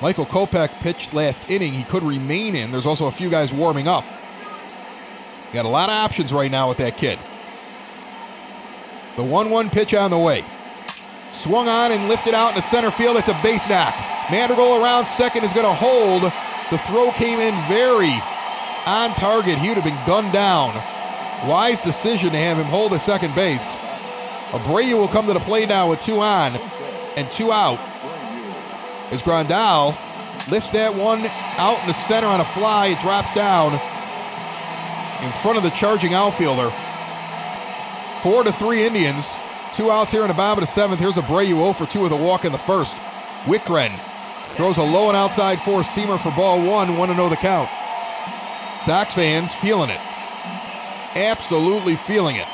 Michael 0.00 0.26
Kopech 0.26 0.70
pitched 0.80 1.12
last 1.12 1.48
inning. 1.50 1.72
He 1.72 1.82
could 1.84 2.04
remain 2.04 2.54
in. 2.54 2.70
There's 2.70 2.86
also 2.86 3.06
a 3.06 3.12
few 3.12 3.30
guys 3.30 3.52
warming 3.52 3.88
up. 3.88 4.04
Got 5.52 5.64
a 5.64 5.68
lot 5.68 5.88
of 5.88 5.94
options 5.94 6.32
right 6.32 6.50
now 6.50 6.68
with 6.68 6.78
that 6.78 6.96
kid. 6.96 7.18
The 9.16 9.24
1 9.24 9.50
1 9.50 9.70
pitch 9.70 9.94
on 9.94 10.10
the 10.12 10.18
way. 10.18 10.44
Swung 11.32 11.68
on 11.68 11.90
and 11.92 12.08
lifted 12.08 12.34
out 12.34 12.50
into 12.50 12.62
center 12.62 12.90
field. 12.90 13.16
It's 13.16 13.28
a 13.28 13.38
base 13.42 13.68
knock. 13.68 13.94
Madrigal 14.30 14.82
around 14.82 15.06
second 15.06 15.44
is 15.44 15.52
going 15.52 15.66
to 15.66 15.74
hold. 15.74 16.32
The 16.70 16.78
throw 16.78 17.10
came 17.12 17.40
in 17.40 17.54
very 17.66 18.12
on 18.86 19.14
target. 19.14 19.58
He 19.58 19.68
would 19.68 19.78
have 19.78 19.84
been 19.84 20.06
gunned 20.06 20.32
down. 20.32 20.74
Wise 21.48 21.80
decision 21.80 22.30
to 22.30 22.36
have 22.36 22.58
him 22.58 22.66
hold 22.66 22.92
at 22.92 23.00
second 23.00 23.34
base. 23.34 23.64
Abreu 24.50 24.98
will 24.98 25.08
come 25.08 25.26
to 25.26 25.32
the 25.32 25.40
plate 25.40 25.68
now 25.68 25.88
with 25.88 26.00
two 26.02 26.20
on 26.20 26.56
and 27.16 27.30
two 27.30 27.52
out. 27.52 27.78
As 29.10 29.22
Grandal 29.22 29.96
lifts 30.50 30.70
that 30.70 30.94
one 30.94 31.24
out 31.56 31.80
in 31.80 31.86
the 31.86 31.94
center 31.94 32.26
on 32.26 32.40
a 32.40 32.44
fly, 32.44 32.88
it 32.88 33.00
drops 33.00 33.32
down 33.32 33.72
in 35.24 35.32
front 35.40 35.56
of 35.56 35.62
the 35.62 35.70
charging 35.70 36.12
outfielder. 36.12 36.70
Four 38.22 38.44
to 38.44 38.52
three 38.52 38.84
Indians. 38.84 39.26
Two 39.74 39.90
outs 39.90 40.10
here 40.10 40.22
in 40.22 40.28
the 40.28 40.34
bottom 40.34 40.62
of 40.62 40.68
the 40.68 40.72
seventh. 40.72 41.00
Here's 41.00 41.14
Abreu 41.14 41.46
0 41.46 41.72
for 41.72 41.86
2 41.86 42.00
with 42.00 42.12
a 42.12 42.16
walk 42.16 42.44
in 42.44 42.52
the 42.52 42.58
first. 42.58 42.94
Wittgren 43.44 43.92
throws 44.56 44.78
a 44.78 44.82
low 44.82 45.08
and 45.08 45.16
outside 45.16 45.60
four 45.60 45.82
seamer 45.82 46.18
for 46.18 46.30
ball 46.32 46.64
one. 46.64 46.96
Want 46.96 47.10
to 47.10 47.16
know 47.16 47.28
the 47.28 47.36
count. 47.36 47.68
Sox 48.82 49.14
fans 49.14 49.54
feeling 49.54 49.90
it. 49.90 50.00
Absolutely 51.14 51.96
feeling 51.96 52.36
it. 52.36 52.46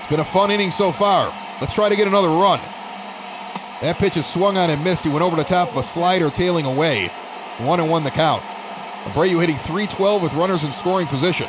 It's 0.00 0.10
been 0.10 0.20
a 0.20 0.24
fun 0.24 0.50
inning 0.50 0.70
so 0.70 0.92
far. 0.92 1.32
Let's 1.60 1.74
try 1.74 1.88
to 1.88 1.96
get 1.96 2.06
another 2.06 2.28
run. 2.28 2.60
That 3.80 3.96
pitch 3.98 4.16
is 4.16 4.26
swung 4.26 4.56
on 4.56 4.70
and 4.70 4.82
missed. 4.84 5.04
He 5.04 5.10
went 5.10 5.22
over 5.22 5.36
the 5.36 5.44
top 5.44 5.70
of 5.70 5.76
a 5.76 5.82
slider, 5.82 6.30
tailing 6.30 6.66
away. 6.66 7.08
One 7.58 7.80
and 7.80 7.90
one 7.90 8.04
the 8.04 8.10
count. 8.10 8.42
Abreu 9.04 9.40
hitting 9.40 9.56
312 9.56 10.22
with 10.22 10.34
runners 10.34 10.64
in 10.64 10.72
scoring 10.72 11.06
position. 11.06 11.48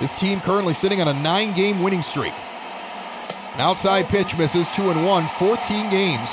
This 0.00 0.14
team 0.14 0.40
currently 0.40 0.74
sitting 0.74 1.00
on 1.00 1.08
a 1.08 1.14
nine 1.14 1.54
game 1.54 1.82
winning 1.82 2.02
streak. 2.02 2.34
An 3.54 3.60
outside 3.60 4.06
pitch 4.06 4.36
misses, 4.36 4.70
2 4.72 4.90
and 4.90 5.04
1, 5.04 5.26
14 5.28 5.90
games. 5.90 6.28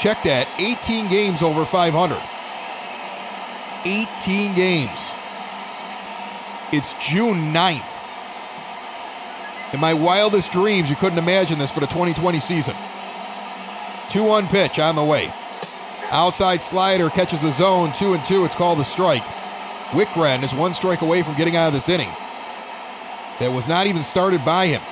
Check 0.00 0.22
that, 0.24 0.48
18 0.58 1.08
games 1.08 1.42
over 1.42 1.66
500. 1.66 2.16
18 3.84 4.54
games. 4.54 4.98
It's 6.72 6.94
June 7.06 7.52
9th. 7.52 7.84
In 9.74 9.80
my 9.80 9.92
wildest 9.92 10.52
dreams, 10.52 10.88
you 10.88 10.96
couldn't 10.96 11.18
imagine 11.18 11.58
this 11.58 11.70
for 11.70 11.80
the 11.80 11.86
2020 11.86 12.40
season. 12.40 12.74
2 14.08 14.22
1 14.22 14.48
pitch 14.48 14.78
on 14.78 14.96
the 14.96 15.04
way. 15.04 15.32
Outside 16.10 16.62
slider 16.62 17.10
catches 17.10 17.42
the 17.42 17.52
zone, 17.52 17.92
2 17.92 18.14
and 18.14 18.24
2. 18.24 18.46
It's 18.46 18.54
called 18.54 18.80
a 18.80 18.84
strike. 18.84 19.22
Wittgren 19.90 20.42
is 20.42 20.54
one 20.54 20.72
strike 20.72 21.02
away 21.02 21.22
from 21.22 21.36
getting 21.36 21.56
out 21.56 21.68
of 21.68 21.74
this 21.74 21.90
inning. 21.90 22.10
That 23.38 23.52
was 23.52 23.68
not 23.68 23.86
even 23.86 24.02
started 24.02 24.44
by 24.46 24.66
him. 24.66 24.82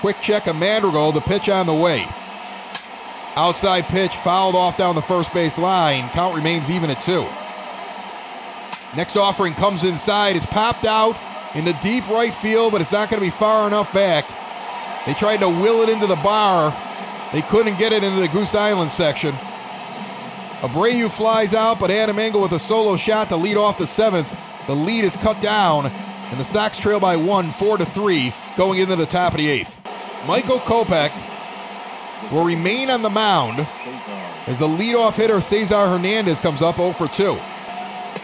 Quick 0.00 0.20
check 0.20 0.46
of 0.46 0.54
Madrigal, 0.54 1.10
the 1.10 1.20
pitch 1.20 1.48
on 1.48 1.66
the 1.66 1.74
way. 1.74 2.08
Outside 3.38 3.84
pitch 3.84 4.16
fouled 4.16 4.56
off 4.56 4.76
down 4.76 4.96
the 4.96 5.00
first 5.00 5.32
base 5.32 5.58
line. 5.58 6.08
Count 6.08 6.34
remains 6.34 6.72
even 6.72 6.90
at 6.90 7.00
two. 7.02 7.24
Next 8.96 9.16
offering 9.16 9.54
comes 9.54 9.84
inside. 9.84 10.34
It's 10.34 10.44
popped 10.44 10.84
out 10.84 11.16
in 11.54 11.64
the 11.64 11.72
deep 11.74 12.08
right 12.08 12.34
field, 12.34 12.72
but 12.72 12.80
it's 12.80 12.90
not 12.90 13.08
going 13.08 13.20
to 13.20 13.24
be 13.24 13.30
far 13.30 13.68
enough 13.68 13.92
back. 13.92 14.28
They 15.06 15.14
tried 15.14 15.36
to 15.36 15.48
will 15.48 15.82
it 15.82 15.88
into 15.88 16.08
the 16.08 16.16
bar. 16.16 16.76
They 17.32 17.42
couldn't 17.42 17.78
get 17.78 17.92
it 17.92 18.02
into 18.02 18.20
the 18.20 18.26
Goose 18.26 18.56
Island 18.56 18.90
section. 18.90 19.32
Abreu 20.60 21.08
flies 21.08 21.54
out, 21.54 21.78
but 21.78 21.92
Adam 21.92 22.18
Engel 22.18 22.40
with 22.40 22.50
a 22.50 22.58
solo 22.58 22.96
shot 22.96 23.28
to 23.28 23.36
lead 23.36 23.56
off 23.56 23.78
the 23.78 23.86
seventh. 23.86 24.36
The 24.66 24.74
lead 24.74 25.04
is 25.04 25.14
cut 25.14 25.40
down, 25.40 25.86
and 25.86 26.40
the 26.40 26.44
Sox 26.44 26.76
trail 26.76 26.98
by 26.98 27.14
one, 27.14 27.52
four 27.52 27.78
to 27.78 27.86
three, 27.86 28.34
going 28.56 28.80
into 28.80 28.96
the 28.96 29.06
top 29.06 29.34
of 29.34 29.38
the 29.38 29.46
eighth. 29.46 29.78
Michael 30.26 30.58
Kopech 30.58 31.12
will 32.30 32.44
remain 32.44 32.90
on 32.90 33.02
the 33.02 33.10
mound 33.10 33.66
as 34.46 34.58
the 34.58 34.68
leadoff 34.68 35.16
hitter 35.16 35.40
Cesar 35.40 35.88
Hernandez 35.88 36.40
comes 36.40 36.62
up 36.62 36.76
0 36.76 36.92
for 36.92 37.08
2. 37.08 37.38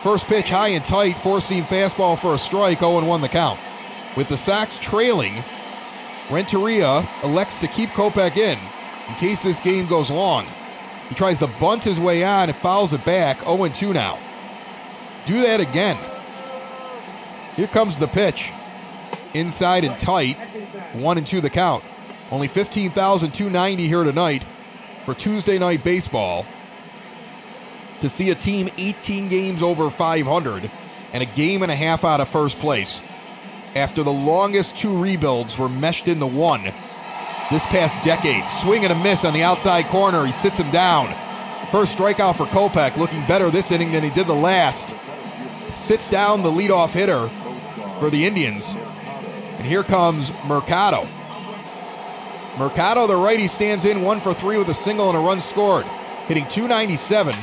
First 0.02 0.26
pitch 0.26 0.50
high 0.50 0.68
and 0.68 0.84
tight, 0.84 1.18
four 1.18 1.40
seam 1.40 1.64
fastball 1.64 2.18
for 2.18 2.34
a 2.34 2.38
strike, 2.38 2.80
0 2.80 3.04
1 3.04 3.20
the 3.20 3.28
count. 3.28 3.58
With 4.16 4.28
the 4.28 4.36
Sox 4.36 4.78
trailing, 4.78 5.42
Renteria 6.30 7.08
elects 7.22 7.58
to 7.60 7.66
keep 7.66 7.90
Kopech 7.90 8.36
in 8.36 8.58
in 9.08 9.14
case 9.16 9.42
this 9.42 9.60
game 9.60 9.86
goes 9.86 10.10
long. 10.10 10.46
He 11.08 11.14
tries 11.14 11.38
to 11.38 11.46
bunt 11.46 11.84
his 11.84 12.00
way 12.00 12.24
on 12.24 12.48
and 12.48 12.56
fouls 12.56 12.92
it 12.92 13.04
back, 13.04 13.44
0 13.44 13.68
2 13.68 13.92
now. 13.92 14.18
Do 15.26 15.40
that 15.42 15.60
again. 15.60 15.98
Here 17.56 17.68
comes 17.68 17.98
the 17.98 18.08
pitch. 18.08 18.50
Inside 19.32 19.84
and 19.84 19.98
tight. 19.98 20.36
One 20.92 21.18
and 21.18 21.26
two 21.26 21.40
the 21.40 21.50
count. 21.50 21.84
Only 22.34 22.48
15,290 22.48 23.86
here 23.86 24.02
tonight 24.02 24.44
for 25.04 25.14
Tuesday 25.14 25.56
night 25.56 25.84
baseball. 25.84 26.44
To 28.00 28.08
see 28.08 28.30
a 28.30 28.34
team 28.34 28.68
18 28.76 29.28
games 29.28 29.62
over 29.62 29.88
500 29.88 30.68
and 31.12 31.22
a 31.22 31.26
game 31.26 31.62
and 31.62 31.70
a 31.70 31.76
half 31.76 32.04
out 32.04 32.20
of 32.20 32.28
first 32.28 32.58
place 32.58 33.00
after 33.76 34.02
the 34.02 34.12
longest 34.12 34.76
two 34.76 35.00
rebuilds 35.00 35.56
were 35.56 35.68
meshed 35.68 36.08
into 36.08 36.26
one 36.26 36.64
this 37.52 37.64
past 37.66 38.04
decade. 38.04 38.42
Swing 38.62 38.82
and 38.82 38.92
a 38.92 39.00
miss 39.00 39.24
on 39.24 39.32
the 39.32 39.44
outside 39.44 39.84
corner. 39.84 40.26
He 40.26 40.32
sits 40.32 40.58
him 40.58 40.72
down. 40.72 41.14
First 41.70 41.96
strikeout 41.96 42.36
for 42.36 42.46
Kopech, 42.46 42.96
looking 42.96 43.24
better 43.28 43.48
this 43.48 43.70
inning 43.70 43.92
than 43.92 44.02
he 44.02 44.10
did 44.10 44.26
the 44.26 44.34
last. 44.34 44.92
Sits 45.72 46.10
down 46.10 46.42
the 46.42 46.50
leadoff 46.50 46.94
hitter 46.94 47.28
for 48.00 48.10
the 48.10 48.26
Indians. 48.26 48.74
And 48.74 49.64
here 49.64 49.84
comes 49.84 50.32
Mercado. 50.46 51.06
Mercado, 52.58 53.06
the 53.06 53.16
righty, 53.16 53.48
stands 53.48 53.84
in 53.84 54.02
one 54.02 54.20
for 54.20 54.32
three 54.32 54.58
with 54.58 54.68
a 54.68 54.74
single 54.74 55.08
and 55.08 55.18
a 55.18 55.20
run 55.20 55.40
scored, 55.40 55.86
hitting 56.28 56.46
297. 56.48 57.34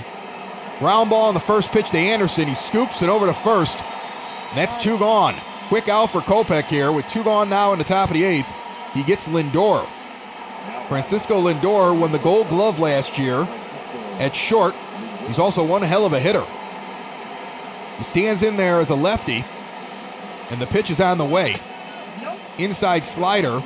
Ground 0.80 1.10
ball 1.10 1.28
on 1.28 1.34
the 1.34 1.40
first 1.40 1.72
pitch 1.72 1.90
to 1.92 1.98
Anderson. 1.98 2.48
He 2.48 2.56
scoops 2.56 3.02
it 3.02 3.10
over 3.10 3.26
to 3.26 3.34
first. 3.34 3.78
And 3.78 4.58
that's 4.58 4.82
two 4.82 4.98
gone. 4.98 5.36
Quick 5.68 5.90
out 5.90 6.12
for 6.12 6.22
Kopech 6.22 6.66
here 6.66 6.92
with 6.92 7.08
two 7.08 7.24
gone 7.24 7.50
now 7.50 7.72
in 7.74 7.78
the 7.78 7.86
top 7.86 8.10
of 8.10 8.16
the 8.16 8.24
eighth. 8.24 8.50
He 8.94 9.04
gets 9.04 9.28
Lindor. 9.28 9.88
Francisco 10.88 11.42
Lindor 11.42 11.98
won 11.98 12.12
the 12.12 12.20
gold 12.20 12.50
glove 12.50 12.80
last 12.80 13.18
year 13.18 13.48
at 14.20 14.36
short. 14.36 14.76
He's 15.28 15.40
also 15.40 15.64
one 15.64 15.82
hell 15.82 16.06
of 16.06 16.14
a 16.14 16.20
hitter. 16.20 16.46
He 17.98 18.04
stands 18.04 18.44
in 18.44 18.58
there 18.58 18.80
as 18.80 18.90
a 18.90 18.96
lefty, 18.96 19.46
and 20.50 20.60
the 20.60 20.68
pitch 20.68 20.90
is 20.90 21.00
on 21.00 21.18
the 21.18 21.26
way. 21.26 21.56
Inside 22.58 23.06
slider. 23.06 23.64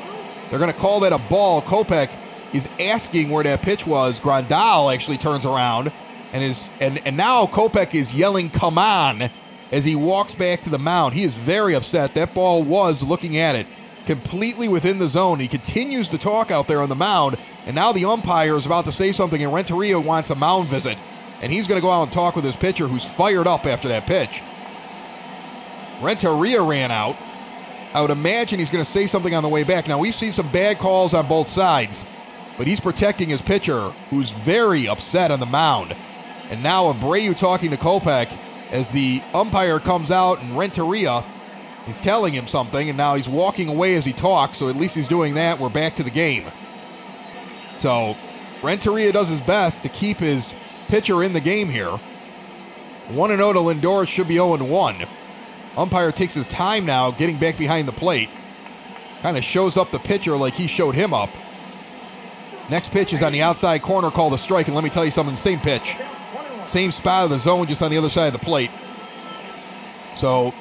They're 0.49 0.59
going 0.59 0.71
to 0.71 0.77
call 0.77 0.99
that 1.01 1.13
a 1.13 1.17
ball. 1.17 1.61
Kopech 1.61 2.15
is 2.53 2.69
asking 2.79 3.29
where 3.29 3.43
that 3.43 3.61
pitch 3.61 3.85
was. 3.85 4.19
Grandal 4.19 4.93
actually 4.93 5.17
turns 5.17 5.45
around 5.45 5.91
and 6.33 6.43
is 6.43 6.69
and, 6.79 7.01
and 7.07 7.15
now 7.15 7.45
Kopech 7.45 7.93
is 7.93 8.13
yelling, 8.13 8.49
come 8.49 8.77
on, 8.77 9.29
as 9.71 9.85
he 9.85 9.95
walks 9.95 10.35
back 10.35 10.61
to 10.61 10.69
the 10.69 10.77
mound. 10.77 11.13
He 11.13 11.23
is 11.23 11.33
very 11.33 11.75
upset. 11.75 12.13
That 12.15 12.33
ball 12.33 12.61
was 12.63 13.01
looking 13.03 13.37
at 13.37 13.55
it 13.55 13.67
completely 14.05 14.67
within 14.67 14.99
the 14.99 15.07
zone. 15.07 15.39
He 15.39 15.47
continues 15.47 16.09
to 16.09 16.17
talk 16.17 16.51
out 16.51 16.67
there 16.67 16.81
on 16.81 16.89
the 16.89 16.95
mound. 16.95 17.37
And 17.65 17.75
now 17.75 17.91
the 17.91 18.05
umpire 18.05 18.55
is 18.55 18.65
about 18.65 18.85
to 18.85 18.91
say 18.91 19.11
something, 19.11 19.43
and 19.43 19.53
Renteria 19.53 19.99
wants 19.99 20.29
a 20.29 20.35
mound 20.35 20.67
visit. 20.67 20.97
And 21.41 21.51
he's 21.51 21.67
going 21.67 21.79
to 21.79 21.85
go 21.85 21.91
out 21.91 22.03
and 22.03 22.13
talk 22.13 22.35
with 22.35 22.45
his 22.45 22.55
pitcher, 22.55 22.87
who's 22.87 23.05
fired 23.05 23.47
up 23.47 23.65
after 23.65 23.87
that 23.87 24.05
pitch. 24.05 24.41
Renteria 26.01 26.61
ran 26.61 26.91
out. 26.91 27.15
I 27.95 28.01
would 28.01 28.11
imagine 28.11 28.59
he's 28.59 28.69
going 28.69 28.83
to 28.83 28.91
say 28.91 29.07
something 29.07 29.33
on 29.33 29.41
the 29.41 29.47
way 29.47 29.63
back. 29.63 29.87
Now, 29.87 29.97
we've 29.97 30.13
seen 30.13 30.33
some 30.33 30.51
bad 30.51 30.79
calls 30.79 31.13
on 31.13 31.29
both 31.29 31.47
sides, 31.47 32.05
but 32.57 32.67
he's 32.67 32.81
protecting 32.81 33.29
his 33.29 33.41
pitcher, 33.41 33.91
who's 34.09 34.31
very 34.31 34.89
upset 34.89 35.31
on 35.31 35.39
the 35.39 35.45
mound. 35.45 35.95
And 36.49 36.61
now 36.61 36.91
Abreu 36.91 37.37
talking 37.37 37.71
to 37.71 37.77
Kopech 37.77 38.37
as 38.69 38.91
the 38.91 39.23
umpire 39.33 39.79
comes 39.79 40.11
out, 40.11 40.41
and 40.41 40.57
Renteria 40.57 41.23
is 41.87 42.01
telling 42.01 42.33
him 42.33 42.47
something, 42.47 42.89
and 42.89 42.97
now 42.97 43.15
he's 43.15 43.29
walking 43.29 43.69
away 43.69 43.95
as 43.95 44.03
he 44.03 44.11
talks, 44.11 44.57
so 44.57 44.67
at 44.67 44.75
least 44.75 44.95
he's 44.95 45.07
doing 45.07 45.35
that. 45.35 45.57
We're 45.57 45.69
back 45.69 45.95
to 45.95 46.03
the 46.03 46.09
game. 46.09 46.43
So 47.79 48.17
Renteria 48.61 49.13
does 49.13 49.29
his 49.29 49.39
best 49.39 49.83
to 49.83 49.89
keep 49.89 50.19
his 50.19 50.53
pitcher 50.89 51.23
in 51.23 51.31
the 51.31 51.39
game 51.39 51.69
here. 51.69 51.97
1 53.07 53.29
0 53.29 53.53
to 53.53 53.59
Lindor 53.59 54.05
should 54.05 54.27
be 54.27 54.33
0 54.33 54.57
1. 54.57 55.05
Umpire 55.77 56.11
takes 56.11 56.33
his 56.33 56.47
time 56.47 56.85
now 56.85 57.11
getting 57.11 57.37
back 57.37 57.57
behind 57.57 57.87
the 57.87 57.91
plate. 57.91 58.29
Kind 59.21 59.37
of 59.37 59.43
shows 59.43 59.77
up 59.77 59.91
the 59.91 59.99
pitcher 59.99 60.37
like 60.37 60.53
he 60.53 60.67
showed 60.67 60.95
him 60.95 61.13
up. 61.13 61.29
Next 62.69 62.91
pitch 62.91 63.13
is 63.13 63.21
on 63.21 63.31
the 63.31 63.41
outside 63.41 63.81
corner 63.81 64.09
called 64.09 64.33
a 64.33 64.37
strike, 64.37 64.67
and 64.67 64.75
let 64.75 64.83
me 64.83 64.89
tell 64.89 65.05
you 65.05 65.11
something, 65.11 65.35
same 65.35 65.59
pitch. 65.59 65.95
Same 66.63 66.91
spot 66.91 67.25
of 67.25 67.29
the 67.29 67.39
zone, 67.39 67.67
just 67.67 67.81
on 67.81 67.91
the 67.91 67.97
other 67.97 68.09
side 68.09 68.27
of 68.27 68.33
the 68.33 68.45
plate. 68.45 68.71
So 70.15 70.53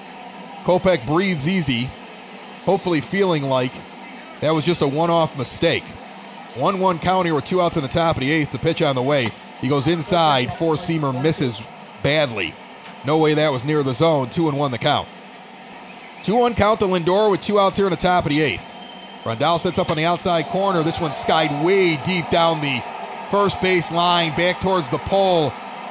Kopech 0.65 1.07
breathes 1.07 1.49
easy, 1.49 1.91
hopefully 2.65 3.01
feeling 3.01 3.45
like 3.45 3.73
that 4.41 4.51
was 4.51 4.65
just 4.65 4.83
a 4.83 4.89
one 4.89 5.11
off 5.11 5.37
mistake. 5.39 5.85
1 6.57 6.79
1 6.79 6.99
count 7.01 7.27
here 7.27 7.35
with 7.35 7.45
two 7.45 7.61
outs 7.61 7.77
in 7.77 7.83
the 7.83 7.89
top 7.89 8.17
of 8.17 8.21
the 8.21 8.31
eighth. 8.31 8.53
The 8.53 8.59
pitch 8.59 8.81
on 8.81 8.95
the 8.95 9.03
way. 9.03 9.29
He 9.61 9.69
goes 9.69 9.89
inside. 9.89 10.53
Four 10.55 10.75
seamer 10.75 11.21
misses 11.21 11.61
badly. 12.03 12.55
No 13.05 13.19
way 13.19 13.35
that 13.35 13.53
was 13.53 13.65
near 13.65 13.83
the 13.83 13.95
zone. 13.95 14.31
2 14.31 14.49
and 14.49 14.59
1 14.59 14.71
the 14.71 14.79
count. 14.79 15.09
2 16.25 16.35
1 16.35 16.55
count 16.55 16.81
to 16.81 16.87
Lindor 16.87 17.31
with 17.31 17.43
two 17.43 17.59
outs 17.59 17.77
here 17.77 17.87
in 17.87 17.91
the 17.91 17.97
top 17.97 18.25
of 18.25 18.31
the 18.31 18.41
eighth. 18.41 18.67
Grandal 19.25 19.59
sets 19.59 19.79
up 19.79 19.91
on 19.91 19.97
the 19.97 20.05
outside 20.05 20.47
corner. 20.47 20.83
This 20.83 21.01
one 21.01 21.13
skied 21.13 21.65
way 21.65 21.97
deep 22.05 22.29
down 22.31 22.61
the 22.61 22.83
first 23.31 23.61
base 23.61 23.91
line, 23.91 24.37
back 24.37 24.61
towards 24.61 24.91
the 24.91 24.99
pole, 24.99 25.51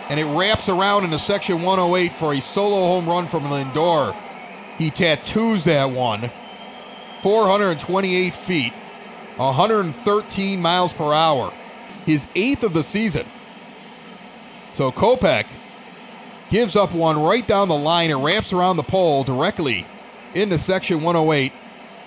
and 0.10 0.20
it 0.20 0.26
wraps 0.26 0.70
around 0.70 1.04
into 1.04 1.18
section 1.18 1.62
108 1.62 2.14
for 2.14 2.34
a 2.34 2.42
solo 2.42 2.88
home 2.88 3.08
run 3.08 3.28
from 3.28 3.44
Lindor. 3.44 4.16
He 4.78 4.92
tattoos 4.92 5.64
that 5.64 5.90
one 5.90 6.32
428 7.22 8.34
feet, 8.36 8.74
113 9.38 10.62
miles 10.62 10.94
per 10.94 11.12
hour, 11.12 11.52
his 12.06 12.28
eighth 12.36 12.64
of 12.64 12.74
the 12.74 12.84
season. 12.84 13.26
So 14.74 14.92
Kopech 14.92 15.46
gives 16.54 16.76
up 16.76 16.94
one 16.94 17.18
right 17.18 17.48
down 17.48 17.68
the 17.68 17.76
line. 17.76 18.12
and 18.12 18.24
wraps 18.24 18.54
around 18.54 18.78
the 18.78 18.84
pole 18.84 19.24
directly 19.24 19.88
into 20.36 20.56
section 20.60 21.02
108. 21.02 21.52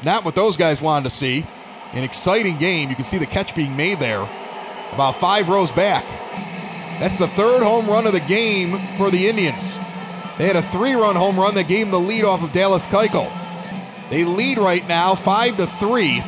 Not 0.04 0.24
what 0.24 0.36
those 0.36 0.56
guys 0.56 0.80
wanted 0.80 1.10
to 1.10 1.16
see. 1.16 1.44
An 1.94 2.04
exciting 2.04 2.56
game. 2.56 2.88
You 2.88 2.94
can 2.94 3.04
see 3.04 3.18
the 3.18 3.26
catch 3.26 3.56
being 3.56 3.76
made 3.76 3.98
there, 3.98 4.22
about 4.92 5.16
five 5.16 5.48
rows 5.48 5.72
back. 5.72 6.04
That's 7.00 7.18
the 7.18 7.26
third 7.26 7.64
home 7.64 7.88
run 7.88 8.06
of 8.06 8.12
the 8.12 8.20
game 8.20 8.78
for 8.96 9.10
the 9.10 9.28
Indians. 9.28 9.74
They 10.38 10.46
had 10.46 10.54
a 10.54 10.62
three-run 10.62 11.16
home 11.16 11.40
run 11.40 11.56
that 11.56 11.66
gave 11.66 11.90
them 11.90 11.90
the 11.90 12.08
lead 12.08 12.22
off 12.22 12.44
of 12.44 12.52
Dallas 12.52 12.86
Keuchel. 12.86 13.28
They 14.10 14.24
lead 14.24 14.58
right 14.58 14.86
now, 14.86 15.16
five 15.16 15.56
to 15.56 15.66
three, 15.66 16.20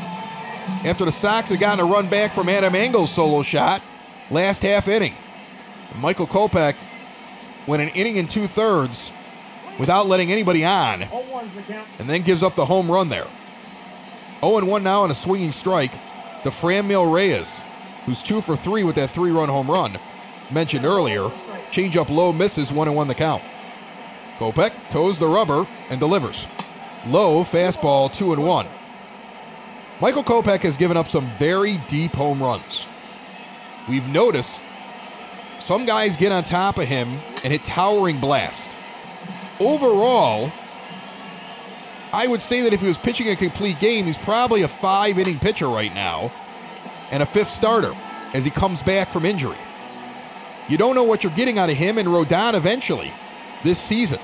after 0.85 1.05
the 1.05 1.13
Sox 1.13 1.51
had 1.51 1.61
gotten 1.61 1.87
a 1.87 1.89
run 1.89 2.09
back 2.09 2.33
from 2.33 2.49
Adam 2.49 2.75
Engel's 2.75 3.13
solo 3.13 3.43
shot 3.43 3.81
last 4.29 4.63
half 4.63 4.89
inning. 4.89 5.15
Michael 6.01 6.27
Kopech 6.27 6.75
went 7.69 7.83
an 7.83 7.91
inning 7.91 8.19
and 8.19 8.29
two 8.29 8.49
thirds 8.49 9.13
without 9.79 10.07
letting 10.07 10.33
anybody 10.33 10.65
on, 10.65 11.03
and 11.99 12.11
then 12.11 12.23
gives 12.23 12.43
up 12.43 12.57
the 12.57 12.67
home 12.67 12.91
run 12.91 13.09
there. 13.09 13.27
0 14.41 14.65
1 14.65 14.83
now 14.83 15.03
on 15.03 15.11
a 15.11 15.15
swinging 15.15 15.53
strike 15.53 15.93
to 16.43 16.51
Franmil 16.51 17.13
Reyes, 17.13 17.61
who's 18.07 18.23
two 18.23 18.41
for 18.41 18.57
three 18.57 18.83
with 18.83 18.97
that 18.97 19.11
three 19.11 19.31
run 19.31 19.49
home 19.49 19.71
run 19.71 19.99
mentioned 20.51 20.85
earlier. 20.85 21.31
Change 21.71 21.97
up 21.97 22.09
low 22.09 22.33
misses 22.33 22.73
1 22.73 22.95
1 22.95 23.09
the 23.09 23.15
count. 23.15 23.43
Kopech 24.39 24.73
toes 24.91 25.19
the 25.19 25.27
rubber 25.27 25.67
and 25.91 26.01
delivers. 26.01 26.47
Low 27.07 27.45
fastball, 27.45 28.13
2 28.13 28.33
and 28.33 28.45
1. 28.45 28.67
Michael 30.01 30.23
Kopech 30.23 30.61
has 30.61 30.77
given 30.77 30.97
up 30.97 31.09
some 31.09 31.31
very 31.39 31.79
deep 31.89 32.15
home 32.15 32.43
runs. 32.43 32.87
We've 33.89 34.07
noticed 34.09 34.63
some 35.69 35.85
guys 35.85 36.17
get 36.17 36.33
on 36.33 36.43
top 36.45 36.79
of 36.79 36.89
him 36.89 37.21
and 37.45 37.53
hit 37.53 37.63
towering 37.63 38.19
blast. 38.19 38.71
Overall, 39.61 40.51
I 42.11 42.27
would 42.27 42.41
say 42.41 42.63
that 42.63 42.73
if 42.73 42.81
he 42.81 42.89
was 42.89 42.97
pitching 42.97 43.29
a 43.29 43.37
complete 43.37 43.79
game, 43.79 44.07
he's 44.07 44.17
probably 44.17 44.63
a 44.63 44.69
five 44.69 45.19
inning 45.19 45.39
pitcher 45.39 45.69
right 45.69 45.95
now 45.95 46.33
and 47.11 47.23
a 47.23 47.27
fifth 47.27 47.51
starter 47.51 47.95
as 48.33 48.47
he 48.47 48.51
comes 48.51 48.83
back 48.83 49.11
from 49.11 49.27
injury. 49.27 49.59
You 50.71 50.79
don't 50.79 50.95
know 50.95 51.05
what 51.05 51.23
you're 51.23 51.33
getting 51.33 51.59
out 51.59 51.69
of 51.69 51.77
him 51.77 51.99
and 51.99 52.09
Rodon 52.09 52.55
eventually 52.55 53.13
this 53.63 53.79
season. 53.79 54.21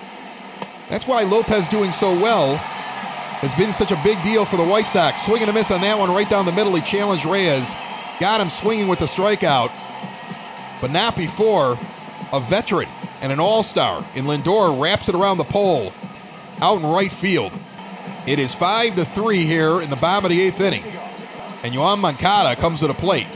That's 0.89 1.07
why 1.07 1.25
Lopez 1.25 1.69
doing 1.69 1.93
so 1.93 2.19
well 2.19 2.57
has 2.57 3.55
been 3.57 3.75
such 3.75 3.91
a 3.91 4.01
big 4.03 4.17
deal 4.23 4.47
for 4.47 4.57
the 4.57 4.65
White 4.65 4.89
Sox. 4.89 5.21
Swinging 5.27 5.51
a 5.51 5.53
miss 5.53 5.71
on 5.71 5.83
that 5.83 5.99
one 5.99 6.11
right 6.11 6.31
down 6.31 6.47
the 6.47 6.53
middle. 6.53 6.75
He 6.75 6.81
challenged 6.81 7.27
Reyes, 7.27 7.69
got 8.19 8.41
him 8.41 8.49
swinging 8.49 8.89
with 8.89 9.01
the 9.01 9.05
strikeout, 9.05 9.71
but 10.85 10.91
not 10.91 11.17
before 11.17 11.79
a 12.35 12.39
veteran 12.39 12.87
and 13.23 13.33
an 13.33 13.41
all 13.41 13.63
star 13.63 14.07
in 14.15 14.27
Lindor 14.27 14.79
wraps 14.79 15.09
it 15.09 15.15
around 15.15 15.39
the 15.39 15.45
pole 15.45 15.95
out 16.61 16.79
in 16.79 16.85
right 16.85 17.11
field. 17.11 17.53
It 18.27 18.39
is 18.39 18.55
5 18.55 18.97
to 18.97 19.07
3 19.07 19.47
here 19.47 19.81
in 19.81 19.89
the 19.89 19.97
bottom 19.97 20.27
of 20.27 20.31
the 20.31 20.43
eighth 20.43 20.61
inning. 20.61 20.85
And 21.63 21.75
Yoan 21.75 22.01
Moncada 22.01 22.55
comes 22.61 22.81
to 22.81 22.87
the 22.87 22.93
plate. 22.93 23.29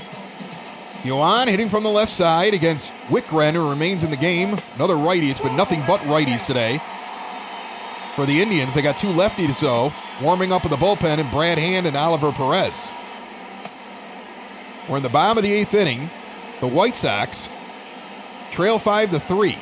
Yoan 1.04 1.48
hitting 1.48 1.70
from 1.70 1.84
the 1.84 1.88
left 1.88 2.12
side 2.12 2.52
against 2.52 2.92
Wittgren, 3.08 3.54
who 3.54 3.70
remains 3.70 4.04
in 4.04 4.10
the 4.10 4.18
game. 4.18 4.58
Another 4.74 4.96
righty. 4.96 5.30
It's 5.30 5.40
been 5.40 5.56
nothing 5.56 5.82
but 5.86 6.00
righties 6.00 6.44
today. 6.44 6.78
For 8.14 8.26
the 8.26 8.42
Indians, 8.42 8.74
they 8.74 8.82
got 8.82 8.98
two 8.98 9.06
lefties, 9.06 9.54
so 9.54 9.90
warming 10.20 10.52
up 10.52 10.66
in 10.66 10.70
the 10.70 10.76
bullpen, 10.76 11.18
and 11.18 11.30
Brad 11.30 11.56
Hand 11.56 11.86
and 11.86 11.96
Oliver 11.96 12.30
Perez. 12.30 12.90
We're 14.86 14.98
in 14.98 15.02
the 15.02 15.08
bottom 15.08 15.38
of 15.38 15.44
the 15.44 15.52
eighth 15.54 15.72
inning. 15.72 16.10
The 16.60 16.66
White 16.66 16.96
Sox 16.96 17.48
trail 18.50 18.78
five 18.78 19.10
to 19.10 19.20
three. 19.20 19.58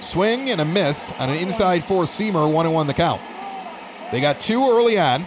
Swing 0.00 0.50
and 0.50 0.60
a 0.60 0.64
miss 0.64 1.12
on 1.18 1.28
an 1.30 1.36
inside 1.36 1.82
four 1.82 2.04
seamer, 2.04 2.50
one 2.50 2.64
and 2.66 2.74
one 2.74 2.86
the 2.86 2.94
count. 2.94 3.20
They 4.12 4.20
got 4.20 4.40
two 4.40 4.62
early 4.70 4.98
on, 4.98 5.26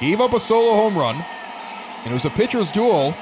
gave 0.00 0.20
up 0.20 0.32
a 0.32 0.40
solo 0.40 0.74
home 0.74 0.96
run, 0.96 1.16
and 2.04 2.10
it 2.10 2.12
was 2.12 2.24
a 2.24 2.30
pitcher's 2.30 2.70
duel 2.70 3.14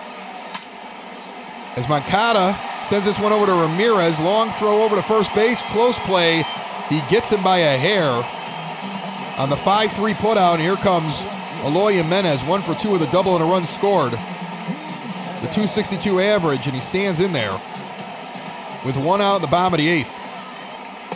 as 1.76 1.88
Moncada 1.88 2.56
sends 2.84 3.06
this 3.06 3.18
one 3.18 3.32
over 3.32 3.46
to 3.46 3.52
Ramirez. 3.52 4.20
Long 4.20 4.50
throw 4.52 4.82
over 4.82 4.96
to 4.96 5.02
first 5.02 5.34
base. 5.34 5.60
Close 5.72 5.98
play. 6.00 6.44
He 6.88 7.00
gets 7.08 7.30
him 7.30 7.42
by 7.42 7.58
a 7.58 7.78
hair 7.78 8.04
on 9.38 9.48
the 9.48 9.56
5 9.56 9.92
3 9.92 10.12
putout. 10.14 10.54
And 10.54 10.62
here 10.62 10.76
comes 10.76 11.18
Eloy 11.64 11.94
Jimenez, 11.94 12.44
one 12.44 12.62
for 12.62 12.74
two 12.74 12.90
with 12.90 13.02
a 13.02 13.10
double 13.10 13.34
and 13.34 13.42
a 13.42 13.46
run 13.46 13.66
scored. 13.66 14.12
The 15.44 15.50
262 15.50 16.20
average, 16.20 16.64
and 16.64 16.74
he 16.74 16.80
stands 16.80 17.20
in 17.20 17.34
there 17.34 17.52
with 18.82 18.96
one 18.96 19.20
out 19.20 19.36
in 19.36 19.42
the 19.42 19.48
bottom 19.48 19.74
of 19.74 19.78
the 19.78 19.86
eighth. 19.86 20.10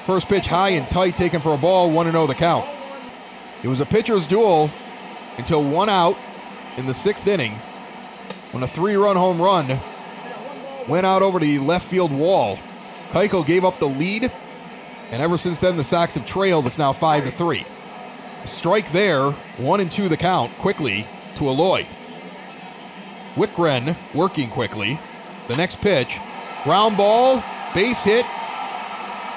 First 0.04 0.28
pitch 0.28 0.46
high 0.46 0.68
and 0.70 0.86
tight, 0.86 1.16
taken 1.16 1.40
for 1.40 1.54
a 1.54 1.56
ball, 1.56 1.90
1 1.90 2.12
0 2.12 2.26
the 2.26 2.34
count. 2.34 2.68
It 3.62 3.68
was 3.68 3.80
a 3.80 3.86
pitcher's 3.86 4.26
duel 4.26 4.70
until 5.38 5.64
one 5.64 5.88
out 5.88 6.18
in 6.76 6.84
the 6.84 6.92
sixth 6.92 7.26
inning 7.26 7.54
when 8.52 8.62
a 8.62 8.68
three 8.68 8.96
run 8.96 9.16
home 9.16 9.40
run 9.40 9.80
went 10.86 11.06
out 11.06 11.22
over 11.22 11.38
the 11.38 11.58
left 11.60 11.86
field 11.86 12.12
wall. 12.12 12.58
Keuchel 13.12 13.46
gave 13.46 13.64
up 13.64 13.80
the 13.80 13.88
lead, 13.88 14.30
and 15.10 15.22
ever 15.22 15.38
since 15.38 15.58
then 15.58 15.78
the 15.78 15.84
Sox 15.84 16.16
have 16.16 16.26
trailed. 16.26 16.66
It's 16.66 16.78
now 16.78 16.92
five 16.92 17.24
to 17.24 17.30
three. 17.30 17.64
strike 18.44 18.92
there, 18.92 19.30
one 19.56 19.80
and 19.80 19.90
two 19.90 20.10
the 20.10 20.18
count 20.18 20.52
quickly 20.58 21.06
to 21.36 21.48
Eloy. 21.48 21.86
Wittgren 23.38 23.96
working 24.14 24.50
quickly. 24.50 24.98
The 25.46 25.56
next 25.56 25.80
pitch, 25.80 26.18
ground 26.64 26.96
ball, 26.96 27.42
base 27.72 28.02
hit, 28.04 28.26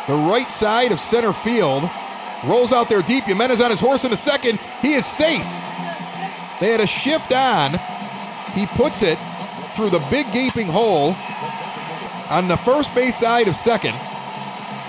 the 0.07 0.15
right 0.15 0.49
side 0.49 0.91
of 0.91 0.99
center 0.99 1.31
field. 1.31 1.89
Rolls 2.43 2.73
out 2.73 2.89
there 2.89 3.03
deep. 3.03 3.25
Jimenez 3.25 3.61
on 3.61 3.69
his 3.69 3.79
horse 3.79 4.03
in 4.03 4.11
a 4.11 4.17
second. 4.17 4.59
He 4.81 4.93
is 4.93 5.05
safe. 5.05 5.45
They 6.59 6.71
had 6.71 6.79
a 6.79 6.87
shift 6.87 7.31
on. 7.31 7.73
He 8.53 8.65
puts 8.65 9.03
it 9.03 9.19
through 9.75 9.91
the 9.91 10.03
big 10.09 10.31
gaping 10.33 10.67
hole 10.67 11.15
on 12.29 12.47
the 12.47 12.57
first 12.57 12.93
base 12.95 13.19
side 13.19 13.47
of 13.47 13.55
second, 13.55 13.93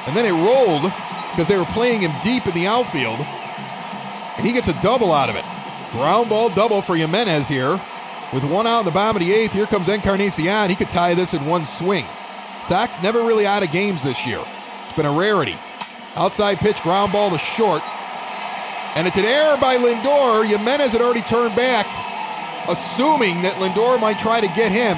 and 0.07 0.17
then 0.17 0.25
it 0.25 0.33
rolled 0.33 0.91
because 1.31 1.47
they 1.49 1.59
were 1.59 1.67
playing 1.67 2.01
him 2.01 2.13
deep 2.23 2.47
in 2.47 2.55
the 2.55 2.67
outfield, 2.67 3.19
and 3.19 4.47
he 4.47 4.53
gets 4.53 4.69
a 4.69 4.83
double 4.83 5.13
out 5.13 5.29
of 5.29 5.37
it. 5.37 5.45
Ground 5.93 6.31
ball 6.31 6.49
double 6.49 6.81
for 6.81 6.97
Jimenez 6.97 7.49
here. 7.49 7.79
With 8.33 8.45
one 8.45 8.67
out 8.67 8.81
in 8.81 8.85
the 8.87 8.93
bottom 8.93 9.21
of 9.21 9.27
the 9.27 9.35
eighth, 9.35 9.53
here 9.53 9.67
comes 9.67 9.89
Encarnacion. 9.89 10.71
He 10.71 10.77
could 10.77 10.89
tie 10.89 11.15
this 11.15 11.35
in 11.35 11.45
one 11.45 11.67
swing. 11.67 12.07
Sox 12.63 13.03
never 13.03 13.25
really 13.25 13.47
out 13.47 13.63
of 13.63 13.71
games 13.71 14.03
this 14.03 14.27
year. 14.27 14.43
It's 14.87 14.95
been 14.95 15.05
a 15.05 15.13
rarity. 15.13 15.59
Outside 16.15 16.59
pitch, 16.59 16.81
ground 16.83 17.13
ball 17.13 17.31
to 17.31 17.39
short. 17.39 17.83
And 18.95 19.07
it's 19.07 19.19
an 19.19 19.25
error 19.25 19.59
by 19.61 19.77
Lindor. 19.77 20.47
Jimenez 20.47 20.93
had 20.93 21.03
already 21.03 21.23
turned 21.23 21.55
back, 21.57 21.87
assuming 22.69 23.43
that 23.43 23.55
Lindor 23.55 24.01
might 24.01 24.19
try 24.19 24.41
to 24.41 24.47
get 24.49 24.73
him. 24.73 24.97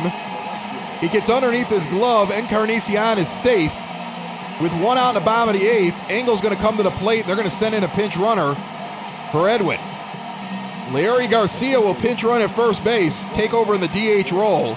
He 1.01 1.09
gets 1.09 1.29
underneath 1.29 1.69
his 1.69 1.87
glove. 1.87 2.31
Encarnacion 2.31 3.19
is 3.19 3.29
safe. 3.29 3.75
With 4.61 4.73
one 4.75 4.97
out 4.97 5.11
in 5.11 5.15
the 5.15 5.21
bottom 5.21 5.55
of 5.55 5.61
the 5.61 5.67
eighth, 5.67 5.97
Engel's 6.09 6.41
going 6.41 6.55
to 6.55 6.63
come 6.63 6.77
to 6.77 6.85
the 6.85 6.91
plate. 6.91 7.27
They're 7.27 7.37
going 7.37 7.51
to 7.51 7.55
send 7.55 7.75
in 7.75 7.83
a 7.83 7.89
pinch 7.89 8.17
runner 8.17 8.55
for 9.33 9.49
Edwin. 9.49 9.81
Leury 10.95 11.29
Garcia 11.29 11.81
will 11.81 11.97
pinch 11.97 12.23
run 12.23 12.41
at 12.41 12.53
first 12.53 12.85
base, 12.85 13.25
take 13.33 13.53
over 13.53 13.75
in 13.75 13.81
the 13.81 13.89
DH 13.89 14.31
role. 14.31 14.75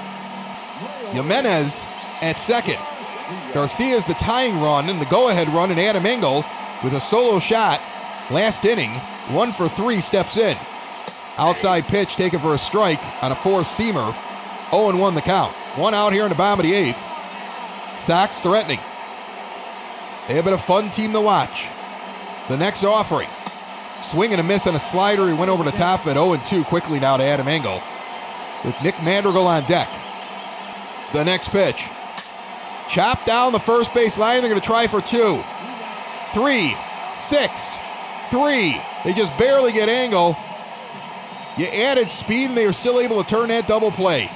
Jimenez 1.12 1.86
at 2.24 2.40
second. 2.40 2.80
Garcia 3.54 3.96
is 3.96 4.08
the 4.08 4.16
tying 4.16 4.60
run 4.60 4.90
and 4.90 5.00
the 5.00 5.06
go-ahead 5.06 5.48
run, 5.50 5.70
and 5.70 5.80
Adam 5.80 6.08
Engel 6.08 6.44
with 6.84 6.94
a 6.94 7.00
solo 7.00 7.38
shot. 7.38 7.80
Last 8.32 8.66
inning, 8.66 8.90
one 9.30 9.52
for 9.52 9.70
three 9.70 10.02
steps 10.02 10.38
in. 10.38 10.58
Outside 11.38 11.88
pitch 11.88 12.16
taken 12.16 12.40
for 12.40 12.56
a 12.56 12.58
strike 12.58 13.04
on 13.24 13.32
a 13.32 13.36
four-seamer. 13.36 14.12
0-1 14.72 15.14
the 15.14 15.22
count. 15.22 15.54
One 15.76 15.94
out 15.94 16.14
here 16.14 16.24
in 16.24 16.30
the 16.30 16.36
bottom 16.36 16.66
of 16.66 16.66
the 16.66 16.74
eighth. 16.74 17.00
Sox 18.00 18.40
threatening. 18.40 18.80
They 20.28 20.34
have 20.34 20.46
been 20.46 20.56
a 20.56 20.58
fun 20.58 20.90
team 20.90 21.14
to 21.14 21.22
watch. 21.22 21.68
The 22.50 22.58
next 22.58 22.84
offering. 22.84 23.30
Swing 24.04 24.32
and 24.32 24.40
a 24.40 24.44
miss 24.44 24.68
on 24.68 24.76
a 24.76 24.80
slider. 24.80 25.28
He 25.28 25.34
went 25.34 25.50
over 25.52 25.64
the 25.64 25.72
top 25.72 26.08
it 26.08 26.14
0 26.14 26.38
2 26.46 26.64
quickly 26.66 27.00
now 27.00 27.18
to 27.18 27.24
Adam 27.24 27.48
Engel. 27.48 27.82
With 28.64 28.76
Nick 28.82 29.02
Madrigal 29.04 29.46
on 29.48 29.64
deck. 29.66 29.90
The 31.14 31.24
next 31.24 31.50
pitch. 31.50 31.86
Chopped 32.90 33.26
down 33.26 33.52
the 33.52 33.60
first 33.60 33.94
base 33.94 34.18
line. 34.18 34.42
They're 34.42 34.50
going 34.50 34.62
to 34.62 34.66
try 34.66 34.88
for 34.88 35.02
two. 35.02 35.44
Three. 36.34 36.76
Six. 37.14 37.78
Three. 38.30 38.82
They 39.04 39.14
just 39.14 39.38
barely 39.38 39.72
get 39.72 39.90
Engel. 39.90 40.38
You 41.58 41.66
added 41.66 42.08
speed 42.08 42.50
and 42.50 42.58
they 42.58 42.66
were 42.66 42.74
still 42.74 43.00
able 43.00 43.24
to 43.24 43.30
turn 43.30 43.50
that 43.50 43.68
double 43.68 43.92
play. 43.92 44.30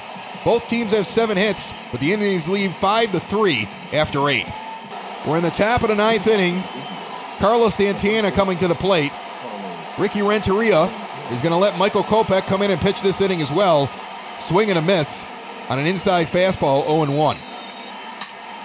Both 0.44 0.68
teams 0.68 0.92
have 0.92 1.06
seven 1.06 1.36
hits, 1.36 1.72
but 1.92 2.00
the 2.00 2.12
Indians 2.12 2.48
lead 2.48 2.74
five 2.74 3.12
to 3.12 3.20
three 3.20 3.68
after 3.92 4.28
eight. 4.28 4.46
We're 5.26 5.36
in 5.36 5.44
the 5.44 5.50
top 5.50 5.82
of 5.82 5.88
the 5.88 5.94
ninth 5.94 6.26
inning. 6.26 6.64
Carlos 7.38 7.76
Santana 7.76 8.32
coming 8.32 8.58
to 8.58 8.66
the 8.66 8.74
plate. 8.74 9.12
Ricky 9.98 10.22
Renteria 10.22 10.84
is 11.30 11.42
going 11.42 11.52
to 11.52 11.56
let 11.56 11.76
Michael 11.76 12.02
Kopech 12.02 12.46
come 12.46 12.62
in 12.62 12.70
and 12.70 12.80
pitch 12.80 13.02
this 13.02 13.20
inning 13.20 13.42
as 13.42 13.50
well. 13.50 13.90
Swing 14.40 14.70
and 14.70 14.78
a 14.78 14.82
miss 14.82 15.24
on 15.68 15.78
an 15.78 15.86
inside 15.86 16.26
fastball, 16.26 16.84
0 16.86 17.16
1. 17.16 17.36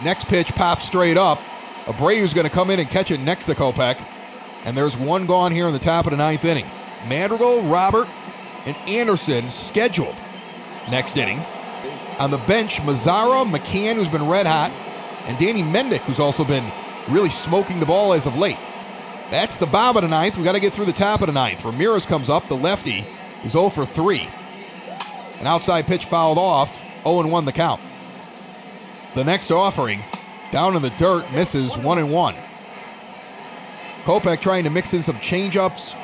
Next 0.03 0.27
pitch 0.27 0.53
pops 0.55 0.85
straight 0.85 1.17
up. 1.17 1.39
Abreu's 1.85 2.33
going 2.33 2.47
to 2.47 2.53
come 2.53 2.69
in 2.69 2.79
and 2.79 2.89
catch 2.89 3.11
it 3.11 3.19
next 3.19 3.45
to 3.45 3.55
Kopech. 3.55 4.03
And 4.63 4.77
there's 4.77 4.97
one 4.97 5.25
gone 5.25 5.51
here 5.51 5.67
in 5.67 5.73
the 5.73 5.79
top 5.79 6.05
of 6.05 6.11
the 6.11 6.17
ninth 6.17 6.45
inning. 6.45 6.65
Madrigal, 7.07 7.61
Robert, 7.63 8.07
and 8.65 8.75
Anderson 8.87 9.49
scheduled 9.49 10.15
next 10.89 11.17
inning. 11.17 11.39
On 12.19 12.31
the 12.31 12.37
bench, 12.39 12.77
Mazara, 12.77 13.49
McCann, 13.49 13.95
who's 13.95 14.09
been 14.09 14.27
red 14.27 14.47
hot, 14.47 14.71
and 15.25 15.37
Danny 15.37 15.61
Mendick, 15.61 15.99
who's 15.99 16.19
also 16.19 16.43
been 16.43 16.69
really 17.09 17.29
smoking 17.29 17.79
the 17.79 17.85
ball 17.85 18.13
as 18.13 18.25
of 18.25 18.37
late. 18.37 18.57
That's 19.29 19.57
the 19.57 19.65
bottom 19.65 19.97
of 19.97 20.09
the 20.09 20.15
ninth. 20.15 20.37
we 20.37 20.43
got 20.43 20.53
to 20.53 20.59
get 20.59 20.73
through 20.73 20.85
the 20.85 20.93
top 20.93 21.21
of 21.21 21.27
the 21.27 21.33
ninth. 21.33 21.65
Ramirez 21.65 22.05
comes 22.05 22.29
up, 22.29 22.47
the 22.47 22.55
lefty. 22.55 23.05
He's 23.41 23.51
0 23.51 23.69
for 23.69 23.85
3. 23.85 24.27
An 25.39 25.47
outside 25.47 25.85
pitch 25.85 26.05
fouled 26.05 26.37
off, 26.37 26.81
0 27.03 27.19
and 27.19 27.31
1 27.31 27.45
the 27.45 27.51
count. 27.51 27.81
The 29.15 29.23
next 29.23 29.51
offering, 29.51 30.03
down 30.51 30.75
in 30.75 30.81
the 30.81 30.89
dirt, 30.91 31.29
misses 31.31 31.77
1 31.77 31.97
and 31.97 32.11
1. 32.11 32.35
Kopech 34.03 34.39
trying 34.39 34.63
to 34.63 34.69
mix 34.69 34.93
in 34.93 35.03
some 35.03 35.17
changeups, 35.17 35.95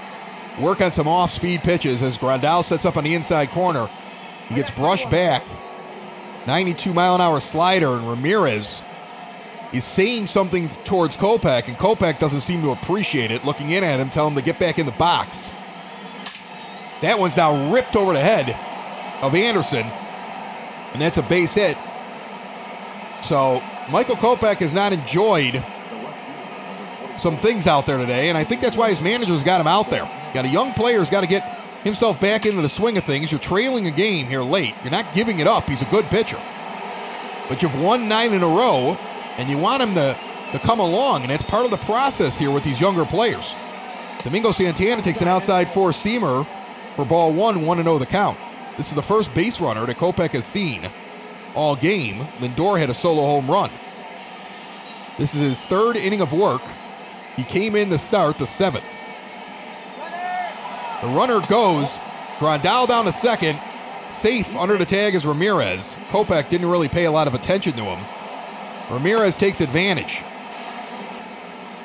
work 0.59 0.81
on 0.81 0.91
some 0.91 1.07
off 1.07 1.31
speed 1.31 1.61
pitches 1.63 2.01
as 2.01 2.17
Grandal 2.17 2.63
sets 2.63 2.85
up 2.85 2.97
on 2.97 3.05
the 3.05 3.15
inside 3.15 3.49
corner. 3.51 3.89
He 4.49 4.55
gets 4.55 4.71
brushed 4.71 5.09
back. 5.09 5.43
92 6.45 6.93
mile 6.93 7.15
an 7.15 7.21
hour 7.21 7.39
slider, 7.39 7.95
and 7.95 8.07
Ramirez 8.07 8.81
is 9.73 9.83
saying 9.83 10.27
something 10.27 10.69
towards 10.85 11.17
Kopech, 11.17 11.67
and 11.67 11.75
Kopech 11.77 12.19
doesn't 12.19 12.41
seem 12.41 12.61
to 12.61 12.71
appreciate 12.71 13.31
it, 13.31 13.43
looking 13.43 13.71
in 13.71 13.83
at 13.83 13.99
him, 13.99 14.09
telling 14.09 14.33
him 14.33 14.39
to 14.39 14.45
get 14.45 14.59
back 14.59 14.77
in 14.79 14.85
the 14.85 14.91
box. 14.93 15.51
That 17.01 17.19
one's 17.19 17.35
now 17.35 17.73
ripped 17.73 17.95
over 17.95 18.13
the 18.13 18.21
head 18.21 18.55
of 19.21 19.35
Anderson, 19.35 19.85
and 20.93 21.01
that's 21.01 21.17
a 21.17 21.23
base 21.23 21.55
hit. 21.55 21.77
So 23.23 23.61
Michael 23.89 24.15
Kopech 24.15 24.57
has 24.57 24.73
not 24.73 24.93
enjoyed 24.93 25.63
some 27.17 27.37
things 27.37 27.67
out 27.67 27.85
there 27.85 27.97
today, 27.97 28.29
and 28.29 28.37
I 28.37 28.43
think 28.43 28.61
that's 28.61 28.77
why 28.77 28.89
his 28.89 29.01
manager's 29.01 29.43
got 29.43 29.59
him 29.59 29.67
out 29.67 29.89
there. 29.89 30.09
Got 30.33 30.45
a 30.45 30.49
young 30.49 30.73
player 30.73 30.99
who's 30.99 31.09
got 31.09 31.21
to 31.21 31.27
get 31.27 31.43
himself 31.83 32.19
back 32.19 32.45
into 32.45 32.61
the 32.61 32.69
swing 32.69 32.97
of 32.97 33.03
things. 33.03 33.31
You're 33.31 33.39
trailing 33.39 33.87
a 33.87 33.91
game 33.91 34.27
here 34.27 34.41
late. 34.41 34.73
You're 34.83 34.91
not 34.91 35.13
giving 35.13 35.39
it 35.39 35.47
up. 35.47 35.65
He's 35.65 35.81
a 35.81 35.85
good 35.85 36.05
pitcher. 36.05 36.39
But 37.49 37.61
you've 37.61 37.79
won 37.79 38.07
nine 38.07 38.33
in 38.33 38.41
a 38.41 38.47
row, 38.47 38.97
and 39.37 39.49
you 39.49 39.57
want 39.57 39.81
him 39.81 39.95
to, 39.95 40.17
to 40.51 40.59
come 40.59 40.79
along, 40.79 41.21
and 41.21 41.31
that's 41.31 41.43
part 41.43 41.65
of 41.65 41.71
the 41.71 41.77
process 41.77 42.37
here 42.37 42.51
with 42.51 42.63
these 42.63 42.79
younger 42.79 43.05
players. 43.05 43.53
Domingo 44.19 44.51
Santana 44.51 45.01
takes 45.01 45.21
an 45.21 45.27
outside 45.27 45.69
four 45.69 45.89
seamer 45.91 46.47
for 46.95 47.05
ball 47.05 47.33
one, 47.33 47.65
1 47.65 47.83
0 47.83 47.97
the 47.97 48.05
count. 48.05 48.37
This 48.77 48.89
is 48.89 48.95
the 48.95 49.01
first 49.01 49.33
base 49.33 49.59
runner 49.59 49.85
that 49.85 49.97
Kopech 49.97 50.31
has 50.31 50.45
seen 50.45 50.89
all 51.55 51.75
game. 51.75 52.25
Lindor 52.39 52.79
had 52.79 52.89
a 52.89 52.93
solo 52.93 53.23
home 53.23 53.49
run. 53.49 53.69
This 55.17 55.35
is 55.35 55.41
his 55.41 55.65
third 55.65 55.95
inning 55.95 56.21
of 56.21 56.33
work. 56.33 56.61
He 57.35 57.43
came 57.43 57.75
in 57.75 57.89
to 57.89 57.97
start 57.97 58.37
the 58.37 58.47
seventh. 58.47 58.85
The 61.01 61.09
runner 61.09 61.41
goes. 61.41 61.99
Grandal 62.39 62.87
down 62.87 63.05
to 63.05 63.11
second. 63.11 63.59
Safe 64.07 64.55
under 64.55 64.77
the 64.77 64.85
tag 64.85 65.15
is 65.15 65.25
Ramirez. 65.25 65.97
Kopech 66.09 66.49
didn't 66.49 66.69
really 66.69 66.89
pay 66.89 67.05
a 67.05 67.11
lot 67.11 67.27
of 67.27 67.33
attention 67.33 67.73
to 67.73 67.83
him. 67.83 68.22
Ramirez 68.89 69.37
takes 69.37 69.61
advantage. 69.61 70.23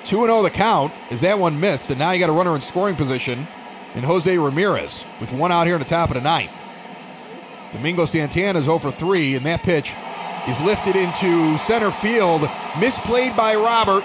2 0.05 0.17
0 0.17 0.43
the 0.43 0.51
count 0.51 0.93
is 1.11 1.21
that 1.21 1.39
one 1.39 1.61
missed, 1.61 1.91
and 1.91 1.99
now 1.99 2.13
you 2.13 2.19
got 2.19 2.31
a 2.31 2.33
runner 2.33 2.55
in 2.55 2.63
scoring 2.63 2.97
position 2.97 3.47
in 3.95 4.03
Jose 4.03 4.39
Ramirez 4.39 5.05
with 5.21 5.33
one 5.33 5.53
out 5.53 5.67
here 5.67 5.77
in 5.77 5.81
the 5.81 5.89
top 5.89 6.11
of 6.11 6.15
the 6.15 6.21
ninth. 6.21 6.55
Domingo 7.73 8.07
Santana 8.07 8.59
is 8.59 8.69
over 8.69 8.91
3, 8.91 9.37
and 9.37 9.45
that 9.45 9.63
pitch 9.63 9.93
is 10.49 10.59
lifted 10.63 10.97
into 10.97 11.59
center 11.59 11.91
field. 11.91 12.43
Misplayed 12.73 13.37
by 13.37 13.55
Robert. 13.55 14.05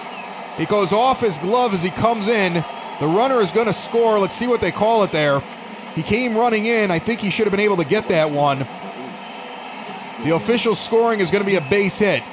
It 0.60 0.68
goes 0.68 0.91
off 0.91 1.22
his 1.22 1.38
glove 1.38 1.74
as 1.74 1.82
he 1.82 1.90
comes 1.90 2.28
in. 2.28 2.53
The 2.99 3.07
runner 3.07 3.40
is 3.40 3.52
going 3.52 3.68
to 3.68 3.74
score. 3.74 4.20
Let's 4.20 4.36
see 4.36 4.48
what 4.48 4.61
they 4.61 4.72
call 4.72 5.03
it 5.03 5.11
there. 5.11 5.41
He 5.95 6.03
came 6.03 6.36
running 6.36 6.65
in. 6.65 6.91
I 6.91 6.99
think 6.99 7.22
he 7.22 7.30
should 7.30 7.45
have 7.45 7.52
been 7.52 7.60
able 7.60 7.78
to 7.78 7.86
get 7.86 8.10
that 8.10 8.30
one. 8.30 8.60
The 10.24 10.36
official 10.36 10.76
scoring 10.76 11.22
is 11.22 11.32
going 11.32 11.44
to 11.44 11.49
be 11.49 11.56
a 11.56 11.70
base 11.70 11.99
hit. 11.99 12.24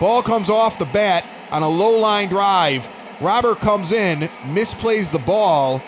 Ball 0.00 0.22
comes 0.22 0.48
off 0.48 0.78
the 0.78 0.84
bat 0.86 1.24
on 1.50 1.62
a 1.62 1.68
low 1.68 1.98
line 1.98 2.28
drive. 2.28 2.88
Robert 3.20 3.58
comes 3.58 3.90
in, 3.90 4.20
misplays 4.44 5.10
the 5.10 5.18
ball. 5.18 5.82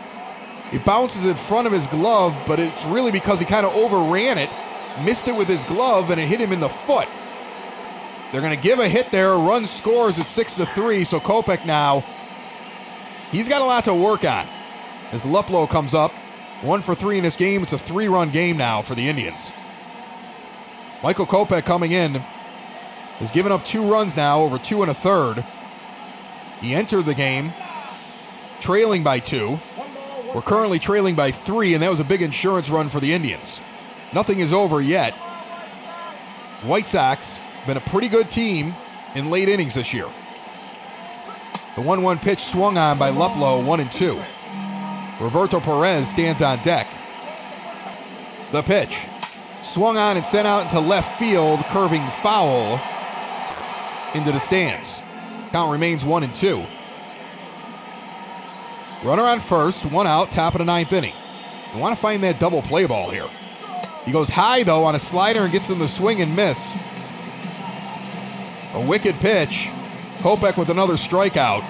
It 0.73 0.85
bounces 0.85 1.25
in 1.25 1.35
front 1.35 1.67
of 1.67 1.73
his 1.73 1.87
glove, 1.87 2.37
but 2.47 2.59
it's 2.59 2.85
really 2.87 3.13
because 3.13 3.39
he 3.39 3.47
kind 3.47 3.67
of 3.67 3.75
overran 3.75 4.39
it, 4.39 4.51
missed 5.05 5.29
it 5.29 5.35
with 5.35 5.49
his 5.49 5.63
glove, 5.65 6.11
and 6.11 6.21
it 6.21 6.27
hit 6.27 6.41
him 6.41 6.53
in 6.53 6.61
the 6.61 6.69
foot. 6.69 7.09
They're 8.31 8.41
going 8.41 8.57
to 8.57 8.63
give 8.63 8.79
a 8.79 8.89
hit 8.89 9.11
there. 9.11 9.35
Run 9.35 9.67
scores 9.67 10.19
at 10.19 10.27
six 10.27 10.55
to 10.57 10.67
three. 10.67 11.05
So 11.05 11.19
Kopech 11.19 11.67
now, 11.67 12.05
he's 13.33 13.49
got 13.49 13.63
a 13.63 13.65
lot 13.65 13.85
to 13.85 13.95
work 13.95 14.25
on. 14.25 14.47
As 15.11 15.25
Luplow 15.25 15.69
comes 15.69 15.95
up, 15.95 16.13
one 16.63 16.83
for 16.83 16.95
three 16.95 17.19
in 17.19 17.25
this 17.25 17.37
game. 17.37 17.63
It's 17.63 17.73
a 17.73 17.79
three-run 17.79 18.31
game 18.31 18.57
now 18.57 18.83
for 18.83 18.95
the 18.95 19.09
Indians. 19.09 19.53
Michael 21.03 21.27
Kopech 21.27 21.65
coming 21.65 21.93
in 21.93 22.23
has 23.21 23.31
given 23.31 23.53
up 23.53 23.65
two 23.65 23.89
runs 23.89 24.17
now 24.17 24.41
over 24.41 24.59
two 24.59 24.83
and 24.83 24.91
a 24.91 24.95
third. 24.95 25.45
He 26.61 26.75
entered 26.75 27.05
the 27.05 27.15
game 27.15 27.53
trailing 28.61 29.03
by 29.05 29.21
two. 29.21 29.61
We're 30.35 30.43
currently 30.43 30.79
trailing 30.79 31.15
by 31.15 31.31
three, 31.31 31.75
and 31.75 31.83
that 31.83 31.91
was 31.91 32.01
a 32.01 32.05
big 32.05 32.23
insurance 32.23 32.71
run 32.71 32.89
for 32.89 32.99
the 32.99 33.13
Indians. 33.13 33.61
Nothing 34.13 34.39
is 34.39 34.53
over 34.53 34.81
yet. 34.81 35.13
White 36.63 36.89
Sox 36.89 37.41
been 37.67 37.77
a 37.77 37.81
pretty 37.81 38.09
good 38.09 38.31
team 38.31 38.75
in 39.15 39.31
late 39.31 39.49
innings 39.49 39.75
this 39.75 39.93
year. 39.93 40.09
The 41.77 41.83
1 41.83 42.03
1 42.03 42.19
pitch 42.19 42.43
swung 42.43 42.79
on 42.79 42.99
by 42.99 43.11
Luplow, 43.11 43.65
1 43.65 43.81
and 43.81 43.93
2. 43.93 44.21
Roberto 45.21 45.61
Perez 45.61 46.09
stands 46.09 46.43
on 46.43 46.63
deck. 46.63 46.87
The 48.53 48.63
pitch 48.63 48.97
swung 49.63 49.99
on 49.99 50.17
and 50.17 50.25
sent 50.25 50.47
out 50.47 50.65
into 50.65 50.81
left 50.81 51.19
field, 51.19 51.61
curving 51.67 52.07
foul 52.23 52.81
into 54.15 54.33
the 54.33 54.39
stands. 54.39 55.01
Count 55.53 55.73
remains 55.73 56.05
1 56.05 56.23
and 56.23 56.35
2. 56.35 56.65
Runner 59.03 59.23
on 59.23 59.41
first, 59.41 59.87
one 59.87 60.07
out, 60.07 60.31
top 60.31 60.55
of 60.55 60.59
the 60.59 60.65
ninth 60.65 60.93
inning. 60.93 61.15
You 61.73 61.81
want 61.81 61.97
to 61.97 62.01
find 62.01 62.23
that 62.25 62.39
double 62.39 62.63
play 62.63 62.85
ball 62.87 63.11
here. 63.11 63.29
He 64.05 64.13
goes 64.13 64.29
high, 64.29 64.63
though, 64.63 64.85
on 64.85 64.95
a 64.95 64.99
slider 64.99 65.41
and 65.41 65.53
gets 65.53 65.69
him 65.69 65.79
to 65.79 65.89
swing 65.89 66.21
and 66.21 66.35
miss. 66.35 66.75
A 68.75 68.87
wicked 68.87 69.15
pitch. 69.17 69.69
Kopech 70.19 70.57
with 70.57 70.69
another 70.69 70.95
strikeout. 70.95 71.65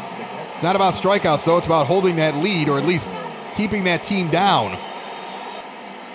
It's 0.54 0.62
not 0.62 0.76
about 0.76 0.94
strikeouts, 0.94 1.44
though. 1.44 1.58
It's 1.58 1.66
about 1.66 1.86
holding 1.86 2.16
that 2.16 2.34
lead 2.36 2.68
or 2.68 2.78
at 2.78 2.84
least 2.84 3.10
keeping 3.56 3.84
that 3.84 4.02
team 4.02 4.28
down. 4.28 4.78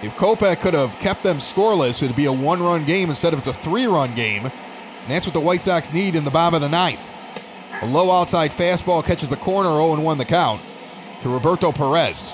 If 0.01 0.13
Kopech 0.17 0.59
could 0.59 0.73
have 0.73 0.99
kept 0.99 1.23
them 1.23 1.37
scoreless, 1.37 2.03
it'd 2.03 2.15
be 2.15 2.25
a 2.25 2.31
one 2.31 2.61
run 2.61 2.85
game 2.85 3.09
instead 3.09 3.33
of 3.33 3.39
it's 3.39 3.47
a 3.47 3.53
three 3.53 3.87
run 3.87 4.13
game. 4.13 4.51
And 5.05 5.13
that's 5.13 5.27
what 5.27 5.33
the 5.33 5.39
White 5.39 5.61
Sox 5.61 5.93
need 5.93 6.15
in 6.15 6.23
the 6.23 6.31
bottom 6.31 6.55
of 6.55 6.61
the 6.61 6.69
ninth. 6.69 7.11
A 7.83 7.85
low 7.85 8.09
outside 8.09 8.49
fastball 8.49 9.05
catches 9.05 9.29
the 9.29 9.37
corner, 9.37 9.69
0 9.69 10.01
1 10.01 10.17
the 10.17 10.25
count 10.25 10.63
to 11.21 11.29
Roberto 11.29 11.71
Perez. 11.71 12.33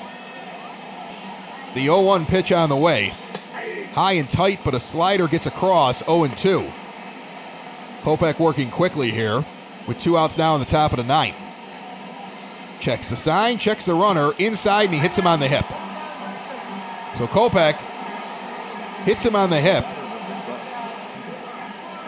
The 1.73 1.81
0 1.81 1.99
1 1.99 2.25
pitch 2.25 2.53
on 2.53 2.69
the 2.69 2.77
way. 2.77 3.13
High 3.91 4.13
and 4.13 4.29
tight, 4.29 4.61
but 4.63 4.73
a 4.73 4.79
slider 4.79 5.27
gets 5.27 5.47
across 5.47 6.01
0 6.05 6.27
2. 6.27 6.71
Kopech 8.03 8.39
working 8.39 8.71
quickly 8.71 9.11
here 9.11 9.43
with 9.85 9.99
two 9.99 10.17
outs 10.17 10.37
now 10.37 10.53
in 10.55 10.61
the 10.61 10.65
top 10.65 10.93
of 10.93 10.97
the 10.97 11.03
ninth. 11.03 11.41
Checks 12.79 13.09
the 13.09 13.17
sign, 13.17 13.57
checks 13.57 13.83
the 13.83 13.93
runner 13.93 14.31
inside, 14.37 14.85
and 14.85 14.93
he 14.93 14.99
hits 15.01 15.17
him 15.17 15.27
on 15.27 15.41
the 15.41 15.47
hip. 15.49 15.65
So 17.17 17.27
Kopech 17.27 17.75
hits 19.03 19.25
him 19.25 19.35
on 19.35 19.49
the 19.49 19.59
hip. 19.59 19.85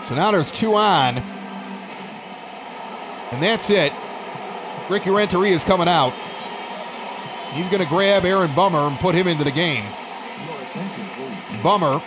So 0.04 0.16
now 0.16 0.32
there's 0.32 0.52
two 0.52 0.76
on. 0.76 1.18
And 3.32 3.42
that's 3.42 3.70
it. 3.70 3.94
Ricky 4.90 5.10
Renteria 5.10 5.54
is 5.54 5.64
coming 5.64 5.88
out. 5.88 6.14
He's 7.54 7.70
going 7.70 7.82
to 7.82 7.90
grab 7.90 8.26
Aaron 8.26 8.54
Bummer 8.54 8.80
and 8.80 8.98
put 9.00 9.16
him 9.16 9.28
into 9.28 9.44
the 9.44 9.52
game. 9.52 9.86
Bummer 11.62 12.02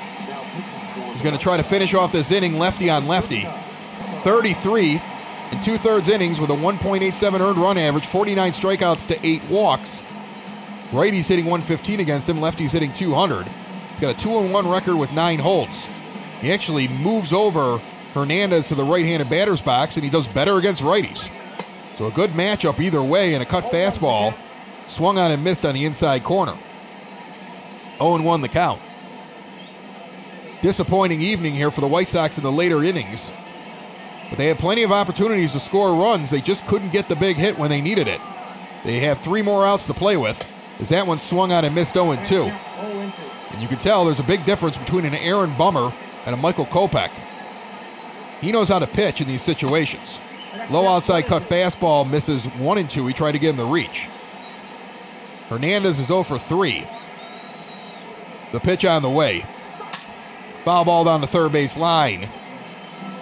is 1.14 1.22
going 1.22 1.36
to 1.36 1.40
try 1.40 1.56
to 1.56 1.62
finish 1.62 1.94
off 1.94 2.12
this 2.12 2.30
inning 2.30 2.58
lefty 2.58 2.90
on 2.90 3.06
lefty. 3.06 3.48
33 4.22 5.00
and 5.52 5.62
two 5.62 5.78
thirds 5.78 6.08
innings 6.08 6.40
with 6.40 6.50
a 6.50 6.54
1.87 6.54 7.40
earned 7.40 7.58
run 7.58 7.78
average, 7.78 8.06
49 8.06 8.52
strikeouts 8.52 9.06
to 9.06 9.26
eight 9.26 9.42
walks. 9.44 10.02
Righty's 10.92 11.28
hitting 11.28 11.46
115 11.46 12.00
against 12.00 12.28
him, 12.28 12.40
lefty's 12.40 12.72
hitting 12.72 12.92
200. 12.92 13.46
He's 13.46 14.00
got 14.00 14.14
a 14.14 14.18
2 14.18 14.28
1 14.28 14.68
record 14.68 14.96
with 14.96 15.12
nine 15.12 15.38
holds. 15.38 15.88
He 16.40 16.52
actually 16.52 16.88
moves 16.88 17.32
over 17.32 17.78
Hernandez 18.14 18.68
to 18.68 18.74
the 18.74 18.84
right 18.84 19.04
handed 19.04 19.28
batter's 19.28 19.62
box, 19.62 19.96
and 19.96 20.04
he 20.04 20.10
does 20.10 20.26
better 20.26 20.56
against 20.56 20.82
righties. 20.82 21.28
So 21.96 22.06
a 22.06 22.10
good 22.10 22.30
matchup 22.30 22.80
either 22.80 23.02
way, 23.02 23.34
and 23.34 23.42
a 23.42 23.46
cut 23.46 23.64
fastball 23.64 24.34
swung 24.86 25.18
on 25.18 25.30
and 25.30 25.42
missed 25.42 25.64
on 25.64 25.74
the 25.74 25.84
inside 25.84 26.24
corner. 26.24 26.56
0 27.98 28.22
1 28.22 28.40
the 28.40 28.48
count. 28.48 28.80
Disappointing 30.62 31.20
evening 31.20 31.54
here 31.54 31.70
for 31.70 31.80
the 31.80 31.86
White 31.86 32.08
Sox 32.08 32.38
in 32.38 32.44
the 32.44 32.52
later 32.52 32.82
innings. 32.82 33.32
But 34.28 34.38
they 34.38 34.46
had 34.46 34.58
plenty 34.58 34.82
of 34.82 34.92
opportunities 34.92 35.52
to 35.52 35.60
score 35.60 35.94
runs. 35.94 36.30
They 36.30 36.40
just 36.40 36.66
couldn't 36.66 36.92
get 36.92 37.08
the 37.08 37.16
big 37.16 37.36
hit 37.36 37.58
when 37.58 37.70
they 37.70 37.80
needed 37.80 38.08
it. 38.08 38.20
They 38.84 39.00
have 39.00 39.18
three 39.18 39.42
more 39.42 39.66
outs 39.66 39.86
to 39.86 39.94
play 39.94 40.16
with, 40.16 40.50
as 40.80 40.88
that 40.90 41.06
one 41.06 41.18
swung 41.18 41.52
on 41.52 41.64
and 41.64 41.74
missed 41.74 41.94
0 41.94 42.16
2. 42.24 42.42
And 42.44 43.62
you 43.62 43.68
can 43.68 43.78
tell 43.78 44.04
there's 44.04 44.20
a 44.20 44.24
big 44.24 44.44
difference 44.44 44.76
between 44.76 45.04
an 45.04 45.14
Aaron 45.14 45.56
Bummer 45.56 45.92
and 46.26 46.34
a 46.34 46.36
Michael 46.36 46.66
Kopech. 46.66 47.10
He 48.40 48.52
knows 48.52 48.68
how 48.68 48.78
to 48.78 48.86
pitch 48.86 49.20
in 49.20 49.28
these 49.28 49.42
situations. 49.42 50.20
Low 50.68 50.86
outside 50.86 51.26
cut 51.26 51.42
fastball 51.42 52.08
misses 52.08 52.44
1 52.44 52.78
and 52.78 52.90
2. 52.90 53.06
He 53.06 53.14
tried 53.14 53.32
to 53.32 53.38
get 53.38 53.50
him 53.50 53.56
the 53.56 53.64
reach. 53.64 54.08
Hernandez 55.48 55.98
is 55.98 56.08
0 56.08 56.24
for 56.24 56.38
3. 56.38 56.86
The 58.52 58.60
pitch 58.60 58.84
on 58.84 59.02
the 59.02 59.10
way. 59.10 59.46
Foul 60.64 60.84
ball 60.84 61.04
down 61.04 61.20
the 61.20 61.26
third 61.26 61.52
base 61.52 61.76
line. 61.76 62.28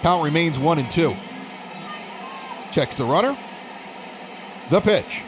Count 0.01 0.23
remains 0.23 0.57
1 0.57 0.79
and 0.79 0.91
2. 0.91 1.15
Checks 2.71 2.97
the 2.97 3.05
runner. 3.05 3.37
The 4.69 4.81
pitch. 4.81 5.21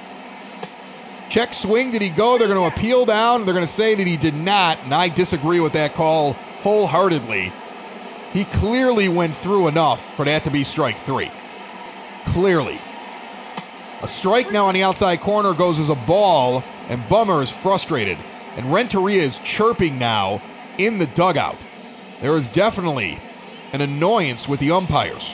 Check 1.29 1.53
swing. 1.53 1.91
Did 1.91 2.01
he 2.01 2.09
go? 2.09 2.37
They're 2.37 2.47
going 2.47 2.69
to 2.69 2.75
appeal 2.75 3.05
down. 3.05 3.45
They're 3.45 3.53
going 3.53 3.65
to 3.65 3.71
say 3.71 3.95
that 3.95 4.07
he 4.07 4.17
did 4.17 4.33
not, 4.33 4.79
and 4.83 4.93
I 4.93 5.09
disagree 5.09 5.59
with 5.59 5.73
that 5.73 5.93
call 5.93 6.33
wholeheartedly. 6.61 7.51
He 8.37 8.45
clearly 8.45 9.09
went 9.09 9.35
through 9.35 9.67
enough 9.67 10.15
for 10.15 10.23
that 10.25 10.43
to 10.43 10.51
be 10.51 10.63
strike 10.63 10.99
three. 10.99 11.31
Clearly. 12.27 12.79
A 14.03 14.07
strike 14.07 14.51
now 14.51 14.67
on 14.67 14.75
the 14.75 14.83
outside 14.83 15.21
corner 15.21 15.55
goes 15.55 15.79
as 15.79 15.89
a 15.89 15.95
ball, 15.95 16.63
and 16.87 17.09
Bummer 17.09 17.41
is 17.41 17.49
frustrated. 17.49 18.19
And 18.55 18.71
Renteria 18.71 19.23
is 19.23 19.39
chirping 19.39 19.97
now 19.97 20.39
in 20.77 20.99
the 20.99 21.07
dugout. 21.07 21.57
There 22.21 22.37
is 22.37 22.51
definitely 22.51 23.19
an 23.73 23.81
annoyance 23.81 24.47
with 24.47 24.59
the 24.59 24.69
umpires. 24.69 25.33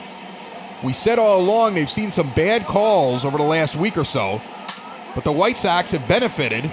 We 0.81 0.93
said 0.93 1.19
all 1.19 1.41
along 1.41 1.73
they've 1.73 1.89
seen 1.89 2.09
some 2.09 2.33
bad 2.33 2.65
calls 2.67 3.25
over 3.25 3.37
the 3.37 3.43
last 3.43 3.75
week 3.75 3.97
or 3.97 4.05
so, 4.05 4.41
but 5.13 5.25
the 5.25 5.31
White 5.33 5.57
Sox 5.57 5.91
have 5.91 6.07
benefited 6.07 6.71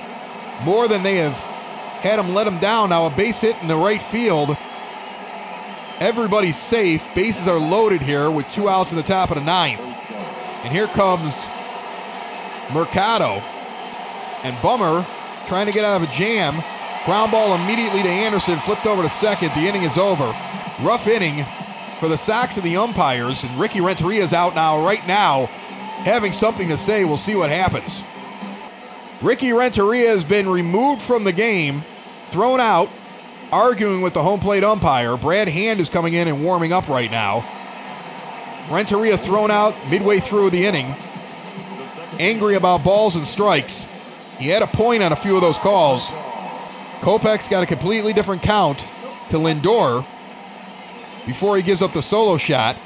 more 0.62 0.86
than 0.86 1.02
they 1.02 1.16
have 1.16 1.34
had 1.34 2.20
them 2.20 2.34
let 2.34 2.44
them 2.44 2.60
down. 2.60 2.90
Now 2.90 3.06
a 3.06 3.10
base 3.10 3.40
hit 3.40 3.60
in 3.62 3.66
the 3.66 3.74
right 3.74 4.00
field. 4.00 4.56
Everybody's 6.00 6.56
safe. 6.56 7.14
Bases 7.14 7.46
are 7.46 7.58
loaded 7.58 8.00
here 8.00 8.30
with 8.30 8.50
two 8.50 8.70
outs 8.70 8.90
in 8.90 8.96
the 8.96 9.02
top 9.02 9.30
of 9.30 9.36
the 9.36 9.44
ninth. 9.44 9.80
And 9.80 10.72
here 10.72 10.86
comes 10.86 11.36
Mercado. 12.72 13.42
And 14.42 14.60
Bummer 14.62 15.06
trying 15.46 15.66
to 15.66 15.72
get 15.72 15.84
out 15.84 16.02
of 16.02 16.08
a 16.08 16.12
jam. 16.12 16.62
Ground 17.04 17.32
ball 17.32 17.54
immediately 17.54 18.02
to 18.02 18.08
Anderson, 18.08 18.58
flipped 18.60 18.86
over 18.86 19.02
to 19.02 19.10
second. 19.10 19.50
The 19.50 19.68
inning 19.68 19.82
is 19.82 19.98
over. 19.98 20.34
Rough 20.82 21.06
inning 21.06 21.44
for 21.98 22.08
the 22.08 22.16
Sox 22.16 22.56
and 22.56 22.64
the 22.64 22.76
umpires. 22.76 23.44
And 23.44 23.60
Ricky 23.60 23.82
Renteria 23.82 24.24
is 24.24 24.32
out 24.32 24.54
now, 24.54 24.82
right 24.82 25.06
now, 25.06 25.46
having 26.04 26.32
something 26.32 26.68
to 26.68 26.78
say. 26.78 27.04
We'll 27.04 27.18
see 27.18 27.34
what 27.34 27.50
happens. 27.50 28.02
Ricky 29.20 29.52
Renteria 29.52 30.08
has 30.08 30.24
been 30.24 30.48
removed 30.48 31.02
from 31.02 31.24
the 31.24 31.32
game, 31.32 31.84
thrown 32.24 32.58
out, 32.58 32.88
arguing 33.52 34.00
with 34.00 34.14
the 34.14 34.22
home 34.22 34.40
plate 34.40 34.64
umpire. 34.64 35.16
Brad 35.16 35.48
Hand 35.48 35.80
is 35.80 35.88
coming 35.88 36.14
in 36.14 36.28
and 36.28 36.44
warming 36.44 36.72
up 36.72 36.88
right 36.88 37.10
now. 37.10 37.44
Renteria 38.70 39.18
thrown 39.18 39.50
out 39.50 39.74
midway 39.90 40.20
through 40.20 40.50
the 40.50 40.64
inning, 40.64 40.94
angry 42.20 42.54
about 42.54 42.84
balls 42.84 43.16
and 43.16 43.26
strikes. 43.26 43.86
He 44.38 44.48
had 44.48 44.62
a 44.62 44.66
point 44.66 45.02
on 45.02 45.12
a 45.12 45.16
few 45.16 45.34
of 45.34 45.42
those 45.42 45.58
calls. 45.58 46.06
Kopech's 47.00 47.48
got 47.48 47.62
a 47.62 47.66
completely 47.66 48.12
different 48.12 48.42
count 48.42 48.78
to 49.30 49.36
Lindor 49.36 50.06
before 51.26 51.56
he 51.56 51.62
gives 51.62 51.82
up 51.82 51.92
the 51.92 52.02
solo 52.02 52.36
shot. 52.36 52.76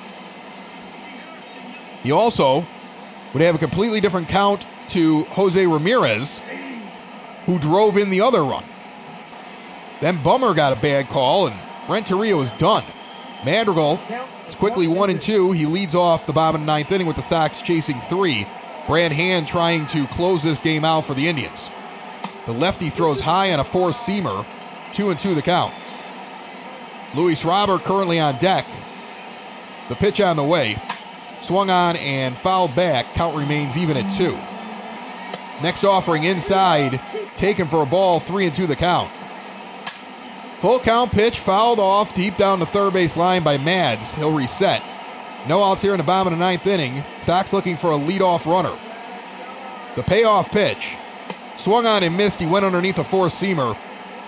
He 2.03 2.12
also 2.12 2.66
would 3.32 3.43
have 3.43 3.55
a 3.55 3.59
completely 3.59 4.01
different 4.01 4.28
count 4.28 4.66
to 4.91 5.24
Jose 5.24 5.66
Ramirez, 5.66 6.41
who 7.47 7.59
drove 7.59 7.97
in 7.97 8.11
the 8.11 8.20
other 8.20 8.43
run. 8.45 8.65
Then 10.00 10.22
Bummer 10.22 10.54
got 10.54 10.76
a 10.76 10.80
bad 10.80 11.08
call, 11.08 11.46
and 11.46 11.58
Renteria 11.88 12.36
was 12.36 12.50
done. 12.52 12.84
Madrigal 13.44 14.00
is 14.48 14.54
quickly 14.54 14.86
one 14.86 15.10
and 15.10 15.20
two. 15.20 15.52
He 15.52 15.66
leads 15.66 15.94
off 15.94 16.26
the 16.26 16.32
bottom 16.32 16.62
of 16.62 16.66
the 16.66 16.72
ninth 16.72 16.90
inning 16.92 17.06
with 17.06 17.16
the 17.16 17.22
Sox 17.22 17.60
chasing 17.62 18.00
three. 18.02 18.46
Brad 18.86 19.12
Hand 19.12 19.48
trying 19.48 19.86
to 19.88 20.06
close 20.08 20.42
this 20.42 20.60
game 20.60 20.84
out 20.84 21.04
for 21.04 21.14
the 21.14 21.26
Indians. 21.26 21.70
The 22.46 22.52
lefty 22.52 22.90
throws 22.90 23.20
high 23.20 23.52
on 23.52 23.60
a 23.60 23.64
four 23.64 23.90
seamer, 23.90 24.44
two 24.92 25.10
and 25.10 25.18
two 25.18 25.34
the 25.34 25.42
count. 25.42 25.72
Luis 27.14 27.44
Robert 27.44 27.82
currently 27.84 28.18
on 28.18 28.38
deck. 28.38 28.66
The 29.88 29.96
pitch 29.96 30.20
on 30.20 30.36
the 30.36 30.44
way. 30.44 30.76
Swung 31.40 31.70
on 31.70 31.96
and 31.96 32.36
fouled 32.36 32.74
back. 32.74 33.14
Count 33.14 33.36
remains 33.36 33.76
even 33.76 33.96
at 33.96 34.10
two. 34.16 34.36
Next 35.62 35.84
offering 35.84 36.24
inside, 36.24 37.00
taken 37.36 37.68
for 37.68 37.82
a 37.82 37.86
ball, 37.86 38.18
three 38.20 38.46
and 38.46 38.54
two 38.54 38.66
the 38.66 38.76
count. 38.76 39.10
Full 40.65 40.81
count 40.81 41.12
pitch 41.12 41.41
fouled 41.41 41.78
off 41.78 42.15
deep 42.15 42.39
down 42.39 42.59
the 42.59 42.65
third 42.65 42.95
base 42.95 43.19
line 43.19 43.43
by 43.43 43.59
Mads. 43.59 44.15
He'll 44.15 44.32
reset. 44.32 44.82
No 45.47 45.62
outs 45.62 45.82
here 45.82 45.93
in 45.93 45.99
the 45.99 46.05
bottom 46.05 46.32
of 46.32 46.39
the 46.39 46.43
ninth 46.43 46.66
inning. 46.66 47.05
Sox 47.20 47.53
looking 47.53 47.77
for 47.77 47.93
a 47.93 47.99
leadoff 47.99 48.47
runner. 48.47 48.74
The 49.95 50.03
payoff 50.03 50.51
pitch. 50.51 50.97
Swung 51.59 51.85
on 51.85 52.03
and 52.03 52.16
missed. 52.16 52.41
He 52.41 52.47
went 52.47 52.65
underneath 52.65 52.99
a 52.99 53.05
four 53.05 53.27
seamer. 53.27 53.77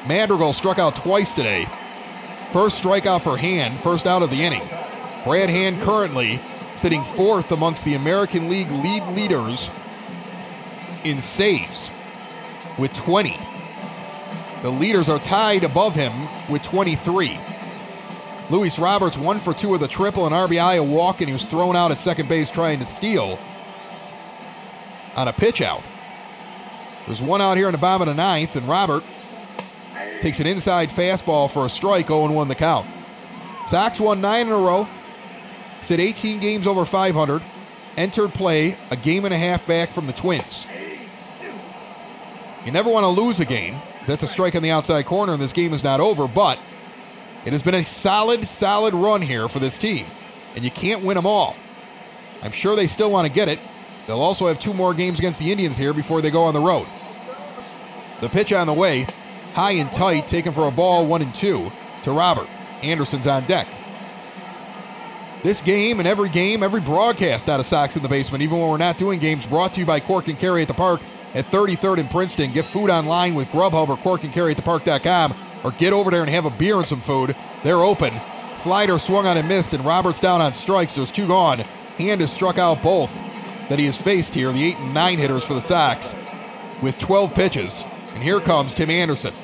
Madrigal 0.07 0.53
struck 0.53 0.79
out 0.79 0.95
twice 0.95 1.33
today. 1.33 1.67
First 2.53 2.83
strikeout 2.83 3.23
for 3.23 3.39
Hand, 3.39 3.81
first 3.81 4.07
out 4.07 4.23
of 4.23 4.29
the 4.29 4.43
inning. 4.43 4.69
Brad 5.25 5.49
Hand 5.49 5.81
currently 5.81 6.39
sitting 6.75 7.03
fourth 7.03 7.51
amongst 7.51 7.83
the 7.87 7.95
American 7.95 8.51
League 8.51 8.71
lead 8.73 9.03
leaders 9.15 9.71
in 11.03 11.19
saves 11.19 11.91
with 12.77 12.93
20. 12.93 13.39
The 14.67 14.73
leaders 14.73 15.09
are 15.09 15.21
tied 15.21 15.63
above 15.63 15.95
him 15.95 16.13
with 16.49 16.61
23. 16.65 17.39
Luis 18.51 18.81
Roberts 18.81 19.17
one 19.17 19.39
for 19.39 19.55
two 19.55 19.69
with 19.69 19.85
a 19.85 19.87
triple, 19.87 20.27
an 20.27 20.33
RBI, 20.33 20.79
a 20.79 20.83
walk, 20.83 21.21
and 21.21 21.29
he 21.29 21.33
was 21.33 21.45
thrown 21.45 21.77
out 21.77 21.93
at 21.93 22.01
second 22.01 22.29
base 22.29 22.51
trying 22.51 22.81
to 22.81 22.85
steal 22.85 23.39
on 25.15 25.29
a 25.29 25.33
pitch 25.33 25.61
out. 25.61 25.85
There's 27.07 27.23
one 27.23 27.41
out 27.41 27.57
here 27.57 27.69
in 27.69 27.73
the 27.73 27.79
bottom 27.79 28.09
of 28.09 28.17
the 28.17 28.21
ninth, 28.21 28.57
and 28.57 28.67
Robert 28.67 29.05
takes 30.21 30.41
an 30.41 30.49
inside 30.49 30.89
fastball 30.89 31.49
for 31.49 31.65
a 31.65 31.69
strike, 31.69 32.09
0 32.09 32.33
1 32.33 32.49
the 32.49 32.57
count. 32.57 32.89
Sox 33.67 34.01
won 34.01 34.21
nine 34.21 34.49
in 34.49 34.53
a 34.53 34.57
row, 34.57 34.89
sit 35.81 36.01
18 36.01 36.41
games 36.41 36.67
over 36.67 36.85
500, 36.85 37.41
entered 37.97 38.35
play 38.35 38.77
a 38.91 38.97
game 38.97 39.27
and 39.27 39.33
a 39.33 39.39
half 39.39 39.65
back 39.65 39.91
from 39.93 40.09
the 40.09 40.13
Twins. 40.13 40.67
You 42.65 42.73
never 42.73 42.91
want 42.91 43.05
to 43.05 43.23
lose 43.23 43.39
a 43.39 43.45
game. 43.45 43.81
That's 44.07 44.23
a 44.23 44.29
strike 44.29 44.55
on 44.55 44.63
the 44.63 44.71
outside 44.71 45.05
corner, 45.05 45.33
and 45.33 45.43
this 45.43 45.53
game 45.53 45.73
is 45.73 45.83
not 45.83 46.01
over, 46.01 46.29
but 46.29 46.59
it 47.45 47.53
has 47.53 47.63
been 47.63 47.75
a 47.75 47.83
solid, 47.83 48.47
solid 48.47 48.95
run 48.95 49.21
here 49.21 49.49
for 49.49 49.59
this 49.59 49.77
team, 49.77 50.07
and 50.55 50.65
you 50.65 50.71
can't 50.71 51.05
win 51.05 51.17
them 51.17 51.27
all. 51.27 51.57
I'm 52.43 52.53
sure 52.53 52.77
they 52.77 52.87
still 52.87 53.11
want 53.11 53.27
to 53.27 53.33
get 53.33 53.49
it. 53.49 53.59
They'll 54.07 54.21
also 54.21 54.47
have 54.47 54.61
two 54.61 54.73
more 54.73 54.95
games 54.95 55.19
against 55.19 55.41
the 55.41 55.51
Indians 55.51 55.77
here 55.77 55.93
before 55.93 56.23
they 56.23 56.31
go 56.31 56.45
on 56.45 56.55
the 56.55 56.61
road. 56.61 56.87
The 58.21 58.29
pitch 58.29 58.53
on 58.53 58.69
the 58.69 58.73
way, 58.73 59.07
high 59.55 59.73
and 59.73 59.93
tight, 59.93 60.29
taken 60.29 60.53
for 60.53 60.69
a 60.69 60.71
ball, 60.71 61.05
one 61.07 61.23
and 61.23 61.35
two 61.35 61.71
to 62.05 62.13
Robert. 62.13 62.49
Anderson's 62.83 63.27
on 63.27 63.45
deck. 63.47 63.67
This 65.43 65.61
game 65.61 65.99
and 65.99 66.09
every 66.09 66.29
game, 66.29 66.63
every 66.63 66.81
broadcast 66.81 67.49
out 67.49 67.61
of 67.61 67.67
Sox 67.67 67.97
in 67.97 68.03
the 68.03 68.09
basement, 68.09 68.43
even 68.43 68.59
when 68.59 68.69
we're 68.69 68.77
not 68.79 68.99
doing 68.99 69.19
games, 69.19 69.47
brought 69.47 69.75
to 69.75 69.81
you 69.81 69.87
by 69.87 70.01
Cork 70.01 70.29
and 70.29 70.39
Kerry 70.39 70.63
at 70.63 70.69
the 70.69 70.75
Park 70.75 71.01
at 71.37 71.45
33rd 71.51 72.01
and 72.01 72.11
Princeton. 72.11 72.53
Get 72.53 72.65
food 72.65 72.91
online 72.91 73.35
with 73.35 73.49
Grubhub 73.49 73.89
or 73.89 73.97
Cork 73.99 74.25
and 74.25 74.33
Kerry 74.33 74.53
at 74.53 74.57
the 74.57 74.63
Park.com 74.63 75.35
or 75.63 75.71
get 75.73 75.93
over 75.93 76.11
there 76.11 76.23
and 76.23 76.31
have 76.31 76.47
a 76.47 76.51
beer 76.51 76.77
and 76.77 76.87
some 76.87 77.01
food. 77.01 77.37
They're 77.63 77.85
open. 77.85 78.13
Slider 78.55 78.99
swung 78.99 79.27
on 79.27 79.37
and 79.37 79.47
missed, 79.47 79.75
and 79.75 79.85
Roberts 79.85 80.19
down 80.19 80.41
on 80.41 80.55
strikes. 80.55 80.95
There's 80.95 81.11
two 81.11 81.27
gone. 81.27 81.59
Hand 81.99 82.23
has 82.23 82.33
struck 82.33 82.57
out 82.57 82.83
both 82.83 83.13
that 83.69 83.79
he 83.79 83.85
has 83.85 83.97
faced 83.97 84.35
here, 84.35 84.51
the 84.51 84.65
eight 84.65 84.79
and 84.79 84.95
nine 84.95 85.19
hitters 85.19 85.45
for 85.45 85.55
the 85.55 85.61
Sox, 85.61 86.15
with 86.81 86.99
12 86.99 87.35
pitches. 87.35 87.85
And 88.15 88.23
here 88.23 88.41
comes 88.41 88.73
Tim 88.73 88.89
Anderson. 88.89 89.35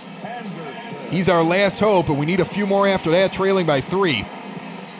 He's 1.10 1.28
our 1.28 1.43
last 1.43 1.78
hope, 1.78 2.09
and 2.09 2.19
we 2.19 2.24
need 2.24 2.40
a 2.40 2.44
few 2.44 2.66
more 2.66 2.89
after 2.89 3.10
that, 3.10 3.35
trailing 3.35 3.66
by 3.66 3.82
three. 3.82 4.24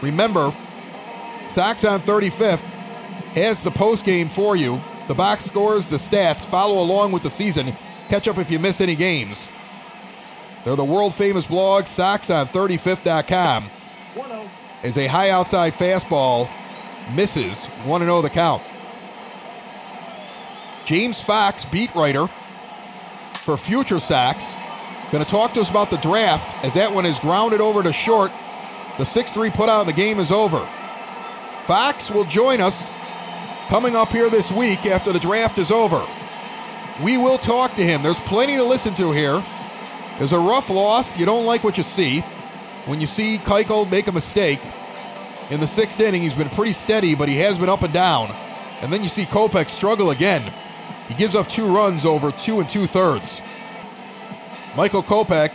Remember, 0.02 0.52
Sox 1.48 1.85
on 1.86 2.01
35th 2.01 2.60
has 3.35 3.62
the 3.62 3.70
post 3.70 4.05
game 4.05 4.28
for 4.28 4.56
you. 4.56 4.78
The 5.08 5.14
box 5.14 5.44
scores, 5.44 5.88
the 5.88 5.96
stats, 5.96 6.46
follow 6.46 6.82
along 6.82 7.12
with 7.12 7.22
the 7.22 7.30
season. 7.30 7.72
Catch 8.08 8.28
up 8.28 8.38
if 8.38 8.50
you 8.50 8.58
miss 8.58 8.80
any 8.80 8.94
games. 8.94 9.50
They're 10.64 10.76
the 10.76 10.84
world 10.84 11.14
famous 11.14 11.46
blog, 11.46 11.84
SoxOn35th.com. 11.84 13.70
As 14.82 14.98
a 14.98 15.06
high 15.06 15.30
outside 15.30 15.72
fastball 15.72 16.48
misses 17.14 17.66
1 17.66 18.00
0 18.00 18.22
the 18.22 18.30
count. 18.30 18.62
James 20.84 21.20
Fox, 21.20 21.64
beat 21.64 21.94
writer 21.94 22.28
for 23.44 23.56
Future 23.56 24.00
Sox, 24.00 24.54
going 25.10 25.24
to 25.24 25.30
talk 25.30 25.52
to 25.54 25.60
us 25.60 25.70
about 25.70 25.90
the 25.90 25.96
draft 25.98 26.56
as 26.64 26.74
that 26.74 26.92
one 26.92 27.06
is 27.06 27.18
grounded 27.18 27.60
over 27.60 27.82
to 27.82 27.92
short. 27.92 28.32
The 28.98 29.04
6 29.04 29.32
3 29.32 29.50
put 29.50 29.68
out, 29.68 29.86
the 29.86 29.92
game 29.92 30.18
is 30.18 30.30
over. 30.30 30.58
Fox 31.66 32.10
will 32.10 32.24
join 32.24 32.60
us 32.60 32.88
coming 33.72 33.96
up 33.96 34.10
here 34.10 34.28
this 34.28 34.52
week 34.52 34.84
after 34.84 35.14
the 35.14 35.18
draft 35.18 35.56
is 35.56 35.70
over. 35.70 36.06
We 37.02 37.16
will 37.16 37.38
talk 37.38 37.74
to 37.76 37.82
him. 37.82 38.02
There's 38.02 38.20
plenty 38.20 38.56
to 38.56 38.64
listen 38.64 38.92
to 38.96 39.12
here. 39.12 39.42
There's 40.18 40.32
a 40.32 40.38
rough 40.38 40.68
loss. 40.68 41.18
You 41.18 41.24
don't 41.24 41.46
like 41.46 41.64
what 41.64 41.78
you 41.78 41.82
see. 41.82 42.20
When 42.84 43.00
you 43.00 43.06
see 43.06 43.38
Keuchel 43.38 43.90
make 43.90 44.08
a 44.08 44.12
mistake 44.12 44.60
in 45.48 45.58
the 45.58 45.66
sixth 45.66 45.98
inning, 46.00 46.20
he's 46.20 46.34
been 46.34 46.50
pretty 46.50 46.74
steady, 46.74 47.14
but 47.14 47.30
he 47.30 47.38
has 47.38 47.56
been 47.58 47.70
up 47.70 47.80
and 47.80 47.94
down. 47.94 48.30
And 48.82 48.92
then 48.92 49.02
you 49.02 49.08
see 49.08 49.24
Kopech 49.24 49.70
struggle 49.70 50.10
again. 50.10 50.42
He 51.08 51.14
gives 51.14 51.34
up 51.34 51.48
two 51.48 51.74
runs 51.74 52.04
over 52.04 52.30
two 52.30 52.60
and 52.60 52.68
two 52.68 52.86
thirds. 52.86 53.40
Michael 54.76 55.02
Kopech 55.02 55.52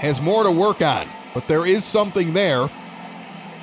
has 0.00 0.20
more 0.20 0.42
to 0.42 0.50
work 0.50 0.82
on, 0.82 1.08
but 1.32 1.46
there 1.46 1.64
is 1.64 1.84
something 1.84 2.32
there, 2.32 2.68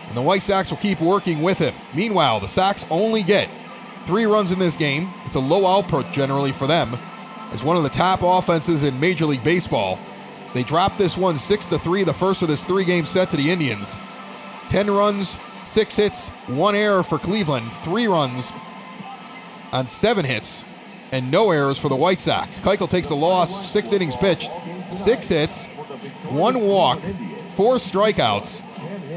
and 0.08 0.18
the 0.18 0.22
White 0.22 0.44
Sox 0.44 0.70
will 0.70 0.78
keep 0.78 1.00
working 1.00 1.42
with 1.42 1.58
him. 1.58 1.74
Meanwhile, 1.94 2.40
the 2.40 2.48
Sox 2.48 2.86
only 2.90 3.24
get 3.24 3.50
three 4.06 4.26
runs 4.26 4.52
in 4.52 4.60
this 4.60 4.76
game. 4.76 5.10
It's 5.26 5.36
a 5.36 5.40
low 5.40 5.66
output 5.66 6.12
generally 6.12 6.52
for 6.52 6.68
them, 6.68 6.98
as 7.52 7.64
one 7.64 7.78
of 7.78 7.84
the 7.84 7.90
top 7.90 8.22
offenses 8.24 8.84
in 8.84 9.00
Major 9.00 9.26
League 9.26 9.44
Baseball. 9.44 9.98
They 10.54 10.64
dropped 10.64 10.98
this 10.98 11.18
one 11.18 11.38
six 11.38 11.68
to 11.68 11.80
three, 11.80 12.04
the 12.04 12.14
first 12.14 12.42
of 12.42 12.48
this 12.50 12.66
three-game 12.66 13.06
set 13.06 13.30
to 13.30 13.38
the 13.38 13.50
Indians. 13.50 13.96
Ten 14.68 14.90
runs, 14.92 15.30
six 15.64 15.96
hits, 15.96 16.30
one 16.48 16.76
error 16.76 17.04
for 17.04 17.18
Cleveland, 17.18 17.72
three 17.72 18.08
runs 18.08 18.52
on 19.72 19.88
seven 19.88 20.26
hits 20.26 20.66
and 21.14 21.30
no 21.30 21.52
errors 21.52 21.78
for 21.78 21.90
the 21.90 21.96
White 21.96 22.20
Sox. 22.20 22.60
Keuchel 22.60 22.90
takes 22.90 23.10
a 23.10 23.16
loss, 23.16 23.70
six 23.72 23.94
innings 23.94 24.16
pitched, 24.18 24.50
six 24.90 25.30
hits, 25.30 25.68
one 26.30 26.62
walk, 26.62 27.00
four 27.50 27.76
strikeouts, 27.76 28.62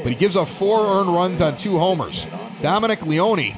but 0.05 0.13
he 0.13 0.15
gives 0.15 0.37
up 0.37 0.47
four 0.47 1.01
earned 1.01 1.13
runs 1.13 1.41
on 1.41 1.57
two 1.57 1.79
homers. 1.79 2.27
Dominic 2.63 3.05
Leone 3.07 3.57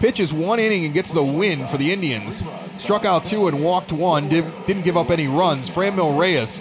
pitches 0.00 0.32
one 0.32 0.58
inning 0.58 0.84
and 0.84 0.92
gets 0.92 1.12
the 1.12 1.22
win 1.22 1.64
for 1.68 1.78
the 1.78 1.92
Indians. 1.92 2.42
Struck 2.76 3.04
out 3.04 3.24
two 3.24 3.46
and 3.46 3.62
walked 3.62 3.92
one, 3.92 4.28
did, 4.28 4.44
didn't 4.66 4.82
give 4.82 4.96
up 4.96 5.10
any 5.10 5.28
runs. 5.28 5.70
Franmil 5.70 6.18
Reyes, 6.18 6.60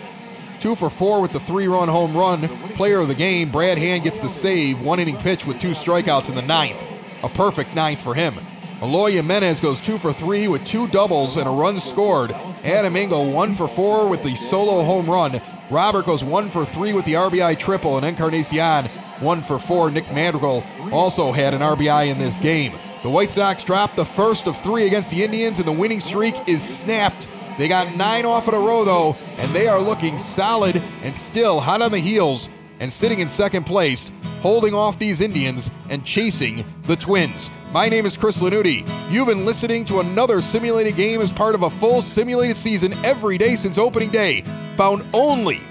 two 0.60 0.76
for 0.76 0.92
four 0.92 1.22
with 1.22 1.34
the 1.34 1.40
three 1.40 1.68
run 1.68 1.90
home 1.90 2.16
run. 2.16 2.48
Player 2.76 3.00
of 3.00 3.08
the 3.08 3.16
game, 3.16 3.52
Brad 3.52 3.80
Hand 3.80 4.04
gets 4.04 4.22
the 4.22 4.30
save, 4.30 4.80
one 4.80 5.00
inning 5.00 5.18
pitch 5.18 5.46
with 5.48 5.60
two 5.60 5.72
strikeouts 5.72 6.30
in 6.30 6.36
the 6.36 6.44
ninth. 6.44 6.82
A 7.24 7.30
perfect 7.30 7.74
ninth 7.74 8.02
for 8.02 8.14
him. 8.14 8.36
Eloy 8.82 9.12
Jimenez 9.14 9.60
goes 9.60 9.82
two 9.82 9.98
for 9.98 10.14
three 10.14 10.48
with 10.48 10.64
two 10.66 10.88
doubles 10.90 11.38
and 11.38 11.48
a 11.48 11.50
run 11.50 11.80
scored. 11.80 12.32
Adam 12.64 12.96
Engel 12.96 13.32
one 13.32 13.54
for 13.54 13.68
four 13.68 14.08
with 14.08 14.24
the 14.24 14.36
solo 14.36 14.84
home 14.84 15.08
run. 15.08 15.42
Robert 15.74 16.06
goes 16.06 16.24
one 16.24 16.52
for 16.52 16.66
three 16.66 16.94
with 16.94 17.04
the 17.06 17.14
RBI 17.14 17.58
triple, 17.58 17.98
and 17.98 18.06
Encarnacion 18.06 18.86
one 19.20 19.42
for 19.42 19.58
four. 19.58 19.90
Nick 19.90 20.06
Madrigal 20.14 20.64
also 20.92 21.32
had 21.32 21.56
an 21.56 21.62
RBI 21.62 22.12
in 22.12 22.20
this 22.20 22.38
game. 22.38 22.74
The 23.02 23.10
White 23.10 23.32
Sox 23.32 23.64
dropped 23.64 23.96
the 23.96 24.06
first 24.06 24.46
of 24.46 24.56
three 24.56 24.86
against 24.86 25.10
the 25.10 25.24
Indians, 25.24 25.58
and 25.58 25.68
the 25.68 25.72
winning 25.72 26.00
streak 26.00 26.36
is 26.48 26.62
snapped. 26.62 27.28
They 27.58 27.68
got 27.68 27.96
nine 27.96 28.24
off 28.24 28.48
in 28.48 28.54
a 28.54 28.60
row, 28.60 28.86
though, 28.86 29.18
and 29.38 29.52
they 29.52 29.68
are 29.68 29.80
looking 29.80 30.20
solid 30.20 30.80
and 31.02 31.18
still 31.18 31.60
hot 31.60 31.82
on 31.82 31.92
the 31.92 31.98
heels 31.98 32.50
and 32.80 32.94
sitting 32.94 33.18
in 33.18 33.28
second 33.28 33.64
place, 33.64 34.12
holding 34.42 34.76
off 34.76 35.00
these 35.00 35.22
Indians 35.22 35.72
and 35.90 36.06
chasing 36.06 36.64
the 36.84 36.96
Twins. 36.96 37.50
My 37.72 37.90
name 37.90 38.06
is 38.06 38.16
Chris 38.16 38.38
Lanuti. 38.38 38.88
You've 39.10 39.28
been 39.28 39.46
listening 39.46 39.86
to 39.86 40.02
another 40.02 40.40
simulated 40.40 40.96
game 40.96 41.20
as 41.22 41.32
part 41.32 41.56
of 41.56 41.64
a 41.64 41.70
full 41.72 42.04
simulated 42.04 42.58
season 42.58 42.94
every 43.04 43.40
day 43.40 43.56
since 43.56 43.80
opening 43.80 44.12
day, 44.12 44.44
found 44.76 45.04
only 45.14 45.62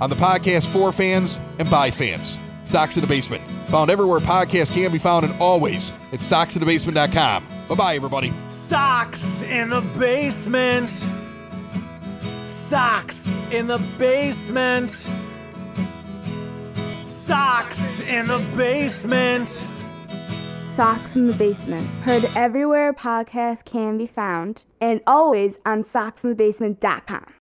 on 0.00 0.10
the 0.10 0.16
podcast 0.16 0.66
for 0.66 0.92
fans 0.92 1.40
and 1.58 1.70
by 1.70 1.90
fans. 1.90 2.38
Sox 2.64 2.96
in 2.96 3.00
the 3.00 3.06
Basement. 3.06 3.42
Found 3.70 3.90
everywhere 3.90 4.20
podcasts 4.20 4.72
can 4.72 4.92
be 4.92 4.98
found 4.98 5.24
and 5.24 5.34
always 5.40 5.92
at 6.12 6.20
soxinthebasement.com. 6.20 7.46
Bye 7.68 7.74
bye, 7.74 7.96
everybody. 7.96 8.32
Sox 8.48 9.42
in 9.42 9.70
the 9.70 9.80
basement. 9.98 10.90
Sox 12.48 13.28
in 13.50 13.66
the 13.66 13.78
basement. 13.98 14.90
Sox 17.06 18.00
in 18.00 18.26
the 18.26 18.38
basement. 18.56 19.60
Sox 20.66 21.16
in 21.16 21.26
the 21.26 21.34
Basement. 21.34 21.86
Heard 22.02 22.24
everywhere 22.34 22.94
podcasts 22.94 23.62
can 23.62 23.98
be 23.98 24.06
found 24.06 24.64
and 24.80 25.02
always 25.06 25.58
on 25.66 25.84
soxinthebasement.com. 25.84 27.41